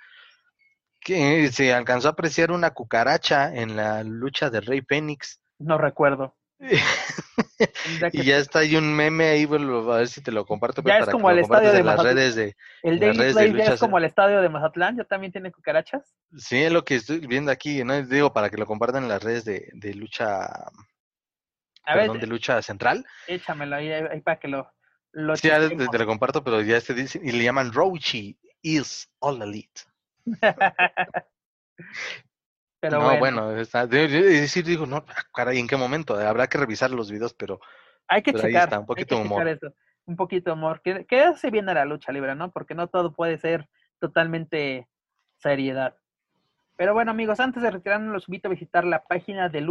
que 0.99 1.49
se 1.51 1.73
alcanzó 1.73 2.09
a 2.09 2.11
apreciar 2.11 2.51
una 2.51 2.71
cucaracha 2.71 3.55
en 3.55 3.77
la 3.77 4.03
lucha 4.03 4.49
de 4.49 4.61
Rey 4.61 4.81
Fénix. 4.81 5.39
No 5.59 5.77
recuerdo. 5.77 6.35
y 8.13 8.23
ya 8.23 8.37
está 8.37 8.59
hay 8.59 8.75
un 8.75 8.93
meme 8.93 9.25
ahí, 9.25 9.45
bueno, 9.45 9.91
a 9.91 9.97
ver 9.97 10.07
si 10.07 10.21
te 10.21 10.31
lo 10.31 10.45
comparto. 10.45 10.83
Pues, 10.83 10.95
ya 10.95 11.03
es 11.05 11.09
como 11.09 11.29
el 11.29 11.39
estadio 11.39 11.71
de 11.71 11.83
las 11.83 12.01
redes 12.01 12.35
de 12.35 12.55
El 12.83 12.99
Daily 12.99 13.33
Play 13.33 13.53
ya 13.53 13.73
es 13.73 13.79
como 13.79 13.97
el 13.97 14.05
estadio 14.05 14.41
de 14.41 14.49
Mazatlán, 14.49 14.97
ya 14.97 15.03
también 15.05 15.31
tiene 15.31 15.51
cucarachas. 15.51 16.13
Sí, 16.37 16.63
es 16.63 16.71
lo 16.71 16.83
que 16.83 16.95
estoy 16.95 17.19
viendo 17.19 17.51
aquí, 17.51 17.83
¿no? 17.83 18.01
Digo, 18.03 18.33
para 18.33 18.49
que 18.49 18.57
lo 18.57 18.65
compartan 18.65 19.03
en 19.03 19.09
las 19.09 19.23
redes 19.23 19.45
de, 19.45 19.69
de 19.73 19.93
lucha... 19.93 20.49
A 21.85 21.93
perdón, 21.93 22.19
de 22.19 22.27
lucha 22.27 22.61
central. 22.61 23.05
Échamelo 23.27 23.75
ahí, 23.75 23.91
ahí 23.91 24.21
para 24.21 24.39
que 24.39 24.47
lo... 24.47 24.71
lo 25.11 25.35
sí, 25.35 25.47
ya 25.47 25.59
te, 25.67 25.75
lo 25.75 26.05
comparto, 26.05 26.43
pero 26.43 26.61
ya 26.61 26.77
este 26.77 26.93
dice, 26.93 27.19
y 27.21 27.31
le 27.31 27.43
llaman 27.43 27.73
Rochi 27.73 28.37
is 28.61 29.09
all 29.19 29.41
elite. 29.41 29.81
Pero 32.79 32.99
no, 32.99 33.17
bueno, 33.17 33.55
está, 33.55 33.87
decir, 33.87 34.65
digo, 34.65 34.85
no, 34.85 34.97
ah, 34.97 35.23
caray, 35.33 35.57
¿en 35.57 35.69
qué 35.69 35.77
momento? 35.77 36.15
Habrá 36.17 36.47
que 36.47 36.57
revisar 36.57 36.91
los 36.91 37.09
videos, 37.09 37.33
pero 37.33 37.61
hay 38.09 38.21
que 38.21 38.33
checar, 38.33 38.77
un 38.77 38.85
poquito 38.85 39.15
de 39.15 39.21
humor. 39.21 39.59
Un 40.05 40.17
poquito 40.17 40.49
de 40.49 40.53
humor, 40.53 40.81
que, 40.81 41.05
que 41.05 41.21
hace 41.21 41.49
bien 41.49 41.69
a 41.69 41.73
la 41.73 41.85
lucha 41.85 42.11
libre, 42.11 42.35
¿no? 42.35 42.51
Porque 42.51 42.75
no 42.75 42.87
todo 42.87 43.13
puede 43.13 43.37
ser 43.37 43.69
totalmente 43.99 44.89
seriedad. 45.37 45.95
Pero 46.75 46.93
bueno, 46.93 47.11
amigos, 47.11 47.39
antes 47.39 47.63
de 47.63 47.71
retirarnos, 47.71 48.11
los 48.11 48.27
invito 48.27 48.49
a 48.49 48.51
visitar 48.51 48.83
la 48.83 49.05
página 49.05 49.47
de 49.47 49.61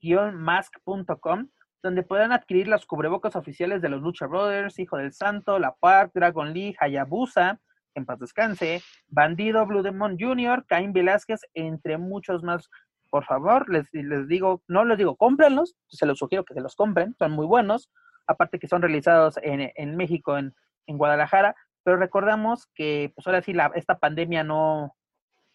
lucha-mask.com, 0.00 1.48
donde 1.82 2.02
podrán 2.02 2.32
adquirir 2.32 2.68
los 2.68 2.86
cubrebocas 2.86 3.36
oficiales 3.36 3.82
de 3.82 3.88
los 3.88 4.02
Lucha 4.02 4.26
Brothers, 4.26 4.78
Hijo 4.78 4.96
del 4.96 5.12
Santo, 5.12 5.58
La 5.58 5.74
Park, 5.74 6.12
Dragon 6.14 6.52
League, 6.52 6.76
Hayabusa, 6.80 7.60
en 7.94 8.04
paz 8.04 8.18
descanse, 8.18 8.82
Bandido, 9.08 9.66
Blue 9.66 9.82
Demon 9.82 10.16
Jr., 10.18 10.64
Caín 10.66 10.92
Velázquez, 10.92 11.40
entre 11.54 11.98
muchos 11.98 12.42
más. 12.42 12.68
Por 13.10 13.24
favor, 13.24 13.68
les, 13.70 13.86
les 13.92 14.28
digo, 14.28 14.62
no 14.68 14.84
les 14.84 14.98
digo, 14.98 15.16
cómprenlos, 15.16 15.76
se 15.88 16.06
los 16.06 16.18
sugiero 16.18 16.44
que 16.44 16.54
se 16.54 16.60
los 16.60 16.74
compren, 16.74 17.14
son 17.18 17.32
muy 17.32 17.46
buenos, 17.46 17.90
aparte 18.26 18.58
que 18.58 18.68
son 18.68 18.82
realizados 18.82 19.38
en, 19.42 19.72
en 19.74 19.96
México, 19.96 20.36
en, 20.36 20.54
en, 20.86 20.98
Guadalajara, 20.98 21.54
pero 21.84 21.96
recordamos 21.96 22.66
que 22.74 23.12
pues 23.14 23.26
ahora 23.26 23.42
sí 23.42 23.52
la, 23.52 23.70
esta 23.74 23.98
pandemia 23.98 24.42
no, 24.42 24.94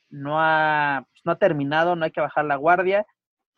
no, 0.10 0.40
ha, 0.40 1.06
pues, 1.12 1.22
no 1.26 1.34
ha 1.34 1.38
terminado, 1.38 1.96
no 1.96 2.06
hay 2.06 2.12
que 2.12 2.22
bajar 2.22 2.46
la 2.46 2.56
guardia, 2.56 3.06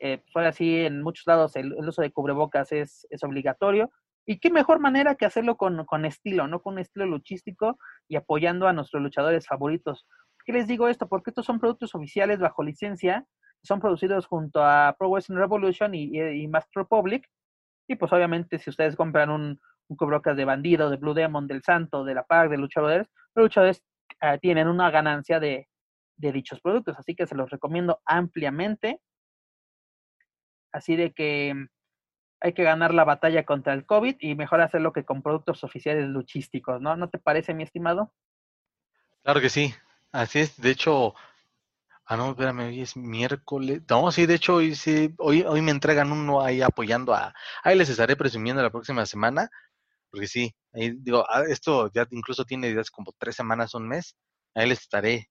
eh, 0.06 0.18
pues 0.18 0.36
ahora 0.36 0.52
sí 0.52 0.80
en 0.80 1.02
muchos 1.02 1.26
lados 1.26 1.56
el, 1.56 1.74
uso 1.76 2.02
de 2.02 2.12
cubrebocas 2.12 2.74
es, 2.74 3.08
es 3.10 3.24
obligatorio, 3.24 3.90
y 4.26 4.38
qué 4.40 4.52
mejor 4.52 4.80
manera 4.80 5.16
que 5.16 5.26
hacerlo 5.26 5.56
con, 5.56 5.86
con, 5.86 6.04
estilo, 6.04 6.46
¿no? 6.48 6.62
Con 6.62 6.74
un 6.74 6.80
estilo 6.80 7.06
luchístico 7.06 7.78
y 8.10 8.18
apoyando 8.18 8.68
a 8.68 8.74
nuestros 8.74 9.02
luchadores 9.02 9.48
favoritos. 9.48 10.06
¿Qué 10.46 10.52
les 10.52 10.68
digo 10.68 10.90
esto? 10.90 11.08
Porque 11.08 11.30
estos 11.30 11.46
son 11.46 11.58
productos 11.58 11.96
oficiales 11.96 12.40
bajo 12.40 12.64
licencia, 12.64 13.26
son 13.64 13.80
producidos 13.80 14.26
junto 14.26 14.62
a 14.62 14.94
Pro 15.00 15.10
Wrestling 15.10 15.38
Revolution 15.38 15.96
y, 15.96 16.20
y, 16.20 16.48
Master 16.50 16.84
Republic. 16.84 17.26
Y 17.88 17.96
pues 17.96 18.12
obviamente 18.12 18.60
si 18.60 18.70
ustedes 18.70 18.98
compran 18.98 19.30
un, 19.30 19.60
un 19.88 19.98
cubrocas 19.98 20.36
de 20.36 20.44
Bandido, 20.44 20.90
de 20.90 20.98
Blue 20.98 21.14
Demon, 21.14 21.48
del 21.48 21.64
Santo, 21.64 22.04
de 22.04 22.14
la 22.14 22.24
PAC, 22.24 22.50
de 22.50 22.58
Luchadores, 22.58 23.08
los 23.36 23.46
luchadores 23.46 23.84
uh, 24.22 24.38
tienen 24.40 24.68
una 24.68 24.92
ganancia 24.92 25.40
de, 25.40 25.70
de 26.18 26.32
dichos 26.34 26.60
productos. 26.60 26.98
Así 27.00 27.16
que 27.16 27.26
se 27.26 27.36
los 27.36 27.50
recomiendo 27.50 28.02
ampliamente. 28.06 29.00
Así 30.74 30.96
de 30.96 31.14
que 31.14 31.54
hay 32.42 32.54
que 32.54 32.64
ganar 32.64 32.94
la 32.94 33.06
batalla 33.06 33.46
contra 33.46 33.74
el 33.74 33.86
COVID 33.86 34.18
y 34.20 34.36
mejor 34.36 34.60
hacerlo 34.60 34.92
que 34.92 35.06
con 35.06 35.22
productos 35.22 35.64
oficiales 35.64 36.10
luchísticos, 36.10 36.82
¿no? 36.82 36.98
¿No 36.98 37.10
te 37.10 37.20
parece, 37.20 37.54
mi 37.54 37.64
estimado? 37.64 38.14
Claro 39.24 39.40
que 39.40 39.50
sí, 39.50 39.74
así 40.12 40.40
es. 40.40 40.60
De 40.60 40.72
hecho, 40.72 41.16
ah, 42.06 42.18
no, 42.18 42.32
espérame, 42.32 42.68
hoy 42.68 42.82
es 42.82 42.98
miércoles. 42.98 43.84
No, 43.90 44.12
sí, 44.12 44.26
de 44.26 44.36
hecho, 44.36 44.56
hoy 44.56 44.76
sí, 44.76 45.14
hoy, 45.20 45.44
hoy 45.44 45.62
me 45.62 45.72
entregan 45.72 46.12
uno 46.12 46.42
ahí 46.42 46.62
apoyando 46.62 47.14
a. 47.14 47.34
Ahí 47.64 47.78
les 47.78 47.88
estaré 47.88 48.18
presumiendo 48.18 48.62
la 48.62 48.72
próxima 48.72 49.06
semana, 49.06 49.50
porque 50.10 50.28
sí, 50.28 50.54
ahí 50.74 50.92
digo, 50.98 51.26
ah, 51.30 51.44
esto 51.48 51.90
ya 51.94 52.06
incluso 52.12 52.44
tiene 52.44 52.68
ideas 52.68 52.92
como 52.92 53.14
tres 53.18 53.36
semanas, 53.38 53.74
un 53.74 53.88
mes 53.88 54.18
ahí 54.56 54.70
les 54.70 54.82
estaré 54.82 55.30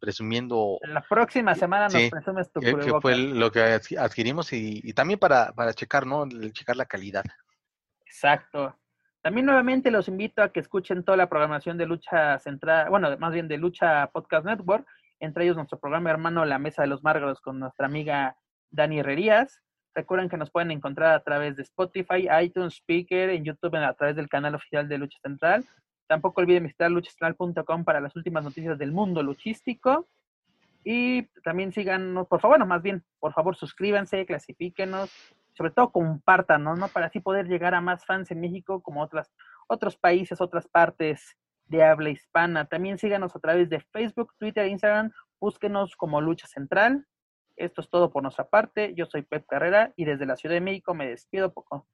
presumiendo. 0.00 0.78
La 0.82 1.02
próxima 1.02 1.54
semana 1.54 1.88
nos 1.88 2.10
presumes 2.10 2.50
tu 2.50 2.60
que, 2.60 2.74
fue 3.00 3.16
lo 3.16 3.50
que 3.50 3.80
adquirimos 3.98 4.52
y, 4.52 4.92
también 4.92 5.18
para, 5.18 5.52
para 5.52 5.74
checar, 5.74 6.06
¿no? 6.06 6.26
Checar 6.52 6.76
la 6.76 6.86
calidad. 6.86 7.24
Exacto. 8.06 8.76
También 9.20 9.46
nuevamente 9.46 9.90
los 9.90 10.08
invito 10.08 10.42
a 10.42 10.52
que 10.52 10.60
escuchen 10.60 11.04
toda 11.04 11.16
la 11.16 11.28
programación 11.28 11.76
de 11.76 11.86
Lucha 11.86 12.38
Central, 12.38 12.88
bueno, 12.88 13.16
más 13.18 13.32
bien 13.32 13.48
de 13.48 13.58
Lucha 13.58 14.06
Podcast 14.12 14.46
Network, 14.46 14.86
entre 15.20 15.44
ellos 15.44 15.56
nuestro 15.56 15.78
programa 15.78 16.10
hermano 16.10 16.44
La 16.44 16.58
Mesa 16.58 16.82
de 16.82 16.88
los 16.88 17.02
Márgaros 17.02 17.40
con 17.40 17.58
nuestra 17.58 17.86
amiga 17.86 18.36
Dani 18.70 19.00
Herrerías. 19.00 19.60
Recuerden 19.94 20.28
que 20.28 20.36
nos 20.36 20.50
pueden 20.50 20.70
encontrar 20.70 21.14
a 21.14 21.24
través 21.24 21.56
de 21.56 21.62
Spotify, 21.64 22.28
iTunes, 22.40 22.76
Speaker, 22.76 23.30
en 23.30 23.44
YouTube, 23.44 23.74
a 23.76 23.94
través 23.94 24.14
del 24.14 24.28
canal 24.28 24.54
oficial 24.54 24.88
de 24.88 24.98
Lucha 24.98 25.18
Central 25.20 25.66
Tampoco 26.08 26.40
olviden 26.40 26.64
visitar 26.64 26.90
luchastral.com 26.90 27.84
para 27.84 28.00
las 28.00 28.16
últimas 28.16 28.42
noticias 28.42 28.78
del 28.78 28.92
mundo 28.92 29.22
luchístico. 29.22 30.08
Y 30.82 31.24
también 31.44 31.70
síganos, 31.70 32.26
por 32.26 32.40
favor, 32.40 32.58
no, 32.58 32.66
más 32.66 32.82
bien, 32.82 33.04
por 33.20 33.34
favor, 33.34 33.54
suscríbanse, 33.54 34.24
clasifíquenos, 34.24 35.10
sobre 35.52 35.70
todo 35.70 35.92
compartan, 35.92 36.64
¿no? 36.64 36.74
Para 36.88 37.06
así 37.06 37.20
poder 37.20 37.46
llegar 37.46 37.74
a 37.74 37.80
más 37.80 38.06
fans 38.06 38.30
en 38.30 38.40
México 38.40 38.80
como 38.80 39.02
otras, 39.02 39.30
otros 39.66 39.96
países, 39.96 40.40
otras 40.40 40.66
partes 40.66 41.36
de 41.66 41.84
habla 41.84 42.10
hispana. 42.10 42.64
También 42.64 42.98
síganos 42.98 43.36
a 43.36 43.40
través 43.40 43.68
de 43.68 43.80
Facebook, 43.80 44.32
Twitter, 44.38 44.66
Instagram, 44.66 45.12
búsquenos 45.38 45.94
como 45.96 46.20
Lucha 46.20 46.46
Central. 46.46 47.06
Esto 47.56 47.80
es 47.80 47.90
todo 47.90 48.10
por 48.10 48.22
nuestra 48.22 48.48
parte. 48.48 48.94
Yo 48.94 49.04
soy 49.06 49.22
Pep 49.22 49.44
Carrera 49.46 49.92
y 49.96 50.04
desde 50.04 50.26
la 50.26 50.36
Ciudad 50.36 50.54
de 50.54 50.60
México 50.60 50.94
me 50.94 51.08
despido, 51.08 51.52
poco. 51.52 51.86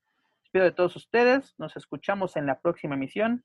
despido 0.43 0.65
de 0.65 0.73
todos 0.73 0.95
ustedes. 0.95 1.55
Nos 1.59 1.77
escuchamos 1.77 2.37
en 2.37 2.47
la 2.47 2.61
próxima 2.61 2.95
emisión. 2.95 3.45